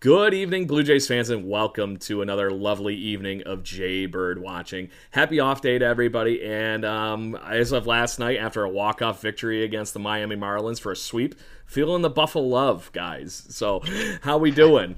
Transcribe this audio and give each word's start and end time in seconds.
Good 0.00 0.32
evening, 0.32 0.66
Blue 0.66 0.82
Jays 0.82 1.06
fans, 1.06 1.28
and 1.28 1.46
welcome 1.46 1.98
to 1.98 2.22
another 2.22 2.50
lovely 2.50 2.94
evening 2.94 3.42
of 3.42 3.62
Jay 3.62 4.06
Bird 4.06 4.40
watching. 4.40 4.88
Happy 5.10 5.40
off 5.40 5.60
day 5.60 5.78
to 5.78 5.84
everybody. 5.84 6.42
And 6.42 6.86
um, 6.86 7.34
as 7.34 7.70
of 7.72 7.86
last 7.86 8.18
night, 8.18 8.38
after 8.38 8.64
a 8.64 8.68
walk-off 8.70 9.20
victory 9.20 9.62
against 9.62 9.92
the 9.92 9.98
Miami 9.98 10.36
Marlins 10.36 10.80
for 10.80 10.90
a 10.90 10.96
sweep, 10.96 11.34
feeling 11.66 12.00
the 12.00 12.08
Buffalo 12.08 12.46
love, 12.46 12.90
guys. 12.94 13.44
So, 13.50 13.82
how 14.22 14.38
we 14.38 14.50
doing? 14.50 14.96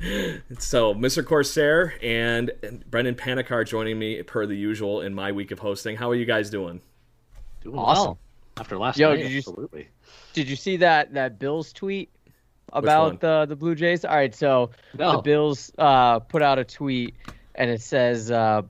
so, 0.60 0.94
Mr. 0.94 1.26
Corsair 1.26 1.94
and 2.00 2.52
Brendan 2.88 3.16
Panikar 3.16 3.66
joining 3.66 3.98
me 3.98 4.22
per 4.22 4.46
the 4.46 4.54
usual 4.54 5.00
in 5.00 5.14
my 5.14 5.32
week 5.32 5.50
of 5.50 5.58
hosting. 5.58 5.96
How 5.96 6.10
are 6.10 6.14
you 6.14 6.26
guys 6.26 6.48
doing? 6.48 6.80
Doing 7.62 7.76
awesome. 7.76 8.04
Well. 8.04 8.18
After 8.56 8.78
last 8.78 8.98
Yo, 8.98 9.08
night, 9.08 9.16
did 9.16 9.32
you, 9.32 9.38
absolutely. 9.38 9.88
Did 10.32 10.48
you 10.48 10.54
see 10.54 10.76
that 10.76 11.14
that 11.14 11.40
Bills 11.40 11.72
tweet? 11.72 12.08
About 12.72 13.20
the 13.20 13.46
the 13.46 13.56
Blue 13.56 13.74
Jays. 13.74 14.04
All 14.04 14.14
right, 14.14 14.34
so 14.34 14.70
no. 14.98 15.12
the 15.12 15.22
Bills 15.22 15.72
uh, 15.78 16.20
put 16.20 16.42
out 16.42 16.58
a 16.58 16.64
tweet 16.64 17.14
and 17.54 17.70
it 17.70 17.80
says 17.80 18.30
uh, 18.30 18.62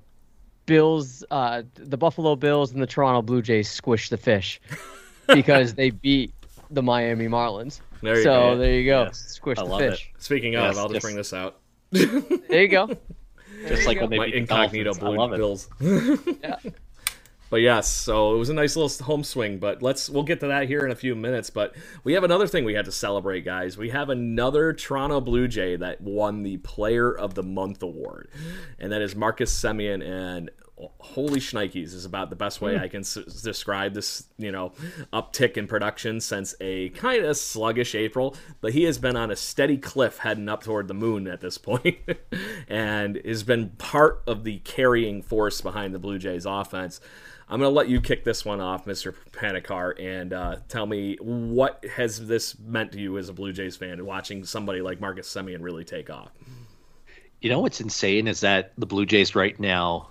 Bills, 0.67 1.25
uh, 1.31 1.63
the 1.75 1.97
Buffalo 1.97 2.37
Bills 2.37 2.73
and 2.73 2.83
the 2.83 2.87
Toronto 2.87 3.23
Blue 3.23 3.43
Jays 3.43 3.71
squish 3.71 4.09
the 4.09 4.17
fish 4.17 4.61
because 5.29 5.75
they 5.75 5.91
beat 5.91 6.33
the 6.71 6.83
Miami 6.83 7.27
Marlins. 7.27 7.81
There 8.03 8.17
you 8.17 8.23
so 8.23 8.31
go. 8.33 8.59
there 8.59 8.75
you 8.75 8.85
go, 8.85 9.03
yes. 9.05 9.19
squish 9.19 9.59
I 9.59 9.67
the 9.67 9.79
fish. 9.79 10.11
It. 10.15 10.23
Speaking 10.23 10.57
of, 10.57 10.65
yes, 10.65 10.79
I'll 10.79 10.89
just, 10.89 10.95
just, 10.95 11.05
bring 11.05 11.17
this 11.17 11.33
out. 11.33 11.61
there 11.91 12.63
you 12.63 12.69
go. 12.69 12.89
There 13.63 13.77
just 13.77 13.83
you 13.83 13.89
like 13.89 13.99
go. 13.99 14.01
when 14.01 14.11
they 14.11 14.17
My 14.17 14.25
beat 14.25 14.35
incognito 14.35 14.95
Blue 14.95 15.37
Bills. 15.37 15.69
yeah. 15.81 16.57
But 17.53 17.61
yes, 17.61 17.87
so 17.87 18.35
it 18.35 18.39
was 18.39 18.49
a 18.49 18.55
nice 18.55 18.77
little 18.77 19.05
home 19.05 19.23
swing. 19.23 19.59
But 19.59 19.83
let's 19.83 20.09
we'll 20.09 20.23
get 20.23 20.41
to 20.41 20.47
that 20.47 20.69
here 20.69 20.87
in 20.87 20.91
a 20.91 20.95
few 20.95 21.15
minutes. 21.15 21.51
But 21.51 21.75
we 22.03 22.15
have 22.15 22.25
another 22.25 22.47
thing 22.47 22.65
we 22.65 22.73
had 22.73 22.87
to 22.87 22.93
celebrate, 22.93 23.45
guys. 23.45 23.77
We 23.77 23.91
have 23.91 24.09
another 24.09 24.73
Toronto 24.73 25.21
Blue 25.21 25.47
Jay 25.47 25.77
that 25.77 26.01
won 26.01 26.45
the 26.45 26.57
Player 26.57 27.13
of 27.13 27.35
the 27.35 27.43
Month 27.43 27.83
award, 27.83 28.31
and 28.79 28.91
that 28.91 29.03
is 29.03 29.15
Marcus 29.15 29.53
Semien. 29.53 30.03
And 30.03 30.51
holy 30.99 31.41
shnikes 31.41 31.93
is 31.93 32.07
about 32.07 32.31
the 32.31 32.37
best 32.37 32.63
way 32.63 32.75
hmm. 32.75 32.85
I 32.85 32.89
can 32.89 33.01
s- 33.01 33.19
describe 33.43 33.93
this, 33.93 34.29
you 34.39 34.51
know, 34.51 34.73
uptick 35.13 35.59
in 35.59 35.67
production 35.67 36.23
since 36.23 36.55
a 36.59 36.89
kind 36.89 37.23
of 37.23 37.37
sluggish 37.37 37.95
April. 37.95 38.35
But 38.63 38.73
he 38.73 38.85
has 38.85 38.97
been 38.97 39.15
on 39.15 39.31
a 39.31 39.37
steady 39.37 39.77
cliff 39.77 40.17
heading 40.17 40.49
up 40.49 40.63
toward 40.63 40.89
the 40.89 40.95
moon 40.95 41.27
at 41.27 41.43
this 41.43 41.59
point, 41.59 41.99
and 42.67 43.21
has 43.27 43.43
been 43.43 43.73
part 43.77 44.23
of 44.27 44.45
the 44.45 44.61
carrying 44.61 45.21
force 45.21 45.61
behind 45.61 45.95
the 45.95 45.99
Blue 45.99 46.19
Jays 46.19 46.47
offense. 46.47 46.99
I'm 47.53 47.61
going 47.61 47.71
to 47.71 47.77
let 47.77 47.91
you 47.91 48.01
kick 48.01 48.25
this 48.25 48.47
one 48.47 48.63
off, 48.63 48.87
Mr. 48.87 49.15
Panikar, 49.31 49.93
and 50.01 50.33
uh, 50.33 50.57
tell 50.69 50.87
me 50.87 51.19
what 51.21 51.85
has 51.85 52.27
this 52.27 52.59
meant 52.59 52.93
to 52.93 52.99
you 52.99 53.19
as 53.19 53.29
a 53.29 53.35
Blue 53.35 53.53
Jays 53.53 53.77
fan, 53.77 54.03
watching 54.07 54.43
somebody 54.43 54.81
like 54.81 55.03
Marcus 55.03 55.29
Semien 55.29 55.59
really 55.61 55.85
take 55.85 56.09
off. 56.09 56.31
You 57.43 57.51
know 57.51 57.61
what's 57.61 57.83
insane 57.83 58.27
is 58.27 58.41
that 58.41 58.73
the 58.79 58.87
Blue 58.87 59.05
Jays 59.05 59.35
right 59.35 59.61
now 59.61 60.09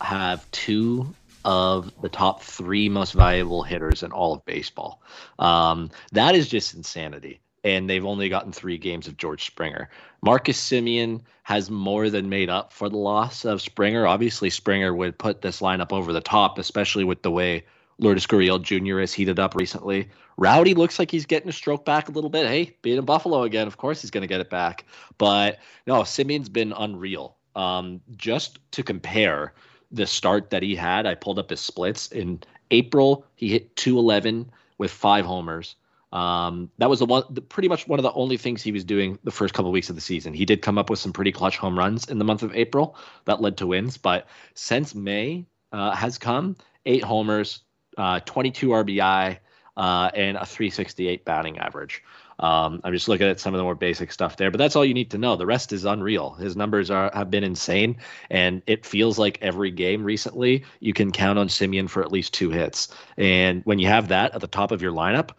have 0.00 0.50
two 0.50 1.14
of 1.44 1.92
the 2.02 2.08
top 2.08 2.42
three 2.42 2.88
most 2.88 3.12
valuable 3.12 3.62
hitters 3.62 4.02
in 4.02 4.10
all 4.10 4.34
of 4.34 4.44
baseball. 4.44 5.00
Um, 5.38 5.92
that 6.10 6.34
is 6.34 6.48
just 6.48 6.74
insanity 6.74 7.40
and 7.64 7.88
they've 7.88 8.04
only 8.04 8.28
gotten 8.28 8.52
three 8.52 8.78
games 8.78 9.06
of 9.06 9.16
George 9.16 9.44
Springer. 9.44 9.88
Marcus 10.22 10.60
Semien 10.60 11.20
has 11.42 11.70
more 11.70 12.10
than 12.10 12.28
made 12.28 12.48
up 12.48 12.72
for 12.72 12.88
the 12.88 12.96
loss 12.96 13.44
of 13.44 13.60
Springer. 13.60 14.06
Obviously, 14.06 14.50
Springer 14.50 14.94
would 14.94 15.18
put 15.18 15.42
this 15.42 15.60
lineup 15.60 15.92
over 15.92 16.12
the 16.12 16.20
top, 16.20 16.58
especially 16.58 17.04
with 17.04 17.22
the 17.22 17.30
way 17.30 17.64
Lourdes 17.98 18.26
Gurriel 18.26 18.62
Jr. 18.62 19.00
has 19.00 19.12
heated 19.12 19.38
up 19.38 19.54
recently. 19.54 20.08
Rowdy 20.38 20.74
looks 20.74 20.98
like 20.98 21.10
he's 21.10 21.26
getting 21.26 21.50
a 21.50 21.52
stroke 21.52 21.84
back 21.84 22.08
a 22.08 22.12
little 22.12 22.30
bit. 22.30 22.46
Hey, 22.46 22.74
being 22.80 22.96
in 22.96 23.04
Buffalo 23.04 23.42
again, 23.42 23.66
of 23.66 23.76
course 23.76 24.00
he's 24.00 24.10
going 24.10 24.22
to 24.22 24.26
get 24.26 24.40
it 24.40 24.48
back. 24.48 24.86
But 25.18 25.58
no, 25.86 26.00
Semien's 26.00 26.48
been 26.48 26.72
unreal. 26.72 27.36
Um, 27.56 28.00
just 28.16 28.58
to 28.72 28.82
compare 28.82 29.52
the 29.90 30.06
start 30.06 30.48
that 30.50 30.62
he 30.62 30.74
had, 30.74 31.06
I 31.06 31.14
pulled 31.14 31.38
up 31.38 31.50
his 31.50 31.60
splits. 31.60 32.10
In 32.12 32.40
April, 32.70 33.26
he 33.36 33.48
hit 33.48 33.76
211 33.76 34.50
with 34.78 34.90
five 34.90 35.26
homers. 35.26 35.76
Um, 36.12 36.70
that 36.78 36.90
was 36.90 36.98
the 36.98 37.06
one, 37.06 37.22
the, 37.30 37.40
pretty 37.40 37.68
much 37.68 37.86
one 37.86 37.98
of 37.98 38.02
the 38.02 38.12
only 38.12 38.36
things 38.36 38.62
he 38.62 38.72
was 38.72 38.84
doing 38.84 39.18
the 39.22 39.30
first 39.30 39.54
couple 39.54 39.68
of 39.68 39.72
weeks 39.72 39.90
of 39.90 39.94
the 39.94 40.00
season. 40.00 40.34
He 40.34 40.44
did 40.44 40.62
come 40.62 40.78
up 40.78 40.90
with 40.90 40.98
some 40.98 41.12
pretty 41.12 41.32
clutch 41.32 41.56
home 41.56 41.78
runs 41.78 42.08
in 42.08 42.18
the 42.18 42.24
month 42.24 42.42
of 42.42 42.54
April 42.54 42.96
that 43.26 43.40
led 43.40 43.58
to 43.58 43.66
wins, 43.66 43.96
but 43.96 44.26
since 44.54 44.94
May 44.94 45.46
uh, 45.72 45.94
has 45.94 46.18
come, 46.18 46.56
eight 46.84 47.04
homers, 47.04 47.60
uh, 47.96 48.20
22 48.20 48.68
RBI, 48.68 49.38
uh, 49.76 50.10
and 50.14 50.36
a 50.36 50.44
368 50.44 51.24
batting 51.24 51.58
average. 51.58 52.02
Um, 52.38 52.80
I'm 52.84 52.92
just 52.92 53.06
looking 53.06 53.28
at 53.28 53.38
some 53.38 53.54
of 53.54 53.58
the 53.58 53.64
more 53.64 53.74
basic 53.74 54.10
stuff 54.12 54.36
there, 54.36 54.50
but 54.50 54.58
that's 54.58 54.74
all 54.74 54.84
you 54.84 54.94
need 54.94 55.10
to 55.10 55.18
know. 55.18 55.36
The 55.36 55.46
rest 55.46 55.72
is 55.72 55.84
unreal. 55.84 56.32
His 56.34 56.56
numbers 56.56 56.90
are 56.90 57.10
have 57.12 57.30
been 57.30 57.44
insane, 57.44 57.98
and 58.30 58.62
it 58.66 58.86
feels 58.86 59.18
like 59.18 59.38
every 59.42 59.70
game 59.70 60.02
recently 60.02 60.64
you 60.80 60.94
can 60.94 61.12
count 61.12 61.38
on 61.38 61.48
Semien 61.48 61.88
for 61.88 62.02
at 62.02 62.10
least 62.10 62.32
two 62.32 62.50
hits. 62.50 62.88
And 63.18 63.62
when 63.64 63.78
you 63.78 63.88
have 63.88 64.08
that 64.08 64.34
at 64.34 64.40
the 64.40 64.46
top 64.46 64.72
of 64.72 64.80
your 64.80 64.92
lineup, 64.92 65.30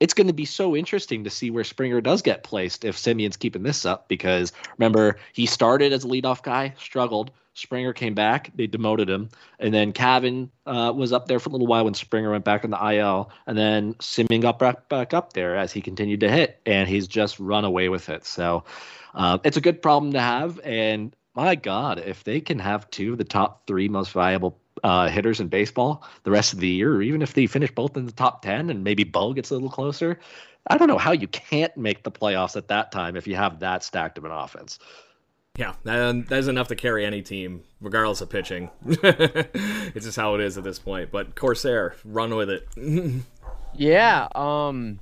it's 0.00 0.14
going 0.14 0.26
to 0.26 0.32
be 0.32 0.44
so 0.44 0.76
interesting 0.76 1.24
to 1.24 1.30
see 1.30 1.50
where 1.50 1.64
Springer 1.64 2.00
does 2.00 2.22
get 2.22 2.44
placed 2.44 2.84
if 2.84 2.96
Semien's 2.96 3.36
keeping 3.36 3.62
this 3.62 3.84
up. 3.84 4.08
Because 4.08 4.52
remember, 4.76 5.18
he 5.32 5.46
started 5.46 5.92
as 5.92 6.04
a 6.04 6.08
leadoff 6.08 6.42
guy, 6.42 6.74
struggled. 6.78 7.30
Springer 7.54 7.92
came 7.92 8.14
back, 8.14 8.52
they 8.54 8.68
demoted 8.68 9.10
him, 9.10 9.30
and 9.58 9.74
then 9.74 9.92
Cavan 9.92 10.48
uh, 10.64 10.92
was 10.94 11.12
up 11.12 11.26
there 11.26 11.40
for 11.40 11.48
a 11.48 11.52
little 11.52 11.66
while 11.66 11.84
when 11.86 11.94
Springer 11.94 12.30
went 12.30 12.44
back 12.44 12.62
in 12.62 12.70
the 12.70 12.92
IL, 12.92 13.32
and 13.48 13.58
then 13.58 13.94
Semien 13.94 14.40
got 14.40 14.60
back, 14.60 14.88
back 14.88 15.12
up 15.12 15.32
there 15.32 15.56
as 15.56 15.72
he 15.72 15.80
continued 15.80 16.20
to 16.20 16.30
hit, 16.30 16.60
and 16.64 16.88
he's 16.88 17.08
just 17.08 17.40
run 17.40 17.64
away 17.64 17.88
with 17.88 18.10
it. 18.10 18.24
So 18.24 18.62
uh, 19.12 19.38
it's 19.42 19.56
a 19.56 19.60
good 19.60 19.82
problem 19.82 20.12
to 20.12 20.20
have, 20.20 20.60
and 20.62 21.16
my 21.34 21.56
God, 21.56 21.98
if 21.98 22.22
they 22.22 22.40
can 22.40 22.60
have 22.60 22.88
two 22.90 23.12
of 23.12 23.18
the 23.18 23.24
top 23.24 23.66
three 23.66 23.88
most 23.88 24.12
valuable 24.12 24.56
uh, 24.84 25.08
hitters 25.08 25.40
in 25.40 25.48
baseball 25.48 26.04
the 26.24 26.30
rest 26.30 26.52
of 26.52 26.60
the 26.60 26.68
year, 26.68 26.94
or 26.94 27.02
even 27.02 27.22
if 27.22 27.34
they 27.34 27.46
finish 27.46 27.70
both 27.70 27.96
in 27.96 28.06
the 28.06 28.12
top 28.12 28.42
10 28.42 28.70
and 28.70 28.84
maybe 28.84 29.04
Bo 29.04 29.32
gets 29.32 29.50
a 29.50 29.54
little 29.54 29.70
closer, 29.70 30.18
I 30.66 30.76
don't 30.76 30.88
know 30.88 30.98
how 30.98 31.12
you 31.12 31.28
can't 31.28 31.76
make 31.76 32.02
the 32.02 32.10
playoffs 32.10 32.56
at 32.56 32.68
that 32.68 32.92
time 32.92 33.16
if 33.16 33.26
you 33.26 33.36
have 33.36 33.60
that 33.60 33.82
stacked 33.82 34.18
of 34.18 34.24
an 34.24 34.30
offense. 34.30 34.78
Yeah, 35.56 35.74
that, 35.84 36.26
that's 36.28 36.46
enough 36.46 36.68
to 36.68 36.76
carry 36.76 37.04
any 37.04 37.22
team, 37.22 37.64
regardless 37.80 38.20
of 38.20 38.30
pitching. 38.30 38.70
it's 38.86 40.04
just 40.04 40.16
how 40.16 40.34
it 40.34 40.40
is 40.40 40.56
at 40.56 40.62
this 40.62 40.78
point. 40.78 41.10
But 41.10 41.34
Corsair, 41.34 41.96
run 42.04 42.36
with 42.36 42.50
it. 42.50 42.68
yeah, 43.74 44.28
um, 44.36 45.00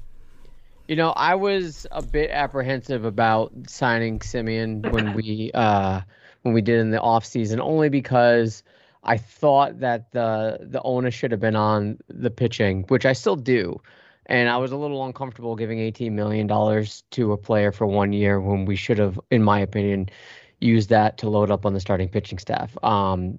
you 0.89 0.97
know, 0.97 1.11
I 1.11 1.35
was 1.35 1.87
a 1.91 2.01
bit 2.01 2.31
apprehensive 2.31 3.05
about 3.05 3.53
signing 3.67 4.21
Semien 4.21 4.91
when 4.91 5.13
we 5.13 5.51
uh, 5.53 6.01
when 6.43 6.55
we 6.55 6.63
did 6.63 6.79
in 6.79 6.91
the 6.91 7.01
off 7.01 7.27
season, 7.27 7.61
only 7.61 7.89
because– 7.89 8.63
I 9.07 9.17
thought 9.17 9.81
that 9.81 10.13
the 10.13 10.59
the 10.61 10.83
onus 10.83 11.15
should 11.15 11.31
have 11.31 11.41
been 11.41 11.57
on 11.57 11.99
the 12.09 12.31
pitching, 12.31 12.85
which 12.89 13.07
I 13.07 13.13
still 13.13 13.37
do. 13.37 13.81
And 14.27 14.49
I 14.49 14.57
was 14.57 14.73
a 14.73 14.77
little 14.77 15.07
uncomfortable 15.07 15.55
giving 15.55 15.79
$18 15.79 16.11
million 16.11 16.49
to 16.49 17.33
a 17.33 17.37
player 17.37 17.71
for 17.71 17.87
one 17.87 18.13
year 18.13 18.41
when 18.41 18.65
we 18.65 18.75
should 18.75 18.99
have, 18.99 19.21
in 19.31 19.45
my 19.45 19.61
opinion, 19.61 20.09
used 20.61 20.89
that 20.89 21.19
to 21.19 21.31
load 21.31 21.51
up 21.51 21.65
on 21.65 21.75
the 21.75 21.81
starting 21.81 22.09
pitching 22.09 22.39
staff. 22.39 22.77
Um, 22.83 23.39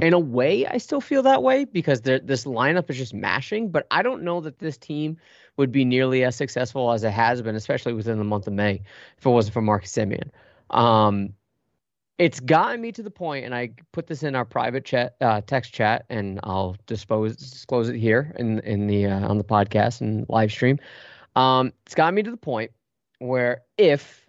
in 0.00 0.14
a 0.14 0.18
way, 0.18 0.66
I 0.66 0.78
still 0.78 1.02
feel 1.02 1.22
that 1.24 1.42
way 1.42 1.66
because 1.66 2.00
this 2.00 2.46
lineup 2.46 2.88
is 2.88 2.96
just 2.96 3.12
mashing, 3.12 3.70
but 3.70 3.86
I 3.90 4.02
don't 4.02 4.22
know 4.22 4.40
that 4.40 4.58
this 4.58 4.78
team 4.78 5.18
would 5.58 5.70
be 5.70 5.84
nearly 5.84 6.24
as 6.24 6.34
successful 6.34 6.92
as 6.92 7.04
it 7.04 7.10
has 7.10 7.42
been, 7.42 7.54
especially 7.54 7.92
within 7.92 8.16
the 8.16 8.24
month 8.24 8.46
of 8.46 8.54
May, 8.54 8.82
if 9.18 9.26
it 9.26 9.28
wasn't 9.28 9.52
for 9.52 9.60
Marcus 9.60 9.92
Semien. 9.92 10.30
Um, 10.70 11.34
it's 12.20 12.38
gotten 12.38 12.82
me 12.82 12.92
to 12.92 13.02
the 13.02 13.10
point, 13.10 13.46
and 13.46 13.54
I 13.54 13.70
put 13.92 14.06
this 14.06 14.22
in 14.22 14.34
our 14.34 14.44
private 14.44 14.84
chat, 14.84 15.16
uh, 15.22 15.40
text 15.40 15.72
chat, 15.72 16.04
and 16.10 16.38
I'll 16.44 16.76
dispose 16.86 17.34
disclose 17.34 17.88
it 17.88 17.96
here 17.96 18.34
in 18.38 18.58
in 18.60 18.86
the 18.86 19.06
uh, 19.06 19.26
on 19.26 19.38
the 19.38 19.44
podcast 19.44 20.02
and 20.02 20.26
live 20.28 20.52
stream. 20.52 20.78
Um, 21.34 21.72
it's 21.86 21.94
gotten 21.94 22.14
me 22.14 22.22
to 22.22 22.30
the 22.30 22.36
point 22.36 22.72
where 23.20 23.62
if 23.78 24.28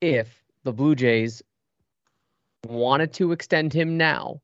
if 0.00 0.44
the 0.62 0.72
Blue 0.72 0.94
Jays 0.94 1.42
wanted 2.68 3.12
to 3.14 3.32
extend 3.32 3.72
him 3.72 3.96
now 3.96 4.40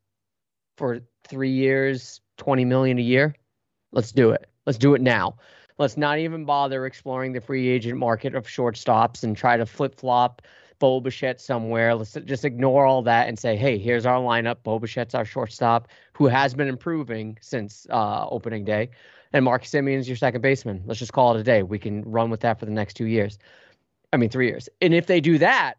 for 0.76 0.98
three 1.28 1.52
years, 1.52 2.20
twenty 2.38 2.64
million 2.64 2.98
a 2.98 3.02
year, 3.02 3.36
let's 3.92 4.10
do 4.10 4.30
it. 4.30 4.48
Let's 4.66 4.78
do 4.78 4.94
it 4.94 5.00
now. 5.00 5.36
Let's 5.78 5.96
not 5.96 6.18
even 6.18 6.44
bother 6.44 6.86
exploring 6.86 7.34
the 7.34 7.40
free 7.40 7.68
agent 7.68 7.98
market 7.98 8.34
of 8.34 8.48
shortstops 8.48 9.22
and 9.22 9.36
try 9.36 9.56
to 9.56 9.64
flip 9.64 9.94
flop 9.94 10.42
Bo 10.78 11.02
somewhere. 11.36 11.94
Let's 11.94 12.14
just 12.24 12.44
ignore 12.44 12.86
all 12.86 13.02
that 13.02 13.28
and 13.28 13.38
say, 13.38 13.56
hey, 13.56 13.78
here's 13.78 14.06
our 14.06 14.18
lineup. 14.18 14.62
Bo 14.62 14.80
our 15.14 15.24
shortstop, 15.24 15.88
who 16.14 16.26
has 16.26 16.54
been 16.54 16.68
improving 16.68 17.38
since 17.40 17.86
uh, 17.90 18.26
opening 18.28 18.64
day. 18.64 18.90
And 19.32 19.44
Mark 19.44 19.64
Semien's 19.64 20.08
your 20.08 20.16
second 20.16 20.42
baseman. 20.42 20.82
Let's 20.86 21.00
just 21.00 21.12
call 21.12 21.34
it 21.36 21.40
a 21.40 21.42
day. 21.42 21.62
We 21.62 21.78
can 21.78 22.02
run 22.02 22.30
with 22.30 22.40
that 22.40 22.60
for 22.60 22.66
the 22.66 22.72
next 22.72 22.94
two 22.94 23.06
years. 23.06 23.38
I 24.12 24.16
mean, 24.16 24.30
three 24.30 24.46
years. 24.46 24.68
And 24.80 24.94
if 24.94 25.06
they 25.06 25.20
do 25.20 25.38
that, 25.38 25.74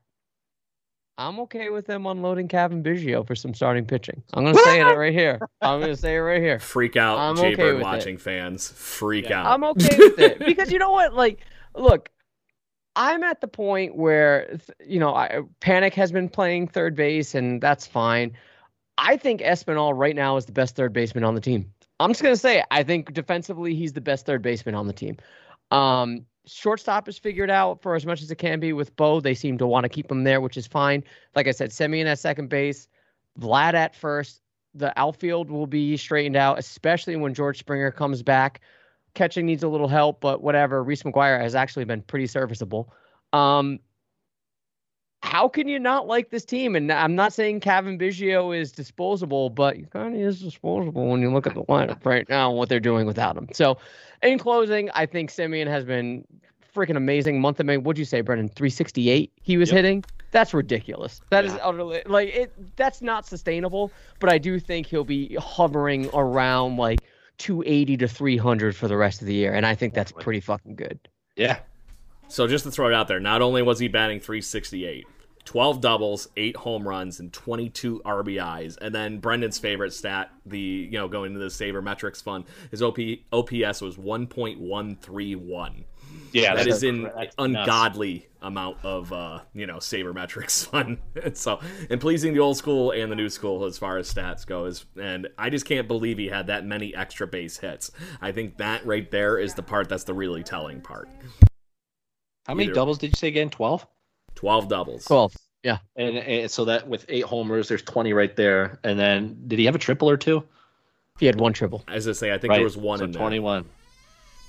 I'm 1.18 1.40
okay 1.42 1.70
with 1.70 1.88
them 1.88 2.06
unloading 2.06 2.50
Cavan 2.50 2.84
Biggio 2.84 3.26
for 3.26 3.36
some 3.36 3.54
starting 3.54 3.86
pitching. 3.86 4.22
I'm 4.34 4.44
going 4.44 4.56
to 4.56 4.64
say 4.64 4.82
it 4.82 4.84
right 4.98 5.14
here. 5.14 5.40
I'm 5.62 5.80
going 5.80 5.94
to 5.94 5.98
say 5.98 6.16
it 6.16 6.20
right 6.20 6.42
here. 6.42 6.60
Freak 6.60 6.98
out, 6.98 7.18
I'm 7.18 7.38
Jaybird 7.38 7.76
okay 7.76 7.82
watching 7.82 8.16
it. 8.16 8.22
fans. 8.22 8.70
Freak 8.70 9.30
yeah. 9.30 9.42
out. 9.42 9.54
I'm 9.54 9.64
okay 9.64 9.98
with 9.98 10.20
it 10.20 10.40
because 10.46 10.72
you 10.72 10.80
know 10.80 10.92
what? 10.92 11.14
Like, 11.14 11.40
look, 11.74 12.10
I'm 12.96 13.24
at 13.24 13.42
the 13.42 13.48
point 13.48 13.96
where 13.96 14.58
you 14.86 15.00
know 15.00 15.14
I, 15.14 15.42
Panik 15.62 15.94
has 15.94 16.12
been 16.12 16.30
playing 16.30 16.68
third 16.68 16.96
base, 16.96 17.36
and 17.36 17.62
that's 17.62 17.86
fine. 17.86 18.34
I 18.98 19.18
think 19.18 19.42
Espinal 19.42 19.94
right 19.96 20.16
now 20.16 20.38
is 20.38 20.46
the 20.46 20.54
best 20.54 20.76
third 20.76 20.94
baseman 20.94 21.24
on 21.24 21.36
the 21.36 21.42
team. 21.42 21.72
I'm 22.00 22.12
just 22.12 22.24
gonna 22.24 22.38
say 22.38 22.64
I 22.72 22.84
think 22.84 23.14
defensively 23.14 23.76
he's 23.76 23.94
the 23.94 24.02
best 24.02 24.26
third 24.26 24.42
baseman 24.42 24.76
on 24.76 24.88
the 24.88 24.94
team. 24.94 25.18
Um, 25.72 26.26
shortstop 26.46 27.10
is 27.10 27.18
figured 27.18 27.50
out 27.50 27.82
for 27.82 27.96
as 27.96 28.06
much 28.06 28.22
as 28.22 28.32
it 28.32 28.36
can 28.36 28.60
be 28.60 28.72
with 28.74 28.96
Bo. 28.96 29.20
They 29.20 29.34
seem 29.34 29.58
to 29.58 29.68
want 29.68 29.84
to 29.84 29.90
keep 29.90 30.10
him 30.10 30.24
there, 30.24 30.40
which 30.40 30.58
is 30.58 30.68
fine. 30.68 31.04
Like 31.36 31.48
I 31.48 31.52
said, 31.52 31.72
Semien 31.72 32.06
at 32.06 32.20
second 32.20 32.50
base, 32.50 32.88
Vlad 33.40 33.74
at 33.74 33.96
first. 33.96 34.42
The 34.78 34.98
outfield 35.00 35.50
will 35.50 35.68
be 35.68 35.96
straightened 35.96 36.36
out, 36.36 36.60
especially 36.60 37.16
when 37.16 37.34
George 37.34 37.60
Springer 37.60 37.92
comes 37.92 38.22
back 38.24 38.60
catching 39.16 39.46
needs 39.46 39.64
a 39.64 39.68
little 39.68 39.88
help, 39.88 40.22
but 40.22 40.44
whatever. 40.44 40.84
Reese 40.84 41.04
McGuire 41.04 41.42
has 41.42 41.56
actually 41.56 41.86
been 41.86 42.02
pretty 42.02 42.28
serviceable. 42.28 42.94
Um, 43.34 43.80
how 45.24 45.48
can 45.48 45.68
you 45.68 45.80
not 45.80 46.08
like 46.08 46.30
this 46.30 46.46
team? 46.46 46.76
And 46.76 46.92
I'm 46.92 47.16
not 47.16 47.34
saying 47.34 47.62
Cavan 47.62 47.98
Biggio 47.98 48.56
is 48.56 48.72
disposable, 48.72 49.50
but 49.50 49.76
he 49.76 49.84
kind 49.86 50.14
of 50.14 50.22
is 50.22 50.40
disposable 50.40 51.08
when 51.08 51.22
you 51.22 51.34
look 51.34 51.48
at 51.48 51.56
the 51.56 51.64
lineup 51.64 52.06
right 52.06 52.30
now 52.30 52.50
and 52.50 52.58
what 52.58 52.70
they're 52.70 52.80
doing 52.80 53.08
without 53.08 53.36
him. 53.36 53.48
So, 53.52 53.78
in 54.22 54.38
closing, 54.38 54.92
I 54.92 55.08
think 55.08 55.32
Semien 55.32 55.68
has 55.68 55.84
been 55.84 56.26
freaking 56.76 56.96
amazing. 56.96 57.42
Month 57.42 57.60
of 57.60 57.66
May, 57.66 57.78
what'd 57.78 57.98
you 57.98 58.06
say, 58.06 58.22
Brendan? 58.22 58.50
368 58.50 59.32
he 59.42 59.58
was 59.58 59.70
yep. 59.70 59.78
hitting? 59.78 60.06
That's 60.32 60.54
ridiculous. 60.54 61.22
That 61.32 61.46
yeah. 61.46 61.54
is 61.54 61.60
utterly 61.64 62.04
like 62.06 62.30
it. 62.30 62.76
That's 62.76 63.02
not 63.02 63.26
sustainable. 63.26 63.92
But 64.20 64.30
I 64.30 64.38
do 64.38 64.60
think 64.60 64.86
he'll 64.86 65.06
be 65.06 65.36
hovering 65.36 66.10
around 66.14 66.78
like 66.78 67.00
280 67.38 67.98
to 67.98 68.08
300 68.08 68.76
for 68.76 68.88
the 68.88 68.98
rest 68.98 69.22
of 69.22 69.28
the 69.28 69.34
year, 69.34 69.54
and 69.54 69.66
I 69.66 69.76
think 69.76 69.94
that's 69.94 70.12
pretty 70.12 70.40
fucking 70.40 70.76
good. 70.76 71.00
Yeah. 71.36 71.60
So 72.28 72.48
just 72.48 72.64
to 72.64 72.72
throw 72.72 72.88
it 72.88 72.94
out 72.94 73.08
there, 73.08 73.20
not 73.20 73.42
only 73.42 73.62
was 73.62 73.80
he 73.80 73.88
batting 73.88 74.20
368, 74.20 75.06
12 75.46 75.80
doubles, 75.80 76.28
8 76.36 76.56
home 76.56 76.88
runs, 76.88 77.20
and 77.20 77.32
22 77.32 78.02
RBIs. 78.04 78.78
And 78.82 78.94
then 78.94 79.20
Brendan's 79.20 79.60
favorite 79.60 79.94
stat, 79.94 80.32
the 80.46 80.60
you 80.60 80.92
know 80.92 81.08
going 81.08 81.34
to 81.34 81.40
the 81.40 81.46
Sabermetrics 81.46 82.24
fund, 82.24 82.46
his 82.72 82.82
OP, 82.82 82.98
OPS 83.32 83.82
was 83.82 83.98
1.131. 83.98 85.84
Yeah, 86.36 86.56
that 86.56 86.68
is 86.68 86.84
in 86.84 87.10
ungodly 87.38 88.14
nuts. 88.14 88.28
amount 88.42 88.78
of 88.84 89.14
uh, 89.14 89.40
you 89.54 89.66
know 89.66 89.78
sabermetrics 89.78 90.68
fun. 90.70 91.00
so 91.34 91.60
and 91.90 92.02
pleasing 92.02 92.34
the 92.34 92.40
old 92.40 92.58
school 92.58 92.92
and 92.92 93.12
the 93.12 93.16
new 93.16 93.30
school 93.30 93.64
as 93.66 93.78
far 93.78 93.98
as 93.98 94.14
stats 94.14 94.46
goes. 94.46 94.86
And 95.02 95.30
I 95.38 95.50
just 95.50 95.66
can't 95.66 95.88
believe 95.88 96.18
he 96.18 96.28
had 96.28 96.48
that 96.48 96.66
many 96.66 96.94
extra 96.94 97.26
base 97.26 97.58
hits. 97.58 97.92
I 98.22 98.32
think 98.32 98.58
that 98.58 98.86
right 98.86 99.10
there 99.10 99.38
is 99.38 99.54
the 99.54 99.64
part 99.64 99.88
that's 99.88 100.04
the 100.04 100.14
really 100.14 100.44
telling 100.44 100.82
part. 100.82 101.10
How 102.46 102.54
many 102.54 102.66
Either. 102.66 102.76
doubles 102.76 102.98
did 102.98 103.08
you 103.08 103.16
say 103.16 103.30
again? 103.30 103.50
Twelve. 103.50 103.88
Twelve 104.36 104.68
doubles. 104.68 105.06
Twelve. 105.06 105.34
Yeah. 105.64 105.80
And, 105.96 106.18
and, 106.18 106.52
so 106.52 106.66
that 106.66 106.88
with 106.88 107.08
eight 107.10 107.24
homers, 107.24 107.68
there's 107.68 107.82
20 107.82 108.14
right 108.14 108.36
there. 108.36 108.80
And 108.84 109.00
then 109.00 109.36
did 109.48 109.58
he 109.58 109.66
have 109.66 109.74
a 109.74 109.80
triple 109.80 110.08
or 110.08 110.16
two? 110.16 110.44
He 111.18 111.26
had 111.26 111.40
one 111.40 111.54
triple. 111.54 111.84
As 111.88 112.08
I 112.08 112.12
say, 112.12 112.32
I 112.32 112.38
think 112.38 112.52
right. 112.52 112.58
there 112.58 112.64
was 112.66 112.78
one 112.78 113.00
so 113.00 113.06
in 113.06 113.14
21. 113.14 113.64
There. 113.64 113.72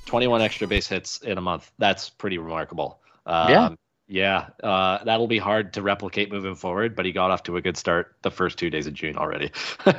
21 0.06 0.40
extra 0.40 0.66
base 0.66 0.86
hits 0.86 1.18
in 1.18 1.38
a 1.38 1.40
month. 1.40 1.70
That's 1.78 2.08
pretty 2.08 2.38
remarkable. 2.38 3.00
Um, 3.26 3.50
yeah. 3.50 3.68
Yeah, 4.08 4.50
uh, 4.62 5.02
that'll 5.04 5.26
be 5.26 5.38
hard 5.38 5.72
to 5.72 5.82
replicate 5.82 6.30
moving 6.30 6.54
forward, 6.54 6.94
but 6.94 7.04
he 7.04 7.12
got 7.12 7.32
off 7.32 7.42
to 7.44 7.56
a 7.56 7.60
good 7.60 7.76
start 7.76 8.14
the 8.22 8.30
first 8.30 8.56
two 8.56 8.70
days 8.70 8.86
of 8.86 8.94
June 8.94 9.16
already. 9.16 9.50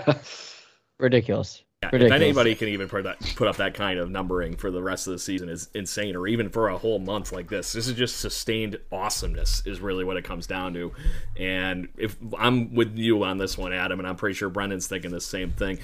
Ridiculous. 0.97 1.63
Yeah, 1.83 1.89
Ridiculous. 1.91 2.15
If 2.15 2.21
anybody 2.21 2.55
can 2.55 2.69
even 2.69 2.87
put 2.87 3.03
that 3.03 3.19
put 3.35 3.49
up 3.49 3.57
that 3.57 3.73
kind 3.73 3.99
of 3.99 4.09
numbering 4.09 4.55
for 4.55 4.71
the 4.71 4.81
rest 4.81 5.07
of 5.07 5.13
the 5.13 5.19
season 5.19 5.49
is 5.49 5.67
insane, 5.75 6.15
or 6.15 6.25
even 6.25 6.49
for 6.49 6.69
a 6.69 6.77
whole 6.77 6.99
month 6.99 7.33
like 7.33 7.49
this. 7.49 7.73
This 7.73 7.87
is 7.87 7.95
just 7.95 8.21
sustained 8.21 8.79
awesomeness 8.93 9.61
is 9.67 9.81
really 9.81 10.05
what 10.05 10.15
it 10.15 10.23
comes 10.23 10.47
down 10.47 10.73
to. 10.73 10.93
And 11.35 11.89
if 11.97 12.15
I'm 12.39 12.73
with 12.73 12.97
you 12.97 13.23
on 13.23 13.37
this 13.37 13.57
one, 13.57 13.73
Adam, 13.73 13.99
and 13.99 14.07
I'm 14.07 14.15
pretty 14.15 14.35
sure 14.35 14.49
Brendan's 14.49 14.87
thinking 14.87 15.11
the 15.11 15.21
same 15.21 15.51
thing. 15.51 15.79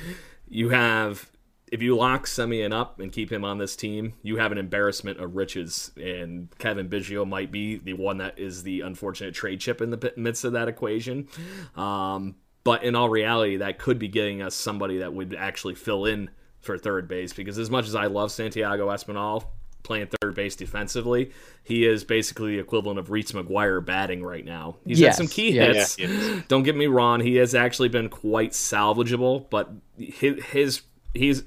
You 0.47 0.69
have 0.69 1.29
if 1.73 1.81
you 1.81 1.95
lock 1.95 2.27
Semien 2.27 2.71
up 2.71 2.99
and 2.99 3.11
keep 3.11 3.31
him 3.31 3.43
on 3.43 3.57
this 3.57 3.75
team, 3.75 4.13
you 4.21 4.37
have 4.37 4.51
an 4.51 4.59
embarrassment 4.59 5.19
of 5.19 5.35
riches. 5.35 5.89
And 5.97 6.47
Cavan 6.59 6.87
Biggio 6.87 7.27
might 7.27 7.51
be 7.51 7.77
the 7.79 7.93
one 7.93 8.19
that 8.19 8.37
is 8.37 8.61
the 8.61 8.81
unfortunate 8.81 9.33
trade 9.33 9.59
chip 9.59 9.81
in 9.81 9.89
the 9.89 10.13
midst 10.15 10.43
of 10.43 10.53
that 10.53 10.67
equation. 10.67 11.27
Um, 11.75 12.35
but 12.63 12.83
in 12.83 12.93
all 12.93 13.09
reality, 13.09 13.57
that 13.57 13.79
could 13.79 13.97
be 13.97 14.07
getting 14.07 14.43
us 14.43 14.53
somebody 14.53 14.99
that 14.99 15.15
would 15.15 15.33
actually 15.33 15.73
fill 15.73 16.05
in 16.05 16.29
for 16.59 16.77
third 16.77 17.07
base. 17.07 17.33
Because 17.33 17.57
as 17.57 17.71
much 17.71 17.87
as 17.87 17.95
I 17.95 18.05
love 18.05 18.31
Santiago 18.31 18.89
Espinal 18.89 19.47
playing 19.81 20.09
third 20.21 20.35
base 20.35 20.55
defensively, 20.55 21.31
he 21.63 21.87
is 21.87 22.03
basically 22.03 22.57
the 22.57 22.61
equivalent 22.61 22.99
of 22.99 23.09
Reese 23.09 23.31
McGuire 23.31 23.83
batting 23.83 24.23
right 24.23 24.45
now. 24.45 24.77
He's 24.85 24.99
yes. 24.99 25.17
had 25.17 25.25
some 25.25 25.27
key 25.27 25.53
hits. 25.53 25.97
Yeah. 25.97 26.41
Don't 26.47 26.63
get 26.63 26.75
me 26.75 26.85
wrong; 26.85 27.19
he 27.19 27.37
has 27.37 27.55
actually 27.55 27.89
been 27.89 28.09
quite 28.09 28.51
salvageable, 28.51 29.49
but 29.49 29.71
his, 29.97 30.43
his 30.45 30.81
he's 31.13 31.43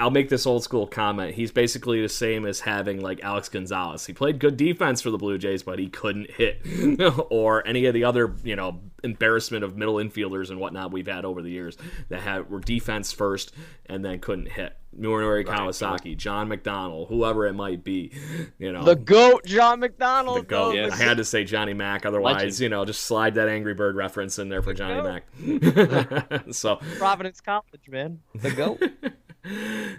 I'll 0.00 0.10
make 0.10 0.30
this 0.30 0.46
old 0.46 0.64
school 0.64 0.86
comment. 0.86 1.34
He's 1.34 1.52
basically 1.52 2.00
the 2.00 2.08
same 2.08 2.46
as 2.46 2.60
having 2.60 3.00
like 3.02 3.20
Alex 3.22 3.50
Gonzalez. 3.50 4.06
He 4.06 4.14
played 4.14 4.38
good 4.38 4.56
defense 4.56 5.02
for 5.02 5.10
the 5.10 5.18
Blue 5.18 5.36
Jays, 5.36 5.62
but 5.62 5.78
he 5.78 5.88
couldn't 5.88 6.30
hit, 6.30 6.62
or 7.30 7.66
any 7.66 7.84
of 7.84 7.94
the 7.94 8.04
other 8.04 8.34
you 8.42 8.56
know 8.56 8.80
embarrassment 9.04 9.62
of 9.62 9.76
middle 9.76 9.96
infielders 9.96 10.50
and 10.50 10.58
whatnot 10.58 10.90
we've 10.92 11.06
had 11.06 11.24
over 11.24 11.42
the 11.42 11.50
years 11.50 11.76
that 12.08 12.20
had 12.20 12.50
were 12.50 12.60
defense 12.60 13.12
first 13.12 13.54
and 13.86 14.04
then 14.04 14.18
couldn't 14.18 14.50
hit. 14.50 14.76
Nori 14.98 15.44
Kawasaki, 15.44 16.16
John 16.16 16.48
McDonald, 16.48 17.08
whoever 17.08 17.46
it 17.46 17.52
might 17.52 17.84
be, 17.84 18.12
you 18.58 18.72
know. 18.72 18.82
The 18.82 18.96
goat, 18.96 19.44
John 19.44 19.78
McDonald. 19.80 20.38
The 20.38 20.42
goat. 20.42 20.74
Yes. 20.74 20.92
I 20.92 20.96
had 20.96 21.18
to 21.18 21.24
say 21.24 21.44
Johnny 21.44 21.74
Mac, 21.74 22.04
otherwise, 22.04 22.34
Legend. 22.34 22.60
you 22.60 22.68
know, 22.70 22.84
just 22.84 23.02
slide 23.02 23.36
that 23.36 23.48
Angry 23.48 23.74
Bird 23.74 23.94
reference 23.94 24.38
in 24.38 24.48
there 24.48 24.62
for 24.62 24.72
the 24.72 24.78
Johnny 24.78 25.22
goat. 25.40 26.32
Mac. 26.32 26.44
so 26.52 26.80
Providence 26.98 27.40
College, 27.40 27.88
man, 27.88 28.20
the 28.34 28.50
goat. 28.50 28.82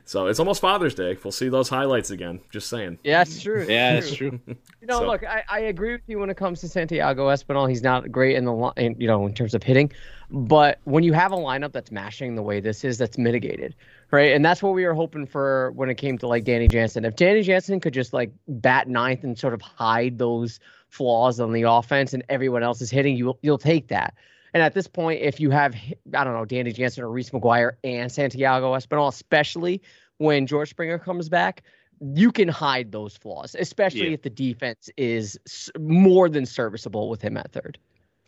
so 0.05 0.27
it's 0.27 0.39
almost 0.39 0.62
Father's 0.62 0.93
Day. 0.93 1.17
We'll 1.24 1.31
see 1.31 1.50
those 1.50 1.69
highlights 1.69 2.12
again. 2.12 2.41
Just 2.51 2.69
saying. 2.69 3.00
Yeah, 3.03 3.21
it's 3.21 3.41
true. 3.41 3.65
yeah, 3.67 3.93
it's 3.95 4.13
true. 4.13 4.39
You 4.48 4.88
know, 4.88 5.00
so. 5.00 5.07
look, 5.07 5.24
I, 5.24 5.43
I 5.50 5.60
agree 5.62 5.93
with 5.93 6.01
you 6.07 6.19
when 6.19 6.29
it 6.29 6.38
comes 6.38 6.62
to 6.62 6.67
Santiago 6.67 7.27
Espinal. 7.27 7.67
He's 7.69 7.81
not 7.81 8.12
great 8.12 8.36
in 8.36 8.45
the 8.45 8.74
in, 8.77 8.95
you 9.00 9.07
know 9.07 9.25
in 9.25 9.33
terms 9.33 9.53
of 9.53 9.63
hitting, 9.63 9.91
but 10.29 10.79
when 10.83 11.03
you 11.03 11.13
have 11.13 11.31
a 11.31 11.36
lineup 11.36 11.71
that's 11.71 11.91
mashing 11.91 12.36
the 12.36 12.43
way 12.43 12.60
this 12.60 12.83
is, 12.83 12.98
that's 12.98 13.17
mitigated, 13.17 13.75
right? 14.12 14.33
And 14.33 14.45
that's 14.45 14.62
what 14.62 14.74
we 14.74 14.86
were 14.86 14.93
hoping 14.93 15.25
for 15.25 15.71
when 15.71 15.89
it 15.89 15.95
came 15.95 16.17
to 16.19 16.27
like 16.27 16.43
Danny 16.43 16.67
Jansen. 16.67 17.05
If 17.05 17.15
Danny 17.15 17.41
Jansen 17.41 17.79
could 17.79 17.93
just 17.93 18.13
like 18.13 18.31
bat 18.48 18.88
ninth 18.88 19.24
and 19.24 19.38
sort 19.38 19.53
of 19.53 19.62
hide 19.62 20.17
those 20.17 20.60
flaws 20.89 21.39
on 21.39 21.51
the 21.51 21.63
offense, 21.63 22.13
and 22.13 22.24
everyone 22.29 22.63
else 22.63 22.81
is 22.81 22.91
hitting, 22.91 23.15
you 23.15 23.38
you'll 23.41 23.57
take 23.57 23.88
that. 23.88 24.13
And 24.53 24.62
at 24.62 24.74
this 24.74 24.88
point, 24.88 25.22
if 25.22 25.39
you 25.39 25.50
have, 25.51 25.75
I 26.13 26.24
don't 26.24 26.34
know, 26.34 26.46
Danny 26.46 26.72
Jansen 26.72 27.03
or 27.03 27.10
Reese 27.10 27.29
McGuire 27.29 27.74
and 27.84 28.12
Santiago 28.12 28.74
Espinal, 28.74 29.08
especially 29.08 29.81
when 30.17 30.46
George 30.46 30.70
Springer 30.70 31.00
comes 31.00 31.29
back, 31.29 31.63
you 32.01 32.31
can 32.31 32.48
hide 32.48 32.91
those 32.91 33.15
flaws, 33.15 33.55
especially 33.58 34.08
yeah. 34.08 34.13
if 34.13 34.24
the 34.24 34.29
defense 34.29 34.89
is 34.98 35.39
more 35.79 36.29
than 36.29 36.46
serviceable 36.46 37.10
with 37.10 37.22
him 37.22 37.38
at 37.38 37.51
third. 37.51 37.77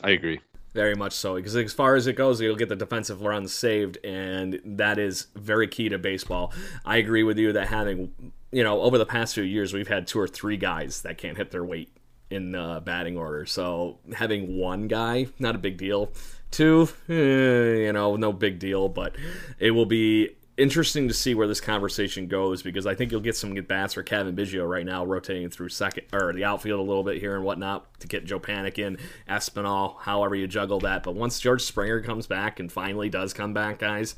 I 0.01 0.12
agree. 0.12 0.39
Very 0.74 0.96
much 0.96 1.13
so, 1.13 1.36
because 1.36 1.56
as 1.56 1.74
far 1.74 1.96
as 1.96 2.08
it 2.08 2.13
goes, 2.13 2.42
you'll 2.42 2.56
get 2.56 2.70
the 2.70 2.75
defensive 2.75 3.22
runs 3.22 3.53
saved, 3.53 4.00
and 4.03 4.60
that 4.65 4.98
is 4.98 5.27
very 5.36 5.68
key 5.68 5.88
to 5.89 6.00
baseball. 6.00 6.51
I 6.84 6.98
agree 6.98 7.22
with 7.22 7.38
you 7.38 7.53
that 7.53 7.68
having, 7.68 8.12
you 8.51 8.63
know, 8.63 8.82
over 8.82 8.98
the 8.98 9.06
past 9.06 9.36
few 9.36 9.44
years, 9.44 9.72
we've 9.72 9.88
had 9.88 10.08
two 10.08 10.20
or 10.20 10.27
three 10.27 10.58
guys 10.58 11.03
that 11.03 11.20
can't 11.20 11.38
hit 11.38 11.51
their 11.51 11.63
weight 11.63 11.96
in 12.34 12.56
uh, 12.56 12.80
batting 12.80 13.18
order. 13.18 13.46
So 13.46 14.00
having 14.13 14.58
one 14.58 14.88
guy, 14.88 15.28
not 15.40 15.56
a 15.56 15.60
big 15.60 15.78
deal. 15.78 16.12
Two, 16.52 16.90
eh, 17.10 17.86
you 17.86 17.94
know, 17.94 18.16
no 18.16 18.32
big 18.32 18.60
deal, 18.60 18.90
but 18.90 19.16
it 19.60 19.72
will 19.72 19.86
be 19.88 20.36
interesting 20.56 21.08
to 21.08 21.13
see 21.13 21.34
where 21.34 21.48
this 21.48 21.60
conversation 21.60 22.28
goes 22.28 22.62
because 22.62 22.86
I 22.86 22.94
think 22.94 23.12
you'll 23.12 23.22
get 23.22 23.36
some 23.36 23.56
good 23.56 23.68
bats 23.68 23.96
for 23.96 24.04
Cavan 24.04 24.36
Biggio 24.36 24.70
right 24.70 24.86
now, 24.86 25.04
rotating 25.04 25.50
through 25.50 25.70
second 25.70 26.06
or 26.13 26.32
the 26.32 26.44
outfield 26.46 26.80
a 26.80 26.84
little 26.84 27.04
bit 27.04 27.20
here 27.20 27.36
and 27.36 27.44
whatnot 27.44 28.00
to 28.02 28.08
get 28.08 28.25
Joe 28.25 28.40
Panik 28.40 28.78
in, 28.78 28.98
Espinal, 29.28 30.00
however 30.00 30.36
you 30.36 30.48
juggle 30.48 30.80
that. 30.82 31.04
But 31.04 31.16
once 31.16 31.40
George 31.40 31.63
Springer 31.63 32.02
comes 32.02 32.28
back 32.28 32.60
and 32.60 32.72
finally 32.72 33.10
does 33.10 33.34
come 33.34 33.54
back, 33.54 33.80
guys, 33.80 34.16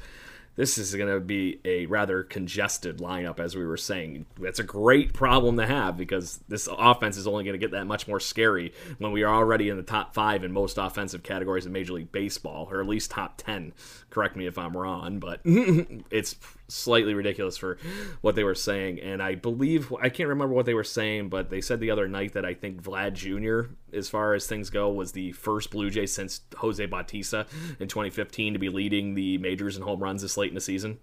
this 0.56 0.78
is 0.78 0.96
going 0.96 1.14
to 1.14 1.20
be 1.20 1.60
a 1.66 1.86
rather 1.86 2.24
congested 2.24 3.00
lineup, 3.00 3.40
as 3.40 3.56
we 3.56 3.66
were 3.66 3.78
saying. 3.78 4.26
That's 4.40 4.60
a 4.60 4.64
great 4.64 5.14
problem 5.14 5.58
to 5.58 5.66
have 5.66 5.98
because 5.98 6.40
this 6.48 6.70
offense 6.72 7.18
is 7.18 7.28
only 7.28 7.44
going 7.44 7.54
to 7.54 7.60
get 7.60 7.72
that 7.72 7.86
much 7.86 8.08
more 8.08 8.20
scary 8.20 8.74
when 8.98 9.12
we 9.12 9.24
are 9.24 9.34
already 9.34 9.70
in 9.70 9.78
the 9.78 9.84
top 9.84 10.14
five 10.14 10.44
in 10.44 10.52
most 10.52 10.78
offensive 10.78 11.24
categories 11.24 11.66
in 11.66 11.72
Major 11.72 11.94
League 11.94 12.12
Baseball, 12.12 12.68
or 12.72 12.80
at 12.80 12.88
least 12.88 13.12
top 13.12 13.36
10. 13.38 13.74
Correct 14.16 14.38
me 14.38 14.48
if 14.48 14.58
I'm 14.58 14.78
wrong, 14.78 15.20
but 15.20 15.42
it's 15.46 16.38
slightly 16.70 17.14
ridiculous 17.14 17.58
for 17.58 17.78
what 18.22 18.36
they 18.36 18.46
were 18.46 18.56
saying. 18.56 19.02
And 19.02 19.22
I 19.22 19.36
believe, 19.36 19.92
I 20.02 20.08
can't 20.08 20.30
remember 20.30 20.54
what 20.54 20.66
they 20.66 20.74
were 20.74 20.86
saying, 20.86 21.28
but 21.28 21.50
they 21.50 21.60
said 21.60 21.82
the 21.82 21.92
other 21.92 22.08
night 22.08 22.32
that 22.32 22.46
I 22.46 22.54
think 22.54 22.82
Vlad 22.82 23.12
Jr., 23.12 23.74
as 23.94 24.08
far 24.08 24.34
as 24.34 24.48
things 24.48 24.70
go, 24.70 24.90
was 24.90 25.12
the 25.12 25.34
first 25.34 25.70
Blue 25.70 25.90
Jay 25.90 26.06
since 26.06 26.40
Jose 26.56 26.86
Bautista 26.86 27.46
in 27.78 27.90
2015 27.90 28.54
to 28.54 28.60
be 28.60 28.70
leading 28.70 29.16
the 29.16 29.38
majors 29.38 29.76
in 29.76 29.84
home 29.84 30.02
runs 30.02 30.22
this 30.22 30.38
late 30.38 30.48
in 30.48 30.56
the 30.56 30.62
season. 30.62 30.98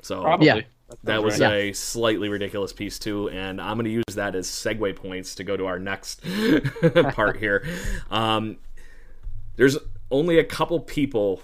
So 0.00 0.22
Probably. 0.22 0.46
Yeah. 0.46 0.60
That 1.02 1.24
was 1.24 1.40
right. 1.40 1.52
a 1.52 1.72
slightly 1.72 2.28
ridiculous 2.28 2.72
piece 2.72 3.00
too, 3.00 3.28
and 3.30 3.60
I'm 3.60 3.74
going 3.76 3.86
to 3.86 3.90
use 3.90 4.14
that 4.14 4.36
as 4.36 4.46
segue 4.46 4.94
points 4.94 5.34
to 5.34 5.42
go 5.42 5.56
to 5.56 5.66
our 5.66 5.80
next 5.80 6.22
part 7.12 7.38
here. 7.38 7.66
Um, 8.08 8.58
there's 9.56 9.76
only 10.12 10.38
a 10.38 10.44
couple 10.44 10.78
people 10.78 11.42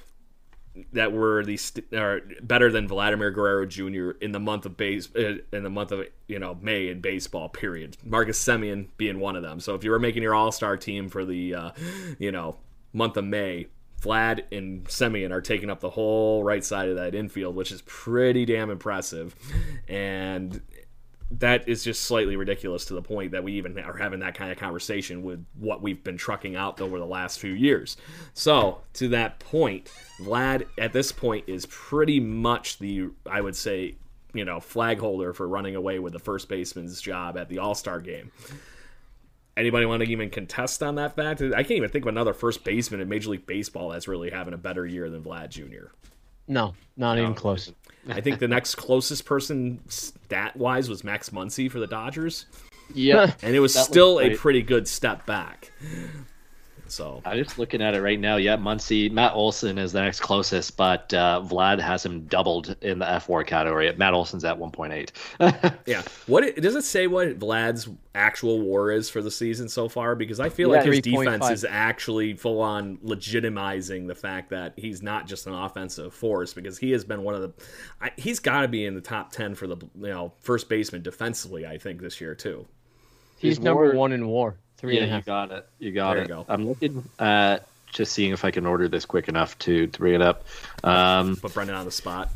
that 0.92 1.12
were 1.12 1.44
the 1.44 1.56
st- 1.56 1.92
are 1.92 2.22
better 2.42 2.70
than 2.70 2.88
Vladimir 2.88 3.30
Guerrero 3.30 3.66
Jr. 3.66 4.12
in 4.20 4.32
the 4.32 4.40
month 4.40 4.64
of 4.64 4.76
base 4.76 5.08
uh, 5.14 5.36
in 5.52 5.62
the 5.62 5.70
month 5.70 5.92
of 5.92 6.06
you 6.28 6.38
know 6.38 6.56
May 6.60 6.88
in 6.88 7.00
baseball. 7.00 7.48
Period. 7.48 7.96
Marcus 8.04 8.42
Semien 8.42 8.88
being 8.96 9.20
one 9.20 9.36
of 9.36 9.42
them. 9.42 9.60
So 9.60 9.74
if 9.74 9.84
you 9.84 9.90
were 9.90 9.98
making 9.98 10.22
your 10.22 10.34
All 10.34 10.52
Star 10.52 10.76
team 10.76 11.08
for 11.08 11.24
the 11.24 11.54
uh, 11.54 11.70
you 12.18 12.32
know 12.32 12.56
month 12.92 13.16
of 13.16 13.24
May, 13.24 13.66
Vlad 14.00 14.44
and 14.50 14.84
Semien 14.86 15.30
are 15.30 15.40
taking 15.40 15.70
up 15.70 15.80
the 15.80 15.90
whole 15.90 16.42
right 16.42 16.64
side 16.64 16.88
of 16.88 16.96
that 16.96 17.14
infield, 17.14 17.54
which 17.54 17.70
is 17.70 17.82
pretty 17.82 18.44
damn 18.44 18.70
impressive. 18.70 19.34
And 19.88 20.60
that 21.38 21.68
is 21.68 21.84
just 21.84 22.02
slightly 22.02 22.36
ridiculous 22.36 22.84
to 22.86 22.94
the 22.94 23.02
point 23.02 23.32
that 23.32 23.44
we 23.44 23.52
even 23.54 23.78
are 23.78 23.96
having 23.96 24.20
that 24.20 24.34
kind 24.34 24.50
of 24.50 24.58
conversation 24.58 25.22
with 25.22 25.44
what 25.58 25.82
we've 25.82 26.02
been 26.02 26.16
trucking 26.16 26.56
out 26.56 26.80
over 26.80 26.98
the 26.98 27.06
last 27.06 27.40
few 27.40 27.52
years. 27.52 27.96
So, 28.34 28.82
to 28.94 29.08
that 29.08 29.38
point, 29.38 29.90
Vlad 30.20 30.66
at 30.78 30.92
this 30.92 31.12
point 31.12 31.44
is 31.48 31.66
pretty 31.66 32.20
much 32.20 32.78
the, 32.78 33.10
I 33.30 33.40
would 33.40 33.56
say, 33.56 33.96
you 34.34 34.44
know, 34.44 34.60
flag 34.60 34.98
holder 34.98 35.32
for 35.32 35.46
running 35.48 35.76
away 35.76 35.98
with 35.98 36.12
the 36.12 36.18
first 36.18 36.48
baseman's 36.48 37.00
job 37.00 37.36
at 37.36 37.48
the 37.48 37.58
All 37.58 37.74
Star 37.74 38.00
game. 38.00 38.30
Anybody 39.56 39.84
want 39.84 40.02
to 40.02 40.10
even 40.10 40.30
contest 40.30 40.82
on 40.82 40.94
that 40.94 41.14
fact? 41.14 41.42
I 41.42 41.62
can't 41.62 41.72
even 41.72 41.90
think 41.90 42.04
of 42.04 42.08
another 42.08 42.32
first 42.32 42.64
baseman 42.64 43.00
in 43.00 43.08
Major 43.08 43.30
League 43.30 43.46
Baseball 43.46 43.90
that's 43.90 44.08
really 44.08 44.30
having 44.30 44.54
a 44.54 44.58
better 44.58 44.86
year 44.86 45.10
than 45.10 45.22
Vlad 45.22 45.50
Jr. 45.50 45.92
No, 46.48 46.74
not 46.96 47.14
no. 47.14 47.22
even 47.22 47.34
close. 47.34 47.72
I 48.08 48.20
think 48.20 48.40
the 48.40 48.48
next 48.48 48.74
closest 48.74 49.24
person 49.24 49.80
stat 49.88 50.56
wise 50.56 50.88
was 50.88 51.04
Max 51.04 51.30
Muncy 51.30 51.70
for 51.70 51.78
the 51.78 51.86
Dodgers. 51.86 52.46
Yeah, 52.94 53.32
and 53.42 53.54
it 53.54 53.60
was 53.60 53.74
still 53.74 54.16
was 54.16 54.26
a 54.26 54.36
pretty 54.36 54.62
good 54.62 54.88
step 54.88 55.24
back. 55.24 55.70
So 56.92 57.22
I'm 57.24 57.42
just 57.42 57.58
looking 57.58 57.80
at 57.80 57.94
it 57.94 58.02
right 58.02 58.20
now. 58.20 58.36
Yeah, 58.36 58.58
Muncy, 58.58 59.10
Matt 59.10 59.32
Olson 59.32 59.78
is 59.78 59.92
the 59.92 60.02
next 60.02 60.20
closest, 60.20 60.76
but 60.76 61.12
uh, 61.14 61.42
Vlad 61.42 61.80
has 61.80 62.04
him 62.04 62.26
doubled 62.26 62.76
in 62.82 62.98
the 62.98 63.06
fWAR 63.06 63.46
category. 63.46 63.90
Matt 63.96 64.12
Olson's 64.12 64.44
at 64.44 64.58
1.8. 64.58 65.78
yeah. 65.86 66.02
What 66.26 66.54
does 66.56 66.76
it 66.76 66.84
say? 66.84 67.06
What 67.06 67.38
Vlad's 67.38 67.88
actual 68.14 68.60
WAR 68.60 68.90
is 68.90 69.08
for 69.08 69.22
the 69.22 69.30
season 69.30 69.70
so 69.70 69.88
far? 69.88 70.14
Because 70.14 70.38
I 70.38 70.50
feel 70.50 70.68
yeah, 70.68 70.76
like 70.76 70.86
his 70.86 71.00
3. 71.00 71.00
defense 71.00 71.44
5. 71.44 71.52
is 71.52 71.66
actually 71.66 72.34
full 72.34 72.60
on 72.60 72.98
legitimizing 72.98 74.06
the 74.06 74.14
fact 74.14 74.50
that 74.50 74.74
he's 74.76 75.02
not 75.02 75.26
just 75.26 75.46
an 75.46 75.54
offensive 75.54 76.12
force. 76.12 76.52
Because 76.52 76.76
he 76.76 76.90
has 76.90 77.04
been 77.04 77.22
one 77.22 77.34
of 77.34 77.40
the, 77.40 77.52
I, 78.02 78.10
he's 78.16 78.38
got 78.38 78.60
to 78.60 78.68
be 78.68 78.84
in 78.84 78.94
the 78.94 79.00
top 79.00 79.32
10 79.32 79.54
for 79.54 79.66
the 79.66 79.78
you 79.78 80.08
know 80.08 80.34
first 80.40 80.68
baseman 80.68 81.02
defensively. 81.02 81.66
I 81.66 81.78
think 81.78 82.02
this 82.02 82.20
year 82.20 82.34
too. 82.34 82.66
He's, 83.38 83.56
he's 83.56 83.60
number 83.60 83.86
more, 83.86 83.94
one 83.94 84.12
in 84.12 84.28
WAR. 84.28 84.56
Three 84.82 84.98
yeah, 84.98 85.16
you 85.16 85.22
got 85.22 85.52
it. 85.52 85.64
You 85.78 85.92
got 85.92 86.14
there 86.14 86.24
it. 86.24 86.28
You 86.28 86.34
go. 86.34 86.46
I'm 86.48 86.66
looking 86.66 87.08
at 87.20 87.68
just 87.92 88.12
seeing 88.12 88.32
if 88.32 88.44
I 88.44 88.50
can 88.50 88.66
order 88.66 88.88
this 88.88 89.04
quick 89.04 89.28
enough 89.28 89.56
to, 89.60 89.86
to 89.86 89.98
bring 89.98 90.14
it 90.14 90.22
up. 90.22 90.44
Um, 90.82 91.36
Put 91.36 91.54
Brendan 91.54 91.76
on 91.76 91.84
the 91.84 91.92
spot. 91.92 92.30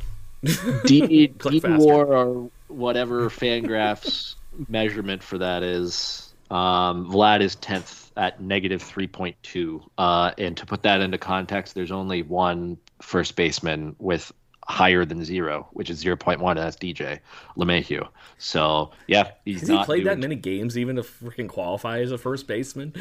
D, 0.84 1.26
D 1.26 1.60
War 1.64 2.06
or 2.06 2.50
whatever 2.68 3.28
Fangraphs 3.30 4.36
measurement 4.68 5.24
for 5.24 5.38
that 5.38 5.64
is. 5.64 6.32
Um, 6.48 7.10
Vlad 7.10 7.40
is 7.40 7.56
tenth 7.56 8.12
at 8.16 8.40
negative 8.40 8.80
three 8.80 9.08
point 9.08 9.34
two. 9.42 9.82
Uh, 9.98 10.30
and 10.38 10.56
to 10.56 10.66
put 10.66 10.84
that 10.84 11.00
into 11.00 11.18
context, 11.18 11.74
there's 11.74 11.90
only 11.90 12.22
one 12.22 12.78
first 13.02 13.34
baseman 13.34 13.96
with 13.98 14.32
higher 14.68 15.04
than 15.04 15.25
zero, 15.25 15.68
which 15.73 15.90
is 15.90 16.02
0.1. 16.02 16.50
and 16.50 16.58
That's 16.58 16.76
DJ 16.76 17.20
LeMahieu. 17.56 18.06
So, 18.38 18.90
yeah, 19.06 19.30
he's 19.44 19.61
Has 19.61 19.68
he 19.68 19.85
played 19.85 20.06
that 20.06 20.18
many 20.18 20.35
games 20.35 20.76
even 20.76 20.96
to 20.96 21.02
freaking 21.02 21.49
qualify 21.49 22.00
as 22.00 22.12
a 22.12 22.18
first 22.18 22.46
baseman? 22.46 22.92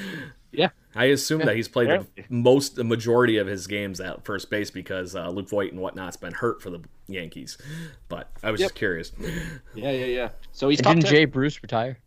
Yeah. 0.51 0.69
I 0.95 1.05
assume 1.05 1.41
yeah. 1.41 1.47
that 1.47 1.55
he's 1.55 1.67
played 1.67 1.89
the 1.89 2.05
most, 2.29 2.75
the 2.75 2.83
majority 2.83 3.37
of 3.37 3.47
his 3.47 3.67
games 3.67 3.99
at 3.99 4.23
first 4.23 4.49
base 4.49 4.71
because 4.71 5.15
uh, 5.15 5.29
Luke 5.29 5.49
Voit 5.49 5.73
and 5.73 5.81
whatnot's 5.81 6.17
been 6.17 6.33
hurt 6.33 6.61
for 6.61 6.69
the 6.69 6.81
Yankees. 7.07 7.57
But 8.07 8.31
I 8.41 8.51
was 8.51 8.61
yep. 8.61 8.69
just 8.69 8.75
curious. 8.75 9.11
Yeah, 9.73 9.91
yeah, 9.91 10.05
yeah. 10.05 10.29
So 10.53 10.69
he's 10.69 10.79
didn't 10.79 11.05
Jay 11.05 11.25
Bruce 11.25 11.61
retire? 11.61 11.97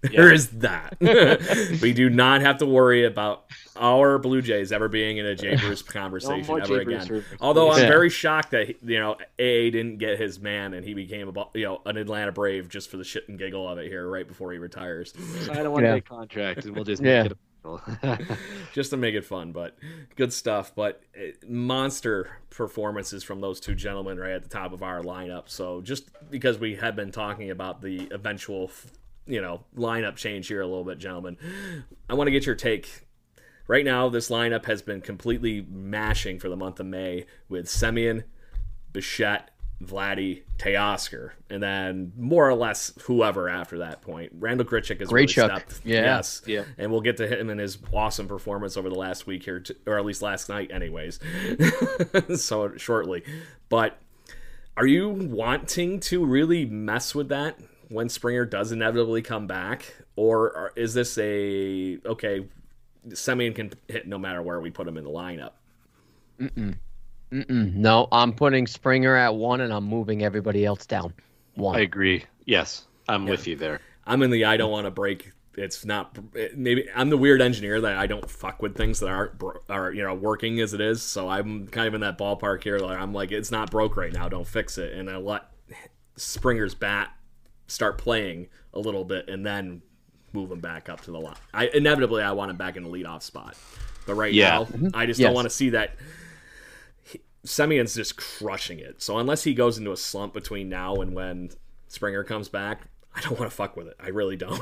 There 0.00 0.28
yeah. 0.28 0.34
is 0.34 0.48
that. 0.50 0.96
we 1.82 1.92
do 1.92 2.08
not 2.08 2.40
have 2.40 2.58
to 2.58 2.66
worry 2.66 3.04
about 3.04 3.46
our 3.76 4.18
Blue 4.18 4.40
Jays 4.40 4.70
ever 4.70 4.88
being 4.88 5.18
in 5.18 5.26
a 5.26 5.34
Jay 5.34 5.56
Bruce 5.60 5.82
conversation 5.82 6.46
no 6.46 6.62
ever 6.62 6.84
Jay 6.84 6.94
again. 6.94 7.06
Bruce 7.06 7.24
Although 7.40 7.72
I'm 7.72 7.88
very 7.88 8.08
shocked 8.08 8.52
that 8.52 8.76
you 8.82 9.00
know 9.00 9.16
A 9.40 9.70
didn't 9.70 9.98
get 9.98 10.18
his 10.20 10.38
man 10.38 10.74
and 10.74 10.84
he 10.84 10.94
became 10.94 11.36
a 11.36 11.46
you 11.54 11.64
know 11.64 11.80
an 11.84 11.96
Atlanta 11.96 12.30
Brave 12.30 12.68
just 12.68 12.90
for 12.90 12.96
the 12.96 13.04
shit 13.04 13.28
and 13.28 13.38
giggle 13.38 13.68
of 13.68 13.78
it 13.78 13.88
here 13.88 14.08
right 14.08 14.26
before 14.26 14.52
he 14.52 14.58
retires. 14.58 15.14
Sign 15.44 15.66
a 15.66 15.70
one 15.70 15.82
day 15.82 15.94
yeah. 15.94 16.00
contract 16.00 16.64
and 16.64 16.76
we'll 16.76 16.84
just 16.84 17.02
yeah. 17.02 17.24
Make 17.24 17.32
it 17.32 17.38
just 18.72 18.90
to 18.90 18.96
make 18.96 19.14
it 19.14 19.24
fun, 19.24 19.52
but 19.52 19.76
good 20.16 20.32
stuff. 20.32 20.72
But 20.74 21.02
eh, 21.14 21.32
monster 21.46 22.38
performances 22.50 23.24
from 23.24 23.40
those 23.40 23.60
two 23.60 23.74
gentlemen 23.74 24.18
right 24.18 24.32
at 24.32 24.42
the 24.42 24.48
top 24.48 24.72
of 24.72 24.82
our 24.82 25.02
lineup. 25.02 25.48
So 25.48 25.80
just 25.80 26.08
because 26.30 26.58
we 26.58 26.76
have 26.76 26.96
been 26.96 27.12
talking 27.12 27.50
about 27.50 27.82
the 27.82 28.08
eventual, 28.10 28.70
you 29.28 29.40
know, 29.40 29.64
lineup 29.76 30.16
change 30.16 30.48
here 30.48 30.60
a 30.60 30.66
little 30.66 30.84
bit, 30.84 30.98
gentlemen, 30.98 31.36
I 32.08 32.14
want 32.14 32.26
to 32.26 32.32
get 32.32 32.46
your 32.46 32.54
take. 32.54 33.06
Right 33.66 33.84
now, 33.84 34.08
this 34.08 34.30
lineup 34.30 34.64
has 34.64 34.80
been 34.80 35.02
completely 35.02 35.64
mashing 35.70 36.38
for 36.38 36.48
the 36.48 36.56
month 36.56 36.80
of 36.80 36.86
May 36.86 37.26
with 37.50 37.66
Semien, 37.66 38.24
Bichette, 38.92 39.50
Vladdy, 39.84 40.42
Teoscar, 40.58 41.32
and 41.50 41.62
then 41.62 42.12
more 42.16 42.48
or 42.48 42.54
less 42.54 42.92
whoever 43.02 43.48
after 43.48 43.78
that 43.78 44.00
point. 44.00 44.32
Randall 44.38 44.66
Grichuk 44.66 45.00
is 45.00 45.08
Great 45.10 45.36
really. 45.36 45.50
Yeah. 45.84 46.02
Yes. 46.02 46.42
Yeah. 46.46 46.64
And 46.78 46.90
we'll 46.90 47.02
get 47.02 47.18
to 47.18 47.28
him 47.28 47.50
and 47.50 47.60
his 47.60 47.78
awesome 47.92 48.26
performance 48.26 48.76
over 48.76 48.88
the 48.88 48.96
last 48.96 49.26
week 49.26 49.44
here, 49.44 49.62
or 49.86 49.98
at 49.98 50.04
least 50.04 50.22
last 50.22 50.48
night, 50.48 50.70
anyways. 50.72 51.20
so 52.36 52.76
shortly. 52.76 53.22
But 53.68 53.98
are 54.76 54.86
you 54.86 55.10
wanting 55.10 56.00
to 56.00 56.24
really 56.24 56.64
mess 56.64 57.14
with 57.14 57.28
that 57.28 57.60
when 57.88 58.08
Springer 58.08 58.44
does 58.44 58.72
inevitably 58.72 59.22
come 59.22 59.46
back? 59.46 59.94
Or 60.16 60.72
is 60.76 60.94
this 60.94 61.16
a, 61.18 61.98
okay, 62.04 62.46
Semien 63.08 63.54
can 63.54 63.72
hit 63.88 64.06
no 64.06 64.18
matter 64.18 64.42
where 64.42 64.60
we 64.60 64.70
put 64.70 64.86
him 64.86 64.96
in 64.96 65.04
the 65.04 65.10
lineup? 65.10 65.52
Mm-mm. 66.40 66.76
No, 67.30 68.08
I'm 68.10 68.32
putting 68.32 68.66
Springer 68.66 69.14
at 69.14 69.34
one, 69.34 69.60
and 69.60 69.72
I'm 69.72 69.84
moving 69.84 70.22
everybody 70.22 70.64
else 70.64 70.86
down. 70.86 71.12
One. 71.54 71.76
I 71.76 71.80
agree. 71.80 72.24
Yes, 72.44 72.86
I'm 73.08 73.26
with 73.26 73.46
you 73.46 73.56
there. 73.56 73.80
I'm 74.06 74.22
in 74.22 74.30
the 74.30 74.44
I 74.44 74.56
don't 74.56 74.70
want 74.70 74.86
to 74.86 74.90
break. 74.90 75.32
It's 75.56 75.84
not 75.84 76.16
maybe 76.54 76.88
I'm 76.94 77.10
the 77.10 77.16
weird 77.16 77.42
engineer 77.42 77.80
that 77.80 77.96
I 77.96 78.06
don't 78.06 78.30
fuck 78.30 78.62
with 78.62 78.76
things 78.76 79.00
that 79.00 79.08
aren't 79.08 79.42
are 79.68 79.92
you 79.92 80.04
know 80.04 80.14
working 80.14 80.60
as 80.60 80.72
it 80.72 80.80
is. 80.80 81.02
So 81.02 81.28
I'm 81.28 81.66
kind 81.66 81.88
of 81.88 81.94
in 81.94 82.00
that 82.02 82.16
ballpark 82.16 82.62
here. 82.62 82.78
Like 82.78 82.98
I'm 82.98 83.12
like 83.12 83.32
it's 83.32 83.50
not 83.50 83.70
broke 83.70 83.96
right 83.96 84.12
now. 84.12 84.28
Don't 84.28 84.46
fix 84.46 84.78
it. 84.78 84.94
And 84.94 85.10
I 85.10 85.16
let 85.16 85.42
Springer's 86.16 86.74
bat 86.74 87.10
start 87.68 87.96
playing 87.98 88.48
a 88.74 88.78
little 88.80 89.04
bit, 89.04 89.28
and 89.28 89.46
then 89.46 89.80
move 90.32 90.50
him 90.50 90.60
back 90.60 90.88
up 90.88 91.00
to 91.02 91.10
the 91.10 91.20
line. 91.20 91.36
I 91.54 91.68
inevitably 91.68 92.22
I 92.22 92.32
want 92.32 92.50
him 92.50 92.56
back 92.56 92.76
in 92.76 92.82
the 92.82 92.88
leadoff 92.90 93.22
spot, 93.22 93.56
but 94.06 94.14
right 94.14 94.32
Yeah. 94.32 94.66
now 94.76 94.90
I 94.92 95.06
just 95.06 95.18
Yes. 95.20 95.28
don't 95.28 95.34
want 95.34 95.46
to 95.46 95.50
see 95.54 95.70
that. 95.70 95.94
Semien's 97.44 97.94
just 97.94 98.16
crushing 98.16 98.78
it. 98.78 99.00
So 99.00 99.18
unless 99.18 99.44
he 99.44 99.54
goes 99.54 99.78
into 99.78 99.92
a 99.92 99.96
slump 99.96 100.34
between 100.34 100.68
now 100.68 100.96
and 100.96 101.14
when 101.14 101.50
Springer 101.88 102.24
comes 102.24 102.48
back, 102.48 102.82
I 103.14 103.20
don't 103.20 103.38
want 103.38 103.50
to 103.50 103.56
fuck 103.56 103.76
with 103.76 103.86
it. 103.88 103.96
I 103.98 104.08
really 104.08 104.36
don't. 104.36 104.60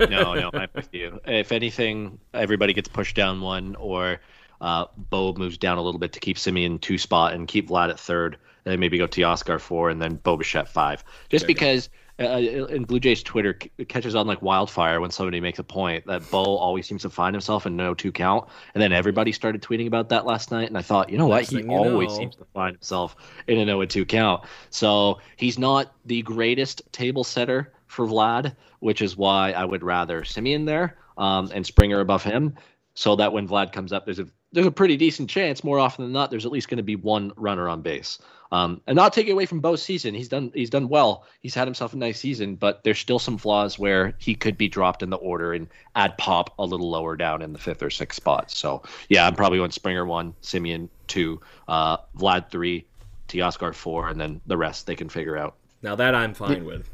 no, 0.00 0.34
no, 0.34 0.50
I'm 0.54 0.68
with 0.74 0.88
you. 0.92 1.20
If 1.26 1.52
anything, 1.52 2.18
everybody 2.32 2.72
gets 2.72 2.88
pushed 2.88 3.14
down 3.14 3.40
one, 3.40 3.76
or 3.76 4.20
uh, 4.60 4.86
Bo 4.96 5.34
moves 5.34 5.58
down 5.58 5.76
a 5.76 5.82
little 5.82 6.00
bit 6.00 6.12
to 6.14 6.20
keep 6.20 6.36
Semien 6.38 6.80
two 6.80 6.96
spot 6.98 7.34
and 7.34 7.46
keep 7.46 7.68
Vlad 7.68 7.90
at 7.90 8.00
third, 8.00 8.38
and 8.64 8.72
then 8.72 8.80
maybe 8.80 8.96
go 8.96 9.06
Teoscar 9.06 9.60
four, 9.60 9.90
and 9.90 10.00
then 10.00 10.14
Bo 10.16 10.36
Bichette 10.36 10.68
five. 10.68 11.04
Just 11.28 11.46
because 11.46 11.90
uh, 12.20 12.24
in 12.24 12.84
Blue 12.84 13.00
Jays 13.00 13.22
Twitter 13.22 13.58
c- 13.60 13.84
catches 13.86 14.14
on 14.14 14.26
like 14.26 14.40
wildfire 14.40 15.00
when 15.00 15.10
somebody 15.10 15.40
makes 15.40 15.58
a 15.58 15.64
point 15.64 16.06
that 16.06 16.30
Bo 16.30 16.42
always 16.42 16.86
seems 16.86 17.02
to 17.02 17.10
find 17.10 17.34
himself 17.34 17.66
in 17.66 17.76
no 17.76 17.94
two 17.94 18.12
count, 18.12 18.48
and 18.74 18.82
then 18.82 18.92
everybody 18.92 19.32
started 19.32 19.62
tweeting 19.62 19.86
about 19.86 20.08
that 20.10 20.24
last 20.24 20.50
night, 20.50 20.68
and 20.68 20.78
I 20.78 20.82
thought, 20.82 21.10
you 21.10 21.18
know 21.18 21.26
what, 21.26 21.44
he 21.44 21.64
always 21.64 22.10
know. 22.10 22.16
seems 22.16 22.36
to 22.36 22.44
find 22.54 22.76
himself 22.76 23.16
in 23.48 23.58
a 23.58 23.64
no 23.64 23.80
and 23.80 23.90
two 23.90 24.04
count. 24.04 24.44
So 24.70 25.18
he's 25.36 25.58
not 25.58 25.92
the 26.04 26.22
greatest 26.22 26.82
table 26.92 27.24
setter 27.24 27.72
for 27.86 28.06
Vlad, 28.06 28.54
which 28.80 29.02
is 29.02 29.16
why 29.16 29.52
I 29.52 29.64
would 29.64 29.82
rather 29.82 30.22
Semien 30.22 30.66
there 30.66 30.98
um, 31.18 31.50
and 31.52 31.66
Springer 31.66 32.00
above 32.00 32.22
him, 32.22 32.54
so 32.94 33.16
that 33.16 33.32
when 33.32 33.48
Vlad 33.48 33.72
comes 33.72 33.92
up, 33.92 34.04
there's 34.04 34.20
a 34.20 34.28
there's 34.54 34.66
a 34.66 34.70
pretty 34.70 34.96
decent 34.96 35.28
chance. 35.28 35.62
More 35.62 35.78
often 35.78 36.04
than 36.04 36.12
not, 36.12 36.30
there's 36.30 36.46
at 36.46 36.52
least 36.52 36.68
going 36.68 36.78
to 36.78 36.84
be 36.84 36.96
one 36.96 37.32
runner 37.36 37.68
on 37.68 37.82
base. 37.82 38.18
Um, 38.52 38.80
and 38.86 38.94
not 38.94 39.12
taking 39.12 39.32
away 39.32 39.46
from 39.46 39.60
Bo's 39.60 39.82
season, 39.82 40.14
he's 40.14 40.28
done 40.28 40.52
he's 40.54 40.70
done 40.70 40.88
well. 40.88 41.24
He's 41.40 41.54
had 41.54 41.66
himself 41.66 41.92
a 41.92 41.96
nice 41.96 42.20
season, 42.20 42.54
but 42.54 42.84
there's 42.84 43.00
still 43.00 43.18
some 43.18 43.36
flaws 43.36 43.78
where 43.78 44.14
he 44.18 44.34
could 44.34 44.56
be 44.56 44.68
dropped 44.68 45.02
in 45.02 45.10
the 45.10 45.16
order 45.16 45.52
and 45.52 45.66
add 45.96 46.16
pop 46.18 46.54
a 46.58 46.64
little 46.64 46.88
lower 46.88 47.16
down 47.16 47.42
in 47.42 47.52
the 47.52 47.58
fifth 47.58 47.82
or 47.82 47.90
sixth 47.90 48.16
spot. 48.16 48.52
So 48.52 48.82
yeah, 49.08 49.26
I'm 49.26 49.34
probably 49.34 49.58
going 49.58 49.72
Springer 49.72 50.06
one, 50.06 50.34
Semien 50.40 50.88
two, 51.08 51.40
uh, 51.66 51.96
Vlad 52.16 52.50
three, 52.50 52.86
Teoscar 53.28 53.74
four, 53.74 54.08
and 54.08 54.20
then 54.20 54.40
the 54.46 54.56
rest 54.56 54.86
they 54.86 54.94
can 54.94 55.08
figure 55.08 55.36
out. 55.36 55.56
now 55.82 55.96
that 55.96 56.14
I'm 56.14 56.32
fine 56.32 56.64
with. 56.64 56.88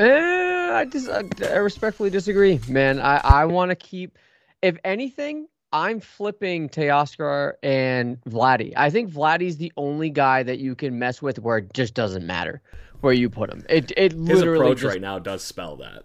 I 0.00 0.86
just 0.90 1.08
I, 1.08 1.22
I 1.46 1.58
respectfully 1.58 2.10
disagree, 2.10 2.58
man. 2.68 2.98
I 2.98 3.18
I 3.18 3.44
want 3.44 3.70
to 3.70 3.76
keep. 3.76 4.18
If 4.62 4.78
anything, 4.84 5.48
I'm 5.72 6.00
flipping 6.00 6.68
Teoscar 6.68 7.54
and 7.62 8.20
Vladdy. 8.22 8.72
I 8.76 8.90
think 8.90 9.10
Vladdy's 9.10 9.56
the 9.56 9.72
only 9.76 10.10
guy 10.10 10.42
that 10.42 10.58
you 10.58 10.74
can 10.74 10.98
mess 10.98 11.22
with 11.22 11.38
where 11.38 11.58
it 11.58 11.72
just 11.72 11.94
doesn't 11.94 12.26
matter 12.26 12.60
where 13.00 13.12
you 13.12 13.28
put 13.28 13.50
him. 13.50 13.64
It 13.68 13.92
it 13.96 14.12
His 14.12 14.20
literally 14.20 14.58
approach 14.58 14.82
right 14.82 15.00
now 15.00 15.18
does 15.18 15.42
spell 15.42 15.76
that. 15.76 16.04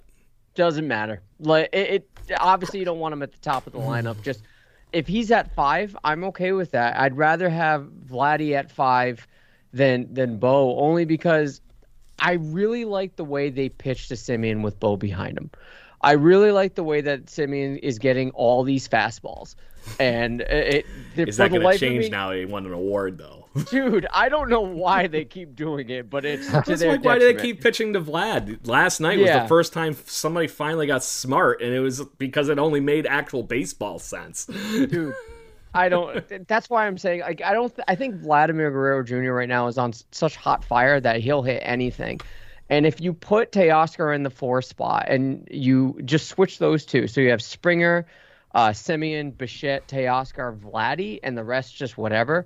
doesn't 0.55 0.87
matter. 0.87 1.21
Like 1.39 1.69
it, 1.73 2.05
it 2.27 2.37
obviously 2.39 2.79
you 2.79 2.85
don't 2.85 2.99
want 2.99 3.13
him 3.13 3.21
at 3.23 3.31
the 3.31 3.39
top 3.39 3.67
of 3.67 3.73
the 3.73 3.79
lineup. 3.79 4.21
Just 4.23 4.41
if 4.93 5.07
he's 5.07 5.31
at 5.31 5.53
five, 5.53 5.95
I'm 6.03 6.23
okay 6.25 6.53
with 6.53 6.71
that. 6.71 6.97
I'd 6.99 7.17
rather 7.17 7.49
have 7.49 7.89
Vladdy 8.09 8.53
at 8.53 8.71
five 8.71 9.27
than 9.73 10.11
than 10.13 10.37
Bo, 10.37 10.79
only 10.79 11.05
because 11.05 11.61
I 12.19 12.33
really 12.33 12.85
like 12.85 13.15
the 13.15 13.25
way 13.25 13.49
they 13.49 13.69
pitch 13.69 14.07
to 14.07 14.15
Semien 14.15 14.63
with 14.63 14.79
Bo 14.79 14.97
behind 14.97 15.37
him. 15.37 15.51
I 16.01 16.11
really 16.13 16.51
like 16.51 16.75
the 16.75 16.83
way 16.83 17.01
that 17.01 17.25
Semien 17.25 17.79
is 17.81 17.97
getting 17.99 18.31
all 18.31 18.63
these 18.63 18.87
fastballs, 18.87 19.55
and 19.99 20.41
it. 20.41 20.85
it 21.15 21.29
Is 21.29 21.37
for 21.37 21.43
that 21.43 21.51
going 21.51 21.61
to 21.61 21.77
change 21.77 22.05
me- 22.05 22.09
now? 22.09 22.31
He 22.31 22.45
won 22.45 22.65
an 22.65 22.73
award 22.73 23.17
though. 23.17 23.47
dude? 23.71 24.05
I 24.13 24.29
don't 24.29 24.49
know 24.49 24.61
why 24.61 25.07
they 25.07 25.25
keep 25.25 25.55
doing 25.55 25.89
it, 25.89 26.09
but 26.09 26.25
it's 26.25 26.47
to 26.51 26.63
It's 26.67 26.81
their 26.81 26.91
like, 26.91 27.03
why 27.03 27.17
do 27.19 27.33
they 27.33 27.41
keep 27.41 27.61
pitching 27.61 27.93
to 27.93 28.01
Vlad? 28.01 28.67
Last 28.67 28.99
night 28.99 29.19
was 29.19 29.29
the 29.29 29.47
first 29.47 29.73
time 29.73 29.95
somebody 30.05 30.47
finally 30.47 30.87
got 30.87 31.03
smart, 31.03 31.61
and 31.61 31.73
it 31.73 31.79
was 31.79 32.03
because 32.17 32.49
it 32.49 32.59
only 32.59 32.79
made 32.79 33.05
actual 33.05 33.43
baseball 33.43 33.99
sense. 33.99 34.45
dude. 34.71 35.13
I 35.73 35.89
don't. 35.89 36.47
That's 36.47 36.69
why 36.69 36.87
I'm 36.87 36.97
saying 36.97 37.21
like 37.21 37.41
I 37.43 37.53
don't. 37.53 37.73
I 37.87 37.95
think 37.95 38.15
Vladimir 38.15 38.71
Guerrero 38.71 39.03
Jr. 39.03 39.31
right 39.31 39.49
now 39.49 39.67
is 39.67 39.77
on 39.77 39.93
such 40.11 40.35
hot 40.35 40.63
fire 40.63 40.99
that 40.99 41.19
he'll 41.19 41.43
hit 41.43 41.61
anything. 41.63 42.19
And 42.69 42.85
if 42.85 42.99
you 42.99 43.13
put 43.13 43.51
Teoscar 43.51 44.13
in 44.13 44.23
the 44.23 44.29
four 44.29 44.61
spot 44.61 45.05
and 45.07 45.47
you 45.49 45.99
just 46.03 46.27
switch 46.27 46.59
those 46.59 46.85
two, 46.85 47.07
so 47.07 47.21
you 47.21 47.29
have 47.29 47.41
Springer, 47.41 48.05
uh, 48.53 48.69
Semien, 48.69 49.37
Bichette, 49.37 49.87
Teoscar, 49.87 50.57
Vladdy, 50.57 51.19
and 51.23 51.37
the 51.37 51.43
rest 51.43 51.75
just 51.75 51.97
whatever. 51.97 52.45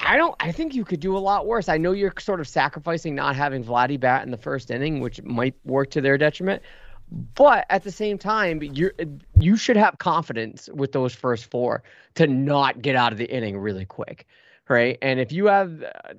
I 0.00 0.16
don't. 0.16 0.34
I 0.38 0.52
think 0.52 0.74
you 0.74 0.84
could 0.84 1.00
do 1.00 1.16
a 1.16 1.18
lot 1.18 1.46
worse. 1.46 1.68
I 1.68 1.76
know 1.76 1.92
you're 1.92 2.14
sort 2.18 2.40
of 2.40 2.48
sacrificing 2.48 3.14
not 3.14 3.34
having 3.34 3.64
Vladdy 3.64 3.98
bat 3.98 4.24
in 4.24 4.30
the 4.30 4.36
first 4.36 4.70
inning, 4.70 5.00
which 5.00 5.20
might 5.22 5.54
work 5.64 5.90
to 5.90 6.00
their 6.00 6.16
detriment. 6.16 6.62
But 7.10 7.66
at 7.70 7.82
the 7.84 7.90
same 7.90 8.18
time, 8.18 8.62
you 8.62 8.92
you 9.40 9.56
should 9.56 9.76
have 9.76 9.98
confidence 9.98 10.68
with 10.72 10.92
those 10.92 11.14
first 11.14 11.50
four 11.50 11.82
to 12.14 12.26
not 12.26 12.80
get 12.80 12.96
out 12.96 13.12
of 13.12 13.18
the 13.18 13.28
inning 13.28 13.58
really 13.58 13.86
quick, 13.86 14.26
right? 14.68 14.98
And 15.02 15.18
if 15.18 15.32
you 15.32 15.46
have 15.46 15.82
uh, 15.82 16.14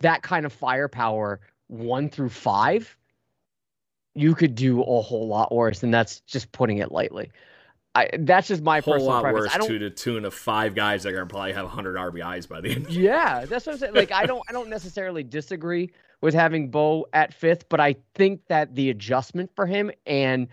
that 0.00 0.22
kind 0.22 0.44
of 0.44 0.52
firepower 0.52 1.40
one 1.68 2.08
through 2.08 2.30
five, 2.30 2.96
you 4.14 4.34
could 4.34 4.54
do 4.54 4.82
a 4.82 5.00
whole 5.00 5.28
lot 5.28 5.52
worse, 5.52 5.82
and 5.82 5.92
that's 5.92 6.20
just 6.20 6.52
putting 6.52 6.78
it 6.78 6.92
lightly. 6.92 7.30
I 7.94 8.10
that's 8.20 8.48
just 8.48 8.62
my 8.62 8.80
whole 8.80 8.94
personal 8.94 9.12
lot 9.12 9.22
preference. 9.22 9.44
worse 9.44 9.54
I 9.54 9.58
don't 9.58 9.68
to 9.68 9.78
the 9.78 9.90
tune 9.90 10.24
of 10.24 10.34
five 10.34 10.74
guys 10.74 11.04
that 11.04 11.14
are 11.14 11.20
to 11.20 11.26
probably 11.26 11.52
have 11.52 11.64
100 11.64 11.96
RBIs 11.96 12.48
by 12.48 12.60
the 12.60 12.70
end. 12.70 12.90
Yeah, 12.90 13.44
that's 13.44 13.66
what 13.66 13.74
I'm 13.74 13.78
saying. 13.78 13.94
Like 13.94 14.12
I 14.12 14.26
don't 14.26 14.42
I 14.48 14.52
don't 14.52 14.68
necessarily 14.68 15.22
disagree 15.22 15.90
with 16.20 16.34
having 16.34 16.70
Bo 16.70 17.06
at 17.12 17.32
fifth, 17.32 17.68
but 17.68 17.80
I 17.80 17.96
think 18.14 18.40
that 18.48 18.74
the 18.74 18.90
adjustment 18.90 19.50
for 19.54 19.66
him 19.66 19.90
and 20.06 20.48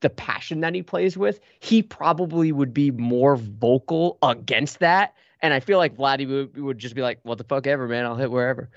the 0.00 0.10
passion 0.10 0.60
that 0.60 0.74
he 0.74 0.82
plays 0.82 1.16
with, 1.16 1.40
he 1.60 1.82
probably 1.82 2.52
would 2.52 2.72
be 2.72 2.90
more 2.90 3.36
vocal 3.36 4.18
against 4.22 4.78
that. 4.78 5.14
And 5.42 5.52
I 5.54 5.60
feel 5.60 5.78
like 5.78 5.96
Vladdy 5.96 6.26
would, 6.26 6.56
would 6.56 6.78
just 6.78 6.94
be 6.94 7.02
like, 7.02 7.20
"What 7.22 7.38
the 7.38 7.44
fuck 7.44 7.66
ever, 7.66 7.86
man? 7.86 8.04
I'll 8.04 8.16
hit 8.16 8.30
wherever." 8.30 8.68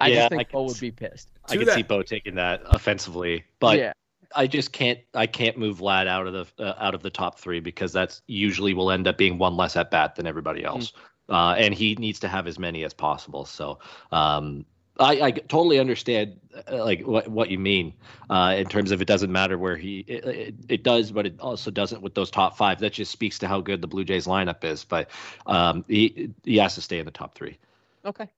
I 0.00 0.08
Yeah, 0.08 0.16
just 0.16 0.28
think 0.30 0.48
can 0.50 0.58
Bo 0.58 0.62
would 0.64 0.72
s- 0.72 0.80
be 0.80 0.90
pissed. 0.90 1.28
I 1.44 1.52
To 1.52 1.58
can 1.58 1.66
that- 1.66 1.74
see 1.74 1.82
Bo 1.82 2.02
taking 2.02 2.34
that 2.36 2.62
offensively, 2.66 3.44
but 3.60 3.78
yeah, 3.78 3.92
I 4.34 4.46
just 4.46 4.72
can't 4.72 4.98
I 5.14 5.26
can't 5.26 5.56
move 5.56 5.78
Vlad 5.78 6.06
out 6.06 6.26
of 6.26 6.32
the 6.56 6.64
uh, 6.64 6.74
out 6.78 6.94
of 6.94 7.02
the 7.02 7.10
top 7.10 7.38
three 7.38 7.60
because 7.60 7.92
that's 7.92 8.22
usually 8.26 8.74
will 8.74 8.90
end 8.90 9.06
up 9.06 9.16
being 9.16 9.38
one 9.38 9.56
less 9.56 9.76
at 9.76 9.90
bat 9.90 10.16
than 10.16 10.26
everybody 10.26 10.64
else, 10.64 10.92
uh, 11.28 11.54
and 11.56 11.72
he 11.74 11.94
needs 11.94 12.18
to 12.20 12.28
have 12.28 12.46
as 12.46 12.58
many 12.58 12.84
as 12.84 12.92
possible. 12.92 13.44
So 13.44 13.78
um, 14.12 14.66
I, 14.98 15.20
I 15.20 15.30
totally 15.30 15.78
understand 15.78 16.40
uh, 16.70 16.84
like 16.84 17.02
what 17.06 17.28
what 17.28 17.50
you 17.50 17.58
mean 17.58 17.94
uh, 18.28 18.54
in 18.58 18.66
terms 18.66 18.90
of 18.90 19.00
it 19.00 19.06
doesn't 19.06 19.30
matter 19.30 19.56
where 19.56 19.76
he 19.76 20.00
it, 20.08 20.24
it, 20.24 20.54
it 20.68 20.82
does, 20.82 21.12
but 21.12 21.26
it 21.26 21.38
also 21.40 21.70
doesn't 21.70 22.02
with 22.02 22.14
those 22.14 22.30
top 22.30 22.56
five. 22.56 22.80
That 22.80 22.92
just 22.92 23.12
speaks 23.12 23.38
to 23.38 23.48
how 23.48 23.60
good 23.60 23.80
the 23.80 23.86
Blue 23.88 24.04
Jays 24.04 24.26
lineup 24.26 24.64
is. 24.64 24.84
But 24.84 25.10
um, 25.46 25.84
he 25.88 26.30
he 26.44 26.56
has 26.58 26.74
to 26.74 26.80
stay 26.82 26.98
in 26.98 27.04
the 27.04 27.12
top 27.12 27.34
three. 27.34 27.56
okay. 28.04 28.28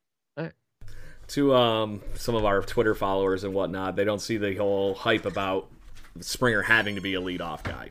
To 1.29 1.55
um, 1.55 2.03
some 2.15 2.35
of 2.35 2.45
our 2.45 2.63
Twitter 2.63 2.95
followers 2.95 3.45
and 3.45 3.55
whatnot, 3.55 3.97
they 3.97 4.05
don't 4.05 4.21
see 4.21 4.39
the 4.39 4.55
whole 4.57 4.95
hype 4.95 5.27
about 5.27 5.69
Springer 6.21 6.63
having 6.63 6.95
to 6.95 7.01
be 7.01 7.15
a 7.15 7.21
leadoff 7.21 7.63
guy. 7.63 7.91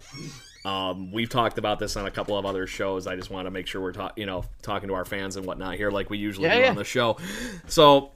Um, 0.66 1.12
we've 1.12 1.30
talked 1.30 1.58
about 1.58 1.80
this 1.80 1.96
on 1.96 2.08
a 2.08 2.12
couple 2.12 2.38
of 2.38 2.46
other 2.46 2.68
shows. 2.68 3.08
I 3.08 3.16
just 3.16 3.30
want 3.30 3.46
to 3.46 3.52
make 3.52 3.68
sure 3.68 3.82
we're 3.82 3.94
talking, 3.94 4.22
you 4.22 4.26
know, 4.26 4.44
talking 4.62 4.90
to 4.90 4.96
our 4.96 5.06
fans 5.06 5.38
and 5.38 5.46
whatnot 5.46 5.76
here, 5.76 5.92
like 5.92 6.10
we 6.10 6.18
usually 6.18 6.48
yeah, 6.48 6.56
do 6.56 6.62
yeah. 6.62 6.70
on 6.70 6.76
the 6.76 6.84
show. 6.84 7.18
So 7.68 8.12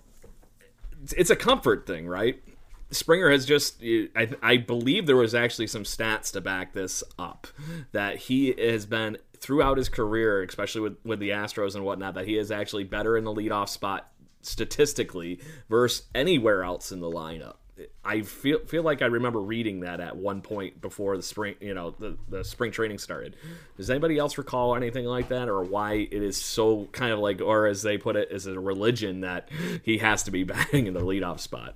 it's 1.16 1.30
a 1.30 1.36
comfort 1.36 1.88
thing, 1.88 2.08
right? 2.08 2.42
Springer 2.90 3.30
has 3.30 3.46
just, 3.46 3.82
I, 3.82 4.30
I 4.44 4.58
believe 4.58 5.06
there 5.06 5.16
was 5.16 5.34
actually 5.34 5.68
some 5.68 5.84
stats 5.84 6.34
to 6.34 6.42
back 6.42 6.74
this 6.74 7.06
up 7.18 7.48
that 7.94 8.18
he 8.18 8.54
has 8.58 8.86
been 8.86 9.18
throughout 9.38 9.78
his 9.78 9.88
career, 9.88 10.44
especially 10.44 10.82
with, 10.82 10.98
with 11.06 11.20
the 11.20 11.30
Astros 11.30 11.76
and 11.76 11.86
whatnot, 11.86 12.16
that 12.16 12.28
he 12.28 12.38
is 12.38 12.52
actually 12.52 12.84
better 12.84 13.18
in 13.18 13.24
the 13.24 13.34
leadoff 13.34 13.70
spot 13.70 14.12
statistically 14.42 15.40
versus 15.70 16.08
anywhere 16.14 16.64
else 16.64 16.92
in 16.92 17.00
the 17.00 17.10
lineup. 17.10 17.56
I 18.04 18.22
feel 18.22 18.60
feel 18.66 18.84
like 18.84 19.02
I 19.02 19.06
remember 19.06 19.40
reading 19.40 19.82
that 19.82 20.00
at 20.00 20.16
one 20.16 20.42
point 20.42 20.82
before 20.82 21.18
the 21.18 21.24
spring, 21.24 21.56
you 21.60 21.74
know, 21.74 21.92
the, 21.92 22.18
the 22.30 22.44
spring 22.44 22.72
training 22.72 22.98
started. 22.98 23.36
Does 23.78 23.90
anybody 23.90 24.18
else 24.18 24.38
recall 24.38 24.76
anything 24.76 25.06
like 25.06 25.30
that, 25.30 25.50
or 25.50 25.64
why 25.64 25.94
it 25.94 26.22
is 26.22 26.38
so 26.38 26.88
kind 26.92 27.12
of 27.12 27.20
like, 27.20 27.42
or 27.42 27.68
as 27.68 27.82
they 27.82 27.98
put 27.98 28.16
it, 28.16 28.30
is 28.32 28.46
it 28.48 28.56
a 28.56 28.60
religion 28.60 29.22
that 29.22 29.50
he 29.84 29.98
has 30.00 30.24
to 30.24 30.32
be 30.32 30.44
batting 30.44 30.88
in 30.88 30.94
the 30.94 31.02
leadoff 31.02 31.40
spot? 31.40 31.76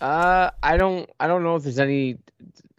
Uh, 0.00 0.50
I 0.62 0.76
don't, 0.76 1.10
I 1.20 1.26
don't 1.26 1.42
know 1.42 1.56
if 1.56 1.62
there's 1.62 1.78
any. 1.78 2.18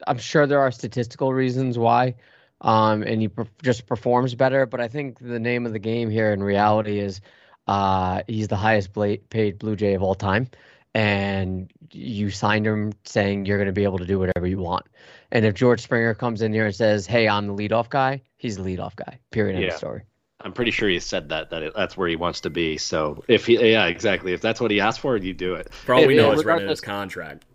I'm 0.08 0.17
sure 0.17 0.47
there 0.47 0.60
are 0.60 0.71
statistical 0.71 1.34
reasons 1.34 1.78
why, 1.78 2.15
um, 2.62 3.04
and 3.04 3.21
he 3.21 3.30
just 3.62 3.86
performs 3.86 4.34
better. 4.34 4.65
But 4.65 4.82
I 4.82 4.88
think 4.88 5.19
the 5.19 5.39
name 5.39 5.65
of 5.65 5.74
the 5.74 5.80
game 5.80 6.10
here 6.10 6.34
in 6.34 6.41
reality 6.41 7.00
is, 7.00 7.21
uh, 7.71 8.23
he's 8.27 8.49
the 8.49 8.57
highest 8.57 8.91
paid 9.29 9.57
Blue 9.60 9.75
Jay 9.75 9.93
of 9.93 10.03
all 10.03 10.15
time 10.15 10.49
and 10.93 11.71
you 11.91 12.29
signed 12.29 12.67
him 12.67 12.91
saying 13.05 13.45
you're 13.45 13.57
going 13.57 13.67
to 13.67 13.73
be 13.73 13.84
able 13.84 13.99
to 13.99 14.05
do 14.05 14.19
whatever 14.19 14.45
you 14.45 14.57
want. 14.57 14.86
And 15.31 15.45
if 15.45 15.55
George 15.55 15.81
Springer 15.81 16.13
comes 16.13 16.41
in 16.41 16.51
here 16.51 16.65
and 16.65 16.75
says, 16.75 17.07
"Hey, 17.07 17.29
I'm 17.29 17.47
the 17.47 17.53
leadoff 17.53 17.89
guy," 17.89 18.21
he's 18.38 18.57
the 18.57 18.63
leadoff 18.63 18.95
guy. 18.95 19.19
Period. 19.31 19.55
End 19.55 19.63
yeah. 19.63 19.71
of 19.71 19.77
story. 19.77 20.03
I'm 20.43 20.53
pretty 20.53 20.71
sure 20.71 20.89
he 20.89 20.99
said 20.99 21.29
that 21.29 21.51
that 21.51 21.63
it, 21.63 21.73
that's 21.75 21.95
where 21.95 22.10
he 22.10 22.17
wants 22.17 22.41
to 22.41 22.49
be. 22.49 22.77
So 22.77 23.23
if 23.29 23.45
he, 23.45 23.71
yeah, 23.71 23.86
exactly. 23.86 24.34
If 24.34 24.41
that's 24.41 24.60
what 24.60 24.71
he 24.71 24.81
asked 24.81 24.99
for, 24.99 25.15
you 25.15 25.34
do 25.34 25.53
it. 25.53 25.73
For 25.73 25.95
all 25.95 26.05
we 26.05 26.17
know, 26.17 26.31
it's 26.31 26.43
written 26.43 26.63
in 26.63 26.69
his 26.69 26.81
contract. 26.81 27.45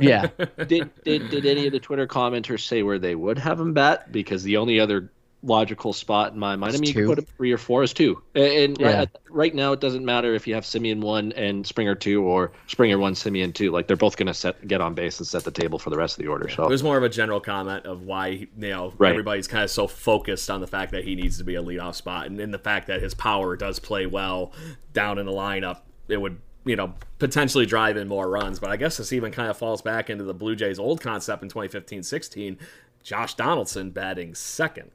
yeah. 0.00 0.28
Did, 0.66 0.90
did 1.04 1.30
did 1.30 1.46
any 1.46 1.66
of 1.66 1.72
the 1.72 1.78
Twitter 1.78 2.06
commenters 2.06 2.66
say 2.66 2.82
where 2.82 2.98
they 2.98 3.14
would 3.14 3.38
have 3.38 3.60
him 3.60 3.74
bat? 3.74 4.10
Because 4.10 4.42
the 4.42 4.56
only 4.56 4.80
other 4.80 5.12
logical 5.42 5.92
spot 5.92 6.32
in 6.32 6.38
my 6.38 6.56
mind. 6.56 6.74
I 6.74 6.78
mean, 6.78 6.92
two. 6.92 7.00
you 7.00 7.06
could 7.06 7.16
put 7.16 7.28
three 7.36 7.52
or 7.52 7.58
four 7.58 7.82
as 7.82 7.92
two. 7.92 8.22
And 8.34 8.78
yeah. 8.78 8.98
right, 8.98 9.08
right, 9.30 9.54
now, 9.54 9.72
it 9.72 9.80
doesn't 9.80 10.04
matter 10.04 10.34
if 10.34 10.46
you 10.46 10.54
have 10.54 10.64
Semien 10.64 11.00
one 11.00 11.32
and 11.32 11.66
Springer 11.66 11.94
two, 11.94 12.22
or 12.22 12.52
Springer 12.66 12.98
one, 12.98 13.14
Semien 13.14 13.54
two. 13.54 13.70
Like 13.70 13.86
they're 13.86 13.96
both 13.96 14.16
going 14.16 14.26
to 14.26 14.34
set 14.34 14.66
get 14.66 14.80
on 14.80 14.94
base 14.94 15.18
and 15.18 15.26
set 15.26 15.44
the 15.44 15.50
table 15.50 15.78
for 15.78 15.90
the 15.90 15.96
rest 15.96 16.18
of 16.18 16.24
the 16.24 16.28
order. 16.28 16.48
So 16.48 16.64
it 16.64 16.70
was 16.70 16.82
more 16.82 16.96
of 16.96 17.02
a 17.02 17.08
general 17.08 17.40
comment 17.40 17.86
of 17.86 18.02
why 18.02 18.28
you 18.28 18.48
know 18.56 18.92
right. 18.98 19.10
everybody's 19.10 19.48
kind 19.48 19.64
of 19.64 19.70
so 19.70 19.86
focused 19.86 20.50
on 20.50 20.60
the 20.60 20.66
fact 20.66 20.92
that 20.92 21.04
he 21.04 21.14
needs 21.14 21.38
to 21.38 21.44
be 21.44 21.54
a 21.54 21.62
leadoff 21.62 21.94
spot, 21.94 22.26
and 22.26 22.40
in 22.40 22.50
the 22.50 22.58
fact 22.58 22.88
that 22.88 23.02
his 23.02 23.14
power 23.14 23.56
does 23.56 23.78
play 23.78 24.06
well 24.06 24.52
down 24.92 25.18
in 25.18 25.26
the 25.26 25.32
lineup. 25.32 25.80
It 26.08 26.20
would 26.20 26.40
you 26.64 26.76
know, 26.76 26.92
potentially 27.18 27.64
drive 27.64 27.96
in 27.96 28.08
more 28.08 28.28
runs. 28.28 28.58
But 28.58 28.70
I 28.70 28.76
guess 28.76 28.98
this 28.98 29.12
even 29.12 29.32
kind 29.32 29.48
of 29.48 29.56
falls 29.56 29.80
back 29.80 30.10
into 30.10 30.24
the 30.24 30.34
Blue 30.34 30.54
Jays' 30.54 30.78
old 30.78 31.00
concept 31.00 31.42
in 31.42 31.48
2015 31.48 32.02
16. 32.02 32.58
Josh 33.02 33.34
Donaldson 33.34 33.90
batting 33.90 34.34
second. 34.34 34.90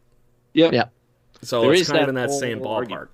Yeah. 0.54 0.70
Yeah. 0.72 0.86
So 1.42 1.62
there 1.62 1.74
it's 1.74 1.90
kind 1.90 2.04
of 2.04 2.10
in 2.10 2.16
that 2.16 2.32
same 2.32 2.60
ballpark. 2.60 2.92
Argument. 2.92 3.10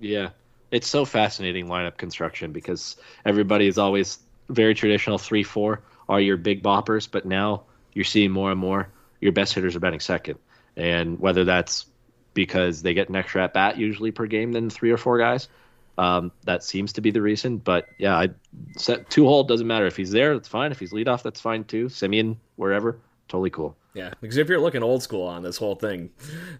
Yeah. 0.00 0.30
It's 0.70 0.88
so 0.88 1.04
fascinating 1.04 1.66
lineup 1.66 1.96
construction 1.96 2.52
because 2.52 2.96
everybody 3.24 3.66
is 3.66 3.78
always 3.78 4.18
very 4.48 4.74
traditional 4.74 5.18
three 5.18 5.42
four 5.44 5.82
are 6.08 6.20
your 6.20 6.36
big 6.36 6.62
boppers, 6.62 7.08
but 7.10 7.24
now 7.24 7.62
you're 7.92 8.04
seeing 8.04 8.30
more 8.30 8.50
and 8.50 8.60
more 8.60 8.88
your 9.20 9.32
best 9.32 9.54
hitters 9.54 9.76
are 9.76 9.80
batting 9.80 10.00
second. 10.00 10.38
And 10.76 11.18
whether 11.18 11.44
that's 11.44 11.86
because 12.34 12.82
they 12.82 12.92
get 12.92 13.08
an 13.08 13.16
extra 13.16 13.44
at 13.44 13.54
bat 13.54 13.78
usually 13.78 14.10
per 14.10 14.26
game 14.26 14.52
than 14.52 14.68
three 14.68 14.90
or 14.90 14.96
four 14.96 15.18
guys, 15.18 15.48
um, 15.96 16.32
that 16.42 16.64
seems 16.64 16.94
to 16.94 17.00
be 17.00 17.12
the 17.12 17.22
reason. 17.22 17.58
But 17.58 17.86
yeah, 17.96 18.16
I 18.16 18.30
set 18.76 19.08
two 19.08 19.24
hole 19.24 19.44
doesn't 19.44 19.66
matter 19.66 19.86
if 19.86 19.96
he's 19.96 20.10
there, 20.10 20.34
that's 20.34 20.48
fine. 20.48 20.72
If 20.72 20.80
he's 20.80 20.92
lead 20.92 21.08
off, 21.08 21.22
that's 21.22 21.40
fine 21.40 21.64
too. 21.64 21.86
Semien, 21.86 22.36
wherever, 22.56 22.98
totally 23.28 23.50
cool. 23.50 23.76
Yeah, 23.94 24.12
because 24.20 24.36
if 24.36 24.48
you're 24.48 24.60
looking 24.60 24.82
old 24.82 25.02
school 25.02 25.26
on 25.26 25.42
this 25.42 25.58
whole 25.58 25.76
thing, 25.76 26.10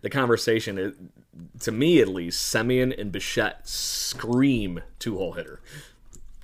the 0.02 0.10
conversation, 0.10 0.78
it, 0.78 0.94
to 1.60 1.72
me 1.72 2.00
at 2.00 2.08
least, 2.08 2.54
Semien 2.54 2.98
and 2.98 3.10
Bichette 3.10 3.68
scream 3.68 4.80
two 4.98 5.18
hole 5.18 5.32
hitter 5.32 5.60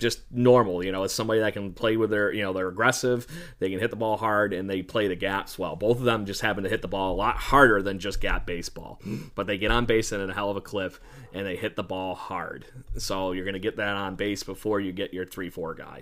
just 0.01 0.19
normal. 0.31 0.83
You 0.83 0.91
know, 0.91 1.03
it's 1.03 1.13
somebody 1.13 1.39
that 1.39 1.53
can 1.53 1.73
play 1.73 1.95
with 1.95 2.09
their, 2.09 2.33
you 2.33 2.41
know, 2.41 2.51
they're 2.51 2.67
aggressive, 2.67 3.27
they 3.59 3.69
can 3.69 3.79
hit 3.79 3.91
the 3.91 3.95
ball 3.95 4.17
hard, 4.17 4.51
and 4.51 4.69
they 4.69 4.81
play 4.81 5.07
the 5.07 5.15
gaps 5.15 5.57
well. 5.57 5.75
Both 5.75 5.99
of 5.99 6.03
them 6.03 6.25
just 6.25 6.41
happen 6.41 6.63
to 6.63 6.69
hit 6.69 6.81
the 6.81 6.87
ball 6.87 7.13
a 7.13 7.15
lot 7.15 7.37
harder 7.37 7.81
than 7.81 7.99
just 7.99 8.19
gap 8.19 8.45
baseball, 8.45 8.99
but 9.35 9.47
they 9.47 9.57
get 9.57 9.71
on 9.71 9.85
base 9.85 10.11
at 10.11 10.19
a 10.19 10.33
hell 10.33 10.49
of 10.49 10.57
a 10.57 10.61
clip 10.61 10.97
and 11.33 11.45
they 11.45 11.55
hit 11.55 11.75
the 11.75 11.83
ball 11.83 12.15
hard. 12.15 12.65
So 12.97 13.31
you're 13.31 13.45
going 13.45 13.53
to 13.53 13.59
get 13.59 13.77
that 13.77 13.95
on 13.95 14.15
base 14.15 14.43
before 14.43 14.79
you 14.79 14.91
get 14.91 15.13
your 15.13 15.25
3 15.25 15.49
4 15.49 15.75
guy. 15.75 16.01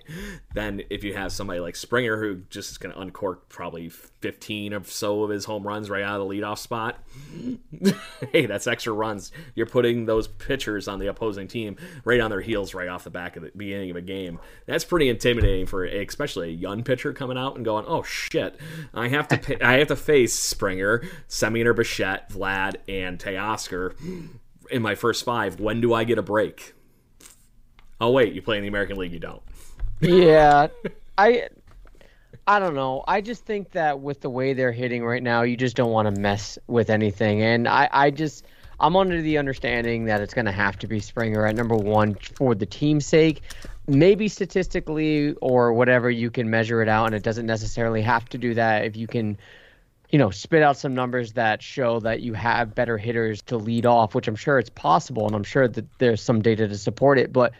Then 0.53 0.81
if 0.89 1.03
you 1.03 1.13
have 1.13 1.31
somebody 1.31 1.59
like 1.59 1.75
Springer 1.75 2.17
who 2.17 2.41
just 2.49 2.71
is 2.71 2.77
going 2.77 2.93
to 2.93 2.99
uncork 2.99 3.49
probably 3.49 3.89
15 3.89 4.73
or 4.73 4.83
so 4.85 5.23
of 5.23 5.29
his 5.29 5.45
home 5.45 5.65
runs 5.65 5.89
right 5.89 6.03
out 6.03 6.19
of 6.19 6.27
the 6.27 6.33
leadoff 6.33 6.57
spot, 6.57 7.03
hey, 8.31 8.45
that's 8.45 8.67
extra 8.67 8.93
runs. 8.93 9.31
You're 9.55 9.65
putting 9.65 10.05
those 10.05 10.27
pitchers 10.27 10.87
on 10.87 10.99
the 10.99 11.07
opposing 11.07 11.47
team 11.47 11.77
right 12.03 12.19
on 12.19 12.31
their 12.31 12.41
heels 12.41 12.73
right 12.73 12.87
off 12.87 13.03
the 13.03 13.09
back 13.09 13.35
of 13.35 13.43
the 13.43 13.51
beginning 13.55 13.88
beginning 13.93 14.27
of 14.27 14.29
a 14.29 14.29
game. 14.37 14.39
That's 14.65 14.83
pretty 14.85 15.09
intimidating 15.09 15.65
for 15.65 15.85
especially 15.85 16.49
a 16.49 16.53
young 16.53 16.83
pitcher 16.83 17.13
coming 17.13 17.37
out 17.37 17.55
and 17.55 17.65
going, 17.65 17.85
"Oh 17.87 18.03
shit, 18.03 18.59
I 18.93 19.07
have 19.09 19.27
to 19.29 19.65
I 19.65 19.79
have 19.79 19.87
to 19.89 19.95
face 19.95 20.33
Springer, 20.33 21.03
Semien 21.27 21.75
Bichette, 21.75 22.29
Vlad, 22.29 22.75
and 22.87 23.19
Teoscar 23.19 23.95
in 24.69 24.81
my 24.81 24.95
first 24.95 25.23
five. 25.23 25.59
When 25.59 25.81
do 25.81 25.93
I 25.93 26.03
get 26.03 26.17
a 26.17 26.23
break?" 26.23 26.73
Oh 28.01 28.11
wait, 28.11 28.33
you 28.33 28.41
play 28.41 28.57
in 28.57 28.63
the 28.63 28.69
American 28.69 28.97
League, 28.97 29.13
you 29.13 29.19
don't. 29.19 29.41
Yeah, 29.99 30.67
I 31.17 31.49
I 32.49 32.57
don't 32.57 32.73
know. 32.73 33.03
I 33.07 33.21
just 33.21 33.45
think 33.45 33.73
that 33.73 33.99
with 33.99 34.21
the 34.21 34.29
way 34.29 34.53
they're 34.53 34.71
hitting 34.71 35.05
right 35.05 35.21
now, 35.21 35.43
you 35.43 35.55
just 35.55 35.75
don't 35.75 35.91
want 35.91 36.13
to 36.13 36.19
mess 36.19 36.57
with 36.65 36.89
anything. 36.89 37.43
And 37.43 37.67
I, 37.67 37.87
I 37.91 38.09
just, 38.09 38.43
I'm 38.79 38.95
under 38.95 39.21
the 39.21 39.37
understanding 39.37 40.05
that 40.05 40.19
it's 40.21 40.33
going 40.33 40.45
to 40.45 40.51
have 40.51 40.79
to 40.79 40.87
be 40.87 40.99
Springer 40.99 41.45
at 41.45 41.55
number 41.55 41.75
one 41.75 42.15
for 42.15 42.55
the 42.55 42.65
team's 42.65 43.05
sake 43.05 43.43
maybe 43.89 44.27
statistically 44.27 45.33
or 45.41 45.73
whatever 45.73 46.09
you 46.09 46.29
can 46.29 46.49
measure 46.49 46.81
it 46.81 46.87
out 46.87 47.07
and 47.07 47.15
it 47.15 47.23
doesn't 47.23 47.45
necessarily 47.45 48.01
have 48.01 48.27
to 48.29 48.37
do 48.37 48.53
that 48.53 48.85
if 48.85 48.95
you 48.95 49.07
can 49.07 49.37
you 50.09 50.19
know 50.19 50.29
spit 50.29 50.63
out 50.63 50.77
some 50.77 50.93
numbers 50.93 51.33
that 51.33 51.61
show 51.61 51.99
that 51.99 52.21
you 52.21 52.33
have 52.33 52.75
better 52.75 52.97
hitters 52.97 53.41
to 53.41 53.57
lead 53.57 53.85
off 53.85 54.15
which 54.15 54.27
i'm 54.27 54.35
sure 54.35 54.59
it's 54.59 54.69
possible 54.69 55.25
and 55.25 55.35
i'm 55.35 55.43
sure 55.43 55.67
that 55.67 55.85
there's 55.97 56.21
some 56.21 56.41
data 56.41 56.67
to 56.67 56.77
support 56.77 57.17
it 57.17 57.33
but 57.33 57.53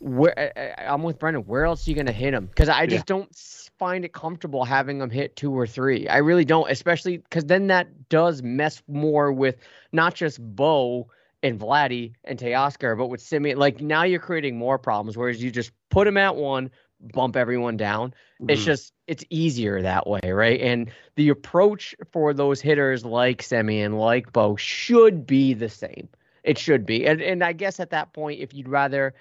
where 0.00 0.52
i'm 0.88 1.02
with 1.02 1.18
brendan. 1.18 1.42
Where 1.42 1.64
else 1.64 1.86
are 1.86 1.90
you 1.90 1.94
going 1.94 2.06
to 2.06 2.12
hit 2.12 2.34
him 2.34 2.46
because 2.46 2.68
i 2.68 2.86
just 2.86 3.02
yeah. 3.02 3.16
don't 3.16 3.34
find 3.78 4.04
it 4.04 4.12
comfortable 4.12 4.64
having 4.64 5.00
him 5.00 5.10
hit 5.10 5.36
two 5.36 5.52
or 5.52 5.66
three. 5.66 6.06
I 6.08 6.18
really 6.18 6.44
don't 6.44 6.70
especially 6.70 7.18
because 7.18 7.44
then 7.44 7.68
that 7.68 8.08
does 8.08 8.42
mess 8.42 8.82
more 8.88 9.32
with 9.32 9.56
not 9.92 10.14
just 10.14 10.40
bo 10.40 11.08
and 11.44 11.60
Vladdy 11.60 12.14
and 12.24 12.38
Teoscar, 12.38 12.96
but 12.96 13.08
with 13.08 13.20
Semien, 13.20 13.56
like 13.56 13.80
now 13.80 14.02
you're 14.02 14.18
creating 14.18 14.56
more 14.56 14.78
problems. 14.78 15.16
Whereas 15.16 15.42
you 15.42 15.50
just 15.50 15.72
put 15.90 16.06
him 16.06 16.16
at 16.16 16.36
one, 16.36 16.70
bump 17.12 17.36
everyone 17.36 17.76
down. 17.76 18.14
Mm-hmm. 18.40 18.50
It's 18.50 18.64
just 18.64 18.94
it's 19.06 19.24
easier 19.28 19.82
that 19.82 20.06
way, 20.06 20.20
right? 20.24 20.58
And 20.58 20.90
the 21.16 21.28
approach 21.28 21.94
for 22.12 22.32
those 22.32 22.62
hitters 22.62 23.04
like 23.04 23.42
Semien, 23.42 23.98
like 23.98 24.32
Bo, 24.32 24.56
should 24.56 25.26
be 25.26 25.52
the 25.52 25.68
same. 25.68 26.08
It 26.42 26.56
should 26.58 26.86
be, 26.86 27.06
and 27.06 27.20
and 27.20 27.44
I 27.44 27.52
guess 27.52 27.78
at 27.78 27.90
that 27.90 28.14
point, 28.14 28.40
if 28.40 28.54
you'd 28.54 28.68
rather 28.68 29.14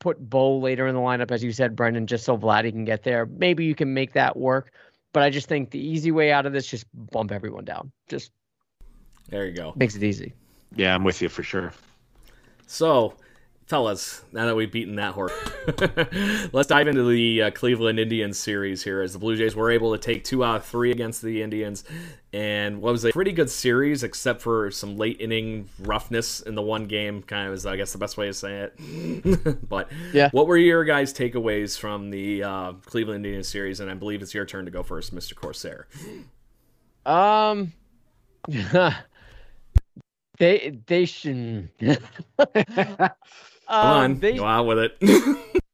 put 0.00 0.18
Bo 0.18 0.58
later 0.58 0.88
in 0.88 0.94
the 0.96 1.00
lineup, 1.00 1.30
as 1.30 1.42
you 1.42 1.52
said, 1.52 1.76
Brendan, 1.76 2.08
just 2.08 2.24
so 2.24 2.36
Vladdy 2.36 2.72
can 2.72 2.84
get 2.84 3.04
there, 3.04 3.26
maybe 3.26 3.64
you 3.64 3.76
can 3.76 3.94
make 3.94 4.12
that 4.14 4.36
work. 4.36 4.72
But 5.12 5.22
I 5.22 5.30
just 5.30 5.48
think 5.48 5.70
the 5.70 5.78
easy 5.78 6.10
way 6.10 6.32
out 6.32 6.46
of 6.46 6.52
this 6.52 6.66
just 6.66 6.86
bump 6.92 7.30
everyone 7.30 7.64
down. 7.64 7.92
Just 8.08 8.32
there 9.28 9.46
you 9.46 9.52
go. 9.52 9.72
Makes 9.76 9.94
it 9.94 10.02
easy. 10.02 10.34
Yeah, 10.76 10.94
I'm 10.94 11.04
with 11.04 11.22
you 11.22 11.28
for 11.28 11.42
sure. 11.42 11.72
So, 12.66 13.14
fellas, 13.66 14.22
now 14.32 14.46
that 14.46 14.56
we've 14.56 14.72
beaten 14.72 14.96
that 14.96 15.12
horse, 15.12 15.32
let's 16.52 16.68
dive 16.68 16.88
into 16.88 17.04
the 17.08 17.42
uh, 17.42 17.50
Cleveland 17.50 17.98
Indians 17.98 18.38
series 18.38 18.82
here 18.82 19.00
as 19.00 19.12
the 19.12 19.18
Blue 19.18 19.36
Jays 19.36 19.54
were 19.54 19.70
able 19.70 19.92
to 19.92 19.98
take 19.98 20.24
two 20.24 20.44
out 20.44 20.56
of 20.56 20.64
three 20.64 20.90
against 20.90 21.22
the 21.22 21.42
Indians. 21.42 21.84
And 22.32 22.82
what 22.82 22.92
was 22.92 23.04
a 23.04 23.12
pretty 23.12 23.32
good 23.32 23.50
series, 23.50 24.02
except 24.02 24.42
for 24.42 24.70
some 24.70 24.96
late 24.96 25.20
inning 25.20 25.68
roughness 25.78 26.40
in 26.40 26.54
the 26.54 26.62
one 26.62 26.86
game, 26.86 27.22
kind 27.22 27.48
of 27.48 27.54
is, 27.54 27.66
I 27.66 27.76
guess, 27.76 27.92
the 27.92 27.98
best 27.98 28.16
way 28.16 28.26
to 28.26 28.34
say 28.34 28.68
it. 28.68 29.68
but 29.68 29.90
yeah. 30.12 30.30
what 30.32 30.46
were 30.46 30.56
your 30.56 30.84
guys' 30.84 31.12
takeaways 31.12 31.78
from 31.78 32.10
the 32.10 32.42
uh, 32.42 32.72
Cleveland 32.86 33.24
Indians 33.24 33.48
series? 33.48 33.80
And 33.80 33.90
I 33.90 33.94
believe 33.94 34.22
it's 34.22 34.34
your 34.34 34.46
turn 34.46 34.64
to 34.64 34.70
go 34.70 34.82
first, 34.82 35.14
Mr. 35.14 35.34
Corsair. 35.34 35.86
Um, 37.06 37.72
They 40.38 40.78
they 40.86 41.04
should. 41.04 41.70
um, 42.38 42.48
Come 42.48 43.10
on, 43.68 44.18
they, 44.18 44.36
go 44.36 44.44
out 44.44 44.66
with 44.66 44.78
it. 44.78 44.96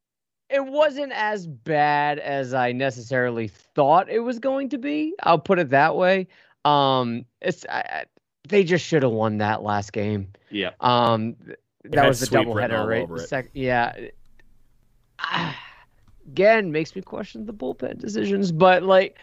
it 0.51 0.65
wasn't 0.65 1.13
as 1.13 1.47
bad 1.47 2.19
as 2.19 2.53
I 2.55 2.73
necessarily 2.73 3.49
thought 3.49 4.11
it 4.11 4.21
was 4.21 4.39
going 4.39 4.69
to 4.71 4.79
be. 4.79 5.15
I'll 5.23 5.39
put 5.39 5.59
it 5.59 5.71
that 5.71 5.97
way. 5.97 6.29
Um, 6.65 7.25
it's 7.41 7.65
I, 7.69 8.05
they 8.49 8.65
just 8.65 8.85
should 8.85 9.03
have 9.03 9.13
won 9.13 9.39
that 9.39 9.63
last 9.63 9.93
game. 9.93 10.29
Yeah. 10.51 10.71
Um, 10.81 11.37
that 11.85 12.07
was 12.07 12.21
the 12.21 12.27
doubleheader, 12.27 12.87
right? 12.87 13.29
Sec- 13.29 13.51
yeah. 13.55 13.95
again, 16.27 16.73
makes 16.73 16.95
me 16.95 17.03
question 17.03 17.47
the 17.47 17.55
bullpen 17.55 17.99
decisions. 17.99 18.53
But 18.53 18.83
like, 18.83 19.19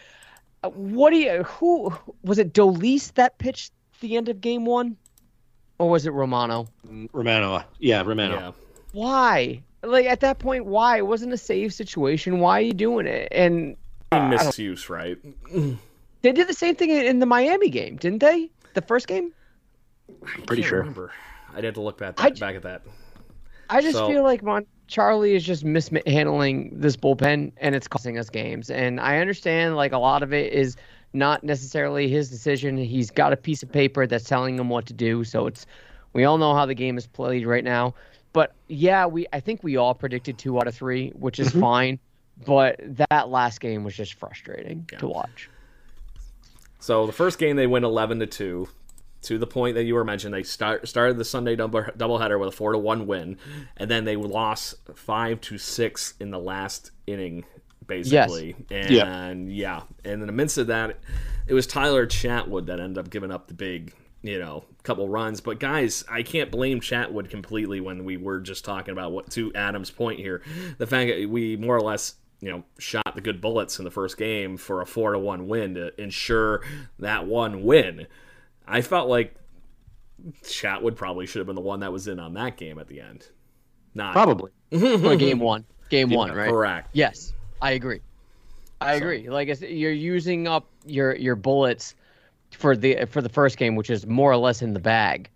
what 0.64 1.12
do 1.12 1.18
you? 1.18 1.44
Who 1.44 1.94
was 2.24 2.40
it? 2.40 2.54
Dolis 2.54 3.14
that 3.14 3.38
pitched 3.38 3.72
the 4.00 4.18
end 4.18 4.30
of 4.30 4.42
game 4.42 4.66
one, 4.66 4.98
or 5.80 5.90
was 5.90 6.06
it 6.06 6.12
Romano? 6.12 6.68
Mm, 6.88 7.10
Romano, 7.14 7.64
yeah, 7.80 8.04
Romano. 8.04 8.36
Yeah. 8.36 8.52
Why? 8.94 9.62
Like 9.84 10.06
at 10.06 10.22
that 10.22 10.40
point, 10.40 10.66
why? 10.66 10.98
It 10.98 11.08
wasn't 11.08 11.34
a 11.34 11.38
save 11.38 11.74
situation. 11.74 12.40
Why 12.40 12.60
are 12.60 12.62
you 12.64 12.74
doing 12.74 13.08
it? 13.08 13.28
And 13.32 13.78
uh, 14.12 14.28
misuse, 14.28 14.90
right? 14.90 15.18
They 16.24 16.32
did 16.32 16.48
the 16.48 16.54
same 16.54 16.76
thing 16.76 16.90
in 16.90 17.20
the 17.20 17.26
Miami 17.26 17.70
game, 17.70 17.96
didn't 17.98 18.20
they? 18.20 18.50
The 18.74 18.82
first 18.82 19.08
game. 19.08 19.32
I'm 20.10 20.42
pretty 20.44 20.64
sure. 20.64 20.80
Remember. 20.80 21.12
I'd 21.56 21.64
have 21.64 21.76
to 21.76 21.82
look 21.82 21.98
back, 21.98 22.18
that, 22.18 22.40
back 22.40 22.56
at 22.56 22.64
that. 22.64 22.82
I 23.70 23.82
just 23.82 23.96
so, 23.98 24.08
feel 24.08 24.24
like 24.24 24.44
Mon- 24.44 24.66
Charlie 24.88 25.36
is 25.36 25.44
just 25.46 25.64
mishandling 25.64 26.72
this 26.74 26.98
bullpen, 26.98 27.52
and 27.58 27.76
it's 27.76 27.88
costing 27.88 28.18
us 28.18 28.30
games. 28.30 28.70
And 28.70 29.00
I 29.00 29.20
understand, 29.20 29.76
like 29.76 29.92
a 29.92 29.98
lot 29.98 30.24
of 30.24 30.34
it 30.34 30.54
is 30.54 30.76
not 31.14 31.44
necessarily 31.44 32.10
his 32.10 32.30
decision. 32.30 32.78
He's 32.78 33.10
got 33.10 33.34
a 33.34 33.38
piece 33.38 33.64
of 33.64 33.72
paper 33.72 34.08
that's 34.08 34.26
telling 34.26 34.58
him 34.58 34.70
what 34.70 34.86
to 34.88 34.94
do. 34.94 35.24
So 35.24 35.48
it's 35.48 35.66
we 36.14 36.26
all 36.26 36.38
know 36.38 36.54
how 36.54 36.66
the 36.66 36.76
game 36.76 36.98
is 36.98 37.08
played 37.08 37.46
right 37.46 37.64
now. 37.64 37.96
But 38.34 38.54
yeah, 38.68 39.06
we 39.06 39.26
I 39.34 39.40
think 39.40 39.64
we 39.64 39.78
all 39.78 39.94
predicted 39.94 40.38
two 40.38 40.60
out 40.60 40.68
of 40.68 40.76
three, 40.76 41.10
which 41.12 41.40
is 41.40 41.50
mm-hmm. 41.50 41.62
fine. 41.62 42.00
But 42.46 42.80
that 43.10 43.30
last 43.30 43.60
game 43.62 43.84
was 43.84 43.96
just 43.96 44.14
frustrating 44.14 44.88
yeah. 44.92 45.00
to 45.00 45.08
watch. 45.08 45.50
So 46.80 47.08
the 47.08 47.14
first 47.14 47.40
game 47.40 47.56
they 47.56 47.68
win 47.68 47.84
eleven 47.84 48.20
to 48.20 48.28
two. 48.28 48.70
To 49.24 49.40
the 49.40 49.48
point 49.48 49.74
that 49.76 49.84
you 49.84 49.96
were 49.96 50.06
mentioning, 50.06 50.32
they 50.32 50.44
start, 50.44 50.88
started 50.88 51.18
the 51.18 51.26
Sunday 51.26 51.56
double 51.56 51.82
doubleheader 51.82 52.40
with 52.40 52.50
a 52.50 52.52
four 52.52 52.72
to 52.72 52.78
one 52.78 53.08
win, 53.08 53.38
and 53.76 53.90
then 53.90 54.06
they 54.06 54.16
lost 54.16 54.76
five 54.96 55.42
to 55.42 55.58
six 55.58 56.14
in 56.20 56.30
the 56.30 56.38
last 56.38 56.92
inning, 57.08 57.44
basically. 57.88 58.56
Yes. 58.70 58.92
And 58.92 59.52
yeah, 59.52 59.82
and 60.04 60.22
in 60.22 60.28
the 60.28 60.34
midst 60.34 60.58
of 60.58 60.68
that, 60.68 61.00
it 61.48 61.54
was 61.54 61.66
Tyler 61.66 62.06
Chatwood 62.06 62.68
that 62.68 62.80
ended 62.80 62.98
up 62.98 63.10
giving 63.10 63.32
up 63.32 63.48
the 63.48 63.54
big 63.54 63.94
you 64.24 64.40
know, 64.40 64.64
couple 64.84 65.08
runs. 65.08 65.42
But 65.42 65.60
guys, 65.60 66.04
I 66.10 66.24
can't 66.24 66.52
blame 66.52 66.82
Chatwood 66.82 67.30
completely 67.30 67.80
when 67.80 68.04
we 68.04 68.18
were 68.18 68.40
just 68.40 68.66
talking 68.66 68.92
about 68.92 69.12
what 69.12 69.30
to 69.32 69.54
Adam's 69.54 69.92
point 69.92 70.20
here. 70.20 70.42
The 70.78 70.88
fact 70.88 71.10
that 71.10 71.30
we 71.30 71.56
more 71.56 71.76
or 71.76 71.82
less, 71.82 72.16
you 72.42 72.52
know, 72.52 72.64
shot 72.78 73.16
the 73.16 73.22
good 73.22 73.42
bullets 73.42 73.80
in 73.80 73.86
the 73.86 73.92
first 73.92 74.18
game 74.18 74.58
for 74.58 74.82
a 74.82 74.86
four 74.86 75.14
to 75.14 75.20
one 75.20 75.48
win 75.48 75.76
to 75.76 76.00
ensure 76.02 76.62
that 77.00 77.26
one 77.26 77.64
win. 77.64 78.08
I 78.68 78.82
felt 78.82 79.08
like 79.08 79.36
Chatwood 80.44 80.96
probably 80.96 81.26
should 81.26 81.40
have 81.40 81.48
been 81.48 81.56
the 81.56 81.62
one 81.62 81.80
that 81.82 81.94
was 81.94 82.08
in 82.08 82.20
on 82.20 82.34
that 82.34 82.58
game 82.58 82.80
at 82.80 82.88
the 82.88 83.02
end. 83.02 83.28
Not 83.94 84.14
probably 84.14 84.52
for 84.72 85.16
game 85.16 85.40
one. 85.40 85.66
Game 85.90 86.12
yeah, 86.12 86.18
one, 86.18 86.34
right? 86.34 86.50
Correct. 86.50 86.90
Yes, 86.92 87.34
I 87.62 87.72
agree. 87.72 88.02
I 88.80 88.94
agree. 88.94 89.30
Like 89.30 89.50
I 89.50 89.54
said, 89.54 89.70
you're 89.70 89.92
using 89.92 90.48
up 90.48 90.68
your 90.86 91.16
your 91.16 91.36
bullets 91.36 91.96
for 92.52 92.76
the 92.76 93.06
for 93.06 93.22
the 93.22 93.30
first 93.30 93.58
game, 93.58 93.76
which 93.76 93.90
is 93.90 94.06
more 94.06 94.32
or 94.32 94.38
less 94.38 94.62
in 94.62 94.74
the 94.74 94.80
bag. 94.80 95.30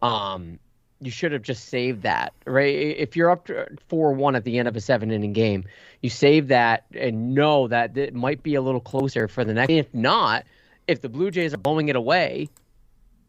Um, 0.00 0.58
you 1.00 1.10
should 1.10 1.32
have 1.32 1.42
just 1.42 1.68
saved 1.68 2.02
that, 2.02 2.32
right? 2.46 2.74
If 2.74 3.16
you're 3.16 3.30
up 3.30 3.48
four 3.88 4.12
one 4.12 4.36
at 4.36 4.44
the 4.44 4.58
end 4.58 4.68
of 4.68 4.76
a 4.76 4.80
seven 4.80 5.10
inning 5.10 5.32
game, 5.32 5.64
you 6.00 6.10
save 6.10 6.48
that 6.48 6.84
and 6.94 7.34
know 7.34 7.68
that 7.68 7.96
it 7.96 8.14
might 8.14 8.42
be 8.42 8.54
a 8.54 8.62
little 8.62 8.80
closer 8.80 9.28
for 9.28 9.44
the 9.44 9.54
next. 9.54 9.70
If 9.70 9.92
not, 9.94 10.44
if 10.86 11.00
the 11.00 11.08
Blue 11.08 11.30
Jays 11.30 11.54
are 11.54 11.58
blowing 11.58 11.88
it 11.88 11.96
away, 11.96 12.48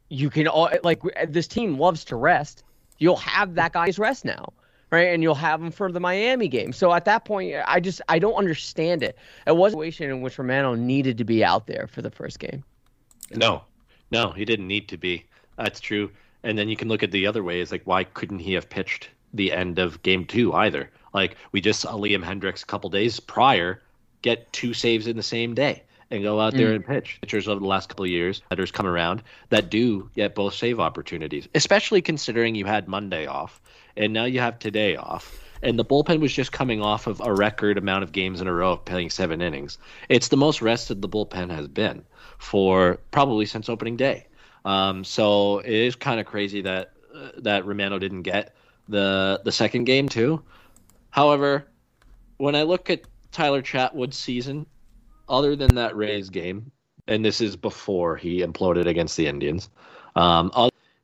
you 0.09 0.29
can 0.29 0.47
all 0.47 0.69
like 0.83 1.01
this 1.27 1.47
team 1.47 1.77
loves 1.77 2.05
to 2.05 2.15
rest. 2.15 2.63
You'll 2.97 3.17
have 3.17 3.55
that 3.55 3.73
guy's 3.73 3.97
rest 3.97 4.25
now, 4.25 4.53
right? 4.91 5.07
And 5.07 5.23
you'll 5.23 5.35
have 5.35 5.61
him 5.61 5.71
for 5.71 5.91
the 5.91 5.99
Miami 5.99 6.47
game. 6.47 6.73
So 6.73 6.93
at 6.93 7.05
that 7.05 7.25
point, 7.25 7.55
I 7.65 7.79
just 7.79 8.01
I 8.09 8.19
don't 8.19 8.35
understand 8.35 9.03
it. 9.03 9.17
It 9.47 9.55
was 9.55 9.73
a 9.73 9.75
situation 9.75 10.09
in 10.09 10.21
which 10.21 10.37
Romano 10.37 10.75
needed 10.75 11.17
to 11.17 11.23
be 11.23 11.43
out 11.43 11.67
there 11.67 11.87
for 11.87 12.01
the 12.01 12.11
first 12.11 12.39
game. 12.39 12.63
No, 13.31 13.63
no, 14.11 14.31
he 14.31 14.45
didn't 14.45 14.67
need 14.67 14.87
to 14.89 14.97
be. 14.97 15.25
That's 15.57 15.79
true. 15.79 16.11
And 16.43 16.57
then 16.57 16.69
you 16.69 16.75
can 16.75 16.87
look 16.87 17.03
at 17.03 17.11
the 17.11 17.25
other 17.25 17.43
way. 17.43 17.61
Is 17.61 17.71
like, 17.71 17.83
why 17.85 18.03
couldn't 18.03 18.39
he 18.39 18.53
have 18.53 18.69
pitched 18.69 19.09
the 19.33 19.51
end 19.51 19.79
of 19.79 20.01
game 20.03 20.25
two 20.25 20.53
either? 20.53 20.89
Like 21.13 21.37
we 21.51 21.61
just 21.61 21.81
saw 21.81 21.93
Liam 21.93 22.23
Hendriks 22.23 22.63
a 22.63 22.67
couple 22.67 22.89
days 22.89 23.19
prior 23.19 23.81
get 24.21 24.51
two 24.53 24.73
saves 24.73 25.07
in 25.07 25.17
the 25.17 25.23
same 25.23 25.55
day 25.55 25.83
and 26.11 26.23
go 26.23 26.39
out 26.39 26.53
there 26.53 26.69
mm. 26.69 26.75
and 26.75 26.85
pitch. 26.85 27.17
Pitchers 27.21 27.47
over 27.47 27.59
the 27.59 27.65
last 27.65 27.89
couple 27.89 28.05
of 28.05 28.11
years 28.11 28.41
that 28.49 28.59
has 28.59 28.71
come 28.71 28.85
around 28.85 29.23
that 29.49 29.69
do 29.69 30.09
get 30.15 30.35
both 30.35 30.53
save 30.53 30.79
opportunities, 30.79 31.47
especially 31.55 32.01
considering 32.01 32.53
you 32.53 32.65
had 32.65 32.87
Monday 32.87 33.25
off 33.25 33.61
and 33.97 34.13
now 34.13 34.25
you 34.25 34.39
have 34.39 34.59
today 34.59 34.95
off. 34.95 35.37
And 35.63 35.77
the 35.77 35.85
bullpen 35.85 36.19
was 36.19 36.33
just 36.33 36.51
coming 36.51 36.81
off 36.81 37.05
of 37.07 37.21
a 37.23 37.33
record 37.33 37.77
amount 37.77 38.03
of 38.03 38.11
games 38.11 38.41
in 38.41 38.47
a 38.47 38.53
row 38.53 38.73
of 38.73 38.85
playing 38.85 39.11
seven 39.11 39.41
innings. 39.41 39.77
It's 40.09 40.29
the 40.29 40.37
most 40.37 40.61
rested 40.61 41.01
the 41.01 41.09
bullpen 41.09 41.51
has 41.51 41.67
been 41.67 42.03
for 42.39 42.97
probably 43.11 43.45
since 43.45 43.69
opening 43.69 43.95
day. 43.95 44.27
Um, 44.65 45.03
so 45.03 45.59
it 45.59 45.71
is 45.71 45.95
kind 45.95 46.19
of 46.19 46.25
crazy 46.25 46.61
that 46.61 46.93
uh, 47.15 47.29
that 47.37 47.65
Romano 47.65 47.99
didn't 47.99 48.23
get 48.23 48.55
the 48.87 49.41
the 49.43 49.51
second 49.51 49.85
game 49.85 50.09
too. 50.09 50.41
However, 51.11 51.67
when 52.37 52.55
I 52.55 52.63
look 52.63 52.89
at 52.89 53.01
Tyler 53.31 53.61
Chatwood's 53.61 54.17
season, 54.17 54.65
other 55.29 55.55
than 55.55 55.75
that 55.75 55.95
Rays 55.95 56.29
game, 56.29 56.71
and 57.07 57.23
this 57.23 57.41
is 57.41 57.55
before 57.55 58.15
he 58.17 58.41
imploded 58.41 58.87
against 58.87 59.17
the 59.17 59.27
Indians, 59.27 59.69
um, 60.15 60.51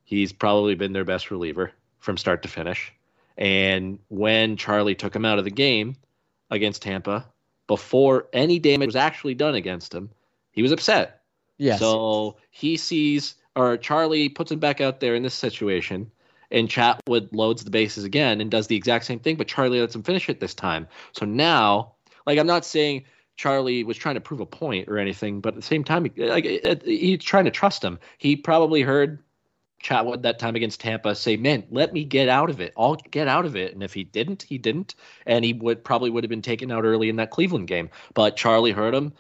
he's 0.04 0.34
probably 0.34 0.76
been 0.76 0.94
their 0.94 1.06
best 1.06 1.30
reliever 1.32 1.72
from 2.08 2.18
start 2.18 2.42
to 2.42 2.48
finish. 2.48 2.92
And 3.38 4.00
when 4.08 4.58
Charlie 4.58 4.96
took 4.96 5.16
him 5.16 5.26
out 5.26 5.38
of 5.38 5.44
the 5.44 5.52
game 5.52 5.96
against 6.50 6.82
Tampa, 6.82 7.28
before 7.68 8.28
any 8.34 8.58
damage 8.58 8.88
was 8.88 8.96
actually 8.96 9.36
done 9.36 9.54
against 9.54 9.94
him, 9.94 10.10
he 10.52 10.64
was 10.64 10.72
upset 10.72 11.22
Yes. 11.58 11.80
So 11.80 12.38
he 12.52 12.78
sees, 12.78 13.36
or 13.56 13.78
Charlie 13.78 14.30
puts 14.30 14.52
him 14.52 14.60
back 14.60 14.82
out 14.82 15.00
there 15.00 15.16
in 15.16 15.24
this 15.24 15.34
situation, 15.34 16.10
and 16.52 16.70
Chatwood 16.70 17.30
loads 17.32 17.64
the 17.64 17.72
bases 17.72 18.04
again 18.04 18.40
and 18.40 18.50
does 18.50 18.68
the 18.68 18.76
exact 18.76 19.06
same 19.06 19.20
thing, 19.20 19.36
but 19.36 19.48
Charlie 19.48 19.82
lets 19.82 19.96
him 19.96 20.04
finish 20.04 20.30
it 20.30 20.40
this 20.40 20.54
time. 20.54 20.88
So 21.12 21.26
now, 21.26 21.94
like, 22.26 22.40
I'm 22.40 22.48
not 22.48 22.64
saying 22.64 23.06
Charlie 23.36 23.84
was 23.84 23.98
trying 23.98 24.16
to 24.16 24.22
prove 24.22 24.40
a 24.40 24.46
point 24.46 24.88
or 24.88 24.98
anything, 24.98 25.42
but 25.42 25.50
at 25.50 25.56
the 25.56 25.62
same 25.62 25.84
time, 25.84 26.10
like, 26.16 26.46
he's 26.86 27.24
trying 27.24 27.46
to 27.46 27.52
trust 27.52 27.84
him. 27.84 28.00
He 28.18 28.36
probably 28.36 28.82
heard 28.82 29.20
Chatwood 29.84 30.24
that 30.24 30.40
time 30.40 30.56
against 30.56 30.80
Tampa 30.80 31.16
say, 31.16 31.38
"Man, 31.38 31.64
let 31.72 31.94
me 31.94 32.04
get 32.04 32.30
out 32.30 32.50
of 32.50 32.60
it. 32.60 32.74
I'll 32.78 32.96
get 32.96 33.28
out 33.28 33.46
of 33.46 33.56
it." 33.56 33.74
And 33.74 33.84
if 33.84 33.94
he 33.94 34.04
didn't, 34.04 34.44
he 34.44 34.58
didn't, 34.58 34.96
and 35.26 35.46
he 35.46 35.54
would 35.54 35.84
probably 35.84 36.10
would 36.10 36.24
have 36.24 36.30
been 36.30 36.42
taken 36.42 36.72
out 36.72 36.84
early 36.84 37.10
in 37.10 37.18
that 37.18 37.32
Cleveland 37.32 37.68
game. 37.68 37.90
But 38.14 38.36
Charlie 38.36 38.72
heard 38.72 38.96
him, 38.96 39.14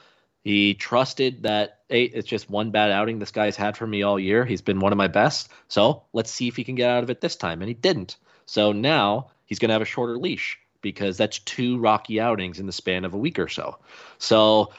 he 0.43 0.73
trusted 0.73 1.43
that 1.43 1.79
hey, 1.89 2.03
it's 2.03 2.27
just 2.27 2.49
one 2.49 2.71
bad 2.71 2.91
outing 2.91 3.19
this 3.19 3.31
guy's 3.31 3.55
had 3.55 3.77
for 3.77 3.87
me 3.87 4.03
all 4.03 4.19
year. 4.19 4.45
He's 4.45 4.61
been 4.61 4.79
one 4.79 4.91
of 4.91 4.97
my 4.97 5.07
best. 5.07 5.49
So 5.67 6.03
let's 6.13 6.31
see 6.31 6.47
if 6.47 6.55
he 6.55 6.63
can 6.63 6.75
get 6.75 6.89
out 6.89 7.03
of 7.03 7.09
it 7.09 7.21
this 7.21 7.35
time. 7.35 7.61
And 7.61 7.67
he 7.67 7.73
didn't. 7.73 8.17
So 8.45 8.71
now 8.71 9.31
he's 9.45 9.59
going 9.59 9.69
to 9.69 9.73
have 9.73 9.81
a 9.81 9.85
shorter 9.85 10.17
leash 10.17 10.57
because 10.81 11.17
that's 11.17 11.39
two 11.39 11.77
rocky 11.79 12.19
outings 12.19 12.59
in 12.59 12.65
the 12.65 12.71
span 12.71 13.05
of 13.05 13.13
a 13.13 13.17
week 13.17 13.39
or 13.39 13.47
so. 13.47 13.77
So 14.19 14.71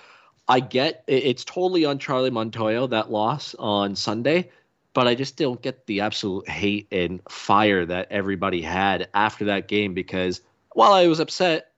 I 0.49 0.61
get 0.61 1.05
it's 1.07 1.45
totally 1.45 1.85
on 1.85 1.99
Charlie 1.99 2.31
Montoyo 2.31 2.89
that 2.91 3.11
loss 3.11 3.55
on 3.59 3.95
Sunday, 3.95 4.51
but 4.95 5.07
I 5.07 5.15
just 5.15 5.37
don't 5.37 5.61
get 5.61 5.87
the 5.87 6.01
absolute 6.01 6.49
hate 6.49 6.89
and 6.91 7.21
fire 7.29 7.85
that 7.87 8.09
everybody 8.11 8.63
had 8.63 9.09
after 9.15 9.45
that 9.47 9.69
game 9.69 9.95
because 9.95 10.41
while 10.73 10.93
I 10.93 11.07
was 11.07 11.21
upset, 11.21 11.73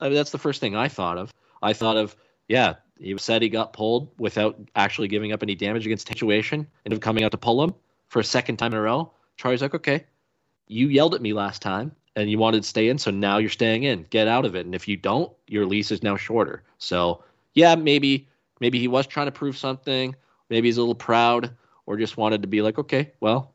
I 0.00 0.06
mean, 0.06 0.14
that's 0.14 0.30
the 0.30 0.38
first 0.38 0.60
thing 0.60 0.76
I 0.76 0.88
thought 0.88 1.18
of. 1.18 1.32
I 1.62 1.72
thought 1.72 1.96
of, 1.96 2.16
yeah, 2.48 2.74
he 2.98 3.16
said 3.18 3.42
he 3.42 3.48
got 3.48 3.72
pulled 3.72 4.10
without 4.18 4.58
actually 4.76 5.08
giving 5.08 5.32
up 5.32 5.42
any 5.42 5.54
damage 5.54 5.86
against 5.86 6.08
situation 6.08 6.66
and 6.84 6.92
of 6.92 7.00
coming 7.00 7.24
out 7.24 7.32
to 7.32 7.38
pull 7.38 7.62
him 7.62 7.74
for 8.08 8.20
a 8.20 8.24
second 8.24 8.56
time 8.56 8.72
in 8.72 8.78
a 8.78 8.82
row. 8.82 9.10
Charlie's 9.36 9.62
like, 9.62 9.74
okay, 9.74 10.04
you 10.68 10.88
yelled 10.88 11.14
at 11.14 11.22
me 11.22 11.32
last 11.32 11.62
time 11.62 11.92
and 12.16 12.30
you 12.30 12.38
wanted 12.38 12.62
to 12.62 12.68
stay 12.68 12.88
in, 12.88 12.98
so 12.98 13.10
now 13.10 13.38
you're 13.38 13.50
staying 13.50 13.82
in. 13.82 14.06
Get 14.10 14.28
out 14.28 14.44
of 14.44 14.54
it. 14.54 14.66
And 14.66 14.74
if 14.74 14.86
you 14.86 14.96
don't, 14.96 15.32
your 15.48 15.66
lease 15.66 15.90
is 15.90 16.02
now 16.02 16.16
shorter. 16.16 16.62
So 16.78 17.24
yeah, 17.54 17.74
maybe 17.74 18.28
maybe 18.60 18.78
he 18.78 18.88
was 18.88 19.06
trying 19.06 19.26
to 19.26 19.32
prove 19.32 19.58
something. 19.58 20.14
Maybe 20.50 20.68
he's 20.68 20.76
a 20.76 20.80
little 20.80 20.94
proud 20.94 21.50
or 21.86 21.96
just 21.96 22.16
wanted 22.16 22.42
to 22.42 22.48
be 22.48 22.62
like, 22.62 22.78
okay, 22.78 23.12
well, 23.20 23.54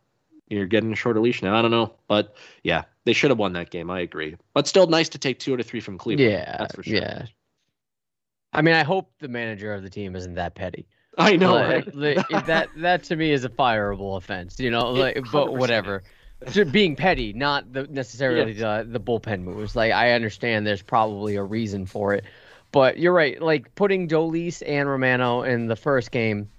you're 0.50 0.66
getting 0.68 0.92
a 0.92 0.96
shorter 0.96 1.20
leash 1.20 1.42
now. 1.42 1.56
I 1.56 1.62
don't 1.62 1.72
know. 1.72 1.94
But 2.08 2.36
yeah, 2.64 2.84
they 3.06 3.14
should 3.14 3.32
have 3.32 3.40
won 3.40 3.54
that 3.54 3.70
game. 3.70 3.90
I 3.90 4.02
agree. 4.02 4.36
But 4.54 4.68
still 4.68 4.88
nice 4.88 5.10
to 5.10 5.18
take 5.18 5.40
two 5.40 5.54
out 5.54 5.60
of 5.60 5.66
three 5.66 5.80
from 5.80 5.98
Cleveland. 5.98 6.32
Yeah. 6.32 6.58
That's 6.58 6.76
for 6.76 6.84
sure. 6.84 6.96
Yeah. 6.96 7.26
I 8.52 8.62
mean, 8.62 8.74
I 8.74 8.84
hope 8.84 9.12
the 9.20 9.28
manager 9.28 9.74
of 9.74 9.84
the 9.84 9.90
team 9.90 10.16
isn't 10.16 10.36
that 10.36 10.56
petty. 10.56 10.88
I 11.18 11.36
know, 11.36 11.54
like, 11.54 11.88
right? 11.94 12.26
that 12.46 12.70
that 12.78 13.04
to 13.04 13.16
me 13.16 13.32
is 13.32 13.44
a 13.44 13.50
fireable 13.50 14.18
offense, 14.18 14.60
you 14.60 14.72
know. 14.72 14.92
Like, 14.92 15.20
but 15.32 15.54
whatever. 15.54 16.04
being 16.72 16.96
petty, 16.96 17.34
not 17.34 17.72
the, 17.74 17.84
necessarily 17.88 18.54
the 18.54 18.88
the 18.90 19.00
bullpen 19.00 19.42
moves. 19.42 19.76
Like 19.76 19.92
I 19.92 20.14
understand 20.14 20.66
there's 20.66 20.82
probably 20.82 21.36
a 21.36 21.44
reason 21.44 21.86
for 21.86 22.14
it, 22.14 22.24
but 22.72 22.98
you're 22.98 23.14
right. 23.14 23.42
Like 23.42 23.76
putting 23.76 24.08
Dolis 24.08 24.64
and 24.66 24.88
Romano 24.88 25.44
in 25.44 25.68
the 25.68 25.76
first 25.76 26.12
game, 26.12 26.50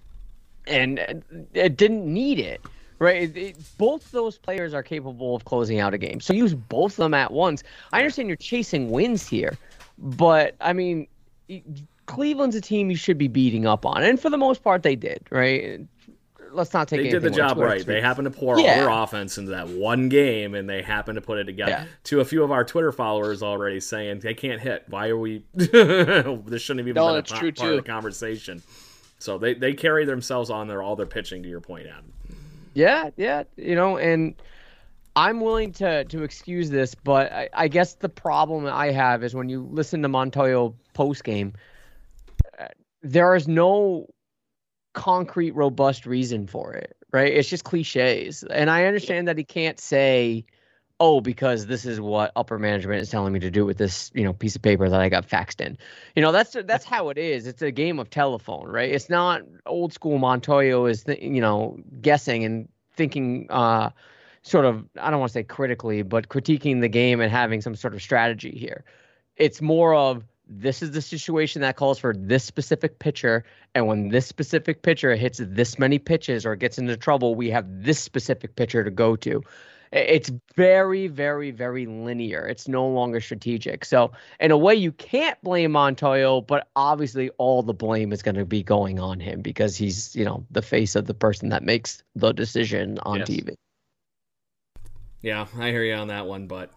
and 0.71 0.99
uh, 1.01 1.15
it 1.55 1.77
didn't 1.77 2.13
need 2.13 2.39
it. 2.39 2.61
Right, 2.99 3.35
it, 3.35 3.57
both 3.79 4.11
those 4.11 4.37
players 4.37 4.75
are 4.75 4.83
capable 4.83 5.35
of 5.35 5.47
closing 5.47 5.81
out 5.81 5.95
a 5.95 5.99
game. 5.99 6.21
So 6.21 6.35
use 6.35 6.53
both 6.53 6.93
of 6.93 6.97
them 6.99 7.15
at 7.15 7.33
once. 7.33 7.63
I 7.95 8.01
understand 8.01 8.29
you're 8.29 8.37
chasing 8.37 8.91
wins 8.91 9.27
here, 9.27 9.57
but 9.97 10.55
I 10.61 10.75
mean, 10.75 11.07
Cleveland's 12.05 12.57
a 12.57 12.61
team 12.61 12.91
you 12.91 12.97
should 12.97 13.17
be 13.17 13.27
beating 13.27 13.67
up 13.67 13.87
on, 13.87 14.03
and 14.03 14.21
for 14.21 14.29
the 14.29 14.37
most 14.37 14.63
part, 14.63 14.83
they 14.83 14.97
did. 14.97 15.27
Right, 15.31 15.81
let's 16.53 16.73
not 16.73 16.89
take. 16.89 17.03
They 17.03 17.11
did 17.11 17.23
the 17.23 17.31
job 17.31 17.59
right. 17.59 17.85
They 17.85 18.01
happened 18.01 18.27
to 18.27 18.31
pour 18.31 18.59
yeah. 18.59 18.71
all 18.71 18.77
their 18.77 18.91
offense 18.91 19.39
into 19.39 19.51
that 19.53 19.69
one 19.69 20.09
game, 20.09 20.55
and 20.55 20.69
they 20.69 20.83
happened 20.83 21.17
to 21.17 21.21
put 21.21 21.39
it 21.39 21.45
together. 21.45 21.71
Yeah. 21.71 21.87
To 22.05 22.21
a 22.21 22.25
few 22.25 22.43
of 22.43 22.51
our 22.51 22.65
Twitter 22.65 22.93
followers 22.93 23.43
already 23.43 23.81
saying 23.81 24.21
they 24.21 24.35
can't 24.35 24.61
hit. 24.61 24.85
Why 24.89 25.09
are 25.09 25.17
we? 25.17 25.45
this 25.55 25.71
shouldn't 26.63 26.81
even 26.81 26.95
no, 26.95 27.09
been 27.09 27.19
a 27.19 27.23
part, 27.23 27.57
part 27.57 27.71
of 27.71 27.77
the 27.77 27.83
conversation. 27.83 28.63
So 29.21 29.39
they 29.39 29.55
they 29.55 29.75
carry 29.75 30.05
themselves 30.05 30.51
on 30.51 30.67
their 30.67 30.83
all 30.83 30.97
their 30.97 31.07
pitching. 31.07 31.43
To 31.43 31.49
your 31.49 31.61
point, 31.61 31.87
Adam. 31.87 32.13
Yeah, 32.75 33.11
yeah, 33.17 33.45
you 33.57 33.75
know, 33.75 33.99
and 33.99 34.35
I'm 35.17 35.41
willing 35.41 35.73
to 35.75 36.05
to 36.05 36.23
excuse 36.23 36.71
this, 36.71 36.95
but 36.95 37.33
I, 37.33 37.49
I 37.53 37.69
guess 37.69 37.95
the 37.95 38.09
problem 38.09 38.67
I 38.67 38.91
have 38.91 39.23
is 39.23 39.35
when 39.35 39.49
you 39.49 39.69
listen 39.71 40.03
to 40.03 40.09
Montoyo 40.09 40.75
post 40.95 41.25
game, 41.25 41.53
uh, 42.59 42.67
there 43.03 43.35
is 43.35 43.49
no 43.49 44.07
concrete, 44.95 45.53
robust 45.53 46.07
reason 46.07 46.47
for 46.47 46.73
it, 46.75 46.97
right? 47.13 47.33
It's 47.33 47.49
just 47.49 47.65
cliches. 47.65 48.43
And 48.45 48.71
I 48.71 48.85
understand 48.85 49.29
that 49.29 49.37
he 49.37 49.45
can't 49.45 49.79
say, 49.79 50.45
oh, 51.01 51.21
because 51.21 51.67
this 51.67 51.87
is 51.87 51.99
what 51.99 52.31
upper 52.37 52.59
management 52.59 53.01
is 53.01 53.09
telling 53.09 53.33
me 53.33 53.41
to 53.41 53.51
do 53.51 53.65
with 53.65 53.79
this, 53.79 54.11
you 54.15 54.23
know, 54.23 54.35
piece 54.35 54.55
of 54.55 54.61
paper 54.61 54.89
that 54.89 55.01
I 55.01 55.09
got 55.09 55.27
faxed 55.27 55.65
in. 55.65 55.79
You 56.15 56.23
know, 56.23 56.31
that's 56.31 56.55
that's 56.65 56.85
how 56.85 57.09
it 57.09 57.17
is. 57.19 57.47
It's 57.47 57.63
a 57.63 57.71
game 57.71 57.99
of 57.99 58.11
telephone, 58.11 58.69
right? 58.69 58.91
It's 58.91 59.09
not 59.09 59.43
old 59.65 59.95
school 59.95 60.19
Montoyo 60.19 60.89
is, 60.89 61.05
th- 61.05 61.23
you 61.23 61.41
know, 61.41 61.79
guessing 62.01 62.45
and 62.45 62.69
thinking 62.93 63.47
uh 63.51 63.91
sort 64.43 64.67
of 64.67 64.85
I 65.01 65.11
don't 65.11 65.21
want 65.21 65.31
to 65.31 65.35
say 65.35 65.43
critically, 65.43 66.03
but 66.03 66.29
critiquing 66.29 66.83
the 66.83 66.89
game 66.89 67.21
and 67.21 67.33
having 67.33 67.63
some 67.63 67.75
sort 67.75 67.95
of 67.95 68.03
strategy 68.03 68.53
here. 68.53 68.85
It's 69.37 69.63
more 69.63 69.95
of 69.95 70.25
this 70.53 70.83
is 70.83 70.91
the 70.91 71.01
situation 71.01 71.63
that 71.63 71.77
calls 71.77 71.99
for 71.99 72.13
this 72.13 72.45
specific 72.45 72.99
pitcher. 72.99 73.45
And 73.75 73.87
when 73.87 74.09
this 74.09 74.27
specific 74.27 74.83
pitcher 74.83 75.15
hits 75.15 75.41
this 75.43 75.79
many 75.79 75.99
pitches 75.99 76.45
or 76.45 76.57
gets 76.57 76.77
into 76.77 76.97
trouble, 76.97 77.37
we 77.37 77.51
have 77.51 77.65
this 77.69 78.01
specific 78.01 78.57
pitcher 78.57 78.83
to 78.83 78.91
go 78.91 79.15
to. 79.17 79.43
It's 79.93 80.31
very, 80.55 81.09
very, 81.09 81.51
very 81.51 81.87
linear. 81.87 82.47
It's 82.47 82.69
no 82.69 82.87
longer 82.87 83.21
strategic. 83.21 83.85
So, 83.85 84.13
in 84.39 84.53
a 84.53 84.57
way, 84.57 84.75
you 84.75 84.93
can't 84.93 85.41
blame 85.43 85.73
Montoyo, 85.73 86.47
but 86.47 86.69
obviously, 86.77 87.31
all 87.39 87.63
the 87.63 87.75
blame 87.75 88.13
is 88.13 88.23
going 88.23 88.37
to 88.37 88.45
be 88.45 88.63
going 88.63 89.01
on 89.01 89.19
him 89.19 89.43
because 89.43 89.77
he's, 89.77 90.15
you 90.15 90.25
know, 90.25 90.47
the 90.51 90.63
face 90.63 90.95
of 90.95 91.07
the 91.07 91.15
person 91.15 91.49
that 91.49 91.65
makes 91.65 92.05
the 92.15 92.33
decision 92.33 93.01
on 93.03 93.19
yes. 93.19 93.31
TV. 93.31 93.55
Yeah, 95.23 95.47
I 95.59 95.71
hear 95.71 95.83
you 95.83 95.95
on 95.95 96.09
that 96.09 96.27
one, 96.27 96.47
but 96.47 96.71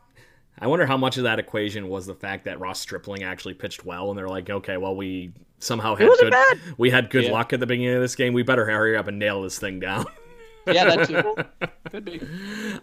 I 0.59 0.67
wonder 0.67 0.85
how 0.85 0.97
much 0.97 1.17
of 1.17 1.23
that 1.23 1.39
equation 1.39 1.89
was 1.89 2.05
the 2.05 2.15
fact 2.15 2.45
that 2.45 2.59
Ross 2.59 2.79
Stripling 2.79 3.23
actually 3.23 3.53
pitched 3.53 3.85
well, 3.85 4.09
and 4.09 4.17
they're 4.17 4.27
like, 4.27 4.49
okay, 4.49 4.77
well, 4.77 4.95
we 4.95 5.33
somehow 5.59 5.95
had 5.95 6.07
good, 6.07 6.31
bad. 6.31 6.59
we 6.77 6.89
had 6.89 7.09
good 7.09 7.25
yeah. 7.25 7.31
luck 7.31 7.53
at 7.53 7.59
the 7.59 7.67
beginning 7.67 7.95
of 7.95 8.01
this 8.01 8.15
game. 8.15 8.33
We 8.33 8.43
better 8.43 8.65
hurry 8.65 8.97
up 8.97 9.07
and 9.07 9.19
nail 9.19 9.41
this 9.43 9.59
thing 9.59 9.79
down. 9.79 10.05
yeah, 10.67 10.95
that 10.95 11.07
too. 11.07 11.35
Could 11.91 12.05
be. 12.05 12.21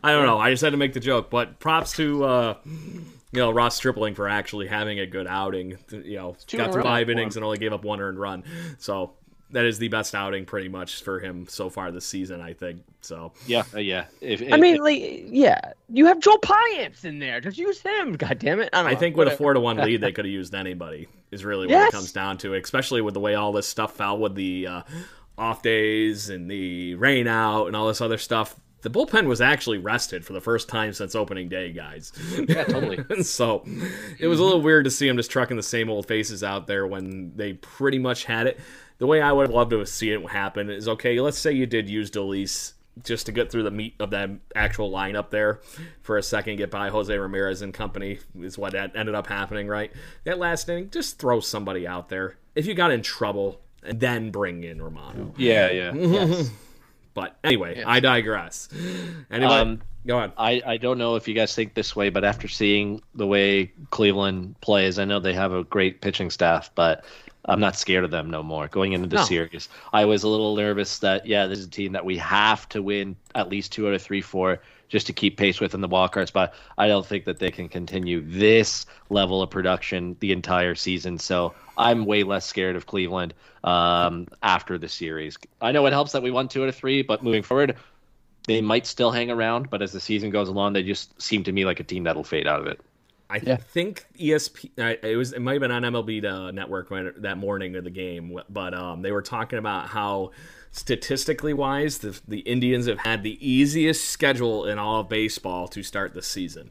I 0.03 0.13
don't 0.13 0.27
know. 0.27 0.39
I 0.39 0.51
just 0.51 0.63
had 0.63 0.71
to 0.71 0.77
make 0.77 0.93
the 0.93 1.01
joke, 1.01 1.31
but 1.31 1.59
props 1.59 1.93
to 1.95 2.25
uh, 2.25 2.57
you 2.65 3.09
know 3.33 3.51
Ross 3.51 3.77
Stripling 3.77 4.15
for 4.15 4.29
actually 4.29 4.67
having 4.67 5.01
a 5.01 5.07
good 5.07 5.27
outing. 5.27 5.79
You 5.91 6.17
know, 6.17 6.37
got 6.53 6.73
through 6.73 6.83
five 6.83 7.11
innings 7.11 7.37
and 7.37 7.45
only 7.45 7.59
gave 7.59 7.73
up 7.73 7.85
one 7.85 8.01
earned 8.01 8.19
run. 8.19 8.45
So 8.79 9.13
that 9.53 9.65
is 9.65 9.79
the 9.79 9.89
best 9.89 10.15
outing 10.15 10.45
pretty 10.45 10.69
much 10.69 11.03
for 11.03 11.19
him 11.19 11.47
so 11.49 11.69
far 11.69 11.91
this 11.91 12.07
season, 12.07 12.41
I 12.41 12.53
think. 12.53 12.83
So 13.01 13.33
yeah, 13.47 13.65
uh, 13.75 13.79
yeah. 13.79 14.05
If, 14.21 14.43
if, 14.43 14.53
I 14.53 14.57
mean, 14.57 14.77
if, 14.77 14.81
like, 14.81 15.25
yeah, 15.27 15.73
you 15.89 16.07
have 16.07 16.21
Joe 16.21 16.37
Payamps 16.37 17.05
in 17.05 17.19
there. 17.19 17.41
Just 17.41 17.59
use 17.59 17.81
him. 17.81 18.15
God 18.15 18.39
damn 18.39 18.61
it! 18.61 18.71
I, 18.73 18.91
I 18.91 18.95
think 18.95 19.17
with 19.17 19.29
a 19.29 19.33
four 19.33 19.55
to 19.55 19.61
one 19.61 19.77
lead, 19.85 20.01
they 20.01 20.13
could 20.13 20.25
have 20.25 20.33
used 20.33 20.55
anybody. 20.55 21.09
Is 21.31 21.45
really 21.45 21.67
what 21.67 21.73
yes. 21.73 21.89
it 21.89 21.93
comes 21.93 22.13
down 22.13 22.39
to, 22.39 22.55
especially 22.55 23.03
with 23.03 23.15
the 23.15 23.21
way 23.21 23.35
all 23.35 23.53
this 23.53 23.69
stuff 23.69 23.95
fell 23.95 24.19
with 24.19 24.35
the 24.35 24.67
uh, 24.67 24.83
off 25.41 25.63
days 25.63 26.29
and 26.29 26.51
the 26.51 26.95
rain 26.95 27.27
out 27.27 27.67
and 27.67 27.75
all 27.75 27.89
this 27.89 28.01
other 28.01 28.19
stuff. 28.19 28.61
The 28.83 28.91
bullpen 28.91 29.27
was 29.27 29.41
actually 29.41 29.79
rested 29.79 30.25
for 30.25 30.33
the 30.33 30.41
first 30.41 30.69
time 30.69 30.93
since 30.93 31.15
opening 31.15 31.49
day, 31.49 31.73
guys. 31.73 32.13
Yeah, 32.49 32.65
totally. 32.65 32.99
so 33.23 33.65
it 34.19 34.27
was 34.27 34.39
a 34.39 34.45
little 34.45 34.63
weird 34.63 34.85
to 34.85 34.91
see 34.91 35.07
them 35.07 35.17
just 35.17 35.31
trucking 35.31 35.57
the 35.57 35.63
same 35.63 35.91
old 35.91 36.07
faces 36.07 36.43
out 36.43 36.67
there 36.67 36.87
when 36.87 37.33
they 37.37 37.55
pretty 37.55 37.99
much 37.99 38.25
had 38.25 38.47
it 38.47 38.59
the 39.01 39.07
way 39.07 39.21
I 39.23 39.33
would 39.33 39.47
have 39.47 39.55
loved 39.55 39.71
to 39.71 39.85
see 39.87 40.13
it 40.13 40.29
happen 40.29 40.69
is 40.71 40.87
okay. 40.87 41.19
Let's 41.21 41.39
say 41.39 41.53
you 41.53 41.67
did 41.67 41.89
use 41.89 42.11
Dolis 42.11 42.75
just 43.03 43.25
to 43.27 43.33
get 43.33 43.51
through 43.51 43.63
the 43.63 43.71
meat 43.71 43.95
of 43.99 44.11
that 44.11 44.29
actual 44.55 44.91
lineup 44.91 45.31
there 45.31 45.61
for 46.03 46.19
a 46.19 46.23
second, 46.23 46.57
get 46.57 46.71
by 46.71 46.91
Jose 46.91 47.17
Ramirez 47.17 47.63
and 47.63 47.73
company 47.73 48.19
is 48.39 48.59
what 48.59 48.75
ended 48.75 49.15
up 49.15 49.27
happening, 49.27 49.69
right? 49.69 49.91
That 50.25 50.39
last 50.39 50.69
inning, 50.69 50.91
just 50.91 51.19
throw 51.19 51.41
somebody 51.41 51.87
out 51.87 52.11
there. 52.11 52.37
If 52.55 52.67
you 52.67 52.75
got 52.75 52.91
in 52.91 53.01
trouble, 53.01 53.63
and 53.83 54.01
then 54.01 54.31
bring 54.31 54.65
in 54.65 54.81
Romano. 54.83 55.33
Yeah, 55.37 55.71
yeah. 55.71 55.93
yes. 55.95 56.51
But 57.13 57.37
anyway, 57.43 57.75
yes. 57.77 57.85
I 57.89 57.99
digress. 57.99 58.69
Anyway, 59.33 59.53
um, 59.53 59.81
go 60.07 60.19
on. 60.19 60.33
I, 60.39 60.63
I 60.65 60.77
don't 60.77 60.97
know 60.97 61.17
if 61.17 61.27
you 61.27 61.35
guys 61.35 61.55
think 61.55 61.75
this 61.75 61.97
way, 61.97 62.09
but 62.09 62.25
after 62.25 62.47
seeing 62.47 63.03
the 63.17 63.27
way 63.27 63.73
Cleveland 63.91 64.55
plays, 64.61 64.99
I 64.99 65.05
know 65.05 65.19
they 65.19 65.35
have 65.35 65.53
a 65.53 65.65
great 65.65 66.01
pitching 66.01 66.31
staff, 66.31 66.71
but 66.77 67.05
I'm 67.47 67.61
not 67.61 67.77
scared 67.77 68.05
of 68.05 68.11
them 68.11 68.31
no 68.31 68.43
more 68.43 68.69
going 68.69 68.93
into 68.93 69.09
the 69.09 69.17
no. 69.17 69.25
series. 69.25 69.69
I 69.93 70.05
was 70.05 70.23
a 70.23 70.29
little 70.29 70.55
nervous 70.55 71.01
that 71.01 71.27
yeah, 71.27 71.47
this 71.47 71.59
is 71.59 71.67
a 71.67 71.71
team 71.71 71.93
that 71.93 72.05
we 72.05 72.17
have 72.19 72.69
to 72.71 72.83
win 72.83 73.17
at 73.35 73.49
least 73.49 73.73
two 73.73 73.89
out 73.89 73.95
of 73.95 74.03
three 74.03 74.23
for 74.23 74.61
just 74.91 75.07
to 75.07 75.13
keep 75.15 75.39
pace 75.39 75.61
with 75.61 75.73
in 75.73 75.81
the 75.81 75.89
wildcards. 75.89 76.33
But 76.33 76.53
I 76.77 76.89
don't 76.89 77.07
think 77.07 77.25
that 77.25 77.39
they 77.39 77.51
can 77.51 77.69
continue 77.69 78.21
this 78.21 78.85
level 79.09 79.41
of 79.41 79.49
production 79.49 80.17
the 80.21 80.33
entire 80.33 80.75
season. 80.75 81.19
So 81.19 81.55
I'm 81.79 82.05
way 82.05 82.25
less 82.25 82.45
scared 82.45 82.77
of 82.77 82.87
Cleveland 82.87 83.33
um, 83.65 84.29
after 84.43 84.77
the 84.77 84.89
series. 84.89 85.39
I 85.63 85.73
know 85.73 85.87
it 85.87 85.93
helps 85.93 86.13
that 86.13 86.23
we 86.23 86.31
won 86.31 86.49
two 86.49 86.63
out 86.63 86.69
of 86.69 86.75
three, 86.75 87.01
but 87.01 87.23
moving 87.23 87.43
forward, 87.43 87.77
they 88.47 88.61
might 88.61 88.87
still 88.87 89.13
hang 89.13 89.31
around. 89.31 89.71
But 89.71 89.81
as 89.81 89.93
the 89.93 90.01
season 90.01 90.29
goes 90.31 90.49
along, 90.49 90.75
they 90.75 90.83
just 90.83 91.21
seem 91.23 91.45
to 91.45 91.53
me 91.53 91.65
like 91.65 91.81
a 91.81 91.85
team 91.85 92.05
that'll 92.05 92.25
fade 92.25 92.47
out 92.47 92.61
of 92.61 92.67
it. 92.67 92.81
I 93.31 93.41
yeah. 93.45 93.57
think 93.57 94.07
ESP 94.19 94.71
it 95.05 95.17
was 95.17 95.33
it 95.33 95.39
might 95.39 95.53
have 95.53 95.61
been 95.61 95.71
on 95.71 95.83
MLB 95.83 96.25
uh, 96.25 96.51
Network 96.51 96.91
when, 96.91 97.15
that 97.19 97.39
morning 97.39 97.77
of 97.77 97.85
the 97.85 97.91
game, 97.91 98.37
but 98.49 98.75
um, 98.75 99.03
they 99.03 99.13
were 99.13 99.23
talking 99.23 99.61
about 99.61 99.87
how 99.87 100.33
statistically 100.73 101.53
wise 101.53 101.99
the 101.99 102.21
the 102.27 102.41
Indians 102.41 102.87
have 102.87 103.01
had 103.01 103.23
the 103.23 103.39
easiest 103.47 104.09
schedule 104.09 104.67
in 104.67 104.79
all 104.79 105.01
of 105.01 105.09
baseball 105.09 105.69
to 105.69 105.83
start 105.83 106.15
the 106.15 106.23
season 106.23 106.71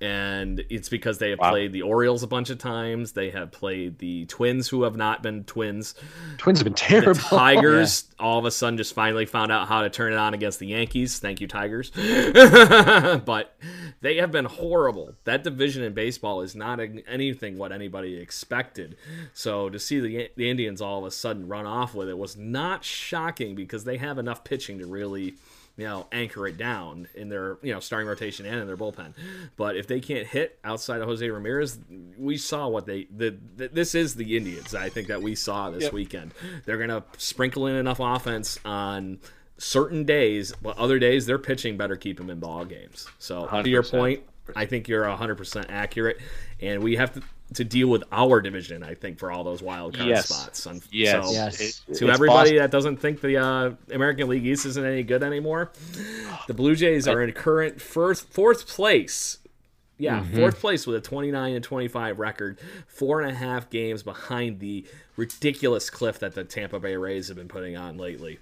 and 0.00 0.64
it's 0.70 0.88
because 0.88 1.18
they 1.18 1.30
have 1.30 1.38
wow. 1.38 1.50
played 1.50 1.72
the 1.72 1.82
Orioles 1.82 2.22
a 2.22 2.26
bunch 2.26 2.48
of 2.48 2.58
times. 2.58 3.12
They 3.12 3.30
have 3.30 3.52
played 3.52 3.98
the 3.98 4.24
Twins, 4.26 4.68
who 4.68 4.84
have 4.84 4.96
not 4.96 5.22
been 5.22 5.44
Twins. 5.44 5.94
Twins 6.38 6.58
have 6.58 6.64
been 6.64 6.74
terrible. 6.74 7.14
The 7.14 7.20
Tigers 7.36 8.04
yeah. 8.08 8.24
all 8.24 8.38
of 8.38 8.46
a 8.46 8.50
sudden 8.50 8.78
just 8.78 8.94
finally 8.94 9.26
found 9.26 9.52
out 9.52 9.68
how 9.68 9.82
to 9.82 9.90
turn 9.90 10.12
it 10.12 10.16
on 10.16 10.32
against 10.32 10.58
the 10.58 10.68
Yankees. 10.68 11.18
Thank 11.18 11.42
you, 11.42 11.46
Tigers. 11.46 11.90
but 13.24 13.54
they 14.00 14.16
have 14.16 14.32
been 14.32 14.46
horrible. 14.46 15.14
That 15.24 15.44
division 15.44 15.82
in 15.82 15.92
baseball 15.92 16.40
is 16.40 16.56
not 16.56 16.80
anything 17.06 17.58
what 17.58 17.70
anybody 17.70 18.16
expected. 18.16 18.96
So 19.34 19.68
to 19.68 19.78
see 19.78 20.00
the 20.00 20.30
the 20.36 20.48
Indians 20.48 20.80
all 20.80 21.00
of 21.00 21.04
a 21.04 21.10
sudden 21.10 21.46
run 21.46 21.66
off 21.66 21.94
with 21.94 22.08
it 22.08 22.16
was 22.16 22.36
not 22.36 22.84
shocking 22.84 23.54
because 23.54 23.84
they 23.84 23.98
have 23.98 24.18
enough 24.18 24.44
pitching 24.44 24.78
to 24.78 24.86
really 24.86 25.34
you 25.80 25.86
know, 25.86 26.06
anchor 26.12 26.46
it 26.46 26.58
down 26.58 27.08
in 27.14 27.30
their, 27.30 27.56
you 27.62 27.72
know, 27.72 27.80
starting 27.80 28.06
rotation 28.06 28.44
and 28.44 28.60
in 28.60 28.66
their 28.66 28.76
bullpen. 28.76 29.14
But 29.56 29.76
if 29.76 29.86
they 29.86 29.98
can't 29.98 30.26
hit 30.26 30.58
outside 30.62 31.00
of 31.00 31.08
Jose 31.08 31.28
Ramirez, 31.28 31.78
we 32.18 32.36
saw 32.36 32.68
what 32.68 32.84
they 32.84 33.06
the, 33.10 33.36
the 33.56 33.68
this 33.68 33.94
is 33.94 34.14
the 34.14 34.36
Indians. 34.36 34.74
I 34.74 34.90
think 34.90 35.08
that 35.08 35.22
we 35.22 35.34
saw 35.34 35.70
this 35.70 35.84
yep. 35.84 35.92
weekend. 35.92 36.32
They're 36.66 36.78
gonna 36.78 37.02
sprinkle 37.16 37.66
in 37.66 37.76
enough 37.76 37.98
offense 37.98 38.58
on 38.64 39.20
certain 39.56 40.04
days, 40.04 40.52
but 40.60 40.76
other 40.76 40.98
days 40.98 41.24
their 41.24 41.38
pitching 41.38 41.76
better 41.78 41.96
keep 41.96 42.18
them 42.18 42.28
in 42.28 42.40
ball 42.40 42.64
games. 42.66 43.08
So 43.18 43.46
100%. 43.46 43.64
to 43.64 43.70
your 43.70 43.82
point, 43.82 44.22
I 44.54 44.66
think 44.66 44.86
you're 44.86 45.04
100% 45.04 45.66
accurate, 45.70 46.18
and 46.60 46.82
we 46.82 46.96
have 46.96 47.12
to 47.14 47.22
to 47.54 47.64
deal 47.64 47.88
with 47.88 48.04
our 48.12 48.40
division. 48.40 48.82
I 48.82 48.94
think 48.94 49.18
for 49.18 49.30
all 49.30 49.44
those 49.44 49.62
wild 49.62 49.96
card 49.96 50.08
yes. 50.08 50.28
spots. 50.28 50.66
yes. 50.90 51.26
So, 51.26 51.32
yes. 51.32 51.82
to 51.98 52.10
everybody 52.10 52.58
that 52.58 52.70
doesn't 52.70 52.98
think 52.98 53.20
the 53.20 53.38
uh, 53.38 53.70
American 53.92 54.28
League 54.28 54.46
East 54.46 54.66
isn't 54.66 54.84
any 54.84 55.02
good 55.02 55.22
anymore, 55.22 55.72
the 56.46 56.54
Blue 56.54 56.74
Jays 56.74 57.08
are 57.08 57.22
in 57.22 57.32
current 57.32 57.80
first 57.80 58.28
fourth 58.32 58.68
place. 58.68 59.38
Yeah, 59.98 60.20
mm-hmm. 60.20 60.34
fourth 60.38 60.60
place 60.60 60.86
with 60.86 60.96
a 60.96 61.00
29 61.02 61.54
and 61.54 61.62
25 61.62 62.18
record, 62.18 62.58
four 62.86 63.20
and 63.20 63.30
a 63.30 63.34
half 63.34 63.68
games 63.68 64.02
behind 64.02 64.58
the 64.58 64.86
ridiculous 65.16 65.90
cliff 65.90 66.20
that 66.20 66.34
the 66.34 66.42
Tampa 66.42 66.80
Bay 66.80 66.96
Rays 66.96 67.28
have 67.28 67.36
been 67.36 67.48
putting 67.48 67.76
on 67.76 67.98
lately. 67.98 68.38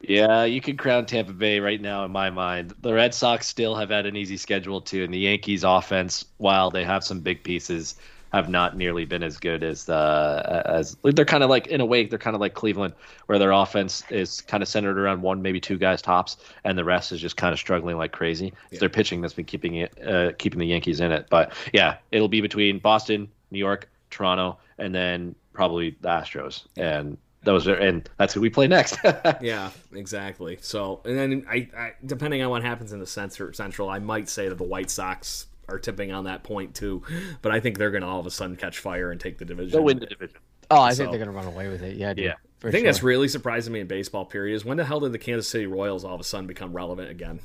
Yeah, 0.00 0.44
you 0.44 0.60
can 0.60 0.76
crown 0.76 1.04
Tampa 1.06 1.32
Bay 1.32 1.60
right 1.60 1.80
now 1.80 2.04
in 2.04 2.10
my 2.10 2.30
mind. 2.30 2.74
The 2.80 2.92
Red 2.92 3.14
Sox 3.14 3.46
still 3.46 3.74
have 3.74 3.90
had 3.90 4.06
an 4.06 4.16
easy 4.16 4.36
schedule 4.36 4.80
too, 4.80 5.04
and 5.04 5.12
the 5.12 5.18
Yankees 5.18 5.64
offense, 5.64 6.24
while 6.38 6.70
they 6.70 6.84
have 6.84 7.04
some 7.04 7.20
big 7.20 7.42
pieces, 7.42 7.96
have 8.34 8.48
not 8.48 8.76
nearly 8.76 9.04
been 9.04 9.22
as 9.22 9.38
good 9.38 9.62
as 9.62 9.84
the 9.84 10.62
as 10.66 10.96
they're 11.02 11.24
kind 11.24 11.42
of 11.42 11.50
like 11.50 11.66
in 11.68 11.80
a 11.80 11.86
way 11.86 12.06
they're 12.06 12.18
kind 12.18 12.34
of 12.34 12.40
like 12.40 12.54
Cleveland, 12.54 12.94
where 13.26 13.38
their 13.38 13.52
offense 13.52 14.02
is 14.10 14.40
kind 14.40 14.62
of 14.62 14.68
centered 14.68 14.98
around 14.98 15.22
one 15.22 15.42
maybe 15.42 15.60
two 15.60 15.78
guys 15.78 16.02
tops, 16.02 16.36
and 16.64 16.76
the 16.76 16.84
rest 16.84 17.12
is 17.12 17.20
just 17.20 17.36
kind 17.36 17.52
of 17.52 17.58
struggling 17.58 17.96
like 17.96 18.12
crazy. 18.12 18.46
Yeah. 18.46 18.52
It's 18.70 18.80
their 18.80 18.88
pitching 18.88 19.20
that's 19.20 19.34
been 19.34 19.44
keeping 19.44 19.76
it 19.76 20.06
uh, 20.06 20.32
keeping 20.38 20.58
the 20.58 20.66
Yankees 20.66 21.00
in 21.00 21.12
it. 21.12 21.26
But 21.30 21.52
yeah, 21.72 21.96
it'll 22.10 22.28
be 22.28 22.40
between 22.40 22.78
Boston, 22.78 23.28
New 23.50 23.58
York, 23.58 23.88
Toronto, 24.10 24.58
and 24.78 24.94
then 24.94 25.34
probably 25.52 25.96
the 26.00 26.08
Astros. 26.08 26.64
And 26.76 27.16
those 27.44 27.68
are 27.68 27.74
and 27.74 28.08
that's 28.18 28.34
who 28.34 28.40
we 28.40 28.50
play 28.50 28.66
next. 28.66 28.98
yeah, 29.40 29.70
exactly. 29.92 30.58
So 30.60 31.00
and 31.04 31.16
then 31.16 31.46
I, 31.48 31.68
I, 31.76 31.92
depending 32.04 32.42
on 32.42 32.50
what 32.50 32.62
happens 32.62 32.92
in 32.92 33.00
the 33.00 33.06
center, 33.06 33.52
central, 33.52 33.88
I 33.88 33.98
might 33.98 34.28
say 34.28 34.48
that 34.48 34.56
the 34.56 34.64
White 34.64 34.90
Sox 34.90 35.46
are 35.68 35.78
tipping 35.78 36.12
on 36.12 36.24
that 36.24 36.42
point 36.42 36.74
too, 36.74 37.02
but 37.42 37.52
I 37.52 37.60
think 37.60 37.78
they're 37.78 37.90
going 37.90 38.02
to 38.02 38.08
all 38.08 38.20
of 38.20 38.26
a 38.26 38.30
sudden 38.30 38.56
catch 38.56 38.78
fire 38.78 39.10
and 39.10 39.20
take 39.20 39.38
the 39.38 39.44
division. 39.44 39.72
They'll 39.72 39.84
win 39.84 39.98
the 39.98 40.06
division. 40.06 40.38
Oh, 40.70 40.80
I 40.80 40.94
think 40.94 41.10
they're 41.10 41.18
going 41.18 41.30
to 41.30 41.36
run 41.36 41.46
away 41.46 41.68
with 41.68 41.82
it. 41.82 41.96
Yeah, 41.96 42.14
dude, 42.14 42.24
yeah. 42.24 42.34
The 42.60 42.70
thing 42.70 42.80
sure. 42.80 42.92
that's 42.92 43.02
really 43.02 43.28
surprising 43.28 43.72
me 43.72 43.80
in 43.80 43.86
baseball 43.86 44.24
period 44.24 44.54
is 44.54 44.64
when 44.64 44.76
the 44.76 44.84
hell 44.84 45.00
did 45.00 45.12
the 45.12 45.18
Kansas 45.18 45.48
City 45.48 45.66
Royals 45.66 46.04
all 46.04 46.14
of 46.14 46.20
a 46.20 46.24
sudden 46.24 46.46
become 46.46 46.72
relevant 46.72 47.10
again? 47.10 47.40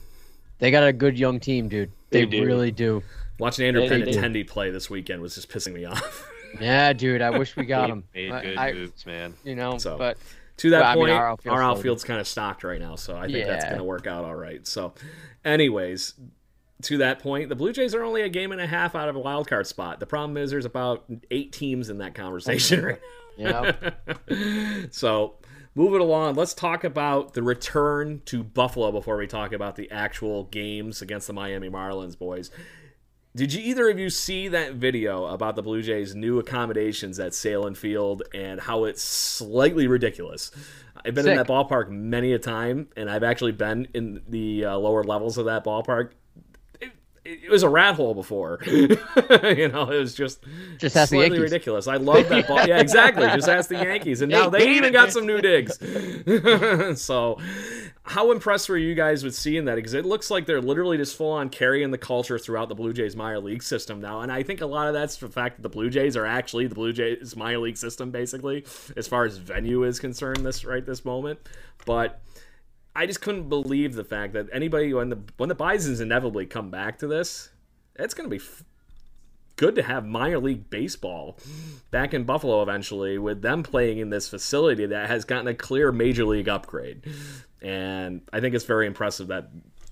They 0.59 0.71
got 0.71 0.87
a 0.87 0.93
good 0.93 1.17
young 1.17 1.39
team, 1.39 1.67
dude. 1.67 1.91
They, 2.09 2.25
they 2.25 2.25
do. 2.25 2.45
really 2.45 2.71
do. 2.71 3.03
Watching 3.37 3.65
Andrew 3.67 3.83
yeah, 3.83 3.89
Benintendi 3.91 4.47
play 4.47 4.71
this 4.71 4.89
weekend 4.89 5.21
was 5.21 5.35
just 5.35 5.49
pissing 5.49 5.73
me 5.73 5.85
off. 5.85 6.29
Yeah, 6.59 6.93
dude, 6.93 7.21
I 7.21 7.29
wish 7.29 7.55
we 7.55 7.65
got 7.65 7.91
him. 7.91 8.03
Made 8.13 8.31
good 8.31 8.57
I, 8.57 8.73
moves, 8.73 9.05
man. 9.05 9.35
You 9.43 9.55
know, 9.55 9.77
so, 9.77 9.99
but 9.99 10.17
to 10.57 10.71
that 10.71 10.95
point, 10.95 11.11
I 11.11 11.13
mean, 11.13 11.21
our, 11.21 11.29
outfield's, 11.29 11.55
our 11.55 11.63
outfield's 11.63 12.03
kind 12.03 12.19
of 12.19 12.27
stocked 12.27 12.63
right 12.63 12.79
now, 12.79 12.95
so 12.95 13.15
I 13.15 13.27
think 13.27 13.37
yeah. 13.37 13.47
that's 13.47 13.65
going 13.65 13.77
to 13.77 13.83
work 13.83 14.07
out 14.07 14.25
all 14.25 14.35
right. 14.35 14.65
So, 14.65 14.93
anyways, 15.45 16.15
to 16.83 16.97
that 16.99 17.19
point, 17.19 17.49
the 17.49 17.55
Blue 17.55 17.73
Jays 17.73 17.93
are 17.93 18.03
only 18.03 18.21
a 18.21 18.29
game 18.29 18.51
and 18.51 18.61
a 18.61 18.67
half 18.67 18.95
out 18.95 19.09
of 19.09 19.15
a 19.15 19.19
wild 19.19 19.47
card 19.47 19.67
spot. 19.67 19.99
The 19.99 20.05
problem 20.05 20.37
is 20.37 20.51
there's 20.51 20.65
about 20.65 21.05
eight 21.29 21.51
teams 21.51 21.89
in 21.89 21.97
that 21.97 22.15
conversation 22.15 22.85
right 22.85 23.01
now. 23.37 23.73
Yeah. 24.27 24.85
so, 24.91 25.35
moving 25.75 26.01
along, 26.01 26.35
let's 26.35 26.53
talk 26.53 26.83
about 26.83 27.33
the 27.33 27.43
return 27.43 28.21
to 28.25 28.43
Buffalo 28.43 28.91
before 28.91 29.17
we 29.17 29.27
talk 29.27 29.51
about 29.51 29.75
the 29.75 29.91
actual 29.91 30.45
games 30.45 31.01
against 31.01 31.27
the 31.27 31.33
Miami 31.33 31.69
Marlins, 31.69 32.17
boys. 32.17 32.49
Did 33.35 33.53
you 33.53 33.61
either 33.61 33.89
of 33.89 33.99
you 33.99 34.09
see 34.09 34.47
that 34.47 34.73
video 34.73 35.25
about 35.25 35.55
the 35.55 35.61
Blue 35.61 35.81
Jays' 35.81 36.15
new 36.15 36.39
accommodations 36.39 37.19
at 37.19 37.33
Sahlen 37.33 37.77
Field 37.77 38.23
and 38.33 38.59
how 38.59 38.85
it's 38.85 39.03
slightly 39.03 39.87
ridiculous? 39.87 40.49
I've 41.05 41.13
been 41.13 41.25
Sick. 41.25 41.31
in 41.31 41.37
that 41.37 41.47
ballpark 41.47 41.89
many 41.89 42.33
a 42.33 42.39
time, 42.39 42.89
and 42.97 43.09
I've 43.09 43.23
actually 43.23 43.51
been 43.51 43.87
in 43.93 44.21
the 44.27 44.65
uh, 44.65 44.77
lower 44.77 45.03
levels 45.03 45.37
of 45.37 45.45
that 45.45 45.63
ballpark 45.63 46.11
it 47.29 47.49
was 47.49 47.63
a 47.63 47.69
rat 47.69 47.95
hole 47.95 48.13
before. 48.13 48.59
you 48.65 48.87
know, 48.87 49.89
it 49.91 49.99
was 49.99 50.15
just 50.15 50.43
just 50.77 50.95
ask 50.95 51.09
slightly 51.09 51.37
the 51.37 51.43
ridiculous. 51.43 51.87
I 51.87 51.97
love 51.97 52.27
that 52.29 52.47
ball. 52.47 52.65
Yeah, 52.65 52.79
exactly. 52.79 53.25
Just 53.27 53.47
ask 53.47 53.69
the 53.69 53.75
Yankees, 53.75 54.21
and 54.21 54.31
now 54.31 54.49
they 54.49 54.69
even 54.71 54.91
got 54.91 55.11
some 55.13 55.25
new 55.25 55.41
digs. 55.41 55.77
so, 57.01 57.39
how 58.03 58.31
impressed 58.31 58.69
were 58.69 58.77
you 58.77 58.95
guys 58.95 59.23
with 59.23 59.35
seeing 59.35 59.65
that? 59.65 59.75
Because 59.75 59.93
it 59.93 60.05
looks 60.05 60.31
like 60.31 60.45
they're 60.45 60.61
literally 60.61 60.97
just 60.97 61.15
full 61.15 61.31
on 61.31 61.49
carrying 61.49 61.91
the 61.91 61.97
culture 61.97 62.39
throughout 62.39 62.69
the 62.69 62.75
Blue 62.75 62.93
Jays 62.93 63.15
minor 63.15 63.39
league 63.39 63.63
system 63.63 64.01
now, 64.01 64.21
and 64.21 64.31
I 64.31 64.43
think 64.43 64.61
a 64.61 64.65
lot 64.65 64.87
of 64.87 64.93
that's 64.93 65.17
the 65.17 65.29
fact 65.29 65.57
that 65.57 65.61
the 65.61 65.69
Blue 65.69 65.89
Jays 65.89 66.17
are 66.17 66.25
actually 66.25 66.67
the 66.67 66.75
Blue 66.75 66.93
Jays 66.93 67.35
minor 67.35 67.59
league 67.59 67.77
system, 67.77 68.11
basically, 68.11 68.65
as 68.97 69.07
far 69.07 69.25
as 69.25 69.37
venue 69.37 69.83
is 69.83 69.99
concerned. 69.99 70.45
This 70.45 70.65
right 70.65 70.85
this 70.85 71.05
moment, 71.05 71.39
but 71.85 72.21
I 72.99 73.05
just 73.05 73.21
couldn't 73.21 73.47
believe 73.47 73.93
the 73.95 74.03
fact 74.03 74.33
that 74.33 74.47
anybody 74.51 74.93
when 74.93 75.07
the 75.07 75.19
when 75.37 75.47
the 75.47 75.55
Bisons 75.55 76.01
inevitably 76.01 76.45
come 76.45 76.69
back 76.69 76.99
to 76.99 77.07
this, 77.07 77.47
it's 77.95 78.13
going 78.13 78.29
to 78.29 78.29
be 78.29 78.43
f- 78.43 78.65
good 79.55 79.75
to 79.75 79.83
have 79.83 80.05
minor 80.05 80.37
league 80.37 80.69
baseball 80.69 81.37
back 81.91 82.13
in 82.13 82.25
Buffalo 82.25 82.61
eventually 82.61 83.17
with 83.17 83.41
them 83.41 83.63
playing 83.63 83.99
in 83.99 84.09
this 84.09 84.27
facility 84.27 84.85
that 84.85 85.07
has 85.07 85.23
gotten 85.23 85.47
a 85.47 85.53
clear 85.53 85.93
major 85.93 86.25
league 86.25 86.49
upgrade. 86.49 87.05
And 87.61 88.19
I 88.33 88.41
think 88.41 88.53
it's 88.53 88.65
very 88.65 88.85
impressive 88.85 89.27
that 89.27 89.49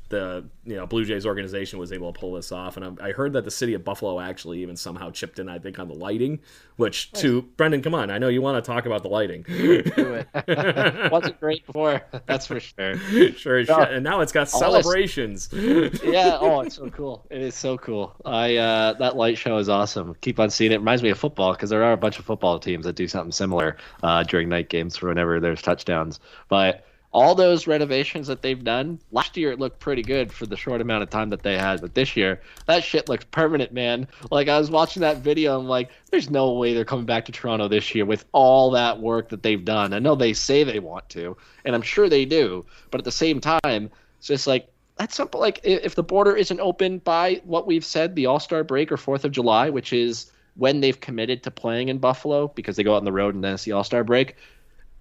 the 0.09 0.45
you 0.63 0.75
know 0.75 0.85
Blue 0.85 1.03
Jays 1.03 1.25
organization 1.25 1.79
was 1.79 1.91
able 1.91 2.11
to 2.11 2.19
pull 2.19 2.33
this 2.33 2.51
off, 2.51 2.77
and 2.77 2.99
I, 2.99 3.07
I, 3.07 3.11
heard 3.11 3.33
that 3.33 3.43
the 3.43 3.51
city 3.51 3.73
of 3.73 3.83
Buffalo 3.83 4.19
actually 4.19 4.61
even 4.61 4.75
somehow 4.75 5.11
chipped 5.11 5.39
in. 5.39 5.49
I 5.49 5.59
think 5.59 5.79
on 5.79 5.87
the 5.87 5.93
lighting, 5.93 6.39
which 6.77 7.11
nice. 7.13 7.21
to 7.23 7.41
Brendan, 7.41 7.81
come 7.81 7.93
on, 7.93 8.09
I 8.09 8.17
know 8.17 8.29
you 8.29 8.41
want 8.41 8.63
to 8.63 8.67
talk 8.67 8.85
about 8.85 9.03
the 9.03 9.09
lighting. 9.09 9.43
Do 9.47 10.25
it. 10.33 11.11
Wasn't 11.11 11.39
great 11.39 11.65
before, 11.65 12.01
that's 12.25 12.47
for 12.47 12.59
sure. 12.59 12.97
Sure, 13.33 13.63
no. 13.65 13.79
and 13.79 14.03
now 14.03 14.21
it's 14.21 14.31
got 14.31 14.49
celebrations. 14.49 15.49
yeah. 15.53 16.37
Oh, 16.47 16.61
it's 16.61 16.75
so 16.75 16.89
cool. 16.89 17.25
It 17.29 17.41
is 17.41 17.55
so 17.55 17.77
cool. 17.77 18.15
I 18.23 18.57
uh, 18.57 18.93
that 18.93 19.17
light 19.17 19.37
show 19.37 19.57
is 19.57 19.69
awesome. 19.69 20.15
Keep 20.21 20.39
on 20.39 20.49
seeing 20.49 20.71
it. 20.71 20.77
Reminds 20.77 21.03
me 21.03 21.09
of 21.09 21.17
football 21.17 21.53
because 21.53 21.69
there 21.69 21.83
are 21.83 21.93
a 21.93 21.97
bunch 21.97 22.19
of 22.19 22.25
football 22.25 22.59
teams 22.59 22.85
that 22.85 22.95
do 22.95 23.07
something 23.07 23.31
similar 23.31 23.77
uh, 24.03 24.23
during 24.23 24.49
night 24.49 24.69
games 24.69 24.95
for 24.95 25.09
whenever 25.09 25.39
there's 25.39 25.61
touchdowns, 25.61 26.19
but 26.47 26.85
all 27.11 27.35
those 27.35 27.67
renovations 27.67 28.27
that 28.27 28.41
they've 28.41 28.63
done 28.63 28.99
last 29.11 29.37
year 29.37 29.51
it 29.51 29.59
looked 29.59 29.79
pretty 29.79 30.01
good 30.01 30.31
for 30.31 30.45
the 30.45 30.57
short 30.57 30.81
amount 30.81 31.03
of 31.03 31.09
time 31.09 31.29
that 31.29 31.41
they 31.41 31.57
had 31.57 31.79
but 31.81 31.93
this 31.93 32.15
year 32.15 32.41
that 32.65 32.83
shit 32.83 33.07
looks 33.07 33.25
permanent 33.31 33.71
man. 33.71 34.07
Like 34.29 34.49
i 34.49 34.57
was 34.59 34.69
watching 34.69 35.01
that 35.01 35.17
video 35.17 35.59
i'm 35.59 35.67
like 35.67 35.89
there's 36.11 36.29
no 36.29 36.53
way 36.53 36.73
they're 36.73 36.85
coming 36.85 37.05
back 37.05 37.25
to 37.25 37.31
toronto 37.31 37.67
this 37.67 37.95
year 37.95 38.05
with 38.05 38.25
all 38.31 38.71
that 38.71 38.99
work 38.99 39.29
that 39.29 39.43
they've 39.43 39.63
done. 39.63 39.93
I 39.93 39.99
know 39.99 40.15
they 40.15 40.33
say 40.33 40.63
they 40.63 40.79
want 40.79 41.09
to 41.09 41.37
and 41.65 41.75
i'm 41.75 41.81
sure 41.81 42.09
they 42.09 42.25
do 42.25 42.65
but 42.91 42.99
at 42.99 43.05
the 43.05 43.11
same 43.11 43.39
time 43.39 43.89
it's 44.17 44.27
just 44.27 44.47
like 44.47 44.67
that's 44.97 45.15
simple 45.15 45.39
like 45.39 45.59
if 45.63 45.95
the 45.95 46.03
border 46.03 46.35
isn't 46.35 46.59
open 46.59 46.99
by 46.99 47.41
what 47.45 47.67
we've 47.67 47.85
said 47.85 48.15
the 48.15 48.25
all-star 48.25 48.63
break 48.63 48.91
or 48.91 48.97
fourth 48.97 49.23
of 49.23 49.31
july 49.31 49.69
which 49.69 49.93
is 49.93 50.31
when 50.55 50.81
they've 50.81 50.99
committed 50.99 51.43
to 51.43 51.51
playing 51.51 51.89
in 51.89 51.99
buffalo 51.99 52.47
because 52.49 52.75
they 52.75 52.83
go 52.83 52.93
out 52.93 52.97
on 52.97 53.05
the 53.05 53.11
road 53.11 53.35
and 53.35 53.43
then 53.43 53.53
it's 53.53 53.63
the 53.63 53.71
all-star 53.71 54.03
break 54.03 54.35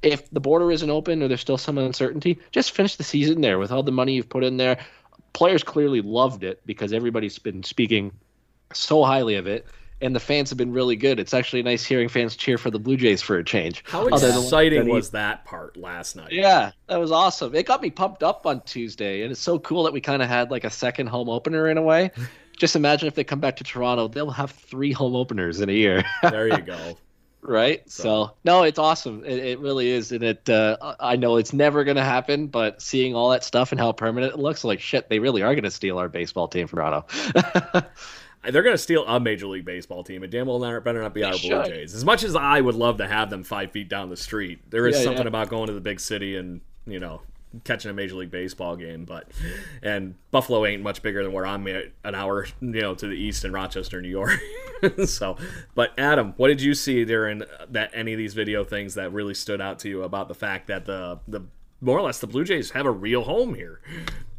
if 0.07 0.31
the 0.31 0.41
border 0.41 0.71
isn't 0.71 0.89
open 0.89 1.23
or 1.23 1.29
there's 1.29 1.41
still 1.41 1.59
some 1.59 1.79
uncertainty, 1.79 2.39
just 2.53 2.71
finish 2.71 2.97
the 2.97 3.03
season 3.03 3.41
there 3.41 3.59
with 3.59 3.73
all 3.73 3.83
the 3.83 3.93
money 3.93 4.15
you've 4.15 4.29
put 4.29 4.45
in 4.45 4.57
there. 4.57 4.79
Players 5.33 5.63
clearly 5.63 6.01
loved 6.01 6.45
it 6.45 6.63
because 6.65 6.93
everybody's 6.93 7.39
been 7.39 7.63
speaking 7.63 8.13
so 8.73 9.05
highly 9.05 9.35
of 9.35 9.47
it. 9.47 9.67
And 10.03 10.15
the 10.15 10.21
fans 10.21 10.51
have 10.51 10.59
been 10.59 10.73
really 10.73 10.95
good. 10.95 11.19
It's 11.19 11.33
actually 11.33 11.63
nice 11.63 11.83
hearing 11.83 12.11
fans 12.11 12.37
cheer 12.37 12.59
for 12.59 12.71
the 12.71 12.79
Blue 12.79 12.99
Jays 12.99 13.23
for 13.23 13.39
a 13.39 13.45
change. 13.45 13.83
How 13.87 14.07
exciting 14.07 14.89
was 14.89 15.11
that 15.13 15.47
part 15.47 15.79
last 15.79 16.17
night? 16.17 16.33
Yeah, 16.33 16.73
that 16.89 16.99
was 16.99 17.11
awesome. 17.11 17.55
It 17.55 17.65
got 17.65 17.81
me 17.81 17.89
pumped 17.89 18.23
up 18.23 18.47
on 18.47 18.61
Tuesday, 18.61 19.23
and 19.23 19.33
it's 19.33 19.41
so 19.41 19.59
cool 19.59 19.85
that 19.85 19.95
we 19.95 20.03
kind 20.03 20.21
of 20.21 20.29
had 20.29 20.51
like 20.51 20.65
a 20.65 20.71
second 20.71 21.07
home 21.07 21.31
opener 21.31 21.69
in 21.69 21.79
a 21.79 21.83
way. 21.83 22.11
Just 22.59 22.77
imagine 22.77 23.09
if 23.09 23.15
they 23.15 23.25
come 23.25 23.41
back 23.41 23.57
to 23.57 23.65
Toronto, 23.65 24.09
they'll 24.09 24.31
have 24.31 24.51
three 24.51 24.93
home 24.93 25.17
openers 25.17 25.63
in 25.63 25.71
a 25.71 25.73
year. 25.73 26.05
there 26.23 26.49
you 26.49 26.59
go 26.63 26.97
right? 27.49 27.89
So, 27.91 28.03
so 28.03 28.33
no, 28.45 28.63
it's 28.63 28.79
awesome. 28.79 29.25
It, 29.25 29.39
it, 29.39 29.61
really 29.61 29.89
is, 29.89 30.13
and 30.13 30.23
it. 30.23 30.49
Uh, 30.49 30.95
I 31.01 31.17
know 31.17 31.37
it's 31.37 31.53
never 31.53 31.85
going 31.85 31.97
to 31.97 32.05
happen, 32.05 32.49
but 32.49 32.83
seeing 32.83 33.15
all 33.15 33.31
that 33.31 33.45
stuff 33.45 33.73
and 33.73 33.81
how 33.81 33.93
permanent 33.93 34.35
it 34.35 34.39
looks, 34.39 34.65
like 34.65 34.81
shit, 34.81 35.09
they 35.09 35.19
really 35.19 35.43
are 35.43 35.55
going 35.55 35.65
to 35.65 35.71
steal 35.71 35.99
our 35.99 36.09
baseball 36.09 36.49
team 36.49 36.67
from 36.67 36.79
Toronto. 36.79 37.07
They're 38.49 38.63
going 38.63 38.75
to 38.75 38.79
steal 38.79 39.05
a 39.07 39.19
major 39.19 39.47
league 39.47 39.65
baseball 39.65 40.05
team, 40.05 40.23
and 40.23 40.31
damn 40.31 40.47
well 40.47 40.61
better 40.81 41.03
not 41.03 41.15
be 41.15 41.25
our 41.25 41.37
Blue 41.37 41.65
Jays. 41.65 41.95
As 41.95 42.05
much 42.05 42.23
as 42.23 42.37
I 42.37 42.61
would 42.61 42.77
love 42.77 42.99
to 42.99 43.09
have 43.09 43.29
them 43.29 43.43
five 43.43 43.73
feet 43.73 43.89
down 43.89 44.09
the 44.09 44.17
street, 44.17 44.71
there 44.71 44.87
is 44.87 44.97
yeah, 44.97 45.03
something 45.05 45.25
yeah. 45.25 45.29
about 45.29 45.49
going 45.49 45.67
to 45.67 45.73
the 45.73 45.81
big 45.81 45.99
city 45.99 46.37
and 46.37 46.61
you 46.87 47.01
know 47.01 47.23
catching 47.65 47.91
a 47.91 47.95
major 47.95 48.17
league 48.17 48.31
baseball 48.31 48.77
game 48.77 49.05
but 49.05 49.31
and 49.83 50.15
buffalo 50.31 50.67
ain't 50.67 50.83
much 50.83 51.03
bigger 51.03 51.23
than 51.23 51.33
where 51.33 51.47
i'm 51.47 51.67
at 51.69 51.87
an 52.05 52.15
hour 52.15 52.47
you 52.61 52.81
know 52.81 52.95
to 52.95 53.07
the 53.07 53.15
east 53.15 53.45
in 53.45 53.53
rochester 53.53 54.01
new 54.01 54.09
york. 54.09 54.39
So 55.07 55.39
but 55.75 55.99
adam 55.99 56.35
what 56.37 56.49
did 56.49 56.61
you 56.61 56.75
see 56.75 57.07
during 57.07 57.43
that 57.71 57.91
any 57.95 58.13
of 58.13 58.19
these 58.19 58.35
video 58.35 58.63
things 58.63 58.95
that 58.95 59.11
really 59.11 59.33
stood 59.33 59.59
out 59.59 59.79
to 59.81 59.89
you 59.89 60.03
about 60.03 60.29
the 60.29 60.35
fact 60.35 60.67
that 60.67 60.85
the 60.85 61.19
the 61.27 61.47
more 61.81 61.99
or 61.99 62.03
less 62.03 62.19
the 62.19 62.27
blue 62.27 62.45
jays 62.45 62.73
have 62.73 62.85
a 62.85 62.91
real 62.91 63.25
home 63.25 63.55
here 63.55 63.81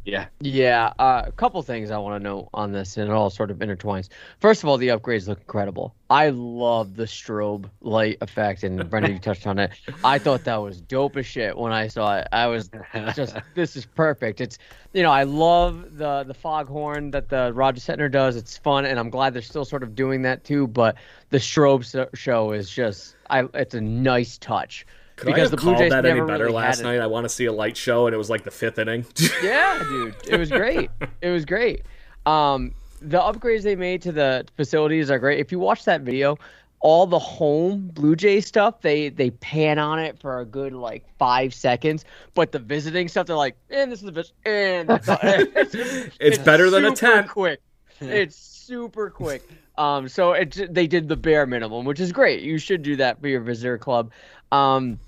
yeah. 0.08 0.26
Yeah. 0.40 0.92
Uh, 0.98 1.24
a 1.26 1.32
couple 1.32 1.60
things 1.62 1.90
I 1.90 1.98
want 1.98 2.22
to 2.22 2.24
know 2.26 2.48
on 2.54 2.72
this, 2.72 2.96
and 2.96 3.10
it 3.10 3.12
all 3.12 3.28
sort 3.28 3.50
of 3.50 3.58
intertwines. 3.58 4.08
First 4.40 4.62
of 4.62 4.68
all, 4.68 4.78
the 4.78 4.88
upgrades 4.88 5.28
look 5.28 5.40
incredible. 5.40 5.94
I 6.08 6.30
love 6.30 6.96
the 6.96 7.04
strobe 7.04 7.68
light 7.82 8.16
effect, 8.22 8.62
and 8.62 8.88
Brendan, 8.90 9.12
you 9.12 9.18
touched 9.18 9.46
on 9.46 9.58
it. 9.58 9.72
I 10.02 10.18
thought 10.18 10.44
that 10.44 10.56
was 10.56 10.80
dope 10.80 11.18
as 11.18 11.26
shit 11.26 11.58
when 11.58 11.72
I 11.72 11.88
saw 11.88 12.16
it. 12.16 12.28
I 12.32 12.46
was 12.46 12.70
just, 13.14 13.36
this 13.54 13.76
is 13.76 13.84
perfect. 13.84 14.40
It's, 14.40 14.56
you 14.94 15.02
know, 15.02 15.10
I 15.10 15.24
love 15.24 15.98
the 15.98 16.24
the 16.24 16.34
foghorn 16.34 17.10
that 17.10 17.28
the 17.28 17.52
Rogers 17.52 17.84
Center 17.84 18.08
does. 18.08 18.36
It's 18.36 18.56
fun, 18.56 18.86
and 18.86 18.98
I'm 18.98 19.10
glad 19.10 19.34
they're 19.34 19.42
still 19.42 19.66
sort 19.66 19.82
of 19.82 19.94
doing 19.94 20.22
that 20.22 20.42
too. 20.42 20.66
But 20.68 20.96
the 21.28 21.38
strobe 21.38 22.08
show 22.14 22.52
is 22.52 22.70
just, 22.70 23.14
I, 23.28 23.46
it's 23.52 23.74
a 23.74 23.80
nice 23.82 24.38
touch. 24.38 24.86
Could 25.18 25.26
because 25.26 25.50
the 25.50 25.56
Blue 25.56 25.76
Jays 25.76 25.90
that 25.90 26.06
any 26.06 26.20
better 26.20 26.44
really 26.44 26.54
last 26.54 26.80
night? 26.80 27.00
I 27.00 27.08
want 27.08 27.24
to 27.24 27.28
see 27.28 27.46
a 27.46 27.52
light 27.52 27.76
show, 27.76 28.06
and 28.06 28.14
it 28.14 28.18
was 28.18 28.30
like 28.30 28.44
the 28.44 28.52
fifth 28.52 28.78
inning. 28.78 29.04
yeah, 29.42 29.84
dude, 29.88 30.14
it 30.28 30.38
was 30.38 30.48
great. 30.48 30.90
It 31.20 31.30
was 31.30 31.44
great. 31.44 31.82
Um, 32.24 32.72
the 33.00 33.18
upgrades 33.18 33.62
they 33.62 33.74
made 33.74 34.00
to 34.02 34.12
the 34.12 34.46
facilities 34.56 35.10
are 35.10 35.18
great. 35.18 35.40
If 35.40 35.50
you 35.50 35.58
watch 35.58 35.84
that 35.86 36.02
video, 36.02 36.38
all 36.78 37.04
the 37.04 37.18
home 37.18 37.88
Blue 37.88 38.14
Jay 38.14 38.40
stuff, 38.40 38.80
they 38.80 39.08
they 39.08 39.30
pan 39.30 39.80
on 39.80 39.98
it 39.98 40.20
for 40.20 40.38
a 40.38 40.44
good 40.44 40.72
like 40.72 41.04
five 41.18 41.52
seconds. 41.52 42.04
But 42.34 42.52
the 42.52 42.60
visiting 42.60 43.08
stuff, 43.08 43.26
they're 43.26 43.34
like, 43.34 43.56
and 43.70 43.90
this 43.90 43.98
is 43.98 44.04
the 44.04 44.12
vis- 44.12 44.32
and 44.44 44.88
it's, 45.02 45.74
it's, 45.74 46.16
it's, 46.20 46.38
better 46.38 46.70
than 46.70 46.84
a 46.84 46.94
ten. 46.94 47.26
Quick, 47.26 47.60
it's 48.00 48.36
super 48.36 49.10
quick. 49.10 49.42
Um, 49.76 50.08
so 50.08 50.32
it 50.32 50.72
they 50.72 50.86
did 50.86 51.08
the 51.08 51.16
bare 51.16 51.44
minimum, 51.44 51.84
which 51.84 51.98
is 51.98 52.12
great. 52.12 52.42
You 52.42 52.58
should 52.58 52.82
do 52.82 52.94
that 52.96 53.20
for 53.20 53.26
your 53.26 53.40
visitor 53.40 53.78
club. 53.78 54.12
Um, 54.52 55.00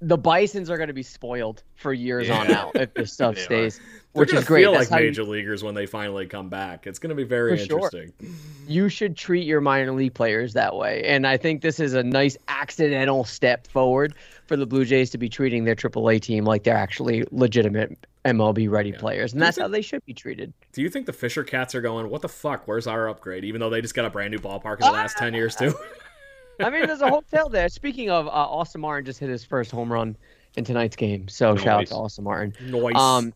the 0.00 0.16
Bisons 0.16 0.70
are 0.70 0.76
going 0.76 0.88
to 0.88 0.94
be 0.94 1.02
spoiled 1.02 1.62
for 1.74 1.92
years 1.92 2.28
yeah. 2.28 2.38
on 2.38 2.50
out 2.50 2.76
if 2.76 2.94
this 2.94 3.12
stuff 3.12 3.38
stays. 3.38 3.80
Which 4.12 4.32
is 4.32 4.44
great. 4.44 4.62
Feel 4.62 4.72
That's 4.72 4.90
like 4.90 5.02
major 5.02 5.22
you, 5.22 5.28
leaguers 5.28 5.62
when 5.62 5.74
they 5.74 5.86
finally 5.86 6.26
come 6.26 6.48
back. 6.48 6.86
It's 6.86 6.98
going 6.98 7.10
to 7.10 7.14
be 7.14 7.24
very 7.24 7.60
interesting. 7.60 8.12
Sure. 8.20 8.30
You 8.66 8.88
should 8.88 9.16
treat 9.16 9.46
your 9.46 9.60
minor 9.60 9.92
league 9.92 10.14
players 10.14 10.54
that 10.54 10.76
way, 10.76 11.02
and 11.04 11.26
I 11.26 11.36
think 11.36 11.62
this 11.62 11.78
is 11.78 11.94
a 11.94 12.02
nice 12.02 12.36
accidental 12.48 13.24
step 13.24 13.66
forward 13.68 14.14
for 14.46 14.56
the 14.56 14.66
Blue 14.66 14.84
Jays 14.84 15.10
to 15.10 15.18
be 15.18 15.28
treating 15.28 15.64
their 15.64 15.76
AAA 15.76 16.20
team 16.20 16.44
like 16.44 16.64
they're 16.64 16.76
actually 16.76 17.24
legitimate 17.30 17.96
MLB 18.24 18.68
ready 18.68 18.90
yeah. 18.90 18.98
players, 18.98 19.32
and 19.34 19.42
that's 19.42 19.56
think, 19.56 19.62
how 19.62 19.68
they 19.68 19.82
should 19.82 20.04
be 20.04 20.14
treated. 20.14 20.52
Do 20.72 20.82
you 20.82 20.88
think 20.88 21.06
the 21.06 21.12
Fisher 21.12 21.44
Cats 21.44 21.74
are 21.74 21.80
going? 21.80 22.08
What 22.10 22.22
the 22.22 22.28
fuck? 22.28 22.66
Where's 22.66 22.86
our 22.86 23.08
upgrade? 23.08 23.44
Even 23.44 23.60
though 23.60 23.70
they 23.70 23.80
just 23.80 23.94
got 23.94 24.04
a 24.04 24.10
brand 24.10 24.32
new 24.32 24.38
ballpark 24.38 24.80
in 24.80 24.86
the 24.86 24.92
last 24.92 25.16
ah! 25.18 25.20
ten 25.20 25.34
years 25.34 25.54
too. 25.54 25.74
I 26.60 26.70
mean, 26.70 26.86
there's 26.86 27.00
a 27.00 27.08
hotel 27.08 27.48
there. 27.48 27.68
Speaking 27.68 28.10
of, 28.10 28.26
uh, 28.26 28.30
Austin 28.30 28.80
Martin 28.80 29.04
just 29.04 29.20
hit 29.20 29.28
his 29.28 29.44
first 29.44 29.70
home 29.70 29.92
run 29.92 30.16
in 30.56 30.64
tonight's 30.64 30.96
game. 30.96 31.28
So 31.28 31.54
nice. 31.54 31.62
shout 31.62 31.80
out 31.80 31.86
to 31.88 31.94
Austin 31.94 32.24
Martin. 32.24 32.54
Nice. 32.60 32.96
Um, 32.96 33.32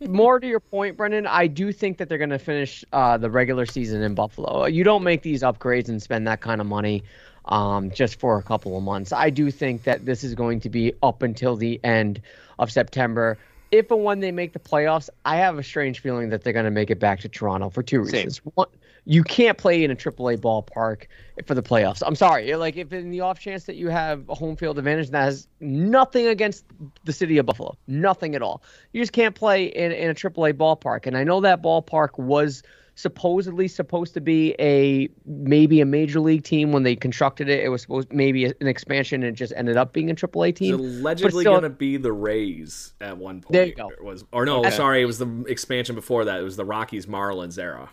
more 0.00 0.40
to 0.40 0.46
your 0.46 0.60
point, 0.60 0.96
Brendan, 0.96 1.26
I 1.26 1.46
do 1.46 1.72
think 1.72 1.98
that 1.98 2.08
they're 2.08 2.18
going 2.18 2.30
to 2.30 2.38
finish 2.38 2.84
uh, 2.92 3.18
the 3.18 3.30
regular 3.30 3.66
season 3.66 4.02
in 4.02 4.14
Buffalo. 4.14 4.66
You 4.66 4.84
don't 4.84 5.02
make 5.02 5.22
these 5.22 5.42
upgrades 5.42 5.88
and 5.88 6.02
spend 6.02 6.26
that 6.26 6.40
kind 6.40 6.60
of 6.60 6.66
money 6.66 7.02
um, 7.44 7.90
just 7.90 8.18
for 8.18 8.38
a 8.38 8.42
couple 8.42 8.76
of 8.76 8.82
months. 8.82 9.12
I 9.12 9.30
do 9.30 9.50
think 9.50 9.84
that 9.84 10.04
this 10.04 10.24
is 10.24 10.34
going 10.34 10.60
to 10.60 10.70
be 10.70 10.92
up 11.02 11.22
until 11.22 11.56
the 11.56 11.80
end 11.84 12.20
of 12.58 12.70
September. 12.70 13.38
If 13.70 13.90
and 13.90 14.02
when 14.02 14.20
they 14.20 14.32
make 14.32 14.54
the 14.54 14.58
playoffs, 14.58 15.10
I 15.24 15.36
have 15.36 15.58
a 15.58 15.62
strange 15.62 16.00
feeling 16.00 16.30
that 16.30 16.42
they're 16.42 16.54
going 16.54 16.64
to 16.64 16.70
make 16.70 16.90
it 16.90 16.98
back 16.98 17.20
to 17.20 17.28
Toronto 17.28 17.68
for 17.68 17.82
two 17.82 18.00
reasons. 18.00 18.38
One, 18.54 18.68
you 19.08 19.24
can't 19.24 19.56
play 19.56 19.82
in 19.82 19.90
a 19.90 19.96
AAA 19.96 20.36
ballpark 20.36 21.06
for 21.46 21.54
the 21.54 21.62
playoffs. 21.62 22.02
I'm 22.04 22.14
sorry. 22.14 22.54
Like, 22.56 22.76
if 22.76 22.92
in 22.92 23.10
the 23.10 23.22
off 23.22 23.40
chance 23.40 23.64
that 23.64 23.76
you 23.76 23.88
have 23.88 24.28
a 24.28 24.34
home 24.34 24.54
field 24.54 24.78
advantage, 24.78 25.08
that 25.08 25.22
has 25.22 25.48
nothing 25.60 26.26
against 26.26 26.66
the 27.04 27.12
city 27.14 27.38
of 27.38 27.46
Buffalo, 27.46 27.74
nothing 27.86 28.34
at 28.34 28.42
all. 28.42 28.62
You 28.92 29.00
just 29.00 29.12
can't 29.12 29.34
play 29.34 29.64
in, 29.64 29.92
in 29.92 30.10
a 30.10 30.14
AAA 30.14 30.52
ballpark. 30.52 31.06
And 31.06 31.16
I 31.16 31.24
know 31.24 31.40
that 31.40 31.62
ballpark 31.62 32.18
was 32.18 32.62
supposedly 32.96 33.66
supposed 33.66 34.12
to 34.12 34.20
be 34.20 34.54
a 34.58 35.08
maybe 35.24 35.80
a 35.80 35.86
major 35.86 36.20
league 36.20 36.44
team 36.44 36.72
when 36.72 36.82
they 36.82 36.94
constructed 36.94 37.48
it. 37.48 37.64
It 37.64 37.70
was 37.70 37.80
supposed 37.80 38.12
maybe 38.12 38.44
an 38.44 38.66
expansion 38.66 39.22
and 39.22 39.32
it 39.32 39.38
just 39.38 39.54
ended 39.56 39.78
up 39.78 39.94
being 39.94 40.10
a 40.10 40.14
AAA 40.14 40.54
team. 40.54 40.74
It's 40.74 40.82
allegedly 40.82 41.44
going 41.44 41.62
to 41.62 41.70
be 41.70 41.96
the 41.96 42.12
Rays 42.12 42.92
at 43.00 43.16
one 43.16 43.40
point. 43.40 43.52
There 43.54 43.66
you 43.66 43.74
go. 43.74 43.88
It 43.88 44.04
was 44.04 44.26
or 44.32 44.44
no, 44.44 44.68
sorry, 44.68 45.00
it 45.00 45.06
was 45.06 45.18
the 45.18 45.44
expansion 45.48 45.94
before 45.94 46.26
that. 46.26 46.40
It 46.40 46.42
was 46.42 46.56
the 46.56 46.66
Rockies 46.66 47.06
Marlins 47.06 47.58
era. 47.58 47.88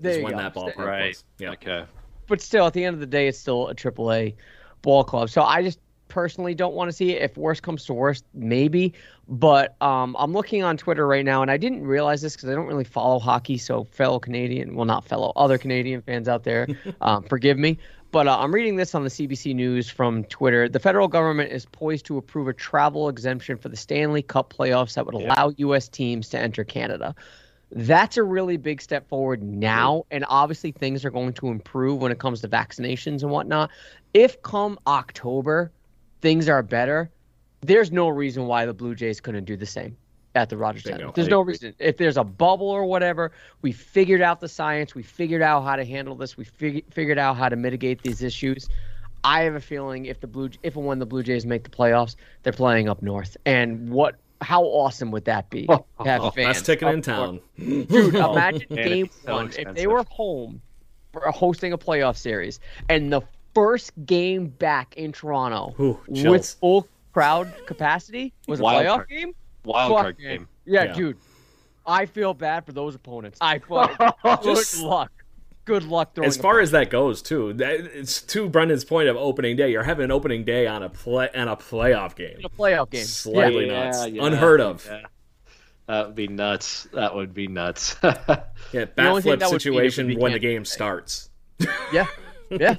There 0.00 0.22
when 0.22 0.32
go. 0.32 0.38
that 0.38 0.54
ballpark 0.54 0.76
right. 0.76 1.08
was. 1.08 1.24
Yeah. 1.38 1.50
Okay. 1.52 1.84
But 2.26 2.40
still, 2.40 2.66
at 2.66 2.72
the 2.72 2.84
end 2.84 2.94
of 2.94 3.00
the 3.00 3.06
day, 3.06 3.28
it's 3.28 3.38
still 3.38 3.68
a 3.68 3.74
AAA 3.74 4.34
ball 4.82 5.04
club. 5.04 5.30
So 5.30 5.42
I 5.42 5.62
just 5.62 5.78
personally 6.08 6.54
don't 6.54 6.74
want 6.74 6.88
to 6.88 6.92
see 6.92 7.10
it. 7.10 7.22
If 7.22 7.36
worst 7.36 7.62
comes 7.62 7.84
to 7.86 7.94
worst, 7.94 8.24
maybe. 8.34 8.94
But 9.28 9.80
um, 9.82 10.16
I'm 10.18 10.32
looking 10.32 10.62
on 10.62 10.76
Twitter 10.76 11.06
right 11.06 11.24
now, 11.24 11.42
and 11.42 11.50
I 11.50 11.56
didn't 11.56 11.84
realize 11.86 12.22
this 12.22 12.36
because 12.36 12.48
I 12.48 12.54
don't 12.54 12.66
really 12.66 12.84
follow 12.84 13.18
hockey. 13.18 13.58
So 13.58 13.84
fellow 13.84 14.18
Canadian, 14.18 14.74
well, 14.74 14.84
not 14.84 15.04
fellow, 15.04 15.32
other 15.36 15.58
Canadian 15.58 16.02
fans 16.02 16.28
out 16.28 16.44
there, 16.44 16.68
um, 17.00 17.24
forgive 17.24 17.58
me. 17.58 17.78
But 18.12 18.28
uh, 18.28 18.38
I'm 18.38 18.54
reading 18.54 18.76
this 18.76 18.94
on 18.94 19.02
the 19.02 19.10
CBC 19.10 19.56
News 19.56 19.90
from 19.90 20.22
Twitter. 20.24 20.68
The 20.68 20.78
federal 20.78 21.08
government 21.08 21.50
is 21.50 21.66
poised 21.66 22.06
to 22.06 22.16
approve 22.16 22.46
a 22.46 22.52
travel 22.52 23.08
exemption 23.08 23.56
for 23.56 23.68
the 23.68 23.76
Stanley 23.76 24.22
Cup 24.22 24.54
playoffs 24.56 24.94
that 24.94 25.04
would 25.04 25.16
allow 25.16 25.52
U.S. 25.56 25.88
teams 25.88 26.28
to 26.28 26.38
enter 26.38 26.62
Canada 26.62 27.16
that's 27.74 28.16
a 28.16 28.22
really 28.22 28.56
big 28.56 28.80
step 28.80 29.08
forward 29.08 29.42
now. 29.42 30.04
And 30.10 30.24
obviously, 30.28 30.72
things 30.72 31.04
are 31.04 31.10
going 31.10 31.32
to 31.34 31.48
improve 31.48 32.00
when 32.00 32.12
it 32.12 32.18
comes 32.18 32.40
to 32.42 32.48
vaccinations 32.48 33.22
and 33.22 33.30
whatnot. 33.30 33.70
If 34.14 34.40
come 34.42 34.78
October, 34.86 35.72
things 36.20 36.48
are 36.48 36.62
better, 36.62 37.10
there's 37.62 37.90
no 37.90 38.08
reason 38.08 38.46
why 38.46 38.64
the 38.64 38.74
Blue 38.74 38.94
Jays 38.94 39.20
couldn't 39.20 39.44
do 39.44 39.56
the 39.56 39.66
same 39.66 39.96
at 40.36 40.48
the 40.48 40.56
Rogers 40.56 40.84
Center. 40.84 41.10
There's 41.14 41.28
no 41.28 41.40
reason. 41.40 41.74
If 41.78 41.96
there's 41.96 42.16
a 42.16 42.24
bubble 42.24 42.68
or 42.68 42.84
whatever, 42.84 43.32
we 43.62 43.72
figured 43.72 44.20
out 44.20 44.40
the 44.40 44.48
science. 44.48 44.94
We 44.94 45.02
figured 45.02 45.42
out 45.42 45.62
how 45.62 45.76
to 45.76 45.84
handle 45.84 46.14
this. 46.14 46.36
We 46.36 46.44
fig- 46.44 46.92
figured 46.92 47.18
out 47.18 47.36
how 47.36 47.48
to 47.48 47.56
mitigate 47.56 48.02
these 48.02 48.22
issues. 48.22 48.68
I 49.24 49.42
have 49.42 49.54
a 49.54 49.60
feeling 49.60 50.06
if 50.06 50.20
the 50.20 50.26
Blue, 50.26 50.50
if 50.62 50.76
and 50.76 50.86
when 50.86 50.98
the 50.98 51.06
Blue 51.06 51.22
Jays 51.22 51.46
make 51.46 51.64
the 51.64 51.70
playoffs, 51.70 52.14
they're 52.42 52.52
playing 52.52 52.88
up 52.88 53.02
north. 53.02 53.36
And 53.46 53.88
what 53.90 54.16
how 54.44 54.62
awesome 54.62 55.10
would 55.10 55.24
that 55.24 55.50
be? 55.50 55.66
To 55.66 55.84
have 56.04 56.34
fans 56.34 56.58
Best 56.58 56.66
ticket 56.66 56.88
in 56.88 57.02
town. 57.02 57.40
Dude, 57.58 57.90
imagine 58.14 58.66
oh, 58.70 58.74
game 58.74 59.10
so 59.24 59.34
one. 59.34 59.46
Expensive. 59.46 59.70
If 59.70 59.76
they 59.76 59.86
were 59.86 60.04
home 60.08 60.60
for 61.12 61.22
hosting 61.30 61.72
a 61.72 61.78
playoff 61.78 62.16
series 62.16 62.60
and 62.88 63.12
the 63.12 63.22
first 63.54 63.92
game 64.04 64.48
back 64.48 64.96
in 64.96 65.12
Toronto 65.12 65.74
Ooh, 65.80 66.00
with 66.08 66.46
full 66.60 66.88
crowd 67.12 67.52
capacity 67.66 68.32
was 68.48 68.60
a 68.60 68.62
Wild 68.62 68.84
playoff 68.84 68.94
card. 68.96 69.08
game? 69.08 69.34
Wild 69.64 69.92
Fuck 69.92 70.02
card 70.02 70.18
game. 70.18 70.48
Yeah, 70.66 70.84
yeah, 70.84 70.92
dude. 70.92 71.16
I 71.86 72.06
feel 72.06 72.34
bad 72.34 72.64
for 72.66 72.72
those 72.72 72.94
opponents. 72.94 73.38
I 73.40 73.58
fuck. 73.68 73.96
good 74.42 74.78
luck 74.80 75.12
good 75.64 75.84
luck 75.84 76.14
throwing. 76.14 76.28
As 76.28 76.36
far 76.36 76.60
as 76.60 76.70
that 76.72 76.90
goes, 76.90 77.22
too, 77.22 77.52
that, 77.54 77.80
it's 77.80 78.22
to 78.22 78.48
Brendan's 78.48 78.84
point 78.84 79.08
of 79.08 79.16
opening 79.16 79.56
day. 79.56 79.70
You're 79.70 79.82
having 79.82 80.04
an 80.04 80.10
opening 80.10 80.44
day 80.44 80.66
on 80.66 80.82
a 80.82 80.88
play 80.88 81.28
and 81.34 81.48
a 81.48 81.56
playoff 81.56 82.14
game. 82.14 82.38
In 82.38 82.44
a 82.44 82.48
playoff 82.48 82.90
game, 82.90 83.04
slightly 83.04 83.66
yeah, 83.66 83.84
nuts, 83.84 84.06
yeah, 84.08 84.26
unheard 84.26 84.60
of. 84.60 84.86
Yeah. 84.86 85.02
That 85.86 86.06
would 86.06 86.14
be 86.14 86.28
nuts. 86.28 86.88
That 86.94 87.14
would 87.14 87.34
be 87.34 87.46
nuts. 87.46 87.96
yeah, 88.02 88.86
bat 88.94 89.22
flip 89.22 89.42
situation 89.42 90.18
when 90.18 90.32
the 90.32 90.38
game 90.38 90.64
starts. 90.64 91.30
yeah, 91.92 92.06
yeah. 92.50 92.76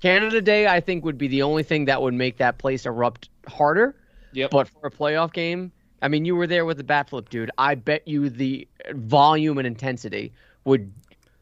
Canada 0.00 0.40
Day, 0.40 0.68
I 0.68 0.80
think, 0.80 1.04
would 1.04 1.18
be 1.18 1.26
the 1.26 1.42
only 1.42 1.64
thing 1.64 1.86
that 1.86 2.00
would 2.00 2.14
make 2.14 2.36
that 2.36 2.58
place 2.58 2.86
erupt 2.86 3.28
harder. 3.48 3.96
Yep. 4.32 4.50
But 4.50 4.68
for 4.68 4.86
a 4.86 4.90
playoff 4.90 5.32
game, 5.32 5.72
I 6.00 6.08
mean, 6.08 6.24
you 6.24 6.36
were 6.36 6.46
there 6.46 6.64
with 6.64 6.76
the 6.76 6.84
bat 6.84 7.10
flip, 7.10 7.28
dude. 7.28 7.50
I 7.58 7.74
bet 7.74 8.06
you 8.06 8.30
the 8.30 8.68
volume 8.92 9.58
and 9.58 9.66
intensity 9.66 10.32
would 10.64 10.92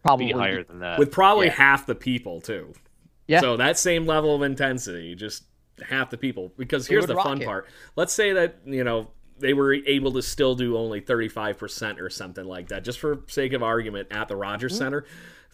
probably 0.06 0.26
be 0.26 0.32
higher 0.32 0.62
than 0.62 0.80
that. 0.80 0.98
With 0.98 1.10
probably 1.12 1.46
yeah. 1.46 1.54
half 1.54 1.86
the 1.86 1.94
people 1.94 2.40
too. 2.40 2.72
Yeah. 3.26 3.40
So 3.40 3.56
that 3.56 3.78
same 3.78 4.06
level 4.06 4.34
of 4.34 4.42
intensity, 4.42 5.14
just 5.14 5.44
half 5.88 6.10
the 6.10 6.16
people. 6.16 6.52
Because 6.56 6.86
here's 6.86 7.06
the 7.06 7.14
fun 7.14 7.42
it. 7.42 7.44
part. 7.44 7.68
Let's 7.96 8.12
say 8.12 8.32
that, 8.34 8.56
you 8.64 8.84
know, 8.84 9.08
they 9.38 9.52
were 9.52 9.74
able 9.74 10.12
to 10.12 10.22
still 10.22 10.54
do 10.54 10.76
only 10.76 11.00
35% 11.00 12.00
or 12.00 12.08
something 12.08 12.44
like 12.44 12.68
that, 12.68 12.84
just 12.84 12.98
for 12.98 13.22
sake 13.26 13.52
of 13.52 13.62
argument, 13.62 14.08
at 14.10 14.28
the 14.28 14.36
Rogers 14.36 14.72
mm-hmm. 14.72 14.84
Center. 14.84 15.04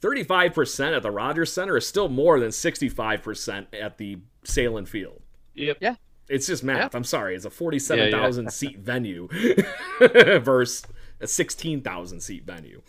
35% 0.00 0.96
at 0.96 1.02
the 1.02 1.10
Rogers 1.10 1.52
Center 1.52 1.76
is 1.76 1.86
still 1.86 2.08
more 2.08 2.40
than 2.40 2.50
65% 2.50 3.66
at 3.72 3.98
the 3.98 4.18
Sahlen 4.44 4.86
Field. 4.86 5.22
Yep. 5.54 5.78
Yeah. 5.80 5.94
It's 6.28 6.46
just 6.46 6.64
math. 6.64 6.94
I'm 6.94 7.04
sorry. 7.04 7.36
It's 7.36 7.44
a 7.44 7.50
47,000 7.50 8.42
yeah, 8.42 8.46
yeah. 8.46 8.50
seat 8.50 8.78
venue 8.80 9.28
versus 10.40 10.84
a 11.22 11.26
16,000 11.26 12.20
seat 12.20 12.44
venue. 12.44 12.82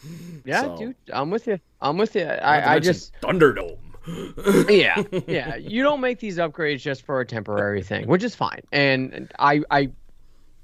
Yeah, 0.44 0.62
so, 0.62 0.78
dude, 0.78 0.96
I'm 1.14 1.30
with 1.30 1.48
you. 1.48 1.60
I'm 1.82 1.98
with 1.98 2.16
you. 2.16 2.26
I, 2.26 2.76
I 2.76 2.80
just 2.80 3.14
Thunderdome. 3.22 3.78
yeah, 4.70 5.02
yeah. 5.28 5.56
You 5.56 5.84
don't 5.84 6.02
make 6.02 6.20
these 6.20 6.38
upgrades 6.38 6.82
just 6.82 7.04
for 7.04 7.22
a 7.22 7.26
temporary 7.26 7.84
thing, 7.84 8.08
which 8.08 8.24
is 8.24 8.36
fine. 8.36 8.62
And 8.72 9.32
I, 9.40 9.62
I, 9.72 9.92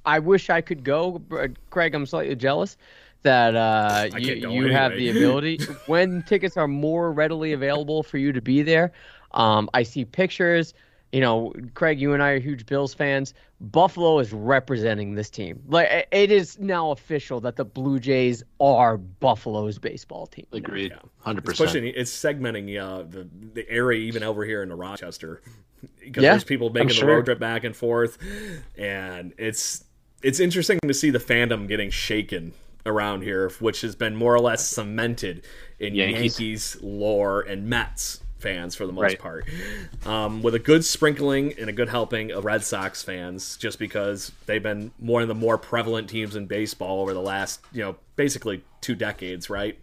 I 0.05 0.19
wish 0.19 0.49
I 0.49 0.61
could 0.61 0.83
go, 0.83 1.21
Craig. 1.69 1.95
I'm 1.95 2.05
slightly 2.05 2.35
jealous 2.35 2.75
that 3.21 3.55
uh, 3.55 4.09
you, 4.17 4.33
you 4.33 4.49
anyway. 4.49 4.71
have 4.71 4.93
the 4.93 5.09
ability 5.09 5.59
when 5.87 6.23
tickets 6.23 6.57
are 6.57 6.67
more 6.67 7.11
readily 7.11 7.53
available 7.53 8.03
for 8.03 8.17
you 8.17 8.33
to 8.33 8.41
be 8.41 8.61
there. 8.61 8.91
Um, 9.31 9.69
I 9.73 9.83
see 9.83 10.05
pictures 10.05 10.73
you 11.11 11.21
know, 11.21 11.53
Craig, 11.73 11.99
you 11.99 12.13
and 12.13 12.21
I 12.21 12.31
are 12.31 12.39
huge 12.39 12.65
Bills 12.65 12.93
fans. 12.93 13.33
Buffalo 13.59 14.19
is 14.19 14.31
representing 14.31 15.15
this 15.15 15.29
team. 15.29 15.61
Like 15.67 16.07
it 16.11 16.31
is 16.31 16.59
now 16.59 16.91
official 16.91 17.39
that 17.41 17.55
the 17.55 17.65
Blue 17.65 17.99
Jays 17.99 18.43
are 18.59 18.97
Buffalo's 18.97 19.79
baseball 19.79 20.27
team. 20.27 20.45
Agreed, 20.51 20.93
hundred 21.19 21.45
percent. 21.45 21.75
It's 21.75 22.11
segmenting 22.11 22.79
uh, 22.79 23.03
the 23.03 23.27
the 23.53 23.69
area 23.69 23.99
even 24.01 24.23
over 24.23 24.45
here 24.45 24.61
in 24.63 24.69
the 24.69 24.75
Rochester 24.75 25.41
because 25.99 26.23
yeah, 26.23 26.31
there's 26.31 26.43
people 26.43 26.69
making 26.69 26.99
the 26.99 27.05
road 27.05 27.25
trip 27.25 27.39
back 27.39 27.63
and 27.63 27.75
forth, 27.75 28.17
and 28.77 29.33
it's 29.37 29.83
it's 30.21 30.39
interesting 30.39 30.79
to 30.87 30.93
see 30.93 31.09
the 31.09 31.19
fandom 31.19 31.67
getting 31.67 31.89
shaken 31.89 32.53
around 32.85 33.23
here, 33.23 33.49
which 33.59 33.81
has 33.81 33.95
been 33.95 34.15
more 34.15 34.33
or 34.33 34.39
less 34.39 34.65
cemented 34.65 35.45
in 35.79 35.95
Yankees, 35.95 36.39
Yankees 36.39 36.77
lore 36.81 37.41
and 37.41 37.67
Mets 37.67 38.21
fans 38.39 38.75
for 38.75 38.85
the 38.85 38.93
most 38.93 39.03
Right. 39.03 39.19
part, 39.19 39.45
um, 40.05 40.41
with 40.41 40.55
a 40.55 40.59
good 40.59 40.83
sprinkling 40.85 41.53
and 41.59 41.69
a 41.69 41.73
good 41.73 41.89
helping 41.89 42.31
of 42.31 42.45
Red 42.45 42.63
Sox 42.63 43.03
fans, 43.03 43.57
just 43.57 43.79
because 43.79 44.31
they've 44.45 44.63
been 44.63 44.91
one 44.97 45.21
of 45.21 45.27
the 45.27 45.35
more 45.35 45.57
prevalent 45.57 46.09
teams 46.09 46.35
in 46.35 46.45
baseball 46.45 47.01
over 47.01 47.13
the 47.13 47.21
last, 47.21 47.61
you 47.73 47.81
know, 47.81 47.95
basically 48.15 48.63
two 48.81 48.95
decades, 48.95 49.49
right? 49.49 49.77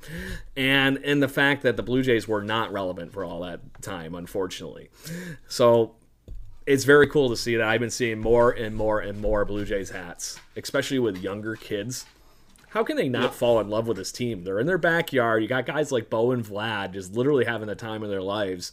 And 0.56 0.96
in 0.98 1.20
the 1.20 1.28
fact 1.28 1.62
that 1.62 1.76
the 1.76 1.82
Blue 1.82 2.02
Jays 2.02 2.26
were 2.26 2.42
not 2.42 2.72
relevant 2.72 3.12
for 3.12 3.24
all 3.24 3.40
that 3.40 3.60
time, 3.82 4.14
unfortunately. 4.14 4.88
So 5.48 5.94
it's 6.66 6.84
very 6.84 7.06
cool 7.06 7.28
to 7.28 7.36
see 7.36 7.56
that 7.56 7.66
I've 7.66 7.80
been 7.80 7.90
seeing 7.90 8.18
more 8.18 8.50
and 8.50 8.74
more 8.74 9.00
and 9.00 9.20
more 9.20 9.44
Blue 9.44 9.64
Jays 9.64 9.90
hats, 9.90 10.40
especially 10.56 10.98
with 10.98 11.18
younger 11.18 11.56
kids. 11.56 12.06
How 12.76 12.84
can 12.84 12.98
they 12.98 13.08
not 13.08 13.34
fall 13.34 13.58
in 13.58 13.70
love 13.70 13.88
with 13.88 13.96
this 13.96 14.12
team? 14.12 14.44
They're 14.44 14.60
in 14.60 14.66
their 14.66 14.76
backyard. 14.76 15.40
You 15.42 15.48
got 15.48 15.64
guys 15.64 15.90
like 15.90 16.10
Bo 16.10 16.32
and 16.32 16.44
Vlad 16.44 16.92
just 16.92 17.14
literally 17.14 17.46
having 17.46 17.68
the 17.68 17.74
time 17.74 18.02
of 18.02 18.10
their 18.10 18.20
lives. 18.20 18.70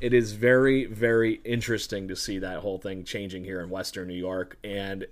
It 0.00 0.14
is 0.14 0.32
very, 0.32 0.86
very 0.86 1.42
interesting 1.44 2.08
to 2.08 2.16
see 2.16 2.38
that 2.38 2.60
whole 2.60 2.78
thing 2.78 3.04
changing 3.04 3.44
here 3.44 3.60
in 3.60 3.68
Western 3.68 4.08
New 4.08 4.14
York. 4.14 4.56
And 4.64 5.04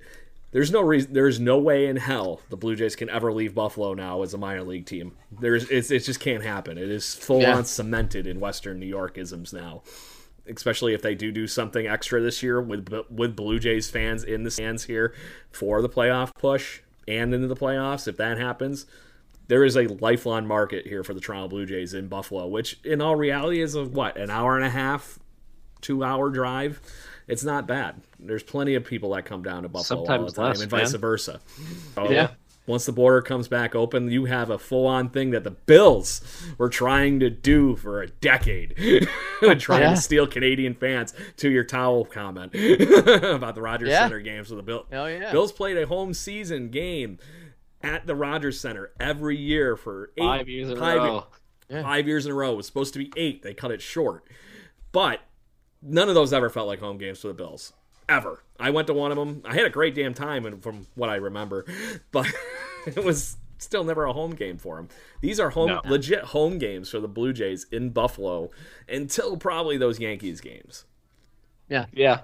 there's 0.50 0.70
no 0.72 0.80
reason, 0.80 1.12
there's 1.12 1.40
no 1.40 1.58
way 1.58 1.84
in 1.84 1.96
hell 1.96 2.40
the 2.48 2.56
Blue 2.56 2.74
Jays 2.74 2.96
can 2.96 3.10
ever 3.10 3.30
leave 3.34 3.54
Buffalo 3.54 3.92
now 3.92 4.22
as 4.22 4.32
a 4.32 4.38
minor 4.38 4.62
league 4.62 4.86
team. 4.86 5.12
There's, 5.30 5.68
it's, 5.68 5.90
it 5.90 5.98
just 5.98 6.20
can't 6.20 6.42
happen. 6.42 6.78
It 6.78 6.88
is 6.88 7.14
full 7.14 7.42
Yeah. 7.42 7.58
on 7.58 7.66
cemented 7.66 8.26
in 8.26 8.40
Western 8.40 8.80
New 8.80 8.86
York 8.86 9.18
isms 9.18 9.52
now 9.52 9.82
especially 10.48 10.92
if 10.92 11.02
they 11.02 11.14
do 11.14 11.30
do 11.30 11.46
something 11.46 11.86
extra 11.86 12.20
this 12.20 12.42
year 12.42 12.60
with 12.60 12.88
with 13.10 13.36
Blue 13.36 13.60
Jays 13.60 13.88
fans 13.88 14.24
in 14.24 14.42
the 14.42 14.50
stands 14.50 14.82
here 14.84 15.14
for 15.52 15.80
the 15.80 15.88
playoff 15.88 16.34
push 16.34 16.80
and 17.08 17.34
into 17.34 17.46
the 17.46 17.56
playoffs. 17.56 18.06
If 18.08 18.16
that 18.18 18.38
happens, 18.38 18.86
there 19.48 19.64
is 19.64 19.76
a 19.76 19.86
lifelong 19.86 20.46
market 20.46 20.86
here 20.86 21.04
for 21.04 21.14
the 21.14 21.20
Toronto 21.20 21.48
Blue 21.48 21.66
Jays 21.66 21.94
in 21.94 22.08
Buffalo, 22.08 22.46
which 22.46 22.80
in 22.84 23.00
all 23.00 23.16
reality 23.16 23.60
is 23.60 23.74
a 23.74 23.84
what 23.84 24.16
an 24.16 24.30
hour 24.30 24.56
and 24.56 24.64
a 24.64 24.70
half, 24.70 25.18
two 25.80 26.04
hour 26.04 26.30
drive. 26.30 26.80
It's 27.28 27.44
not 27.44 27.66
bad. 27.66 28.00
There's 28.18 28.42
plenty 28.42 28.74
of 28.74 28.84
people 28.84 29.12
that 29.14 29.24
come 29.24 29.42
down 29.42 29.62
to 29.62 29.68
Buffalo 29.68 30.00
all 30.00 30.26
the 30.26 30.32
time, 30.32 30.48
less, 30.48 30.60
and 30.60 30.70
vice 30.70 30.92
man. 30.92 31.00
versa. 31.00 31.40
So, 31.94 32.10
Yeah. 32.10 32.28
Once 32.64 32.86
the 32.86 32.92
border 32.92 33.20
comes 33.20 33.48
back 33.48 33.74
open, 33.74 34.08
you 34.10 34.26
have 34.26 34.48
a 34.48 34.56
full 34.58 34.86
on 34.86 35.08
thing 35.10 35.30
that 35.30 35.42
the 35.42 35.50
Bills 35.50 36.20
were 36.58 36.68
trying 36.68 37.18
to 37.18 37.28
do 37.28 37.74
for 37.76 38.00
a 38.02 38.06
decade. 38.08 38.74
Oh, 39.44 39.54
trying 39.56 39.82
Yeah. 39.82 39.90
to 39.94 40.00
steal 40.00 40.28
Canadian 40.28 40.74
fans 40.74 41.12
to 41.38 41.50
your 41.50 41.64
towel 41.64 42.04
comment 42.04 42.54
about 42.54 43.56
the 43.56 43.60
Rogers 43.60 43.88
Yeah. 43.88 44.02
Center 44.04 44.20
games 44.20 44.50
with 44.50 44.58
the 44.58 44.62
Bill. 44.62 44.86
Hell 44.92 45.10
yeah. 45.10 45.32
Bills 45.32 45.50
played 45.50 45.76
a 45.78 45.84
home 45.88 46.14
season 46.14 46.68
game 46.70 47.18
at 47.82 48.06
the 48.06 48.14
Rogers 48.14 48.60
Center 48.60 48.92
every 49.00 49.36
year 49.36 49.76
for 49.76 50.12
eight, 50.16 50.22
Five 50.22 50.48
years 50.48 50.70
in 50.70 50.76
a 50.76 50.80
five- 50.80 50.98
row. 51.02 51.26
Five 51.68 52.06
years 52.06 52.24
in 52.26 52.30
a 52.30 52.34
row. 52.36 52.52
It 52.52 52.56
was 52.58 52.66
supposed 52.66 52.92
to 52.92 53.00
be 53.00 53.10
eight. 53.16 53.42
They 53.42 53.52
cut 53.52 53.72
it 53.72 53.82
short. 53.82 54.22
But 54.92 55.18
none 55.82 56.08
of 56.08 56.14
those 56.14 56.32
ever 56.32 56.48
felt 56.48 56.68
like 56.68 56.78
home 56.78 56.98
games 56.98 57.18
for 57.20 57.26
the 57.28 57.34
Bills. 57.34 57.72
Ever. 58.08 58.44
I 58.62 58.70
went 58.70 58.86
to 58.86 58.94
one 58.94 59.10
of 59.10 59.18
them. 59.18 59.42
I 59.44 59.54
had 59.54 59.64
a 59.66 59.70
great 59.70 59.94
damn 59.94 60.14
time 60.14 60.46
and 60.46 60.62
from 60.62 60.86
what 60.94 61.10
I 61.10 61.16
remember. 61.16 61.66
But 62.12 62.26
it 62.86 63.02
was 63.02 63.36
still 63.58 63.84
never 63.84 64.04
a 64.04 64.12
home 64.12 64.34
game 64.34 64.58
for 64.58 64.76
them. 64.76 64.88
These 65.20 65.38
are 65.40 65.50
home 65.50 65.68
No. 65.68 65.80
legit 65.84 66.22
home 66.24 66.58
games 66.58 66.90
for 66.90 67.00
the 67.00 67.08
Blue 67.08 67.32
Jays 67.32 67.66
in 67.72 67.90
Buffalo 67.90 68.50
until 68.88 69.36
probably 69.36 69.76
those 69.76 69.98
Yankees 70.00 70.40
games. 70.40 70.84
Yeah, 71.68 71.86
yeah, 71.92 72.20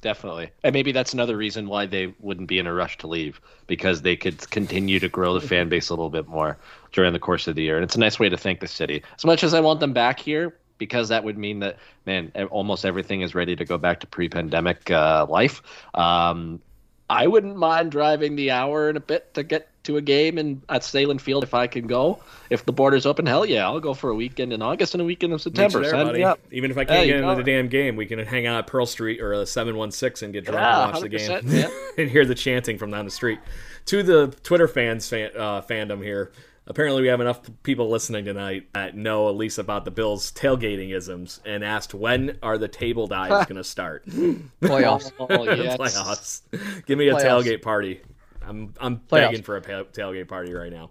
definitely. 0.00 0.50
And 0.64 0.72
maybe 0.74 0.92
that's 0.92 1.14
another 1.14 1.36
reason 1.36 1.68
why 1.68 1.86
they 1.86 2.14
wouldn't 2.20 2.48
be 2.48 2.58
in 2.58 2.66
a 2.66 2.74
rush 2.74 2.98
to 2.98 3.06
leave 3.06 3.40
because 3.66 4.02
they 4.02 4.16
could 4.16 4.50
continue 4.50 4.98
to 5.00 5.08
grow 5.08 5.34
the 5.34 5.46
fan 5.46 5.68
base 5.68 5.88
a 5.88 5.94
little 5.94 6.10
bit 6.10 6.28
more 6.28 6.58
during 6.92 7.12
the 7.12 7.18
course 7.18 7.46
of 7.48 7.54
the 7.54 7.62
year. 7.62 7.76
And 7.76 7.84
it's 7.84 7.96
a 7.96 8.00
nice 8.00 8.18
way 8.18 8.28
to 8.28 8.36
thank 8.36 8.60
the 8.60 8.68
city. 8.68 9.02
As 9.16 9.24
much 9.24 9.44
as 9.44 9.54
I 9.54 9.60
want 9.60 9.80
them 9.80 9.92
back 9.92 10.18
here, 10.20 10.58
because 10.82 11.10
that 11.10 11.22
would 11.22 11.38
mean 11.38 11.60
that 11.60 11.76
man, 12.06 12.32
almost 12.50 12.84
everything 12.84 13.20
is 13.20 13.36
ready 13.36 13.54
to 13.54 13.64
go 13.64 13.78
back 13.78 14.00
to 14.00 14.06
pre-pandemic 14.08 14.90
uh, 14.90 15.24
life. 15.28 15.62
Um, 15.94 16.60
I 17.08 17.28
wouldn't 17.28 17.56
mind 17.56 17.92
driving 17.92 18.34
the 18.34 18.50
hour 18.50 18.88
and 18.88 18.96
a 18.96 19.00
bit 19.00 19.32
to 19.34 19.44
get 19.44 19.68
to 19.84 19.96
a 19.96 20.00
game 20.00 20.38
in 20.38 20.60
at 20.68 20.82
Sahlen 20.82 21.20
Field 21.20 21.44
if 21.44 21.54
I 21.54 21.68
can 21.68 21.86
go. 21.86 22.18
If 22.50 22.64
the 22.64 22.72
border's 22.72 23.06
open, 23.06 23.26
hell 23.26 23.46
yeah, 23.46 23.64
I'll 23.64 23.78
go 23.78 23.94
for 23.94 24.10
a 24.10 24.14
weekend 24.16 24.52
in 24.52 24.60
August 24.60 24.94
and 24.94 25.00
a 25.00 25.04
weekend 25.04 25.32
in 25.32 25.38
September. 25.38 25.78
there. 26.12 26.34
Even 26.50 26.72
if 26.72 26.78
I 26.78 26.84
can't 26.84 27.06
you 27.06 27.12
get 27.12 27.22
into 27.22 27.36
the 27.36 27.44
damn 27.44 27.68
game, 27.68 27.94
we 27.94 28.06
can 28.06 28.18
hang 28.18 28.48
out 28.48 28.58
at 28.58 28.66
Pearl 28.66 28.86
Street 28.86 29.20
or 29.20 29.38
the 29.38 29.46
716 29.46 30.26
and 30.26 30.32
get 30.32 30.46
drunk 30.46 30.60
Yeah, 30.60 30.82
and 30.82 30.92
watch 30.92 31.02
the 31.02 31.08
game 31.08 31.40
yeah. 31.46 31.68
and 32.02 32.10
hear 32.10 32.24
the 32.24 32.34
chanting 32.34 32.76
from 32.76 32.90
down 32.90 33.04
the 33.04 33.12
street. 33.12 33.38
To 33.86 34.02
the 34.02 34.34
Twitter 34.42 34.66
fans 34.66 35.08
fan, 35.08 35.30
uh, 35.36 35.62
fandom 35.62 36.02
here, 36.02 36.32
apparently 36.66 37.02
we 37.02 37.08
have 37.08 37.20
enough 37.20 37.40
people 37.62 37.88
listening 37.90 38.24
tonight 38.24 38.68
that 38.74 38.96
know 38.96 39.28
at 39.28 39.36
least 39.36 39.58
about 39.58 39.84
the 39.84 39.90
Bills 39.90 40.32
tailgating 40.32 40.94
isms 40.94 41.40
and 41.44 41.64
asked 41.64 41.94
when 41.94 42.38
are 42.42 42.58
the 42.58 42.68
table 42.68 43.06
dives 43.06 43.46
going 43.46 43.56
to 43.56 43.64
start? 43.64 44.06
Playoffs. 44.62 45.10
Oh, 45.18 45.44
yes. 45.44 45.76
Playoffs. 45.76 46.84
Give 46.86 46.98
me 46.98 47.08
a 47.08 47.14
Playoffs. 47.14 47.22
tailgate 47.44 47.62
party. 47.62 48.00
I'm 48.44 48.74
I'm 48.80 48.96
Playoffs. 48.98 49.08
begging 49.10 49.42
for 49.42 49.56
a 49.56 49.60
pa- 49.60 49.84
tailgate 49.92 50.28
party 50.28 50.52
right 50.52 50.72
now. 50.72 50.90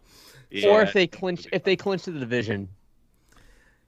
or 0.66 0.82
if 0.82 0.94
they 0.94 1.08
clinch 1.08 1.48
if 1.52 1.64
they 1.64 1.76
clinch 1.76 2.04
the 2.04 2.12
division 2.12 2.68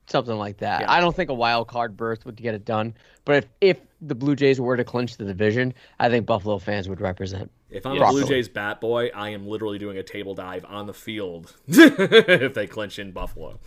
something 0.08 0.36
like 0.38 0.58
that 0.58 0.82
Yeah. 0.82 0.92
i 0.92 1.00
don't 1.00 1.16
think 1.16 1.30
a 1.30 1.34
wild 1.34 1.68
card 1.70 1.96
berth 1.96 2.26
would 2.26 2.36
get 2.36 2.54
it 2.54 2.66
done 2.66 2.94
but 3.24 3.36
if 3.36 3.46
if 3.62 3.80
the 4.02 4.14
blue 4.16 4.36
jays 4.36 4.60
were 4.60 4.76
to 4.76 4.84
clinch 4.84 5.16
the 5.16 5.24
division 5.24 5.74
i 6.00 6.10
think 6.10 6.26
buffalo 6.26 6.58
fans 6.60 6.90
would 6.90 7.00
represent 7.00 7.50
If 7.74 7.86
I'm 7.86 8.02
a 8.02 8.08
Blue 8.10 8.26
Jays 8.26 8.48
bat 8.48 8.80
boy, 8.80 9.10
I 9.16 9.30
am 9.30 9.48
literally 9.48 9.80
doing 9.80 9.98
a 9.98 10.04
table 10.04 10.36
dive 10.36 10.66
on 10.68 10.86
the 10.86 10.94
field 10.94 11.54
if 11.68 12.54
they 12.54 12.68
clinch 12.68 13.00
in 13.00 13.12
Buffalo. 13.12 13.60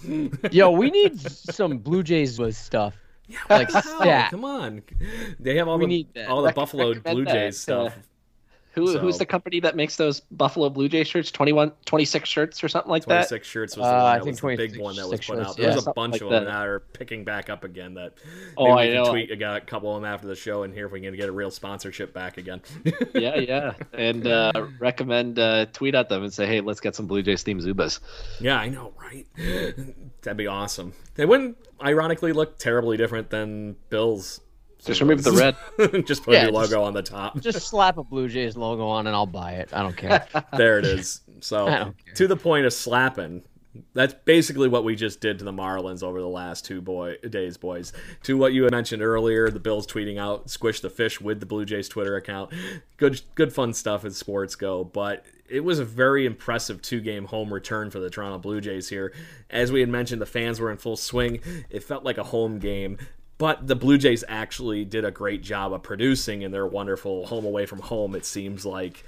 yo 0.50 0.70
we 0.70 0.90
need 0.90 1.20
some 1.20 1.78
blue 1.78 2.02
jays 2.02 2.38
with 2.38 2.56
stuff 2.56 2.94
like 3.50 3.70
stat 3.70 4.30
come 4.30 4.44
on. 4.44 4.82
They 5.40 5.56
have 5.56 5.68
all 5.68 5.78
We 5.78 6.06
the 6.14 6.28
all 6.28 6.42
the 6.42 6.52
Buffalo 6.52 6.94
Blue 6.94 7.24
Jays 7.24 7.68
uh, 7.68 7.90
stuff. 7.90 7.98
Who, 8.76 8.92
So- 8.92 8.98
Who's 8.98 9.16
the 9.18 9.24
company 9.26 9.58
that 9.60 9.74
makes 9.74 9.96
those 9.96 10.20
Buffalo 10.20 10.68
Blue 10.68 10.88
Jay 10.88 11.02
shirts? 11.02 11.30
21, 11.30 11.72
26 11.86 12.28
shirts 12.28 12.62
or 12.62 12.68
something 12.68 12.90
like 12.90 13.04
that? 13.06 13.26
26 13.28 13.48
shirts 13.48 13.76
was 13.76 13.86
the 13.86 13.90
Uh, 13.92 14.04
I 14.04 14.20
think 14.20 14.40
was 14.42 14.56
the 14.58 14.68
big 14.68 14.78
one 14.78 14.96
that 14.96 15.08
was 15.08 15.20
put 15.20 15.24
shirts, 15.24 15.48
out. 15.48 15.56
There's 15.56 15.74
yeah. 15.84 15.90
a 15.90 15.92
bunch 15.94 16.12
like 16.12 16.20
of 16.22 16.28
them 16.30 16.44
that. 16.44 16.50
that 16.52 16.66
are 16.66 16.80
picking 16.80 17.24
back 17.24 17.48
up 17.48 17.64
again. 17.64 17.94
That 17.94 18.12
Oh, 18.56 18.74
maybe 18.74 18.76
we 18.76 18.80
I 18.82 18.86
can 18.86 18.94
know. 19.04 19.10
tweet. 19.10 19.32
I 19.32 19.34
got 19.36 19.56
a 19.56 19.60
couple 19.64 19.96
of 19.96 20.02
them 20.02 20.10
after 20.10 20.26
the 20.26 20.36
show, 20.36 20.62
and 20.62 20.74
here 20.74 20.86
if 20.86 20.92
we 20.92 21.00
can 21.00 21.16
get 21.16 21.28
a 21.28 21.32
real 21.32 21.50
sponsorship 21.50 22.12
back 22.12 22.36
again. 22.36 22.60
yeah, 23.14 23.36
yeah. 23.36 23.72
And 23.94 24.26
uh, 24.26 24.52
recommend 24.78 25.38
uh, 25.38 25.66
tweet 25.72 25.94
at 25.94 26.08
them 26.10 26.22
and 26.22 26.32
say, 26.32 26.46
hey, 26.46 26.60
let's 26.60 26.80
get 26.80 26.94
some 26.94 27.06
Blue 27.06 27.22
Jays 27.22 27.42
themed 27.44 27.62
Zubaz. 27.62 28.00
yeah, 28.40 28.58
I 28.58 28.68
know, 28.68 28.92
right? 29.00 29.26
That'd 30.22 30.36
be 30.36 30.46
awesome. 30.48 30.92
They 31.14 31.24
wouldn't, 31.24 31.56
ironically, 31.82 32.32
look 32.32 32.58
terribly 32.58 32.96
different 32.98 33.30
than 33.30 33.76
Bills. 33.90 34.40
Just 34.86 35.00
remove 35.00 35.22
the 35.24 35.32
red. 35.32 35.56
just 36.06 36.22
put 36.24 36.34
Yeah, 36.34 36.44
your 36.44 36.52
just- 36.52 36.72
logo 36.72 36.84
on 36.84 36.94
the 36.94 37.02
top. 37.02 37.40
just 37.40 37.66
slap 37.68 37.98
a 37.98 38.04
blue 38.04 38.28
jays 38.28 38.56
logo 38.56 38.86
on 38.86 39.06
and 39.06 39.14
i'll 39.14 39.26
buy 39.26 39.52
it 39.52 39.70
i 39.72 39.82
don't 39.82 39.96
care 39.96 40.26
there 40.56 40.78
it 40.78 40.84
is. 40.84 41.20
So 41.40 41.66
I 41.68 41.78
don't 41.78 42.04
care. 42.04 42.14
to 42.14 42.28
the 42.28 42.36
point 42.36 42.66
of 42.66 42.72
slapping. 42.72 43.42
That's 43.92 44.14
basically 44.24 44.68
what 44.68 44.84
we 44.84 44.96
just 44.96 45.20
did 45.20 45.38
to 45.40 45.44
the 45.44 45.52
Marlins 45.52 46.02
over 46.02 46.18
the 46.18 46.26
last 46.26 46.64
two 46.64 46.80
boy 46.80 47.16
days, 47.28 47.58
boys. 47.58 47.92
To 48.22 48.38
what 48.38 48.54
you 48.54 48.62
had 48.62 48.72
mentioned 48.72 49.02
earlier, 49.02 49.50
the 49.50 49.60
Bills 49.60 49.86
tweeting 49.86 50.18
out 50.18 50.48
"squish 50.48 50.80
the 50.80 50.88
fish" 50.88 51.20
with 51.20 51.40
the 51.40 51.46
Blue 51.46 51.66
Jays 51.66 51.86
Twitter 51.86 52.16
account. 52.16 52.54
Good, 52.96 53.20
good 53.34 53.52
fun 53.52 53.74
stuff 53.74 54.06
as 54.06 54.16
sports 54.16 54.54
go. 54.56 54.82
But 54.82 55.26
it 55.46 55.60
was 55.60 55.78
a 55.78 55.84
very 55.84 56.24
impressive 56.24 56.80
two-game 56.80 57.26
home 57.26 57.52
return 57.52 57.90
for 57.90 58.00
the 58.00 58.08
Toronto 58.08 58.38
Blue 58.38 58.62
Jays 58.62 58.88
here. 58.88 59.12
As 59.50 59.70
we 59.70 59.80
had 59.80 59.90
mentioned, 59.90 60.22
the 60.22 60.26
fans 60.26 60.58
were 60.58 60.70
in 60.70 60.78
full 60.78 60.96
swing. 60.96 61.40
It 61.68 61.82
felt 61.82 62.02
like 62.02 62.16
a 62.16 62.24
home 62.24 62.58
game. 62.58 62.96
But 63.38 63.66
the 63.66 63.76
Blue 63.76 63.98
Jays 63.98 64.24
actually 64.28 64.84
did 64.84 65.04
a 65.04 65.10
great 65.10 65.42
job 65.42 65.72
of 65.72 65.82
producing 65.82 66.42
in 66.42 66.52
their 66.52 66.66
wonderful 66.66 67.26
home 67.26 67.44
away 67.44 67.66
from 67.66 67.80
home. 67.80 68.14
It 68.14 68.24
seems 68.24 68.64
like 68.64 69.04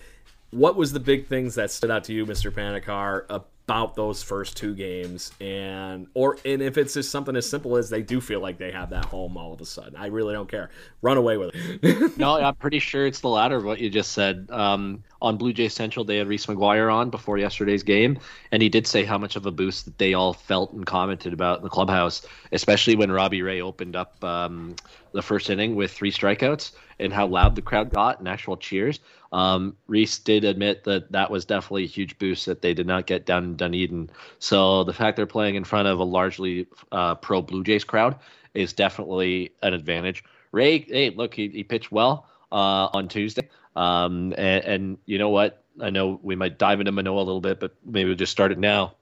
what 0.51 0.77
was 0.77 0.93
the 0.93 1.01
big 1.01 1.27
things 1.27 1.55
that 1.55 1.71
stood 1.71 1.91
out 1.91 2.05
to 2.05 2.13
you, 2.13 2.27
Mr. 2.27 2.51
Panikar, 2.51 3.25
about 3.69 3.95
those 3.95 4.23
first 4.23 4.57
two 4.57 4.75
games? 4.75 5.33
And 5.43 6.07
or 6.15 6.39
and 6.47 6.63
if 6.63 6.79
it's 6.79 6.95
just 6.95 7.11
something 7.11 7.37
as 7.37 7.49
simple 7.49 7.77
as 7.77 7.91
they 7.91 8.01
do 8.01 8.19
feel 8.19 8.41
like 8.41 8.57
they 8.57 8.71
have 8.71 8.89
that 8.91 9.05
home 9.05 9.37
all 9.37 9.53
of 9.53 9.61
a 9.61 9.67
sudden, 9.67 9.95
I 9.95 10.07
really 10.07 10.33
don't 10.33 10.51
care. 10.51 10.71
Run 11.03 11.19
away 11.19 11.37
with 11.37 11.51
it. 11.55 12.17
no, 12.19 12.41
I'm 12.41 12.55
pretty 12.55 12.79
sure 12.79 13.07
it's 13.07 13.21
the 13.21 13.29
latter 13.29 13.57
of 13.57 13.65
what 13.65 13.79
you 13.79 13.91
just 13.91 14.13
said. 14.13 14.49
Um, 14.51 15.05
on 15.21 15.37
Blue 15.37 15.53
Jay 15.53 15.69
Central, 15.69 16.05
they 16.05 16.17
had 16.17 16.29
Reese 16.29 16.47
McGuire 16.47 16.93
on 16.93 17.11
before 17.11 17.37
yesterday's 17.37 17.83
game, 17.83 18.19
and 18.53 18.63
he 18.63 18.71
did 18.71 18.87
say 18.87 19.05
how 19.05 19.19
much 19.19 19.37
of 19.37 19.45
a 19.45 19.51
boost 19.51 19.85
that 19.85 19.99
they 19.99 20.15
all 20.15 20.33
felt 20.33 20.73
and 20.73 20.87
commented 20.87 21.35
about 21.35 21.59
in 21.59 21.65
the 21.65 21.71
clubhouse, 21.71 22.25
especially 22.53 22.97
when 22.97 23.11
Robbie 23.11 23.43
Ray 23.43 23.61
opened 23.61 23.97
up 23.97 24.23
um, 24.25 24.77
the 25.13 25.23
first 25.23 25.51
inning 25.51 25.77
with 25.77 25.93
three 25.93 26.13
strikeouts 26.13 26.73
and 27.01 27.13
how 27.13 27.27
loud 27.27 27.55
the 27.55 27.63
crowd 27.63 27.91
got 27.91 28.19
and 28.19 28.29
actual 28.29 28.57
cheers. 28.57 29.01
Um, 29.33 29.77
Reese 29.87 30.19
did 30.19 30.45
admit 30.45 30.85
that 30.85 31.13
that 31.13 31.31
was 31.31 31.45
definitely 31.45 31.85
a 31.85 31.89
huge 31.89 32.19
boost 32.19 32.47
that 32.47 32.63
they 32.63 32.75
did 32.75 32.87
not 32.87 33.07
get 33.07 33.27
down 33.27 33.45
in 33.45 33.57
Dunedin. 33.57 34.11
So 34.39 34.85
the 34.85 34.93
fact 34.93 35.17
they're 35.17 35.27
playing 35.27 35.55
in 35.55 35.65
front 35.65 35.89
of 35.89 35.99
a 35.99 36.05
largely 36.05 36.67
uh, 36.91 37.15
pro 37.17 37.43
Blue 37.43 37.63
Jays 37.63 37.85
crowd 37.85 38.17
is 38.55 38.73
definitely 38.73 39.53
an 39.63 39.75
advantage. 39.75 40.25
Ray, 40.53 40.81
hey, 40.81 41.11
look, 41.11 41.35
he, 41.35 41.49
he 41.49 41.63
pitched 41.63 41.93
well 41.93 42.27
uh, 42.51 42.89
on 42.93 43.09
Tuesday. 43.09 43.49
Um, 43.77 44.35
and, 44.37 44.65
and 44.65 44.99
you 45.07 45.19
know 45.19 45.29
what? 45.29 45.63
I 45.81 45.91
know 45.91 46.19
we 46.23 46.35
might 46.35 46.59
dive 46.59 46.81
into 46.81 46.91
Manoah 46.91 47.23
a 47.23 47.25
little 47.25 47.41
bit, 47.41 47.61
but 47.61 47.75
maybe 47.85 48.09
we'll 48.09 48.17
just 48.17 48.33
start 48.33 48.51
it 48.51 48.59
now. 48.59 48.95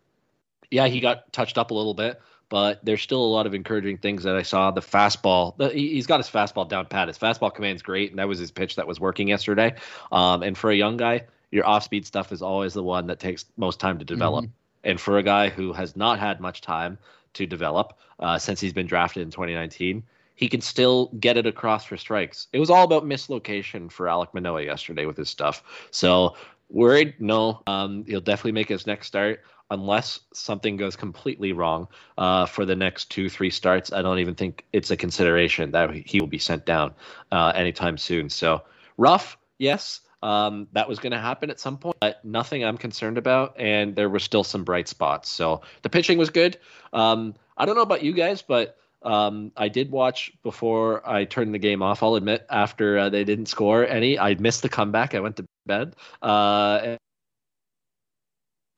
Yeah, 0.71 0.89
he 0.89 1.01
got 1.01 1.33
touched 1.33 1.57
up 1.57 1.71
a 1.71 1.75
little 1.75 1.95
bit, 1.95 2.21
but 2.49 2.85
there's 2.85 3.03
still 3.03 3.25
a 3.25 3.27
lot 3.27 3.47
of 3.47 3.55
encouraging 3.55 3.99
things 3.99 4.23
that 4.23 4.37
I 4.37 4.43
saw. 4.43 4.71
The 4.71 4.81
fastball, 4.81 5.57
the, 5.57 5.69
he's 5.71 6.07
got 6.07 6.19
his 6.19 6.29
fastball 6.29 6.69
down 6.69 6.87
pat. 6.87 7.09
His 7.09 7.19
fastball 7.19 7.55
command's 7.55 7.83
great, 7.83 8.11
and 8.11 8.19
that 8.19 8.29
was 8.29 8.39
his 8.39 8.51
pitch 8.51 8.77
that 8.77 8.87
was 8.87 9.01
working 9.01 9.29
yesterday. 9.29 9.75
Um, 10.13 10.43
and 10.43 10.57
for 10.57 10.71
a 10.71 10.77
young 10.77 10.97
guy, 10.97 11.25
your 11.51 11.67
off 11.67 11.85
speed 11.85 12.07
stuff 12.07 12.33
is 12.33 12.43
always 12.43 12.75
the 12.75 12.83
one 12.83 13.07
that 13.09 13.19
takes 13.19 13.47
most 13.57 13.81
time 13.81 13.99
to 13.99 14.05
develop. 14.05 14.45
Mm-hmm. 14.45 14.91
And 14.91 15.01
for 15.01 15.19
a 15.19 15.23
guy 15.23 15.49
who 15.49 15.73
has 15.73 15.97
not 15.97 16.19
had 16.19 16.41
much 16.41 16.61
time 16.61 16.99
to 17.35 17.47
develop 17.47 17.99
uh, 18.21 18.39
since 18.39 18.61
he's 18.61 18.73
been 18.73 18.87
drafted 18.87 19.23
in 19.23 19.31
2019, 19.31 20.03
he 20.37 20.49
can 20.49 20.61
still 20.61 21.07
get 21.19 21.37
it 21.37 21.47
across 21.47 21.85
for 21.85 21.97
strikes. 21.97 22.47
It 22.53 22.61
was 22.61 22.71
all 22.71 22.85
about 22.85 23.07
mislocation 23.07 23.89
for 23.91 24.07
Alek 24.07 24.33
Manoah 24.35 24.63
yesterday 24.63 25.07
with 25.07 25.17
his 25.17 25.29
stuff. 25.29 25.89
So 25.91 26.37
worried? 26.71 27.15
No. 27.19 27.63
Um, 27.67 28.05
he'll 28.07 28.21
definitely 28.21 28.53
make 28.53 28.69
his 28.69 28.87
next 28.87 29.09
start 29.09 29.43
unless 29.71 30.21
something 30.33 30.77
goes 30.77 30.97
completely 30.97 31.53
wrong 31.53 31.89
uh, 32.19 32.47
for 32.47 32.65
the 32.65 32.77
next 32.77 33.11
two, 33.11 33.29
three 33.29 33.51
starts. 33.51 33.93
I 33.93 34.03
don't 34.03 34.19
even 34.19 34.35
think 34.35 34.65
it's 34.73 34.91
a 34.91 34.97
consideration 34.97 35.73
that 35.73 35.93
he 35.93 36.21
will 36.21 36.29
be 36.29 36.39
sent 36.39 36.65
down 36.65 36.95
uh, 37.33 37.53
anytime 37.55 37.99
soon. 37.99 38.31
So 38.31 38.63
rough, 38.97 39.37
yes. 39.59 40.01
Um, 40.23 40.67
that 40.73 40.89
was 40.89 40.99
going 40.99 41.13
to 41.13 41.19
happen 41.19 41.51
at 41.51 41.61
some 41.61 41.79
point, 41.79 41.97
but 42.01 42.25
nothing 42.25 42.65
I'm 42.65 42.79
concerned 42.79 43.19
about. 43.19 43.55
And 43.61 43.95
there 43.95 44.09
were 44.09 44.19
still 44.19 44.45
some 44.45 44.65
bright 44.65 44.89
spots. 44.89 45.29
So 45.29 45.61
the 45.83 45.89
pitching 45.89 46.19
was 46.19 46.31
good. 46.31 46.59
Um, 46.93 47.35
I 47.57 47.67
don't 47.67 47.77
know 47.77 47.83
about 47.83 48.03
you 48.03 48.13
guys, 48.13 48.43
but 48.43 48.79
um, 49.03 49.53
I 49.57 49.69
did 49.69 49.91
watch 49.91 50.33
before 50.43 51.09
I 51.09 51.25
turned 51.25 51.55
the 51.55 51.59
game 51.59 51.83
off. 51.83 52.03
I'll 52.03 52.17
admit, 52.17 52.47
after 52.51 52.99
uh, 52.99 53.09
they 53.09 53.25
didn't 53.25 53.47
score 53.47 53.87
any, 53.87 54.19
I 54.19 54.35
missed 54.35 54.63
the 54.63 54.69
comeback. 54.69 55.15
I 55.15 55.21
went 55.21 55.37
to 55.37 55.45
bed. 55.67 55.95
Uh, 56.23 56.97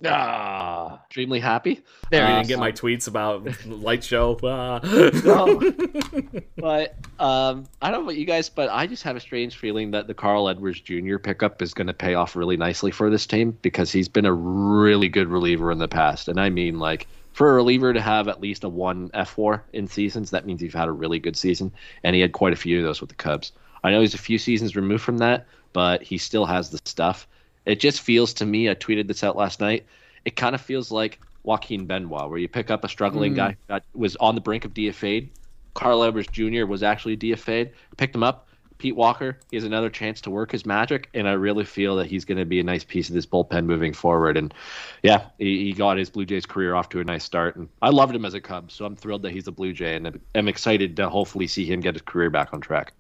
Ah, 0.05 1.03
extremely 1.07 1.41
happy. 1.41 1.83
There, 2.11 2.25
uh, 2.25 2.29
you 2.29 2.35
didn't 2.37 2.49
get 2.49 2.59
my 2.61 2.71
tweets 2.71 3.09
about 3.09 3.49
light 3.67 4.05
show. 4.05 4.39
Ah. 4.45 4.79
but 6.57 6.95
um, 7.19 7.65
I 7.83 7.91
don't 7.91 8.01
know 8.01 8.05
about 8.05 8.17
you 8.17 8.25
guys, 8.25 8.49
but 8.49 8.71
I 8.71 8.87
just 8.87 9.03
have 9.03 9.17
a 9.17 9.21
strange 9.21 9.57
feeling 9.57 9.91
that 9.91 10.07
the 10.07 10.15
Carl 10.15 10.49
Edwards 10.49 10.81
Jr. 10.81 11.19
pickup 11.19 11.61
is 11.63 11.75
going 11.75 11.89
to 11.89 11.95
pay 11.95 12.15
off 12.15 12.37
really 12.37 12.57
nicely 12.57 12.93
for 12.93 13.11
this 13.11 13.27
team 13.27 13.59
because 13.63 13.91
he's 13.91 14.09
been 14.09 14.25
a 14.25 14.33
really 14.33 15.09
good 15.09 15.27
reliever 15.27 15.73
in 15.73 15.79
the 15.79 15.89
past, 15.89 16.29
and 16.29 16.41
I 16.41 16.49
mean 16.49 16.79
like 16.79 17.09
for 17.33 17.51
a 17.51 17.55
reliever 17.55 17.93
to 17.93 18.01
have 18.01 18.29
at 18.29 18.41
least 18.41 18.63
a 18.63 18.69
one 18.69 19.09
fWAR 19.11 19.63
in 19.73 19.89
seasons, 19.89 20.31
that 20.31 20.47
means 20.47 20.63
you've 20.63 20.75
had 20.75 20.89
a 20.89 20.93
really 20.93 21.19
good 21.19 21.37
season, 21.37 21.73
and 22.05 22.15
he 22.15 22.21
had 22.21 22.33
quite 22.33 22.53
a 22.53 22.57
few 22.57 22.79
of 22.79 22.85
those 22.85 23.01
with 23.01 23.11
the 23.11 23.17
Cubs. 23.17 23.51
I 23.83 23.91
know 23.91 24.01
he's 24.01 24.15
a 24.15 24.19
few 24.19 24.39
seasons 24.39 24.77
removed 24.77 25.03
from 25.03 25.19
that, 25.19 25.47
but 25.73 26.03
he 26.03 26.19
still 26.19 26.47
has 26.47 26.71
the 26.71 26.81
stuff. 26.85 27.27
It 27.69 27.81
just 27.81 28.01
feels 28.01 28.33
to 28.35 28.47
me, 28.47 28.71
I 28.71 28.75
tweeted 28.75 29.07
this 29.07 29.23
out 29.23 29.37
last 29.37 29.61
night, 29.61 29.87
it 30.25 30.37
kind 30.37 30.55
of 30.55 30.61
feels 30.61 30.91
like 30.91 31.21
Joaquin 31.43 31.87
Benoit, 31.87 32.31
where 32.31 32.39
you 32.39 32.49
pick 32.49 32.71
up 32.71 32.83
a 32.83 32.89
struggling 32.89 33.35
mm. 33.35 33.37
guy 33.37 33.57
that 33.69 33.85
was 33.95 34.17
on 34.17 34.35
the 34.35 34.41
brink 34.41 34.65
of 34.65 34.75
DFA'd. 34.75 35.29
Carl 35.75 36.03
Edwards 36.03 36.29
Jr. 36.29 36.65
was 36.65 36.83
actually 36.83 37.17
DFA'd, 37.17 37.71
picked 37.97 38.15
him 38.15 38.23
up. 38.23 38.47
Pete 38.79 38.95
Walker, 38.95 39.37
he 39.51 39.57
has 39.57 39.65
another 39.65 39.91
chance 39.91 40.21
to 40.21 40.31
work 40.31 40.53
his 40.53 40.65
magic, 40.65 41.11
and 41.13 41.29
I 41.29 41.33
really 41.33 41.65
feel 41.65 41.97
that 41.97 42.07
he's 42.07 42.25
going 42.25 42.39
to 42.39 42.45
be 42.45 42.61
a 42.61 42.63
nice 42.63 42.85
piece 42.85 43.09
of 43.09 43.15
this 43.15 43.27
bullpen 43.27 43.65
moving 43.65 43.93
forward. 43.93 44.37
And 44.37 44.55
yeah, 45.03 45.27
he, 45.37 45.65
he, 45.65 45.73
got 45.73 45.97
his 45.97 46.11
Blue 46.11 46.25
Jays 46.25 46.47
career 46.47 46.77
off 46.77 46.89
to 46.91 47.01
a 47.01 47.05
nice 47.05 47.25
start, 47.25 47.57
and 47.57 47.69
I 47.83 47.91
loved 47.91 48.15
him 48.15 48.25
as 48.25 48.35
a 48.35 48.41
Cub, 48.41 48.71
so 48.71 48.85
I'm 48.85 48.95
thrilled 48.95 49.23
that 49.23 49.33
he's 49.33 49.49
a 49.49 49.53
Blue 49.53 49.73
Jay, 49.73 49.97
and 49.97 50.21
I'm 50.35 50.47
excited 50.47 50.97
to 50.97 51.09
hopefully 51.09 51.49
see 51.49 51.65
him 51.65 51.81
get 51.81 51.97
his 51.97 52.03
career 52.03 52.31
back 52.31 52.55
on 52.55 52.61
track. 52.61 52.93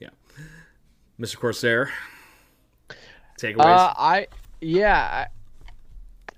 Yeah, 0.00 0.08
Mr. 1.20 1.36
Corsair, 1.36 1.92
takeaways? 3.38 3.64
Uh, 3.64 3.94
I 3.96 4.26
yeah, 4.60 5.28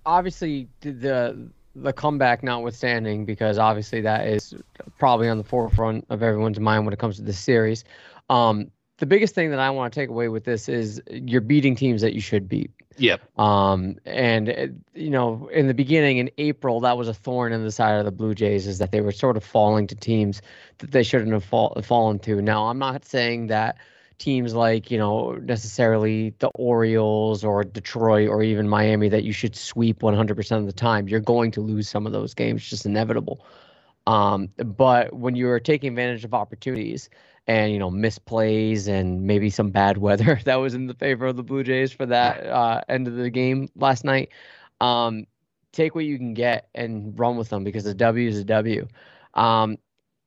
obviously 0.05 0.69
the 0.81 1.51
the 1.75 1.93
comeback 1.93 2.43
notwithstanding, 2.43 3.25
because 3.25 3.59
obviously 3.59 4.01
that 4.01 4.27
is 4.27 4.55
probably 4.99 5.29
on 5.29 5.39
the 5.39 5.45
forefront 5.45 6.07
of 6.09 6.23
everyone's 6.23 6.59
mind 6.59 6.85
when 6.85 6.93
it 6.93 6.99
comes 6.99 7.17
to 7.17 7.23
this 7.23 7.39
series. 7.39 7.85
Um, 8.31 8.71
the 8.99 9.07
biggest 9.07 9.35
thing 9.35 9.51
that 9.51 9.59
I 9.59 9.71
want 9.71 9.93
to 9.93 10.01
take 10.01 10.09
away 10.09 10.29
with 10.29 10.45
this 10.45 10.69
is 10.69 11.03
you're 11.11 11.43
beating 11.43 11.77
teams 11.77 12.01
that 12.01 12.15
you 12.15 12.21
should 12.21 12.49
beat. 12.49 12.71
Yep. 12.97 13.39
Um, 13.39 13.97
and 14.07 14.49
uh, 14.49 14.67
you 14.95 15.11
know, 15.11 15.51
in 15.53 15.67
the 15.67 15.75
beginning 15.75 16.17
in 16.17 16.31
April, 16.39 16.81
that 16.81 16.97
was 16.97 17.09
a 17.09 17.15
thorn 17.15 17.53
in 17.53 17.63
the 17.63 17.71
side 17.71 17.99
of 17.99 18.07
the 18.07 18.11
Blue 18.11 18.35
Jays 18.35 18.67
is 18.67 18.79
that 18.79 18.93
they 18.93 19.03
were 19.03 19.13
sort 19.13 19.37
of 19.37 19.45
falling 19.45 19.87
to 19.89 19.95
teams 19.95 20.41
that 20.79 20.93
they 20.93 21.03
shouldn't 21.03 21.33
have 21.33 21.45
fall, 21.45 21.79
fallen 21.83 22.19
to. 22.21 22.41
Now, 22.41 22.69
I'm 22.69 22.79
not 22.79 23.05
saying 23.05 23.49
that 23.49 23.77
teams 24.19 24.55
like 24.55 24.91
you 24.91 24.99
know 24.99 25.33
necessarily 25.43 26.35
the 26.39 26.49
Orioles 26.55 27.45
or 27.45 27.65
Detroit 27.65 28.29
or 28.29 28.43
even 28.43 28.69
Miami 28.69 29.09
that 29.09 29.25
you 29.25 29.33
should 29.33 29.55
sweep 29.55 30.01
100% 30.01 30.57
of 30.57 30.67
the 30.67 30.73
time. 30.73 31.09
You're 31.09 31.21
going 31.21 31.51
to 31.53 31.61
lose 31.61 31.89
some 31.89 32.07
of 32.07 32.13
those 32.13 32.35
games, 32.35 32.69
just 32.69 32.87
inevitable. 32.87 33.45
Um, 34.07 34.49
but 34.57 35.13
when 35.13 35.35
you're 35.35 35.61
taking 35.61 35.91
advantage 35.91 36.25
of 36.25 36.33
opportunities 36.33 37.11
and 37.49 37.73
you 37.73 37.79
know 37.79 37.91
misplays 37.91 38.89
and 38.89 39.23
maybe 39.23 39.51
some 39.51 39.71
bad 39.71 39.99
weather 40.07 40.41
that 40.45 40.57
was 40.57 40.75
in 40.75 40.87
the 40.87 40.95
favor 40.95 41.27
of 41.27 41.37
the 41.37 41.43
Blue 41.43 41.63
Jays 41.63 41.93
for 41.93 42.07
that 42.07 42.47
uh, 42.47 42.81
end 42.89 43.09
of 43.09 43.17
the 43.17 43.31
game 43.31 43.69
last 43.77 44.05
night, 44.05 44.31
um, 44.81 45.27
take 45.73 45.95
what 45.95 46.05
you 46.05 46.19
can 46.19 46.35
get 46.35 46.69
and 46.75 47.19
run 47.19 47.37
with 47.37 47.51
them 47.51 47.65
because 47.65 47.87
a 47.87 47.95
W 47.95 48.29
is 48.29 48.39
a 48.39 48.45
W. 48.45 48.87
Um, 49.35 49.77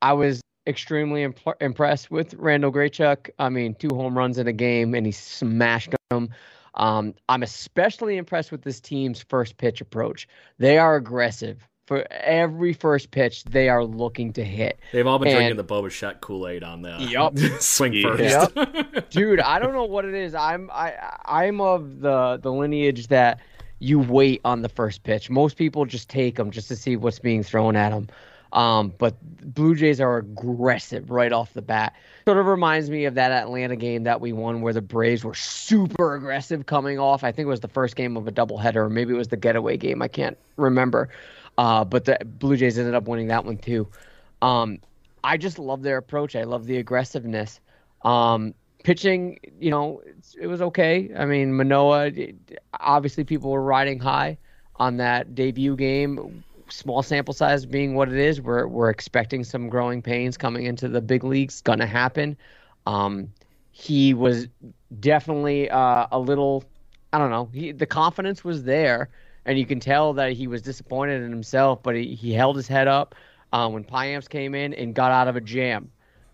I 0.01 0.13
was 0.13 0.41
extremely 0.69 1.23
imp- 1.23 1.39
impressed 1.59 2.11
with 2.11 2.33
Randall 2.35 2.71
Grichuk. 2.71 3.29
I 3.39 3.49
mean, 3.49 3.75
two 3.75 3.89
home 3.89 4.17
runs 4.17 4.37
in 4.37 4.47
a 4.47 4.53
game, 4.53 4.93
and 4.93 5.05
he 5.05 5.11
smashed 5.11 5.93
them. 6.09 6.29
Um, 6.75 7.13
I'm 7.27 7.43
especially 7.43 8.17
impressed 8.17 8.51
with 8.51 8.61
this 8.61 8.79
team's 8.79 9.21
first 9.21 9.57
pitch 9.57 9.81
approach. 9.81 10.27
They 10.59 10.77
are 10.77 10.95
aggressive. 10.95 11.67
For 11.87 12.05
every 12.11 12.73
first 12.73 13.09
pitch, 13.09 13.43
they 13.45 13.67
are 13.67 13.83
looking 13.83 14.31
to 14.33 14.45
hit. 14.45 14.79
They've 14.91 15.07
all 15.07 15.17
been 15.17 15.29
and, 15.29 15.37
drinking 15.37 15.57
the 15.57 15.63
Bo 15.63 15.81
Bichette 15.81 16.21
Kool 16.21 16.47
Aid 16.47 16.63
on 16.63 16.83
the 16.83 16.95
yep. 16.99 17.35
swing 17.59 17.99
first. 18.03 18.55
Yep. 18.55 19.09
Dude, 19.09 19.39
I 19.39 19.57
don't 19.57 19.73
know 19.73 19.85
what 19.85 20.05
it 20.05 20.13
is. 20.13 20.35
I'm 20.35 20.69
I 20.71 20.93
I'm 21.25 21.59
of 21.59 22.01
the 22.01 22.37
the 22.43 22.53
lineage 22.53 23.07
that 23.07 23.39
you 23.79 23.97
wait 23.97 24.39
on 24.45 24.61
the 24.61 24.69
first 24.69 25.01
pitch. 25.01 25.31
Most 25.31 25.57
people 25.57 25.85
just 25.85 26.09
take 26.09 26.35
them 26.35 26.51
just 26.51 26.67
to 26.67 26.75
see 26.75 26.95
what's 26.95 27.17
being 27.17 27.41
thrown 27.41 27.75
at 27.75 27.89
them. 27.89 28.07
Um, 28.51 28.93
but 28.97 29.15
Blue 29.53 29.75
Jays 29.75 30.01
are 30.01 30.17
aggressive 30.17 31.11
right 31.11 31.31
off 31.31 31.53
the 31.53 31.61
bat. 31.61 31.95
Sort 32.25 32.37
of 32.37 32.47
reminds 32.47 32.89
me 32.89 33.05
of 33.05 33.15
that 33.15 33.31
Atlanta 33.31 33.75
game 33.75 34.03
that 34.03 34.21
we 34.21 34.33
won 34.33 34.61
where 34.61 34.73
the 34.73 34.81
Braves 34.81 35.23
were 35.23 35.35
super 35.35 36.15
aggressive 36.15 36.65
coming 36.65 36.99
off. 36.99 37.23
I 37.23 37.31
think 37.31 37.45
it 37.45 37.49
was 37.49 37.59
the 37.59 37.67
first 37.67 37.95
game 37.95 38.17
of 38.17 38.27
a 38.27 38.31
doubleheader, 38.31 38.77
or 38.77 38.89
maybe 38.89 39.13
it 39.13 39.17
was 39.17 39.27
the 39.27 39.37
getaway 39.37 39.77
game. 39.77 40.01
I 40.01 40.07
can't 40.07 40.37
remember. 40.57 41.09
Uh, 41.57 41.83
but 41.83 42.05
the 42.05 42.17
Blue 42.25 42.57
Jays 42.57 42.77
ended 42.77 42.95
up 42.95 43.07
winning 43.07 43.27
that 43.27 43.45
one 43.45 43.57
too. 43.57 43.87
Um, 44.41 44.79
I 45.23 45.37
just 45.37 45.59
love 45.59 45.81
their 45.81 45.97
approach. 45.97 46.35
I 46.35 46.43
love 46.43 46.65
the 46.65 46.77
aggressiveness. 46.77 47.59
Um, 48.03 48.53
pitching, 48.83 49.39
you 49.59 49.69
know, 49.69 50.01
it 50.39 50.47
was 50.47 50.61
okay. 50.61 51.11
I 51.17 51.25
mean, 51.25 51.55
Manoah, 51.55 52.11
obviously 52.79 53.23
people 53.23 53.51
were 53.51 53.61
riding 53.61 53.99
high 53.99 54.37
on 54.77 54.97
that 54.97 55.35
debut 55.35 55.75
game 55.75 56.43
small 56.71 57.03
sample 57.03 57.33
size 57.33 57.65
being 57.65 57.95
what 57.95 58.09
it 58.09 58.17
is, 58.17 58.41
we're 58.41 58.67
we're 58.67 58.89
expecting 58.89 59.43
some 59.43 59.69
growing 59.69 60.01
pains 60.01 60.37
coming 60.37 60.65
into 60.65 60.87
the 60.87 61.01
big 61.01 61.23
leagues. 61.23 61.61
Gonna 61.61 61.85
happen. 61.85 62.37
Um, 62.85 63.31
he 63.71 64.13
was 64.13 64.47
definitely 64.99 65.69
uh, 65.69 66.07
a 66.11 66.19
little. 66.19 66.63
I 67.11 67.17
don't 67.17 67.31
know. 67.31 67.49
He 67.53 67.71
the 67.71 67.85
confidence 67.85 68.43
was 68.43 68.63
there, 68.63 69.09
and 69.45 69.57
you 69.57 69.65
can 69.65 69.79
tell 69.79 70.13
that 70.13 70.33
he 70.33 70.47
was 70.47 70.61
disappointed 70.61 71.21
in 71.23 71.31
himself. 71.31 71.81
But 71.83 71.95
he, 71.95 72.15
he 72.15 72.33
held 72.33 72.55
his 72.55 72.67
head 72.67 72.87
up 72.87 73.15
uh, 73.53 73.69
when 73.69 73.83
Payamps 73.83 74.29
came 74.29 74.55
in 74.55 74.73
and 74.73 74.93
got 74.93 75.11
out 75.11 75.27
of 75.27 75.35
a 75.35 75.41
jam. 75.41 75.91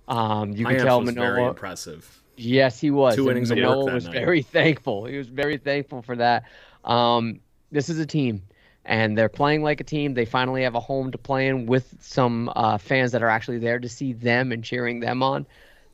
Um, 0.07 0.51
you 0.51 0.65
can 0.65 0.79
tell 0.79 1.01
was. 1.01 1.13
Very 1.13 1.43
impressive. 1.43 2.21
Yes, 2.37 2.79
he 2.79 2.91
was. 2.91 3.15
Two 3.15 3.31
innings 3.31 3.49
Manoah 3.49 3.79
of 3.79 3.85
work 3.85 3.93
was 3.93 4.05
night. 4.05 4.13
very 4.13 4.41
thankful. 4.43 5.05
He 5.05 5.17
was 5.17 5.27
very 5.27 5.57
thankful 5.57 6.01
for 6.01 6.15
that. 6.17 6.43
Um, 6.83 7.39
this 7.71 7.89
is 7.89 7.97
a 7.99 8.05
team 8.05 8.41
and 8.85 9.17
they're 9.17 9.29
playing 9.29 9.63
like 9.63 9.81
a 9.81 9.83
team. 9.83 10.13
They 10.13 10.25
finally 10.25 10.63
have 10.63 10.75
a 10.75 10.79
home 10.79 11.11
to 11.11 11.17
play 11.17 11.47
in 11.47 11.65
with 11.65 11.95
some 11.99 12.51
uh, 12.55 12.77
fans 12.77 13.11
that 13.11 13.23
are 13.23 13.29
actually 13.29 13.57
there 13.57 13.79
to 13.79 13.89
see 13.89 14.13
them 14.13 14.51
and 14.51 14.63
cheering 14.63 14.99
them 14.99 15.23
on. 15.23 15.45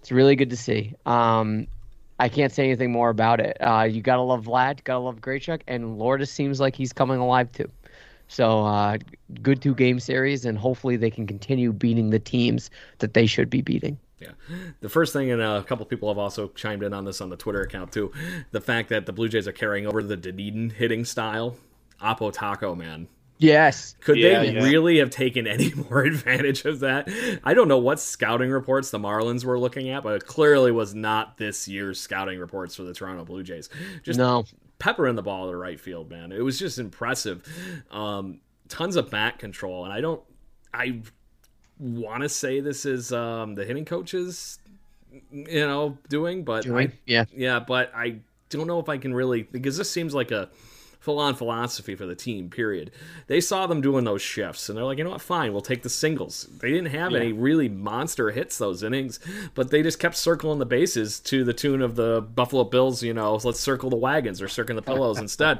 It's 0.01 0.11
really 0.11 0.35
good 0.35 0.49
to 0.49 0.57
see. 0.57 0.95
Um, 1.05 1.67
I 2.19 2.29
can't 2.29 2.51
say 2.51 2.65
anything 2.65 2.91
more 2.91 3.09
about 3.09 3.39
it. 3.39 3.57
Uh, 3.59 3.87
you 3.89 4.01
gotta 4.01 4.21
love 4.21 4.45
Vlad, 4.45 4.83
gotta 4.83 4.99
love 4.99 5.21
Grichuk, 5.21 5.61
and 5.67 5.97
Lourdes 5.97 6.29
seems 6.29 6.59
like 6.59 6.75
he's 6.75 6.93
coming 6.93 7.19
alive 7.19 7.51
too. 7.51 7.69
So 8.27 8.63
uh, 8.63 8.97
good 9.41 9.61
two 9.61 9.73
game 9.73 9.99
series, 9.99 10.45
and 10.45 10.57
hopefully 10.57 10.97
they 10.97 11.09
can 11.09 11.25
continue 11.27 11.73
beating 11.73 12.11
the 12.11 12.19
teams 12.19 12.69
that 12.99 13.13
they 13.13 13.25
should 13.25 13.49
be 13.49 13.61
beating. 13.61 13.97
Yeah. 14.19 14.31
The 14.81 14.89
first 14.89 15.13
thing, 15.13 15.31
and 15.31 15.41
a 15.41 15.63
couple 15.63 15.85
people 15.85 16.09
have 16.09 16.19
also 16.19 16.49
chimed 16.49 16.83
in 16.83 16.93
on 16.93 17.05
this 17.05 17.21
on 17.21 17.29
the 17.29 17.37
Twitter 17.37 17.61
account 17.61 17.91
too, 17.91 18.11
the 18.51 18.61
fact 18.61 18.89
that 18.89 19.07
the 19.07 19.13
Blue 19.13 19.27
Jays 19.27 19.47
are 19.47 19.51
carrying 19.51 19.87
over 19.87 20.03
the 20.03 20.15
Dunedin 20.15 20.69
hitting 20.69 21.05
style 21.05 21.55
Oppo 22.01 22.31
Taco 22.31 22.75
Man. 22.75 23.07
Yes. 23.37 23.95
Could 24.01 24.17
yeah, 24.17 24.39
they 24.39 24.53
yeah. 24.53 24.63
really 24.63 24.99
have 24.99 25.09
taken 25.09 25.47
any 25.47 25.73
more 25.89 26.03
advantage 26.03 26.63
of 26.65 26.81
that? 26.81 27.09
I 27.43 27.55
don't 27.55 27.67
know 27.67 27.79
what 27.79 27.99
scouting 27.99 28.51
reports 28.51 28.91
the 28.91 28.99
Marlins 28.99 29.43
were 29.43 29.57
looking 29.57 29.89
at, 29.89 30.03
but 30.03 30.13
it 30.13 30.27
clearly 30.27 30.71
was 30.71 30.93
not 30.93 31.37
this 31.37 31.67
year's 31.67 31.99
scouting 31.99 32.39
reports 32.39 32.75
for 32.75 32.83
the 32.83 32.93
Toronto 32.93 33.25
Blue 33.25 33.41
Jays. 33.41 33.69
Just 34.03 34.19
no. 34.19 34.45
pepper 34.77 35.07
in 35.07 35.15
the 35.15 35.23
ball 35.23 35.49
to 35.49 35.57
right 35.57 35.79
field, 35.79 36.11
man. 36.11 36.31
It 36.31 36.43
was 36.43 36.59
just 36.59 36.77
impressive. 36.77 37.43
Um, 37.89 38.41
tons 38.67 38.95
of 38.95 39.09
bat 39.09 39.39
control, 39.39 39.85
and 39.85 39.93
I 39.93 40.01
don't 40.01 40.21
I 40.73 41.01
want 41.79 42.21
to 42.21 42.29
say 42.29 42.59
this 42.59 42.85
is 42.85 43.11
um, 43.11 43.55
the 43.55 43.65
hitting 43.65 43.85
coaches, 43.85 44.59
you 45.31 45.61
know, 45.61 45.97
doing, 46.09 46.43
but 46.43 46.63
doing? 46.63 46.89
I, 46.89 46.93
yeah, 47.05 47.25
yeah, 47.35 47.59
but 47.59 47.91
I 47.95 48.19
don't 48.49 48.67
know 48.67 48.79
if 48.79 48.87
I 48.87 48.97
can 48.97 49.13
really 49.13 49.43
because 49.43 49.77
this 49.77 49.89
seems 49.89 50.13
like 50.13 50.31
a 50.31 50.49
full 51.01 51.17
on 51.17 51.33
philosophy 51.33 51.95
for 51.95 52.05
the 52.05 52.13
team, 52.13 52.47
period. 52.47 52.91
They 53.25 53.41
saw 53.41 53.65
them 53.65 53.81
doing 53.81 54.05
those 54.05 54.21
shifts 54.21 54.69
and 54.69 54.77
they're 54.77 54.85
like, 54.85 54.99
you 54.99 55.03
know 55.03 55.09
what, 55.09 55.21
fine, 55.21 55.51
we'll 55.51 55.61
take 55.61 55.81
the 55.81 55.89
singles. 55.89 56.47
They 56.59 56.69
didn't 56.69 56.91
have 56.91 57.11
yeah. 57.11 57.17
any 57.17 57.33
really 57.33 57.67
monster 57.67 58.29
hits 58.29 58.59
those 58.59 58.83
innings, 58.83 59.19
but 59.55 59.71
they 59.71 59.81
just 59.81 59.97
kept 59.97 60.15
circling 60.15 60.59
the 60.59 60.65
bases 60.65 61.19
to 61.21 61.43
the 61.43 61.53
tune 61.53 61.81
of 61.81 61.95
the 61.95 62.21
Buffalo 62.21 62.63
Bills, 62.63 63.01
you 63.01 63.15
know, 63.15 63.33
let's 63.43 63.59
circle 63.59 63.89
the 63.89 63.95
wagons 63.95 64.43
or 64.43 64.47
circle 64.47 64.75
the 64.75 64.83
pillows 64.83 65.17
instead. 65.19 65.57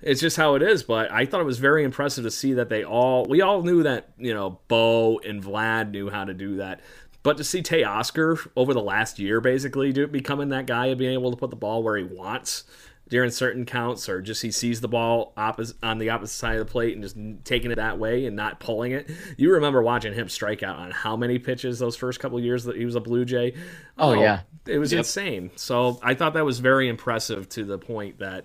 It's 0.00 0.22
just 0.22 0.38
how 0.38 0.54
it 0.54 0.62
is. 0.62 0.82
But 0.82 1.12
I 1.12 1.26
thought 1.26 1.42
it 1.42 1.44
was 1.44 1.58
very 1.58 1.84
impressive 1.84 2.24
to 2.24 2.30
see 2.30 2.54
that 2.54 2.70
they 2.70 2.82
all, 2.82 3.26
we 3.26 3.42
all 3.42 3.62
knew 3.62 3.82
that, 3.82 4.08
you 4.16 4.32
know, 4.32 4.58
Bo 4.68 5.18
and 5.18 5.42
Vlad 5.42 5.90
knew 5.90 6.08
how 6.08 6.24
to 6.24 6.32
do 6.32 6.56
that. 6.56 6.80
But 7.22 7.36
to 7.36 7.44
see 7.44 7.62
Teoscar 7.62 8.48
over 8.56 8.72
the 8.72 8.80
last 8.80 9.18
year, 9.18 9.40
basically, 9.40 9.92
do, 9.92 10.06
becoming 10.06 10.48
that 10.50 10.66
guy 10.66 10.86
and 10.86 10.98
being 10.98 11.12
able 11.12 11.30
to 11.30 11.36
put 11.36 11.50
the 11.50 11.56
ball 11.56 11.82
where 11.82 11.96
he 11.96 12.04
wants, 12.04 12.64
during 13.08 13.30
certain 13.30 13.64
counts, 13.64 14.08
or 14.08 14.20
just 14.20 14.42
he 14.42 14.50
sees 14.50 14.80
the 14.80 14.88
ball 14.88 15.32
opposite 15.36 15.76
on 15.82 15.98
the 15.98 16.10
opposite 16.10 16.34
side 16.34 16.58
of 16.58 16.66
the 16.66 16.70
plate 16.70 16.94
and 16.94 17.02
just 17.02 17.16
taking 17.44 17.70
it 17.70 17.76
that 17.76 17.98
way 17.98 18.26
and 18.26 18.36
not 18.36 18.60
pulling 18.60 18.92
it. 18.92 19.10
You 19.36 19.52
remember 19.54 19.82
watching 19.82 20.14
him 20.14 20.28
strike 20.28 20.62
out 20.62 20.76
on 20.76 20.90
how 20.90 21.16
many 21.16 21.38
pitches 21.38 21.78
those 21.78 21.96
first 21.96 22.20
couple 22.20 22.38
years 22.40 22.64
that 22.64 22.76
he 22.76 22.84
was 22.84 22.94
a 22.94 23.00
Blue 23.00 23.24
Jay? 23.24 23.54
Oh, 23.96 24.10
oh 24.10 24.14
yeah, 24.14 24.40
it 24.66 24.78
was 24.78 24.92
yep. 24.92 25.00
insane. 25.00 25.50
So 25.56 25.98
I 26.02 26.14
thought 26.14 26.34
that 26.34 26.44
was 26.44 26.58
very 26.58 26.88
impressive 26.88 27.48
to 27.50 27.64
the 27.64 27.78
point 27.78 28.18
that 28.18 28.44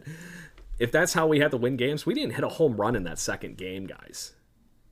if 0.80 0.91
that's 0.91 1.14
how 1.14 1.28
we 1.28 1.39
had 1.39 1.51
to 1.51 1.57
win 1.57 1.78
games, 1.78 2.05
we 2.05 2.14
didn't 2.14 2.34
hit 2.34 2.43
a 2.43 2.49
home 2.49 2.76
run 2.76 2.95
in 2.95 3.03
that 3.03 3.20
second 3.20 3.57
game, 3.57 3.86
guys. 3.86 4.34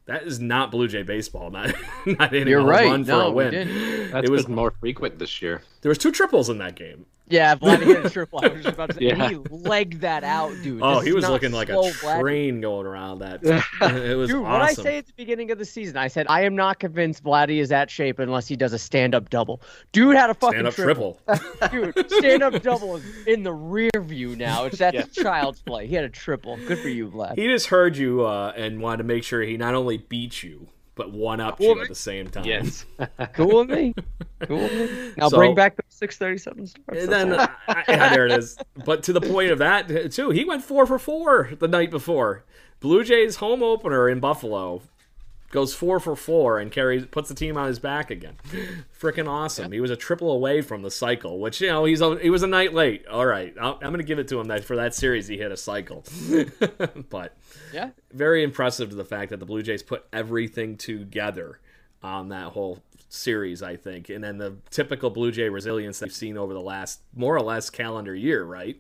That 0.05 0.24
is 0.24 0.39
not 0.39 0.72
Blue 0.72 0.88
Jay 0.88 1.03
baseball. 1.03 1.51
Not, 1.51 1.74
not 2.05 2.32
hitting 2.32 2.47
You're 2.47 2.59
a 2.59 2.65
right. 2.65 2.88
run 2.88 3.05
for 3.05 3.11
no, 3.11 3.28
a 3.28 3.32
win. 3.32 4.11
That's 4.11 4.26
it 4.26 4.32
was 4.32 4.47
more 4.47 4.72
frequent 4.80 5.19
this 5.19 5.41
year. 5.41 5.61
There 5.82 5.89
was 5.89 5.97
two 5.97 6.11
triples 6.11 6.49
in 6.49 6.57
that 6.57 6.76
game. 6.76 7.05
Yeah, 7.32 7.55
Vladdy 7.61 7.86
hit 7.86 8.05
a 8.05 8.09
triple. 8.09 8.39
I 8.43 8.49
was 8.49 8.63
just 8.63 8.75
about 8.75 8.89
to 8.89 8.95
say, 8.95 9.05
yeah. 9.05 9.29
he 9.29 9.36
legged 9.49 10.01
that 10.01 10.23
out, 10.23 10.51
dude. 10.61 10.82
Oh, 10.84 10.95
this 10.95 11.05
he 11.05 11.13
was 11.13 11.27
looking 11.27 11.51
like 11.51 11.69
a 11.69 11.91
train 11.91 12.57
Vladdy. 12.57 12.61
going 12.61 12.86
around 12.86 13.19
that. 13.19 13.43
it 13.82 14.15
was 14.15 14.29
dude, 14.29 14.43
awesome. 14.43 14.51
what 14.51 14.61
I 14.61 14.73
say 14.73 14.97
at 14.97 15.07
the 15.07 15.13
beginning 15.13 15.51
of 15.51 15.57
the 15.57 15.65
season, 15.65 15.97
I 15.97 16.07
said 16.07 16.27
I 16.29 16.41
am 16.41 16.55
not 16.55 16.79
convinced 16.79 17.23
Vladdy 17.23 17.59
is 17.59 17.69
that 17.69 17.89
shape 17.89 18.19
unless 18.19 18.47
he 18.47 18.55
does 18.55 18.73
a 18.73 18.79
stand-up 18.79 19.29
double. 19.29 19.61
Dude 19.91 20.15
had 20.15 20.29
a 20.29 20.34
fucking 20.34 20.71
stand-up 20.71 20.73
triple. 20.73 21.19
triple. 21.25 21.67
dude, 21.93 22.11
stand-up 22.11 22.61
double 22.61 22.97
is 22.97 23.03
in 23.27 23.43
the 23.43 23.53
rear 23.53 23.89
view 23.97 24.36
now. 24.36 24.65
It's 24.65 24.77
that's 24.77 24.95
yeah. 24.95 25.23
child's 25.23 25.61
play. 25.61 25.88
He 25.88 25.95
had 25.95 26.03
a 26.03 26.09
triple. 26.09 26.57
Good 26.67 26.79
for 26.79 26.89
you, 26.89 27.09
Vlad. 27.09 27.38
He 27.38 27.47
just 27.47 27.67
heard 27.67 27.95
you 27.97 28.25
uh, 28.25 28.53
and 28.55 28.82
wanted 28.82 28.97
to 28.97 29.03
make 29.05 29.23
sure 29.23 29.41
he 29.41 29.57
not 29.57 29.73
only 29.73 29.97
beat 29.97 30.43
you 30.43 30.67
but 30.95 31.11
one 31.11 31.39
up 31.39 31.57
cool 31.57 31.75
you 31.75 31.81
at 31.81 31.87
the 31.87 31.95
same 31.95 32.29
time. 32.29 32.45
Yes. 32.45 32.85
cool 33.33 33.59
with 33.59 33.69
me. 33.69 33.93
Cool 34.41 34.57
with 34.57 34.73
me. 34.73 35.13
Now 35.17 35.29
so, 35.29 35.37
bring 35.37 35.55
back 35.55 35.75
the 35.75 35.83
637 35.87 36.67
starts. 36.67 37.03
And 37.03 37.11
then, 37.11 37.33
uh, 37.33 37.47
yeah, 37.87 38.09
there 38.13 38.25
it 38.25 38.31
is. 38.33 38.57
But 38.85 39.03
to 39.03 39.13
the 39.13 39.21
point 39.21 39.51
of 39.51 39.59
that, 39.59 40.11
too, 40.11 40.29
he 40.31 40.43
went 40.43 40.63
four 40.63 40.85
for 40.85 40.99
four 40.99 41.51
the 41.59 41.67
night 41.67 41.91
before. 41.91 42.43
Blue 42.79 43.03
Jays 43.03 43.37
home 43.37 43.61
opener 43.61 44.09
in 44.09 44.19
Buffalo 44.19 44.81
goes 45.51 45.73
four 45.73 45.99
for 45.99 46.15
four 46.15 46.59
and 46.59 46.71
carries 46.71 47.05
puts 47.05 47.29
the 47.29 47.35
team 47.35 47.57
on 47.57 47.67
his 47.67 47.77
back 47.77 48.09
again. 48.09 48.35
Freaking 48.99 49.27
awesome! 49.27 49.71
Yeah. 49.71 49.75
He 49.75 49.81
was 49.81 49.91
a 49.91 49.95
triple 49.95 50.31
away 50.31 50.61
from 50.61 50.81
the 50.81 50.89
cycle, 50.89 51.39
which 51.39 51.61
you 51.61 51.67
know 51.67 51.85
he's 51.85 52.01
a, 52.01 52.17
he 52.17 52.29
was 52.29 52.41
a 52.41 52.47
night 52.47 52.73
late. 52.73 53.05
All 53.07 53.25
right, 53.25 53.53
i 53.61 53.69
am 53.69 53.79
going 53.79 53.97
to 53.97 54.03
give 54.03 54.19
it 54.19 54.27
to 54.29 54.39
him 54.39 54.47
that 54.47 54.63
for 54.63 54.77
that 54.77 54.95
series 54.95 55.27
he 55.27 55.37
hit 55.37 55.51
a 55.51 55.57
cycle, 55.57 56.03
but 57.09 57.37
yeah, 57.72 57.89
very 58.11 58.43
impressive 58.43 58.89
to 58.89 58.95
the 58.95 59.05
fact 59.05 59.30
that 59.32 59.39
the 59.39 59.45
Blue 59.45 59.61
Jays 59.61 59.84
put 59.84 60.05
everything 60.13 60.78
together 60.78 61.59
on 62.03 62.30
that 62.30 62.47
whole 62.53 62.82
series, 63.09 63.61
I 63.61 63.76
think. 63.76 64.09
And 64.09 64.24
then 64.24 64.38
the 64.38 64.55
typical 64.69 65.09
Blue 65.09 65.32
Jay 65.32 65.49
resilience 65.49 65.99
that 65.99 66.07
we've 66.07 66.15
seen 66.15 66.38
over 66.38 66.53
the 66.53 66.61
last 66.61 67.01
more 67.13 67.36
or 67.36 67.41
less 67.41 67.69
calendar 67.69 68.15
year, 68.15 68.43
right? 68.43 68.78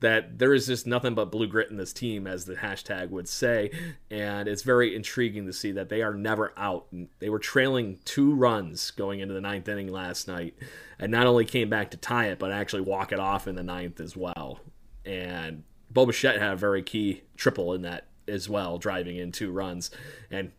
That 0.00 0.38
there 0.38 0.54
is 0.54 0.66
just 0.66 0.86
nothing 0.86 1.14
but 1.14 1.30
blue 1.30 1.46
grit 1.46 1.70
in 1.70 1.76
this 1.76 1.92
team, 1.92 2.26
as 2.26 2.44
the 2.44 2.54
hashtag 2.54 3.10
would 3.10 3.28
say. 3.28 3.70
And 4.10 4.48
it's 4.48 4.62
very 4.62 4.94
intriguing 4.94 5.46
to 5.46 5.52
see 5.52 5.72
that 5.72 5.88
they 5.88 6.02
are 6.02 6.14
never 6.14 6.52
out. 6.56 6.86
They 7.18 7.28
were 7.28 7.38
trailing 7.38 7.98
two 8.04 8.34
runs 8.34 8.90
going 8.92 9.20
into 9.20 9.34
the 9.34 9.40
ninth 9.40 9.68
inning 9.68 9.88
last 9.88 10.28
night, 10.28 10.54
and 10.98 11.10
not 11.10 11.26
only 11.26 11.44
came 11.44 11.68
back 11.68 11.90
to 11.90 11.96
tie 11.96 12.26
it, 12.26 12.38
but 12.38 12.52
actually 12.52 12.82
walk 12.82 13.12
it 13.12 13.20
off 13.20 13.48
in 13.48 13.56
the 13.56 13.62
ninth 13.62 14.00
as 14.00 14.16
well. 14.16 14.60
And 15.04 15.64
Bo 15.90 16.06
Bichette 16.06 16.40
had 16.40 16.52
a 16.52 16.56
very 16.56 16.82
key 16.82 17.22
triple 17.36 17.74
in 17.74 17.82
that 17.82 18.06
as 18.28 18.48
well, 18.48 18.78
driving 18.78 19.16
in 19.16 19.32
two 19.32 19.50
runs. 19.50 19.90
And 20.30 20.52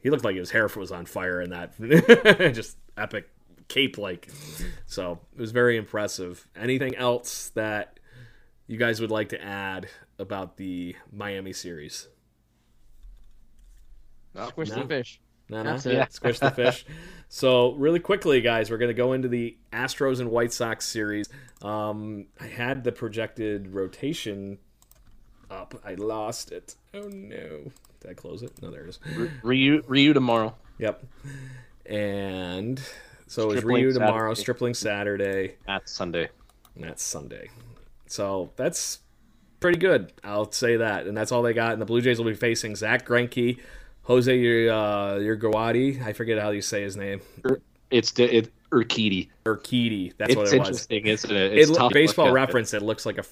he 0.00 0.10
looked 0.10 0.24
like 0.24 0.36
his 0.36 0.50
hair 0.50 0.68
was 0.76 0.92
on 0.92 1.06
fire 1.06 1.40
in 1.40 1.50
that 1.50 2.52
just 2.54 2.76
epic 2.96 3.28
cape 3.68 3.98
like 3.98 4.28
so 4.86 5.18
it 5.34 5.40
was 5.40 5.50
very 5.50 5.76
impressive 5.76 6.46
anything 6.54 6.94
else 6.94 7.50
that 7.56 7.98
you 8.68 8.76
guys 8.76 9.00
would 9.00 9.10
like 9.10 9.30
to 9.30 9.44
add 9.44 9.88
about 10.20 10.56
the 10.56 10.94
miami 11.12 11.52
series 11.52 12.06
squish 14.46 14.70
no. 14.70 14.82
the 14.82 14.86
fish 14.86 15.20
no, 15.48 15.62
no. 15.62 15.78
Yeah. 15.84 16.06
Squish 16.08 16.38
the 16.40 16.50
fish. 16.50 16.84
So, 17.28 17.72
really 17.72 17.98
quickly, 17.98 18.40
guys, 18.40 18.70
we're 18.70 18.78
going 18.78 18.88
to 18.88 18.94
go 18.94 19.12
into 19.12 19.26
the 19.26 19.56
Astros 19.72 20.20
and 20.20 20.30
White 20.30 20.52
Sox 20.52 20.86
series. 20.86 21.28
Um, 21.60 22.26
I 22.40 22.46
had 22.46 22.84
the 22.84 22.92
projected 22.92 23.74
rotation 23.74 24.58
up. 25.50 25.74
I 25.84 25.94
lost 25.94 26.52
it. 26.52 26.74
Oh, 26.94 27.08
no. 27.08 27.70
Did 28.00 28.10
I 28.10 28.14
close 28.14 28.42
it? 28.42 28.60
No, 28.62 28.70
there 28.70 28.84
it 28.84 28.88
is. 28.88 28.98
Ryu, 29.42 29.82
Ryu 29.86 30.12
tomorrow. 30.12 30.54
Yep. 30.78 31.04
And 31.86 32.80
so 33.26 33.50
it's 33.50 33.64
Ryu 33.64 33.92
tomorrow, 33.92 34.30
Saturday. 34.34 34.40
Stripling 34.40 34.74
Saturday. 34.74 35.56
That's 35.66 35.92
Sunday. 35.92 36.28
that's 36.76 37.02
Sunday. 37.02 37.50
So 38.06 38.50
that's 38.56 39.00
pretty 39.60 39.78
good. 39.78 40.12
I'll 40.22 40.50
say 40.52 40.76
that. 40.76 41.06
And 41.06 41.16
that's 41.16 41.32
all 41.32 41.42
they 41.42 41.52
got. 41.52 41.72
And 41.72 41.82
the 41.82 41.86
Blue 41.86 42.00
Jays 42.00 42.18
will 42.18 42.26
be 42.26 42.34
facing 42.34 42.76
Zack 42.76 43.06
Greinke, 43.06 43.58
Jose 44.02 44.36
Your 44.36 44.72
uh, 44.72 45.14
Urguadi. 45.16 46.02
I 46.04 46.12
forget 46.12 46.38
how 46.38 46.50
you 46.50 46.62
say 46.62 46.82
his 46.82 46.96
name. 46.96 47.20
It's 47.90 48.12
it 48.18 48.52
Urquidy. 48.70 49.28
Urquidy. 49.44 50.12
That's 50.16 50.30
it's 50.30 50.36
what 50.36 50.52
it 50.52 50.58
was. 50.58 50.68
It's 50.68 50.86
interesting, 50.86 51.06
isn't 51.06 51.30
it? 51.30 51.58
It's 51.58 51.70
it 51.70 51.92
baseball 51.92 52.32
reference. 52.32 52.74
It 52.74 52.82
looks 52.82 53.06
like 53.06 53.18
a 53.18 53.24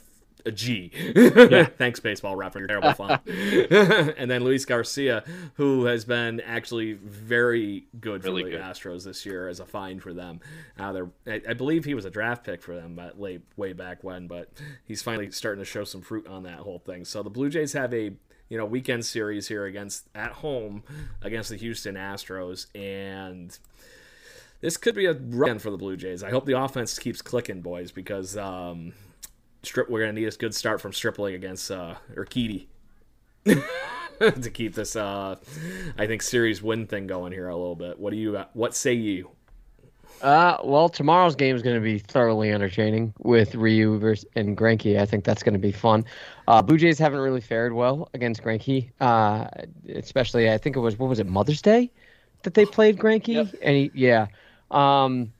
a 0.44 0.52
G. 0.52 0.90
yeah. 1.14 1.64
Thanks, 1.78 2.00
baseball 2.00 2.36
reference. 2.36 2.68
Terrible 2.68 2.92
fun. 2.92 3.20
and 3.26 4.30
then 4.30 4.44
Luis 4.44 4.64
Garcia, 4.64 5.24
who 5.54 5.86
has 5.86 6.04
been 6.04 6.40
actually 6.40 6.94
very 6.94 7.86
good 8.00 8.22
for 8.22 8.32
the 8.32 8.42
good. 8.42 8.60
Astros 8.60 9.04
this 9.04 9.24
year 9.24 9.48
as 9.48 9.60
a 9.60 9.66
find 9.66 10.02
for 10.02 10.12
them. 10.12 10.40
Uh, 10.78 11.06
I, 11.26 11.42
I, 11.48 11.54
believe 11.54 11.84
he 11.84 11.94
was 11.94 12.04
a 12.04 12.10
draft 12.10 12.44
pick 12.44 12.62
for 12.62 12.74
them 12.74 12.94
but 12.94 13.20
late, 13.20 13.42
way 13.56 13.72
back 13.72 14.04
when, 14.04 14.26
but 14.26 14.50
he's 14.84 15.02
finally 15.02 15.30
starting 15.30 15.62
to 15.62 15.68
show 15.68 15.84
some 15.84 16.02
fruit 16.02 16.26
on 16.26 16.42
that 16.44 16.58
whole 16.58 16.78
thing. 16.78 17.04
So 17.04 17.22
the 17.22 17.30
Blue 17.30 17.50
Jays 17.50 17.72
have 17.72 17.92
a 17.94 18.12
you 18.48 18.58
know 18.58 18.66
weekend 18.66 19.04
series 19.04 19.48
here 19.48 19.64
against 19.64 20.06
at 20.14 20.32
home 20.32 20.82
against 21.22 21.48
the 21.48 21.56
Houston 21.56 21.94
Astros 21.94 22.66
and 22.74 23.58
this 24.64 24.78
could 24.78 24.94
be 24.94 25.04
a 25.04 25.12
run 25.12 25.58
for 25.58 25.70
the 25.70 25.76
Blue 25.76 25.94
Jays. 25.94 26.22
I 26.22 26.30
hope 26.30 26.46
the 26.46 26.58
offense 26.58 26.98
keeps 26.98 27.20
clicking, 27.20 27.60
boys, 27.60 27.92
because 27.92 28.34
um, 28.38 28.94
Strip, 29.64 29.88
we're 29.88 30.00
gonna 30.00 30.12
need 30.12 30.26
a 30.26 30.36
good 30.36 30.54
start 30.54 30.80
from 30.80 30.92
Stripling 30.92 31.34
against 31.34 31.70
uh, 31.70 31.94
Urquidy 32.14 32.66
to 33.44 34.50
keep 34.50 34.74
this, 34.74 34.96
uh, 34.96 35.36
I 35.98 36.06
think, 36.06 36.22
series 36.22 36.62
win 36.62 36.86
thing 36.86 37.06
going 37.06 37.32
here 37.32 37.48
a 37.48 37.56
little 37.56 37.76
bit. 37.76 37.98
What 37.98 38.10
do 38.10 38.16
you? 38.16 38.36
Uh, 38.36 38.46
what 38.52 38.74
say 38.74 38.92
you? 38.92 39.30
Uh, 40.22 40.56
well, 40.64 40.88
tomorrow's 40.88 41.36
game 41.36 41.54
is 41.54 41.60
going 41.60 41.76
to 41.76 41.82
be 41.82 41.98
thoroughly 41.98 42.50
entertaining 42.50 43.12
with 43.18 43.54
Ryu 43.54 43.98
versus 43.98 44.24
and 44.36 44.56
Greinke. 44.56 44.98
I 44.98 45.04
think 45.04 45.22
that's 45.22 45.42
going 45.42 45.52
to 45.52 45.58
be 45.58 45.72
fun. 45.72 46.04
Uh, 46.48 46.62
Blue 46.62 46.78
Jays 46.78 46.98
haven't 46.98 47.20
really 47.20 47.42
fared 47.42 47.74
well 47.74 48.08
against 48.14 48.42
Greinke, 48.42 48.90
uh, 49.00 49.48
especially 49.94 50.50
I 50.50 50.56
think 50.56 50.76
it 50.76 50.80
was 50.80 50.98
what 50.98 51.10
was 51.10 51.18
it 51.18 51.26
Mother's 51.26 51.60
Day 51.60 51.90
that 52.42 52.54
they 52.54 52.64
played 52.64 52.98
Greinke, 52.98 53.34
yep. 53.34 53.54
and 53.60 53.76
he, 53.76 53.90
yeah. 53.94 54.28
Um, 54.70 55.32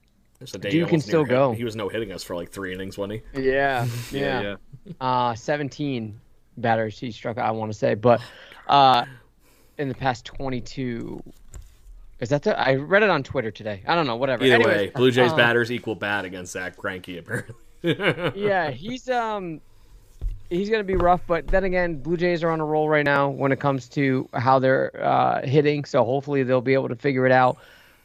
there's 0.44 0.54
a 0.54 0.58
day 0.58 0.76
you 0.76 0.86
can 0.86 1.00
still 1.00 1.24
go. 1.24 1.50
Hit. 1.50 1.58
He 1.58 1.64
was 1.64 1.74
no 1.74 1.88
hitting 1.88 2.12
us 2.12 2.22
for 2.22 2.36
like 2.36 2.50
three 2.50 2.74
innings, 2.74 2.98
wasn't 2.98 3.22
he? 3.34 3.42
Yeah, 3.50 3.86
yeah, 4.10 4.40
yeah. 4.42 4.56
Uh, 5.00 5.34
17 5.34 6.20
batters 6.58 6.98
he 6.98 7.10
struck. 7.10 7.38
I 7.38 7.50
want 7.52 7.72
to 7.72 7.78
say, 7.78 7.94
but 7.94 8.20
uh, 8.68 9.06
in 9.78 9.88
the 9.88 9.94
past 9.94 10.26
22. 10.26 11.22
Is 12.20 12.28
that 12.28 12.42
the? 12.42 12.58
I 12.58 12.74
read 12.74 13.02
it 13.02 13.08
on 13.08 13.22
Twitter 13.22 13.50
today. 13.50 13.82
I 13.86 13.94
don't 13.94 14.06
know. 14.06 14.16
Whatever. 14.16 14.44
Either 14.44 14.56
Anyways, 14.56 14.76
way, 14.76 14.90
Blue 14.94 15.10
Jays 15.10 15.30
um, 15.30 15.36
batters 15.38 15.72
equal 15.72 15.94
bad 15.94 16.26
against 16.26 16.52
Zack 16.52 16.76
Greinke 16.76 17.18
apparently. 17.18 17.54
yeah, 18.40 18.70
he's 18.70 19.08
um 19.08 19.60
he's 20.50 20.68
going 20.68 20.80
to 20.80 20.86
be 20.86 20.96
rough, 20.96 21.22
but 21.26 21.46
then 21.46 21.64
again, 21.64 21.96
Blue 21.96 22.16
Jays 22.16 22.42
are 22.42 22.50
on 22.50 22.60
a 22.60 22.64
roll 22.64 22.88
right 22.88 23.04
now 23.04 23.28
when 23.30 23.52
it 23.52 23.60
comes 23.60 23.88
to 23.90 24.28
how 24.34 24.58
they're 24.58 24.92
uh, 25.02 25.46
hitting. 25.46 25.84
So 25.84 26.04
hopefully 26.04 26.42
they'll 26.42 26.60
be 26.60 26.74
able 26.74 26.88
to 26.88 26.96
figure 26.96 27.26
it 27.26 27.32
out. 27.32 27.58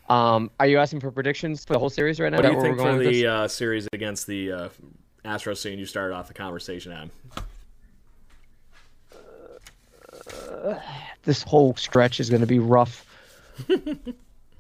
Um, 0.09 0.49
are 0.59 0.67
you 0.67 0.79
asking 0.79 1.01
for 1.01 1.11
predictions 1.11 1.63
for 1.63 1.73
the 1.73 1.79
whole 1.79 1.89
series 1.89 2.19
right 2.19 2.31
now? 2.31 2.37
What 2.37 2.47
do 2.47 2.53
you 2.53 2.61
think 2.61 2.77
for 2.77 2.97
the 2.97 3.27
uh, 3.27 3.47
series 3.47 3.87
against 3.93 4.25
the 4.27 4.51
uh, 4.51 4.69
Astros? 5.23 5.57
Seeing 5.57 5.77
you 5.77 5.85
started 5.85 6.15
off 6.15 6.27
the 6.27 6.33
conversation, 6.33 6.91
Adam. 6.91 7.11
Uh, 10.51 10.79
this 11.23 11.43
whole 11.43 11.75
stretch 11.75 12.19
is 12.19 12.29
going 12.29 12.41
to 12.41 12.47
be 12.47 12.59
rough. 12.59 13.05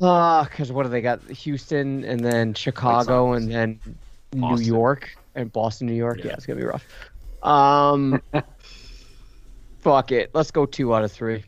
Ah, 0.01 0.47
because 0.49 0.71
what 0.71 0.83
do 0.83 0.89
they 0.89 1.01
got? 1.01 1.21
Houston 1.29 2.05
and 2.05 2.23
then 2.23 2.53
Chicago 2.53 3.33
and 3.33 3.51
then 3.51 3.79
New 4.33 4.57
York 4.57 5.09
and 5.35 5.51
Boston, 5.51 5.87
New 5.87 5.93
York. 5.93 6.19
Yeah. 6.19 6.27
Yeah. 6.27 6.33
it's 6.33 6.45
gonna 6.45 6.59
be 6.59 6.65
rough. 6.65 6.85
Um, 7.43 8.21
fuck 9.79 10.11
it. 10.11 10.29
Let's 10.33 10.51
go 10.51 10.65
two 10.65 10.95
out 10.95 11.03
of 11.03 11.11
three. 11.11 11.43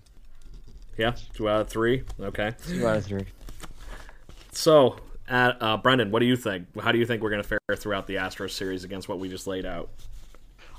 Yeah, 0.98 1.16
two 1.34 1.48
out 1.48 1.62
of 1.62 1.70
three. 1.70 2.04
Okay. 2.20 2.54
Two 2.68 2.88
out 2.88 2.98
of 2.98 3.06
three. 3.06 3.26
So, 4.52 4.98
uh, 5.30 5.54
uh, 5.60 5.78
Brendan, 5.78 6.12
what 6.12 6.20
do 6.20 6.26
you 6.26 6.36
think? 6.36 6.68
How 6.80 6.92
do 6.92 6.98
you 7.00 7.06
think 7.06 7.22
we're 7.22 7.30
going 7.30 7.44
to 7.44 7.48
fare 7.48 7.60
throughout 7.76 8.08
the 8.08 8.16
Astros 8.16 8.52
series 8.52 8.84
against 8.84 9.08
what 9.10 9.20
we 9.20 9.30
just 9.30 9.48
laid 9.48 9.66
out? 9.66 9.90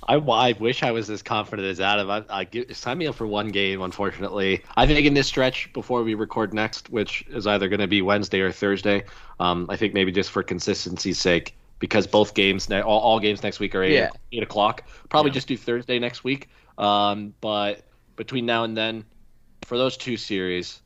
I, 0.08 0.16
I 0.16 0.52
wish 0.58 0.82
I 0.82 0.90
was 0.90 1.08
as 1.10 1.22
confident 1.22 1.66
as 1.68 1.80
Adam. 1.80 2.10
I, 2.10 2.24
I 2.28 2.44
give, 2.44 2.76
sign 2.76 2.98
me 2.98 3.06
up 3.06 3.14
for 3.14 3.26
one 3.26 3.48
game. 3.48 3.82
Unfortunately, 3.82 4.62
I 4.76 4.86
think 4.86 5.06
in 5.06 5.14
this 5.14 5.28
stretch 5.28 5.72
before 5.72 6.02
we 6.02 6.14
record 6.14 6.52
next, 6.52 6.90
which 6.90 7.24
is 7.28 7.46
either 7.46 7.68
going 7.68 7.80
to 7.80 7.86
be 7.86 8.02
Wednesday 8.02 8.40
or 8.40 8.50
Thursday, 8.50 9.04
um, 9.38 9.66
I 9.70 9.76
think 9.76 9.94
maybe 9.94 10.10
just 10.10 10.30
for 10.32 10.42
consistency's 10.42 11.20
sake, 11.20 11.56
because 11.78 12.06
both 12.06 12.34
games, 12.34 12.68
ne- 12.68 12.80
all, 12.82 12.98
all 13.00 13.20
games 13.20 13.42
next 13.44 13.60
week 13.60 13.74
are 13.76 13.82
eight, 13.84 13.94
Yeah. 13.94 14.10
eight 14.32 14.42
o'clock. 14.42 14.82
Probably 15.08 15.30
Yeah. 15.30 15.34
just 15.34 15.48
do 15.48 15.56
Thursday 15.56 15.98
next 16.00 16.24
week. 16.24 16.48
Um, 16.78 17.32
but 17.40 17.82
between 18.16 18.44
now 18.44 18.64
and 18.64 18.76
then, 18.76 19.04
for 19.64 19.78
those 19.78 19.96
two 19.96 20.16
series, 20.16 20.82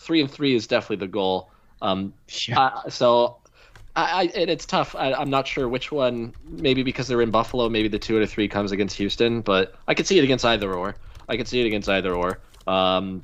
three 0.00 0.20
and 0.20 0.30
three 0.30 0.54
is 0.54 0.66
definitely 0.66 1.06
the 1.06 1.12
goal. 1.12 1.50
Um, 1.82 2.12
Yeah. 2.46 2.60
uh, 2.60 2.90
so, 2.90 3.36
I, 3.94 4.02
I 4.04 4.22
and 4.34 4.50
it's 4.50 4.66
tough. 4.66 4.94
I, 4.96 5.12
I'm 5.12 5.30
not 5.30 5.46
sure 5.46 5.68
which 5.68 5.92
one. 5.92 6.32
Maybe 6.44 6.82
because 6.82 7.06
they're 7.06 7.22
in 7.22 7.30
Buffalo, 7.30 7.68
maybe 7.68 7.88
the 7.88 7.98
two 7.98 8.16
out 8.16 8.22
of 8.22 8.30
three 8.30 8.48
comes 8.48 8.72
against 8.72 8.96
Houston. 8.96 9.40
But 9.42 9.74
I 9.86 9.94
could 9.94 10.06
see 10.06 10.18
it 10.18 10.24
against 10.24 10.44
either 10.44 10.72
or. 10.72 10.96
I 11.28 11.36
could 11.36 11.46
see 11.46 11.60
it 11.60 11.66
against 11.66 11.88
either 11.88 12.14
or. 12.14 12.40
Um, 12.66 13.22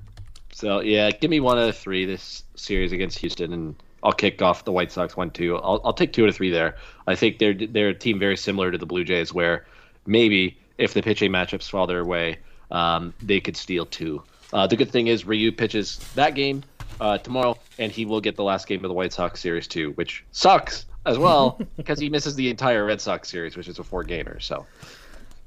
so 0.53 0.81
yeah, 0.81 1.11
give 1.11 1.31
me 1.31 1.41
one 1.41 1.59
out 1.59 1.69
of 1.69 1.77
three 1.77 2.05
this 2.05 2.45
series 2.55 2.93
against 2.93 3.19
Houston, 3.19 3.53
and 3.53 3.75
I'll 4.03 4.13
kick 4.13 4.43
off 4.43 4.65
the 4.65 4.73
White 4.73 4.93
Sox 4.93 5.17
one 5.17 5.31
two. 5.31 5.57
I'll, 5.57 5.81
I'll 5.85 5.93
take 5.93 6.13
two 6.13 6.25
out 6.25 6.29
of 6.29 6.37
three 6.37 6.51
there. 6.51 6.77
I 7.07 7.15
think 7.15 7.39
they're 7.39 7.55
they're 7.55 7.89
a 7.89 7.95
team 7.95 8.19
very 8.19 8.37
similar 8.37 8.71
to 8.71 8.79
the 8.79 8.87
Blue 8.87 9.05
Jays, 9.05 9.33
where 9.33 9.67
maybe 10.07 10.59
if 10.79 10.95
the 10.95 11.03
pitching 11.03 11.33
matchups 11.33 11.71
fall 11.71 11.87
their 11.87 12.05
way, 12.05 12.39
um, 12.71 13.15
they 13.23 13.41
could 13.41 13.57
steal 13.57 13.87
two. 13.87 14.23
Uh, 14.53 14.67
the 14.67 14.77
good 14.77 14.91
thing 14.91 15.07
is 15.09 15.25
Ryu 15.27 15.53
pitches 15.53 15.99
that 16.15 16.35
game 16.35 16.63
uh, 17.01 17.19
tomorrow, 17.19 17.59
and 17.79 17.91
he 17.93 18.05
will 18.07 18.21
get 18.21 18.37
the 18.37 18.45
last 18.45 18.67
game 18.67 18.85
of 18.85 18.89
the 18.89 18.95
White 18.95 19.13
Sox 19.13 19.41
series 19.41 19.67
too, 19.67 19.93
which 19.93 20.25
sucks 20.33 20.87
as 21.05 21.19
well 21.19 21.61
because 21.77 21.99
he 21.99 22.09
misses 22.09 22.35
the 22.37 22.49
entire 22.51 22.85
Red 22.85 23.01
Sox 23.01 23.29
series, 23.29 23.57
which 23.57 23.69
is 23.69 23.79
a 23.79 23.85
four 23.85 24.03
gamer. 24.05 24.41
So 24.41 24.67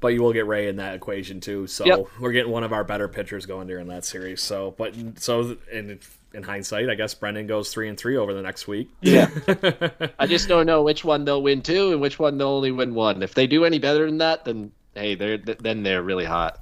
But 0.00 0.08
you 0.08 0.22
will 0.22 0.32
get 0.32 0.46
Ray 0.46 0.68
in 0.68 0.76
that 0.76 0.94
equation 0.94 1.40
too. 1.40 1.66
So 1.66 1.84
Yep. 1.86 2.06
we're 2.20 2.32
getting 2.32 2.52
one 2.52 2.64
of 2.64 2.72
our 2.72 2.84
better 2.84 3.08
pitchers 3.08 3.46
going 3.46 3.66
during 3.66 3.88
that 3.88 4.04
series. 4.04 4.40
So, 4.42 4.74
but 4.78 4.94
so 5.18 5.56
in 5.72 5.98
in 6.32 6.42
hindsight, 6.44 6.88
I 6.88 6.94
guess 6.94 7.12
Brendan 7.14 7.48
goes 7.48 7.72
three 7.72 7.88
and 7.88 7.98
three 7.98 8.16
over 8.16 8.32
the 8.32 8.42
next 8.42 8.68
week. 8.68 8.88
yeah, 9.00 9.28
I 10.18 10.26
just 10.26 10.46
don't 10.46 10.64
know 10.66 10.82
which 10.84 11.04
one 11.04 11.24
they'll 11.24 11.42
win 11.42 11.60
two 11.62 11.90
and 11.92 12.00
which 12.00 12.18
one 12.20 12.38
they'll 12.38 12.48
only 12.48 12.70
win 12.70 12.94
one. 12.94 13.22
If 13.22 13.34
they 13.34 13.46
do 13.48 13.64
any 13.64 13.78
better 13.80 14.06
than 14.06 14.18
that, 14.18 14.44
then 14.44 14.70
hey, 14.94 15.14
they're 15.16 15.38
then 15.38 15.82
they're 15.82 16.02
really 16.02 16.24
hot. 16.26 16.60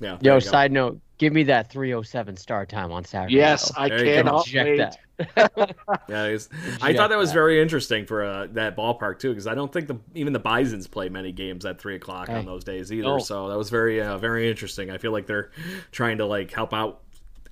Yeah. 0.00 0.16
there 0.20 0.32
Yo, 0.32 0.38
side 0.38 0.72
note, 0.72 0.98
give 1.20 1.32
me 1.34 1.44
that 1.44 1.70
307 1.70 2.36
start 2.36 2.68
time 2.70 2.90
on 2.90 3.04
Saturday. 3.04 3.34
Yes, 3.34 3.70
though. 3.70 3.82
I 3.82 3.88
There 3.90 3.98
you 3.98 4.04
go. 4.04 4.42
cannot 4.42 4.46
wait. 4.52 4.76
that. 4.78 4.96
Yeah, 6.08 6.24
it's- 6.28 6.48
I 6.80 6.94
thought 6.94 7.10
that 7.10 7.18
was 7.18 7.28
that. 7.28 7.34
very 7.34 7.60
interesting 7.60 8.06
for 8.06 8.24
uh, 8.24 8.46
that 8.52 8.74
ballpark 8.74 9.18
too, 9.18 9.28
because 9.28 9.46
I 9.46 9.54
don't 9.54 9.70
think 9.70 9.86
the 9.86 9.98
even 10.14 10.32
the 10.32 10.38
Bison's 10.38 10.86
play 10.86 11.10
many 11.10 11.30
games 11.30 11.66
at 11.66 11.78
three 11.78 11.94
o'clock 11.94 12.30
on 12.30 12.46
those 12.46 12.64
days 12.64 12.90
either. 12.90 13.02
No. 13.02 13.18
So 13.18 13.48
that 13.50 13.58
was 13.58 13.68
very 13.68 14.00
uh, 14.00 14.16
very 14.16 14.48
interesting. 14.50 14.90
I 14.90 14.96
feel 14.96 15.12
like 15.12 15.26
they're 15.26 15.50
trying 15.92 16.18
to 16.18 16.26
like 16.26 16.50
help 16.52 16.72
out 16.72 17.02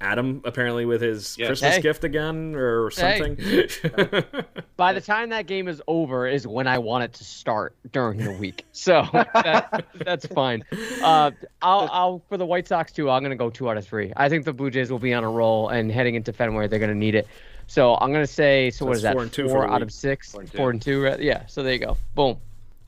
Adam 0.00 0.40
apparently 0.44 0.84
with 0.86 1.00
his 1.00 1.36
Yes. 1.36 1.48
Christmas 1.48 1.74
Hey. 1.76 1.80
gift 1.82 2.04
again 2.04 2.54
or 2.54 2.90
Hey. 2.90 3.18
something. 3.18 4.34
By 4.76 4.92
the 4.92 5.00
time 5.00 5.30
that 5.30 5.46
game 5.46 5.66
is 5.66 5.82
over, 5.88 6.26
is 6.26 6.46
when 6.46 6.66
I 6.68 6.78
want 6.78 7.02
it 7.04 7.12
to 7.14 7.24
start 7.24 7.74
during 7.92 8.18
the 8.22 8.30
week. 8.30 8.64
So 8.72 9.04
that, 9.12 9.84
that's 10.04 10.26
fine. 10.26 10.62
Uh, 11.02 11.32
I'll, 11.62 11.88
I'll 11.90 12.22
for 12.28 12.36
the 12.36 12.46
White 12.46 12.68
Sox 12.68 12.92
too. 12.92 13.10
I'm 13.10 13.22
gonna 13.22 13.34
go 13.34 13.50
two 13.50 13.68
out 13.68 13.76
of 13.76 13.84
three. 13.86 14.12
I 14.16 14.28
think 14.28 14.44
the 14.44 14.52
Blue 14.52 14.70
Jays 14.70 14.90
will 14.90 15.00
be 15.00 15.12
on 15.14 15.24
a 15.24 15.30
roll, 15.30 15.68
and 15.70 15.90
heading 15.90 16.14
into 16.14 16.32
Fenway, 16.32 16.68
they're 16.68 16.78
gonna 16.78 16.94
need 16.94 17.16
it. 17.16 17.26
So 17.66 17.96
I'm 17.96 18.12
gonna 18.12 18.26
say. 18.26 18.70
So, 18.70 18.84
what 18.86 18.92
that's 18.92 18.98
is 18.98 19.02
that? 19.02 19.12
four 19.14 19.22
and 19.22 19.32
two 19.32 19.48
Four 19.48 19.66
out 19.66 19.80
week. 19.80 19.82
of 19.82 19.92
six. 19.92 20.30
Four 20.30 20.40
and 20.42 20.50
two. 20.50 20.56
Four 20.56 20.70
and 20.70 20.80
two. 20.82 21.02
right? 21.02 21.20
Yeah. 21.20 21.44
So 21.46 21.62
there 21.64 21.72
you 21.72 21.80
go. 21.80 21.96
Boom. 22.14 22.36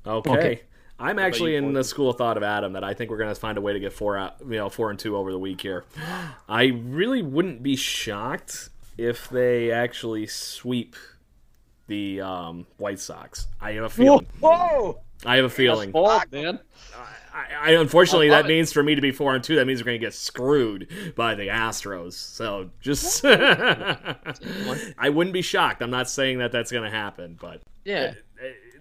Okay. 0.06 0.30
Okay. 0.30 0.62
I'm 1.00 1.18
actually 1.18 1.56
in 1.56 1.72
the 1.72 1.82
school 1.82 2.10
of 2.10 2.18
thought 2.18 2.36
of 2.36 2.42
Adam 2.42 2.74
that 2.74 2.84
I 2.84 2.92
think 2.94 3.10
we're 3.10 3.16
going 3.16 3.34
to 3.34 3.40
find 3.40 3.56
a 3.56 3.60
way 3.60 3.72
to 3.72 3.80
get 3.80 3.92
four 3.92 4.18
out, 4.18 4.36
you 4.40 4.56
know, 4.56 4.68
four 4.68 4.90
and 4.90 4.98
two 4.98 5.16
over 5.16 5.32
the 5.32 5.38
week 5.38 5.60
here. 5.62 5.84
I 6.48 6.66
really 6.84 7.22
wouldn't 7.22 7.62
be 7.62 7.74
shocked 7.76 8.68
if 8.98 9.28
they 9.30 9.72
actually 9.72 10.26
sweep 10.26 10.94
the 11.86 12.20
um, 12.20 12.66
White 12.76 13.00
Sox. 13.00 13.48
I 13.60 13.72
have 13.72 13.84
a 13.84 13.88
feeling. 13.88 14.26
Whoa! 14.40 15.00
I 15.24 15.36
have 15.36 15.46
a 15.46 15.50
feeling. 15.50 15.90
Bold, 15.90 16.30
man. 16.30 16.60
I, 17.32 17.70
I 17.70 17.70
unfortunately 17.72 18.28
I 18.30 18.34
love 18.34 18.44
that 18.44 18.48
means 18.48 18.72
for 18.72 18.82
me 18.82 18.94
to 18.94 19.00
be 19.00 19.12
four 19.12 19.34
and 19.34 19.42
two, 19.42 19.56
that 19.56 19.66
means 19.66 19.80
we're 19.80 19.86
going 19.86 20.00
to 20.00 20.06
get 20.06 20.14
screwed 20.14 20.88
by 21.16 21.34
the 21.34 21.48
Astros. 21.48 22.12
So 22.14 22.70
just, 22.80 23.24
I 23.24 25.08
wouldn't 25.08 25.34
be 25.34 25.42
shocked. 25.42 25.82
I'm 25.82 25.90
not 25.90 26.08
saying 26.08 26.38
that 26.38 26.52
that's 26.52 26.70
going 26.70 26.84
to 26.84 26.90
happen, 26.90 27.38
but 27.40 27.62
Yeah. 27.84 28.14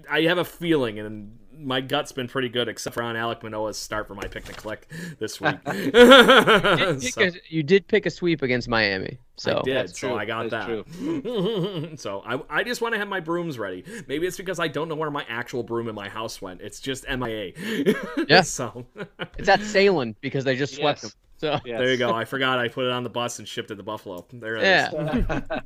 I 0.09 0.21
have 0.21 0.37
a 0.37 0.45
feeling, 0.45 0.97
and 0.97 1.38
my 1.59 1.81
gut's 1.81 2.11
been 2.11 2.27
pretty 2.27 2.49
good, 2.49 2.67
except 2.67 2.93
for 2.93 3.03
on 3.03 3.15
Alek 3.15 3.43
Manoah's 3.43 3.77
start 3.77 4.07
for 4.07 4.15
my 4.15 4.23
pick 4.27 4.45
to 4.45 4.53
click 4.53 4.87
this 5.19 5.39
week. 5.41 5.57
You 5.65 5.91
did, 5.91 7.01
pick 7.01 7.17
a, 7.17 7.31
you 7.49 7.63
did 7.63 7.87
pick 7.87 8.05
a 8.05 8.09
sweep 8.09 8.41
against 8.41 8.67
Miami. 8.67 9.19
So 9.35 9.59
I 9.59 9.61
did, 9.61 9.75
That's 9.75 9.99
so 9.99 10.07
true. 10.09 10.17
I 10.17 10.25
got 10.25 10.49
That's 10.49 10.67
that. 10.67 11.93
so 11.97 12.21
I, 12.25 12.39
I 12.49 12.63
just 12.63 12.81
want 12.81 12.93
to 12.93 12.99
have 12.99 13.07
my 13.07 13.19
brooms 13.19 13.57
ready. 13.59 13.83
Maybe 14.07 14.27
it's 14.27 14.37
because 14.37 14.59
I 14.59 14.67
don't 14.67 14.89
know 14.89 14.95
where 14.95 15.11
my 15.11 15.25
actual 15.29 15.63
broom 15.63 15.87
in 15.87 15.95
my 15.95 16.09
house 16.09 16.41
went. 16.41 16.61
It's 16.61 16.79
just 16.79 17.05
MIA. 17.07 17.53
Yeah. 18.27 18.41
so 18.41 18.85
it's 19.37 19.47
at 19.49 19.61
Sahlen 19.61 20.15
because 20.21 20.43
they 20.43 20.55
just 20.55 20.75
swept 20.75 21.03
Yes. 21.03 21.11
them. 21.11 21.11
So 21.37 21.59
Yes. 21.63 21.79
there 21.79 21.89
you 21.91 21.95
go. 21.97 22.13
I 22.13 22.25
forgot 22.25 22.59
I 22.59 22.67
put 22.67 22.83
it 22.83 22.91
on 22.91 23.03
the 23.03 23.09
bus 23.09 23.39
and 23.39 23.47
shipped 23.47 23.71
it 23.71 23.75
to 23.77 23.83
Buffalo. 23.83 24.25
There 24.33 24.57
it 24.57 24.63
is. 24.63 24.93
yeah. 24.93 25.59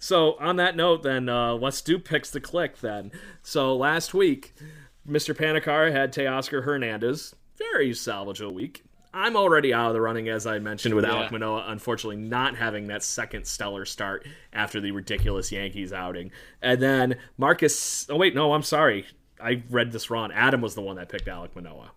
So 0.00 0.36
on 0.40 0.56
that 0.56 0.74
note, 0.74 1.04
then 1.04 1.28
uh, 1.28 1.54
let's 1.54 1.80
do 1.80 2.00
picks 2.00 2.32
to 2.32 2.40
click. 2.40 2.80
Then, 2.80 3.12
so 3.40 3.76
last 3.76 4.14
week, 4.14 4.52
Mr. 5.08 5.34
Panicar 5.36 5.90
had 5.92 6.12
Teoscar 6.12 6.64
Hernandez, 6.64 7.34
very 7.56 7.90
salvageable 7.90 8.52
week. 8.52 8.82
I'm 9.14 9.34
already 9.36 9.72
out 9.72 9.88
of 9.88 9.94
the 9.94 10.00
running, 10.00 10.28
as 10.28 10.46
I 10.46 10.58
mentioned, 10.58 10.94
with 10.94 11.04
Alek 11.04 11.24
Yeah. 11.24 11.28
Manoah, 11.32 11.64
unfortunately 11.68 12.16
not 12.22 12.54
having 12.56 12.88
that 12.88 13.02
second 13.02 13.46
stellar 13.46 13.86
start 13.86 14.26
after 14.52 14.78
the 14.80 14.90
ridiculous 14.90 15.50
Yankees 15.50 15.92
outing. 15.92 16.32
And 16.60 16.82
then 16.82 17.16
Marcus. 17.38 18.06
Oh 18.10 18.16
wait, 18.16 18.34
no, 18.34 18.52
I'm 18.52 18.62
sorry. 18.62 19.06
I 19.40 19.62
read 19.70 19.92
this 19.92 20.10
wrong. 20.10 20.32
Adam 20.32 20.60
was 20.60 20.74
the 20.74 20.82
one 20.82 20.96
that 20.96 21.08
picked 21.08 21.26
Alek 21.26 21.54
Manoah. 21.54 21.92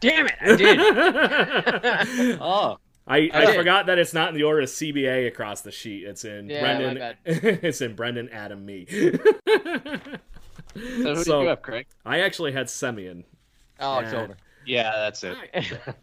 Damn 0.00 0.26
it! 0.26 0.34
I 0.40 0.56
did. 0.56 2.38
Oh, 2.40 2.78
I, 3.06 3.30
I, 3.32 3.46
did. 3.46 3.54
forgot 3.56 3.86
that 3.86 3.98
it's 3.98 4.12
not 4.12 4.30
in 4.30 4.34
the 4.34 4.42
order 4.42 4.62
of 4.62 4.68
CBA 4.68 5.28
across 5.28 5.60
the 5.60 5.70
sheet. 5.70 6.02
It's 6.04 6.24
in 6.24 6.50
Yeah, 6.50 6.60
Brendan. 6.60 7.16
it's 7.24 7.80
in 7.80 7.94
Brendan, 7.94 8.28
Adam, 8.30 8.66
me. 8.66 8.86
so 11.02 11.14
who 11.14 11.24
So- 11.24 11.38
did 11.38 11.42
you 11.44 11.48
have, 11.48 11.62
Craig? 11.62 11.86
I 12.04 12.20
actually 12.20 12.52
had 12.52 12.66
Semien. 12.66 13.24
Oh, 13.80 13.98
it's 14.00 14.12
Yeah. 14.12 14.20
over. 14.22 14.36
Yeah, 14.64 14.90
that's 14.96 15.22
it. 15.24 15.36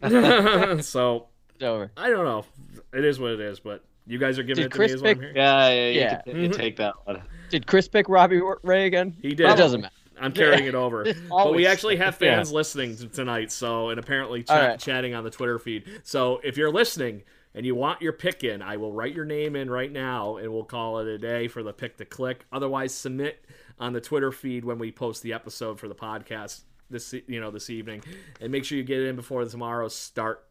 so 0.84 1.28
It's 1.56 1.64
over. 1.64 1.92
I 1.98 2.10
don't 2.10 2.26
know. 2.26 2.46
It 2.94 3.04
is 3.04 3.20
what 3.20 3.32
it 3.32 3.40
is, 3.42 3.60
but 3.60 3.84
you 4.08 4.18
guys 4.20 4.40
are 4.40 4.44
giving 4.44 4.64
Did 4.64 4.68
it 4.68 4.70
to 4.72 4.76
Chris 4.76 4.92
me 4.92 4.96
as 4.96 5.02
pick- 5.02 5.20
here. 5.20 5.34
Yeah, 5.36 5.70
yeah, 5.70 5.88
you, 5.90 6.00
Yeah. 6.00 6.22
Can, 6.22 6.40
you 6.40 6.50
can 6.50 6.58
take 6.58 6.76
that 6.78 6.94
one. 7.06 7.22
Did 7.50 7.68
Chris 7.68 7.88
pick 7.88 8.08
Robbie 8.10 8.42
Ray 8.64 8.86
again? 8.86 9.16
He 9.22 9.30
did. 9.36 9.50
It 9.50 9.58
doesn't 9.58 9.82
matter. 9.82 9.94
I'm 10.20 10.32
carrying 10.32 10.66
it 10.66 10.76
over. 10.76 11.06
but 11.30 11.54
we 11.54 11.66
actually 11.68 11.98
have 11.98 12.16
fans 12.16 12.52
listening 12.52 12.96
tonight, 13.10 13.52
so 13.52 13.90
and 13.90 14.00
apparently 14.00 14.40
All 14.48 14.56
chat, 14.56 14.70
right. 14.70 14.80
chatting 14.80 15.14
on 15.16 15.24
the 15.24 15.30
Twitter 15.32 15.58
feed. 15.60 16.02
So 16.04 16.40
if 16.44 16.56
you're 16.56 16.72
listening 16.72 17.24
and 17.56 17.66
you 17.66 17.76
want 17.76 18.02
your 18.02 18.14
pick 18.14 18.44
in, 18.44 18.62
I 18.62 18.78
will 18.78 18.92
write 18.94 19.14
your 19.16 19.26
name 19.26 19.56
in 19.56 19.70
right 19.70 19.92
now, 19.92 20.38
and 20.38 20.52
we'll 20.54 20.64
call 20.64 21.00
it 21.00 21.08
a 21.08 21.18
day 21.18 21.48
for 21.48 21.64
the 21.64 21.74
pick 21.74 21.98
to 21.98 22.06
click. 22.06 22.46
Otherwise, 22.52 22.94
submit 22.94 23.44
on 23.84 23.94
the 23.94 24.02
Twitter 24.02 24.32
feed 24.32 24.64
when 24.66 24.80
we 24.80 24.92
post 24.92 25.24
the 25.24 25.34
episode 25.34 25.80
for 25.80 25.88
the 25.88 25.96
podcast 25.96 26.62
this 26.90 27.14
you 27.28 27.40
know 27.42 27.52
this 27.52 27.70
evening, 27.70 28.04
and 28.42 28.52
make 28.52 28.64
sure 28.66 28.78
you 28.78 28.84
get 28.84 29.00
it 29.00 29.08
in 29.08 29.16
before 29.16 29.44
tomorrow's 29.46 29.96
start. 29.96 30.46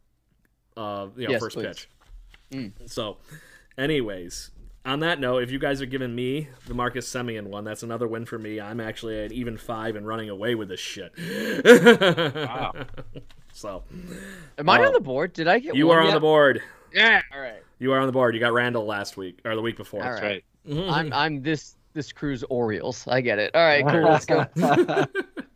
Uh, 0.77 1.09
you 1.17 1.25
know, 1.27 1.33
Yes, 1.33 1.41
first 1.41 1.57
please. 1.57 1.87
pitch. 2.51 2.71
So, 2.87 3.19
anyways, 3.79 4.51
on 4.85 5.01
that 5.01 5.21
note, 5.21 5.43
if 5.43 5.51
you 5.51 5.59
guys 5.59 5.81
are 5.81 5.87
giving 5.87 6.15
me 6.15 6.49
the 6.67 6.75
Marcus 6.75 7.09
Semien 7.11 7.45
one, 7.47 7.65
that's 7.65 7.83
another 7.83 8.07
win 8.09 8.25
for 8.27 8.39
me. 8.39 8.61
I'm 8.61 8.81
actually 8.81 9.25
at 9.25 9.33
even 9.33 9.57
five 9.57 9.97
and 9.97 10.07
running 10.07 10.29
away 10.31 10.55
with 10.55 10.69
this 10.69 10.81
shit. 10.81 11.13
Wow. 12.37 12.73
So, 13.55 13.85
Am 14.59 14.69
I 14.69 14.79
Uh, 14.83 14.87
on 14.87 14.93
the 14.95 15.01
board? 15.01 15.33
Did 15.35 15.47
I 15.47 15.59
get 15.59 15.75
you 15.75 15.87
one 15.87 15.99
are 15.99 16.01
on 16.01 16.07
yet? 16.09 16.15
the 16.15 16.21
board. 16.21 16.63
Yeah. 16.93 17.21
All 17.35 17.41
right. 17.41 17.63
You 17.79 17.93
are 17.93 17.99
on 18.01 18.07
the 18.07 18.13
board. 18.13 18.35
You 18.35 18.41
got 18.41 18.53
Randal 18.53 18.87
last 18.87 19.17
week 19.17 19.41
or 19.45 19.55
the 19.55 19.61
week 19.63 19.77
before. 19.77 20.03
All 20.03 20.09
That's 20.11 20.23
right. 20.23 20.45
right. 20.67 20.89
I'm 20.91 21.13
I'm 21.13 21.43
this 21.43 21.77
this 21.95 22.13
crew's 22.13 22.43
Orioles. 22.45 23.07
I 23.09 23.21
get 23.21 23.39
it. 23.39 23.55
All 23.55 23.65
right, 23.65 23.87
cool. 23.87 24.03
Let's 24.03 24.25
go. 24.25 24.47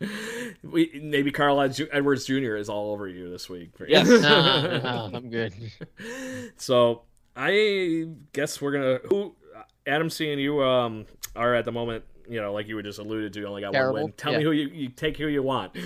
we, 0.63 1.01
maybe 1.03 1.31
Carl 1.31 1.61
Edwards 1.61 2.25
Jr. 2.27 2.57
is 2.57 2.69
all 2.69 2.93
over 2.93 3.09
you 3.09 3.31
this 3.31 3.49
week. 3.49 3.71
Yes. 3.89 4.09
no, 4.09 4.79
no, 4.79 5.11
I'm 5.15 5.31
good. 5.31 5.55
So 6.57 7.03
I 7.37 8.07
guess 8.33 8.61
we're 8.61 8.73
gonna. 8.73 8.99
Who, 9.09 9.35
Adam, 9.87 10.11
seeing 10.11 10.39
you 10.39 10.63
um 10.63 11.07
are 11.35 11.55
at 11.55 11.65
the 11.65 11.73
moment. 11.73 12.05
You 12.29 12.41
know, 12.41 12.53
like 12.53 12.67
you 12.67 12.75
were 12.75 12.83
just 12.83 12.99
alluded 12.99 13.33
to, 13.35 13.45
only 13.45 13.61
got 13.61 13.73
Terrible. 13.73 13.95
one 13.95 14.03
win. 14.05 14.13
Tell 14.17 14.33
yeah. 14.33 14.39
me 14.39 14.45
who 14.45 14.51
you, 14.51 14.69
you 14.69 14.89
take 14.89 15.17
who 15.17 15.29
you 15.29 15.43
want. 15.43 15.77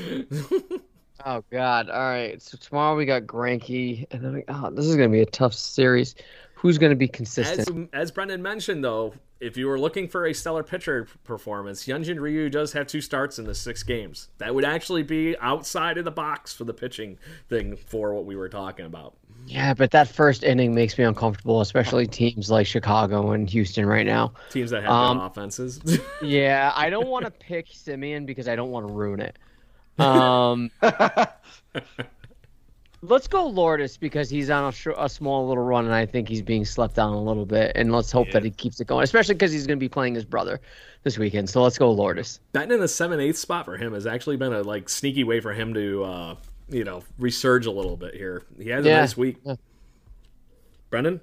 oh 1.27 1.45
God! 1.51 1.91
All 1.91 2.01
right. 2.01 2.41
So 2.41 2.57
tomorrow 2.57 2.97
we 2.97 3.05
got 3.05 3.25
Greinke, 3.25 4.07
and 4.11 4.25
then 4.25 4.33
we, 4.35 4.45
oh, 4.49 4.71
this 4.71 4.87
is 4.87 4.97
gonna 4.97 5.11
be 5.11 5.21
a 5.21 5.27
tough 5.27 5.53
series. 5.53 6.15
Who's 6.61 6.77
gonna 6.77 6.95
be 6.95 7.09
consistent? 7.09 7.91
As, 7.95 8.03
as 8.03 8.11
Brendan 8.11 8.43
mentioned, 8.43 8.85
though, 8.85 9.15
if 9.41 9.57
you 9.57 9.67
were 9.67 9.81
looking 9.81 10.07
for 10.09 10.27
a 10.27 10.35
stellar 10.35 10.63
pitcher 10.63 11.09
performance, 11.25 11.87
Hyunjin 11.87 12.21
Ryu 12.21 12.51
does 12.51 12.75
have 12.75 12.87
two 12.87 13.01
starts 13.01 13.39
in 13.39 13.47
the 13.47 13.55
six 13.55 13.83
games. 13.83 14.29
That 14.37 14.55
would 14.55 14.67
actually 14.67 15.03
be 15.03 15.39
outside 15.39 15.97
of 15.97 16.05
the 16.05 16.11
box 16.11 16.53
for 16.53 16.65
the 16.65 16.75
pitching 16.75 17.19
thing 17.49 17.77
for 17.77 18.13
what 18.13 18.27
we 18.27 18.37
were 18.37 18.51
talking 18.51 18.85
about. 18.85 19.17
Yeah, 19.47 19.73
but 19.73 19.91
that 19.93 20.09
first 20.09 20.45
inning 20.45 20.75
makes 20.75 20.99
me 20.99 21.05
uncomfortable, 21.05 21.63
especially 21.63 22.07
teams 22.07 22.51
like 22.51 22.67
Chicago 22.67 23.31
and 23.31 23.49
Houston 23.49 23.87
right 23.87 24.05
now. 24.05 24.35
Teams 24.51 24.71
that 24.71 24.83
have 24.83 24.93
um, 24.93 25.19
offenses. 25.19 25.81
yeah, 26.23 26.75
I 26.77 26.91
don't 26.91 27.09
want 27.09 27.25
to 27.25 27.31
pick 27.31 27.69
Semien 27.71 28.27
because 28.27 28.49
I 28.49 28.55
don't 28.55 28.71
want 28.71 28.87
to 28.87 28.93
ruin 28.93 29.21
it. 29.21 29.39
Um, 29.99 30.71
let's 33.03 33.27
go 33.27 33.47
Lourdes 33.47 33.97
because 33.97 34.29
he's 34.29 34.51
on 34.51 34.69
a, 34.69 34.73
sh- 34.73 34.89
a, 34.97 35.09
small 35.09 35.49
little 35.49 35.65
run, 35.65 35.85
and 35.85 35.95
I 35.95 36.07
think 36.07 36.29
he's 36.29 36.43
being 36.43 36.65
slept 36.65 36.99
on 36.99 37.13
a 37.13 37.23
little 37.23 37.47
bit. 37.47 37.73
And 37.75 37.93
let's 37.93 38.13
hope 38.13 38.29
yeah. 38.29 38.35
that 38.35 38.45
he 38.45 38.51
keeps 38.51 38.81
it 38.81 38.87
going, 38.87 39.05
especially 39.05 39.35
because 39.35 39.53
he's 39.53 39.67
going 39.67 39.79
to 39.79 39.81
be 39.81 39.89
playing 39.89 40.15
his 40.15 40.25
brother 40.25 40.61
this 41.03 41.19
weekend. 41.19 41.49
So 41.49 41.63
let's 41.63 41.79
go 41.79 41.91
Lourdes. 41.91 42.41
Betting 42.53 42.73
in 42.73 42.81
the 42.81 42.89
seven 42.89 43.21
eighth 43.21 43.39
spot 43.39 43.65
for 43.65 43.77
him 43.77 43.93
has 43.95 44.07
actually 44.07 44.37
been 44.37 44.53
a 44.53 44.63
like 44.63 44.89
sneaky 44.89 45.25
way 45.25 45.41
for 45.41 45.53
him 45.53 45.75
to, 45.75 46.05
uh, 46.05 46.35
you 46.69 46.85
know, 46.85 47.03
resurge 47.19 47.67
a 47.67 47.71
little 47.71 47.97
bit 47.97 48.15
here. 48.15 48.43
He 48.59 48.69
had 48.69 48.85
a 48.85 48.89
yeah. 48.89 49.01
nice 49.01 49.17
week. 49.17 49.39
Yeah. 49.45 49.55
Brendan. 50.91 51.21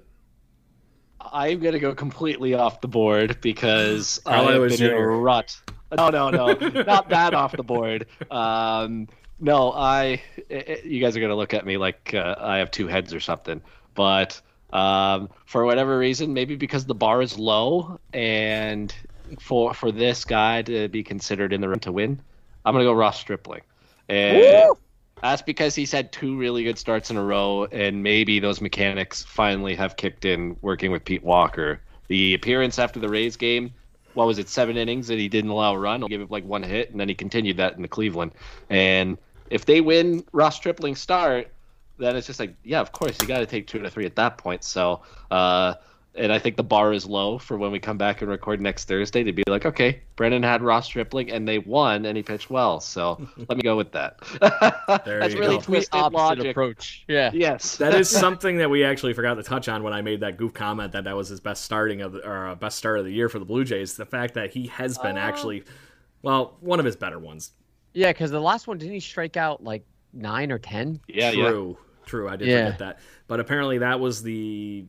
I'm 1.20 1.60
gonna 1.60 1.80
go 1.80 1.94
completely 1.94 2.54
off 2.54 2.80
the 2.80 2.88
board 2.88 3.38
because 3.40 4.20
I've 4.26 4.68
been 4.68 4.82
in 4.82 4.92
a 4.92 4.98
rut. 4.98 5.60
No, 5.94 6.10
no, 6.10 6.30
no, 6.30 6.52
not 6.52 7.08
that 7.10 7.34
off 7.34 7.56
the 7.56 7.62
board. 7.62 8.06
Um, 8.30 9.08
no, 9.40 9.72
I. 9.72 10.22
It, 10.48 10.84
you 10.84 11.00
guys 11.00 11.16
are 11.16 11.20
gonna 11.20 11.36
look 11.36 11.54
at 11.54 11.64
me 11.64 11.76
like 11.76 12.12
uh, 12.14 12.36
I 12.38 12.58
have 12.58 12.70
two 12.70 12.88
heads 12.88 13.14
or 13.14 13.20
something, 13.20 13.60
but 13.94 14.40
um, 14.72 15.28
for 15.46 15.64
whatever 15.64 15.98
reason, 15.98 16.34
maybe 16.34 16.56
because 16.56 16.84
the 16.86 16.94
bar 16.94 17.22
is 17.22 17.38
low, 17.38 18.00
and 18.12 18.94
for 19.40 19.74
for 19.74 19.92
this 19.92 20.24
guy 20.24 20.62
to 20.62 20.88
be 20.88 21.02
considered 21.02 21.52
in 21.52 21.60
the 21.60 21.68
run 21.68 21.80
to 21.80 21.92
win, 21.92 22.20
I'm 22.64 22.74
gonna 22.74 22.84
go 22.84 22.92
Ross 22.92 23.20
Stripling, 23.20 23.62
and 24.08 24.38
Woo! 24.38 24.78
that's 25.22 25.42
because 25.42 25.74
he's 25.74 25.92
had 25.92 26.12
two 26.12 26.36
really 26.36 26.64
good 26.64 26.78
starts 26.78 27.10
in 27.10 27.16
a 27.16 27.22
row, 27.22 27.64
and 27.70 28.02
maybe 28.02 28.40
those 28.40 28.60
mechanics 28.60 29.22
finally 29.22 29.76
have 29.76 29.96
kicked 29.96 30.24
in 30.24 30.56
working 30.62 30.90
with 30.90 31.04
Pete 31.04 31.22
Walker. 31.22 31.80
The 32.08 32.34
appearance 32.34 32.78
after 32.78 32.98
the 32.98 33.08
Rays 33.08 33.36
game 33.36 33.72
what 34.18 34.26
was 34.26 34.38
it, 34.38 34.48
seven 34.48 34.76
innings 34.76 35.06
that 35.06 35.18
he 35.18 35.28
didn't 35.28 35.50
allow 35.50 35.74
a 35.74 35.78
run. 35.78 36.00
He'll 36.00 36.08
give 36.08 36.20
it 36.20 36.30
like 36.30 36.44
one 36.44 36.64
hit, 36.64 36.90
and 36.90 36.98
then 36.98 37.08
he 37.08 37.14
continued 37.14 37.58
that 37.58 37.76
in 37.76 37.82
the 37.82 37.88
Cleveland. 37.88 38.32
And 38.68 39.16
if 39.50 39.64
they 39.64 39.80
win 39.80 40.24
Ross 40.32 40.56
Stripling 40.56 40.94
start, 40.94 41.48
then 41.98 42.16
it's 42.16 42.26
just 42.26 42.40
like, 42.40 42.54
yeah, 42.64 42.80
of 42.80 42.92
course, 42.92 43.16
you 43.20 43.26
got 43.26 43.38
to 43.38 43.46
take 43.46 43.66
two 43.66 43.80
to 43.80 43.90
three 43.90 44.06
at 44.06 44.16
that 44.16 44.38
point. 44.38 44.64
So, 44.64 45.02
uh, 45.30 45.74
and 46.14 46.32
I 46.32 46.38
think 46.38 46.56
the 46.56 46.64
bar 46.64 46.92
is 46.92 47.06
low 47.06 47.38
for 47.38 47.56
when 47.56 47.70
we 47.70 47.78
come 47.78 47.96
back 47.96 48.22
and 48.22 48.30
record 48.30 48.60
next 48.60 48.86
Thursday 48.86 49.22
to 49.22 49.32
be 49.32 49.44
like, 49.46 49.64
okay, 49.64 50.00
Brendan 50.16 50.42
had 50.42 50.62
Ross 50.62 50.86
Stripling 50.86 51.30
and 51.30 51.46
they 51.46 51.58
won 51.58 52.06
and 52.06 52.16
he 52.16 52.22
pitched 52.22 52.50
well. 52.50 52.80
So 52.80 53.28
let 53.36 53.56
me 53.56 53.62
go 53.62 53.76
with 53.76 53.92
that. 53.92 54.18
That's 54.40 55.34
really 55.34 55.56
go. 55.56 55.60
twisted 55.60 56.12
logic. 56.12 56.50
approach. 56.50 57.04
Yeah. 57.08 57.30
Yes. 57.32 57.76
that 57.78 57.94
is 57.94 58.08
something 58.08 58.58
that 58.58 58.68
we 58.68 58.84
actually 58.84 59.12
forgot 59.12 59.34
to 59.34 59.42
touch 59.42 59.68
on 59.68 59.82
when 59.82 59.92
I 59.92 60.02
made 60.02 60.20
that 60.20 60.36
goof 60.36 60.52
comment 60.52 60.92
that 60.92 61.04
that 61.04 61.14
was 61.14 61.28
his 61.28 61.40
best 61.40 61.64
starting 61.64 62.00
of 62.00 62.12
the, 62.12 62.26
or 62.28 62.48
uh, 62.48 62.54
best 62.54 62.78
start 62.78 62.98
of 62.98 63.04
the 63.04 63.12
year 63.12 63.28
for 63.28 63.38
the 63.38 63.44
Blue 63.44 63.64
Jays. 63.64 63.96
The 63.96 64.06
fact 64.06 64.34
that 64.34 64.50
he 64.50 64.66
has 64.68 64.98
been 64.98 65.16
uh, 65.16 65.20
actually, 65.20 65.64
well, 66.22 66.56
one 66.60 66.80
of 66.80 66.84
his 66.84 66.96
better 66.96 67.18
ones. 67.18 67.52
Yeah, 67.92 68.12
because 68.12 68.30
the 68.30 68.40
last 68.40 68.66
one 68.66 68.78
didn't 68.78 68.94
he 68.94 69.00
strike 69.00 69.36
out 69.36 69.62
like 69.62 69.84
nine 70.12 70.52
or 70.52 70.58
ten? 70.58 71.00
Yeah, 71.08 71.32
true, 71.32 71.76
yeah. 71.78 72.06
true. 72.06 72.28
I 72.28 72.36
did 72.36 72.48
yeah. 72.48 72.64
forget 72.64 72.78
that. 72.78 72.98
But 73.26 73.40
apparently 73.40 73.78
that 73.78 74.00
was 74.00 74.22
the 74.22 74.86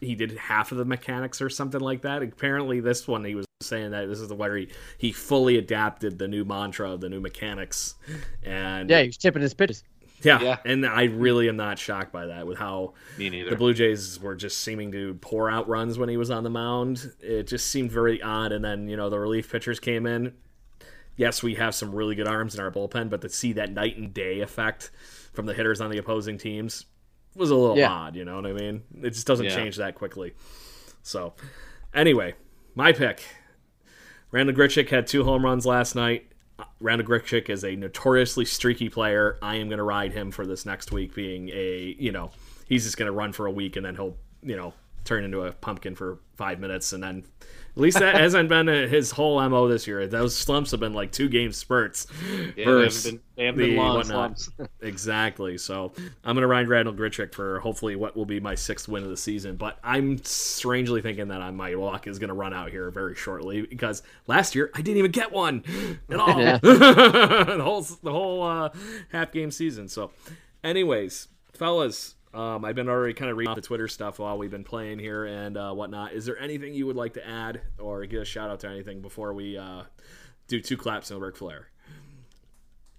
he 0.00 0.14
did 0.14 0.36
half 0.36 0.70
of 0.72 0.78
the 0.78 0.84
mechanics 0.84 1.40
or 1.42 1.50
something 1.50 1.80
like 1.80 2.02
that. 2.02 2.22
Apparently 2.22 2.80
this 2.80 3.08
one 3.08 3.24
he 3.24 3.34
was 3.34 3.46
saying 3.60 3.90
that 3.90 4.06
this 4.06 4.20
is 4.20 4.28
the 4.28 4.34
where 4.34 4.56
he 4.56 4.68
he 4.98 5.12
fully 5.12 5.58
adapted 5.58 6.18
the 6.18 6.28
new 6.28 6.44
mantra 6.44 6.92
of 6.92 7.00
the 7.00 7.08
new 7.08 7.20
mechanics 7.20 7.94
and 8.42 8.88
yeah, 8.90 9.02
he's 9.02 9.16
tipping 9.16 9.42
his 9.42 9.54
pitches. 9.54 9.82
Yeah, 10.22 10.40
yeah, 10.40 10.56
and 10.64 10.86
I 10.86 11.04
really 11.04 11.48
am 11.48 11.56
not 11.56 11.78
shocked 11.78 12.12
by 12.12 12.26
that 12.26 12.46
with 12.46 12.56
how 12.56 12.94
the 13.18 13.56
Blue 13.58 13.74
Jays 13.74 14.18
were 14.20 14.34
just 14.34 14.60
seeming 14.60 14.90
to 14.92 15.14
pour 15.14 15.50
out 15.50 15.68
runs 15.68 15.98
when 15.98 16.08
he 16.08 16.16
was 16.16 16.30
on 16.30 16.44
the 16.44 16.50
mound. 16.50 17.12
It 17.20 17.46
just 17.46 17.70
seemed 17.70 17.92
very 17.92 18.22
odd. 18.22 18.52
And 18.52 18.64
then 18.64 18.88
you 18.88 18.96
know 18.96 19.10
the 19.10 19.18
relief 19.18 19.50
pitchers 19.50 19.80
came 19.80 20.06
in, 20.06 20.32
yes, 21.16 21.42
we 21.42 21.54
have 21.54 21.74
some 21.74 21.94
really 21.94 22.14
good 22.14 22.28
arms 22.28 22.54
in 22.54 22.60
our 22.60 22.70
bullpen, 22.70 23.10
but 23.10 23.20
to 23.22 23.28
see 23.28 23.52
that 23.54 23.72
night 23.72 23.96
and 23.96 24.12
day 24.12 24.40
effect 24.40 24.90
from 25.32 25.46
the 25.46 25.54
hitters 25.54 25.80
on 25.80 25.90
the 25.90 25.98
opposing 25.98 26.38
teams 26.38 26.86
was 27.34 27.50
a 27.50 27.56
little 27.56 27.76
yeah. 27.76 27.90
odd. 27.90 28.16
You 28.16 28.24
know 28.24 28.36
what 28.36 28.46
I 28.46 28.52
mean? 28.52 28.82
It 29.02 29.10
just 29.10 29.26
doesn't 29.26 29.46
yeah. 29.46 29.54
change 29.54 29.76
that 29.76 29.94
quickly. 29.94 30.34
So, 31.02 31.34
anyway, 31.92 32.34
my 32.74 32.92
pick. 32.92 33.22
Randal 34.30 34.54
Grichuk 34.54 34.88
had 34.88 35.06
two 35.06 35.24
home 35.24 35.44
runs 35.44 35.64
last 35.66 35.94
night. 35.94 36.26
Uh, 36.58 36.64
Randal 36.80 37.06
Grichuk 37.06 37.48
is 37.48 37.64
a 37.64 37.76
notoriously 37.76 38.44
streaky 38.44 38.88
player. 38.88 39.38
I 39.42 39.56
am 39.56 39.68
going 39.68 39.78
to 39.78 39.84
ride 39.84 40.12
him 40.12 40.30
for 40.30 40.46
this 40.46 40.66
next 40.66 40.92
week, 40.92 41.14
being 41.14 41.50
a 41.50 41.94
you 41.98 42.12
know 42.12 42.30
he's 42.66 42.84
just 42.84 42.96
going 42.96 43.06
to 43.06 43.12
run 43.12 43.32
for 43.32 43.46
a 43.46 43.50
week 43.50 43.76
and 43.76 43.84
then 43.84 43.94
he'll 43.94 44.16
you 44.42 44.56
know 44.56 44.72
turn 45.04 45.24
into 45.24 45.44
a 45.44 45.52
pumpkin 45.52 45.94
for 45.94 46.18
five 46.36 46.58
minutes 46.58 46.92
and 46.92 47.02
then 47.02 47.24
at 47.76 47.80
least 47.80 47.98
that 47.98 48.14
hasn't 48.14 48.48
been 48.48 48.68
his 48.68 49.10
whole 49.10 49.40
mo 49.48 49.66
this 49.66 49.88
year. 49.88 50.06
Those 50.06 50.36
slumps 50.36 50.70
have 50.70 50.78
been 50.78 50.94
like 50.94 51.10
two 51.10 51.28
game 51.28 51.50
spurts. 51.50 52.06
Yeah, 52.56 52.66
versus 52.66 53.02
they 53.02 53.10
haven't 53.10 53.16
been, 53.16 53.20
they 53.34 53.44
haven't 53.46 53.58
been 53.58 53.76
long 53.76 53.96
whatnot. 53.96 54.38
slumps. 54.38 54.70
exactly. 54.80 55.58
So 55.58 55.92
I'm 56.24 56.36
gonna 56.36 56.46
ride 56.46 56.68
Randal 56.68 56.94
Grichuk 56.94 57.34
for 57.34 57.58
hopefully 57.58 57.96
what 57.96 58.16
will 58.16 58.26
be 58.26 58.38
my 58.38 58.54
sixth 58.54 58.86
win 58.86 59.02
of 59.02 59.08
the 59.08 59.16
season. 59.16 59.56
But 59.56 59.80
I'm 59.82 60.22
strangely 60.22 61.02
thinking 61.02 61.26
that 61.28 61.52
my 61.52 61.74
luck 61.74 62.06
is 62.06 62.20
gonna 62.20 62.34
run 62.34 62.54
out 62.54 62.70
here 62.70 62.92
very 62.92 63.16
shortly 63.16 63.62
because 63.62 64.04
last 64.28 64.54
year 64.54 64.70
I 64.72 64.80
didn't 64.80 64.98
even 64.98 65.10
get 65.10 65.32
one 65.32 65.64
at 66.08 66.20
all. 66.20 66.36
the 66.62 67.58
whole 67.60 67.82
the 67.82 68.12
whole 68.12 68.42
uh, 68.44 68.68
half 69.10 69.32
game 69.32 69.50
season. 69.50 69.88
So, 69.88 70.12
anyways, 70.62 71.26
fellas, 71.52 72.14
um, 72.34 72.64
I've 72.64 72.74
been 72.74 72.88
already 72.88 73.14
kind 73.14 73.30
of 73.30 73.36
reading 73.36 73.50
off 73.50 73.56
the 73.56 73.62
Twitter 73.62 73.86
stuff 73.86 74.18
while 74.18 74.36
we've 74.36 74.50
been 74.50 74.64
playing 74.64 74.98
here 74.98 75.24
and 75.24 75.56
uh, 75.56 75.72
whatnot. 75.72 76.12
Is 76.12 76.26
there 76.26 76.38
anything 76.38 76.74
you 76.74 76.86
would 76.86 76.96
like 76.96 77.14
to 77.14 77.26
add 77.26 77.60
or 77.78 78.04
give 78.06 78.22
a 78.22 78.24
shout 78.24 78.50
out 78.50 78.60
to 78.60 78.68
anything 78.68 79.00
before 79.00 79.32
we 79.32 79.56
uh, 79.56 79.82
do 80.48 80.60
two 80.60 80.76
claps 80.76 81.10
and 81.10 81.20
Ric 81.20 81.36
Flair? 81.36 81.68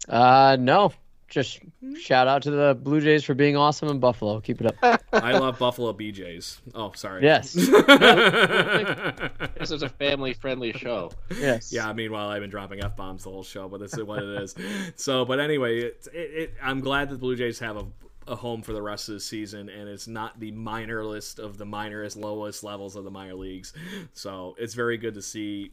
Uh, 0.07 0.55
no. 0.59 0.93
Just 1.27 1.59
shout 1.99 2.27
out 2.27 2.43
to 2.43 2.51
the 2.51 2.77
Blue 2.79 3.01
Jays 3.01 3.23
for 3.23 3.33
being 3.33 3.57
awesome 3.57 3.89
in 3.89 3.99
Buffalo. 3.99 4.39
Keep 4.39 4.61
it 4.61 4.83
up. 4.83 5.01
I 5.11 5.31
love 5.31 5.57
Buffalo 5.57 5.91
BJs. 5.91 6.59
Oh, 6.75 6.91
sorry. 6.95 7.23
Yes. 7.23 7.53
this 9.57 9.71
is 9.71 9.81
a 9.81 9.89
family-friendly 9.89 10.73
show. 10.73 11.11
Yes. 11.35 11.73
Yeah. 11.73 11.91
Meanwhile, 11.93 12.29
I've 12.29 12.41
been 12.41 12.51
dropping 12.51 12.83
f 12.83 12.95
bombs 12.95 13.23
the 13.23 13.31
whole 13.31 13.43
show, 13.43 13.67
but 13.67 13.79
this 13.79 13.93
is 13.93 14.03
what 14.03 14.21
it 14.21 14.43
is. 14.43 14.55
So, 14.95 15.25
but 15.25 15.39
anyway, 15.39 15.79
it, 15.79 16.07
it, 16.13 16.17
it, 16.17 16.53
I'm 16.61 16.79
glad 16.79 17.09
that 17.09 17.15
the 17.15 17.19
Blue 17.19 17.35
Jays 17.35 17.57
have 17.57 17.75
a 17.75 17.87
a 18.27 18.35
home 18.35 18.61
for 18.61 18.73
the 18.73 18.81
rest 18.81 19.09
of 19.09 19.15
the 19.15 19.19
season, 19.19 19.69
and 19.69 19.87
it's 19.87 20.07
not 20.07 20.39
the 20.39 20.51
minor 20.51 21.03
list 21.03 21.39
of 21.39 21.57
the 21.57 21.65
minorest, 21.65 22.17
lowest 22.17 22.63
levels 22.63 22.95
of 22.95 23.03
the 23.03 23.11
minor 23.11 23.35
leagues. 23.35 23.73
So 24.13 24.55
it's 24.57 24.73
very 24.73 24.97
good 24.97 25.13
to 25.13 25.21
see 25.21 25.71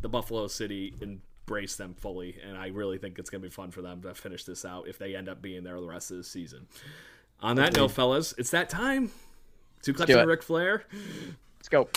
the 0.00 0.08
Buffalo 0.08 0.46
City 0.46 0.94
embrace 1.00 1.76
them 1.76 1.94
fully, 1.94 2.38
and 2.46 2.56
I 2.56 2.68
really 2.68 2.98
think 2.98 3.18
it's 3.18 3.30
going 3.30 3.42
to 3.42 3.48
be 3.48 3.52
fun 3.52 3.70
for 3.70 3.82
them 3.82 4.02
to 4.02 4.14
finish 4.14 4.44
this 4.44 4.64
out 4.64 4.88
if 4.88 4.98
they 4.98 5.16
end 5.16 5.28
up 5.28 5.42
being 5.42 5.64
there 5.64 5.80
the 5.80 5.86
rest 5.86 6.10
of 6.10 6.18
the 6.18 6.24
season. 6.24 6.66
On 7.40 7.56
that 7.56 7.74
note, 7.74 7.90
fellas, 7.90 8.34
it's 8.38 8.50
that 8.50 8.70
time. 8.70 9.10
Two 9.82 9.92
claps 9.92 10.12
for 10.12 10.26
Ric 10.26 10.42
Flair. 10.42 10.84
Let's 11.58 11.68
go. 11.68 11.88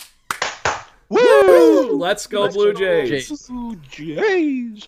Woo! 1.09 1.91
Let's 1.95 2.27
go, 2.27 2.41
Let's 2.41 2.55
Blue 2.55 2.73
Jays. 2.73 3.47
Blue 3.47 3.75
Jays. 3.77 4.87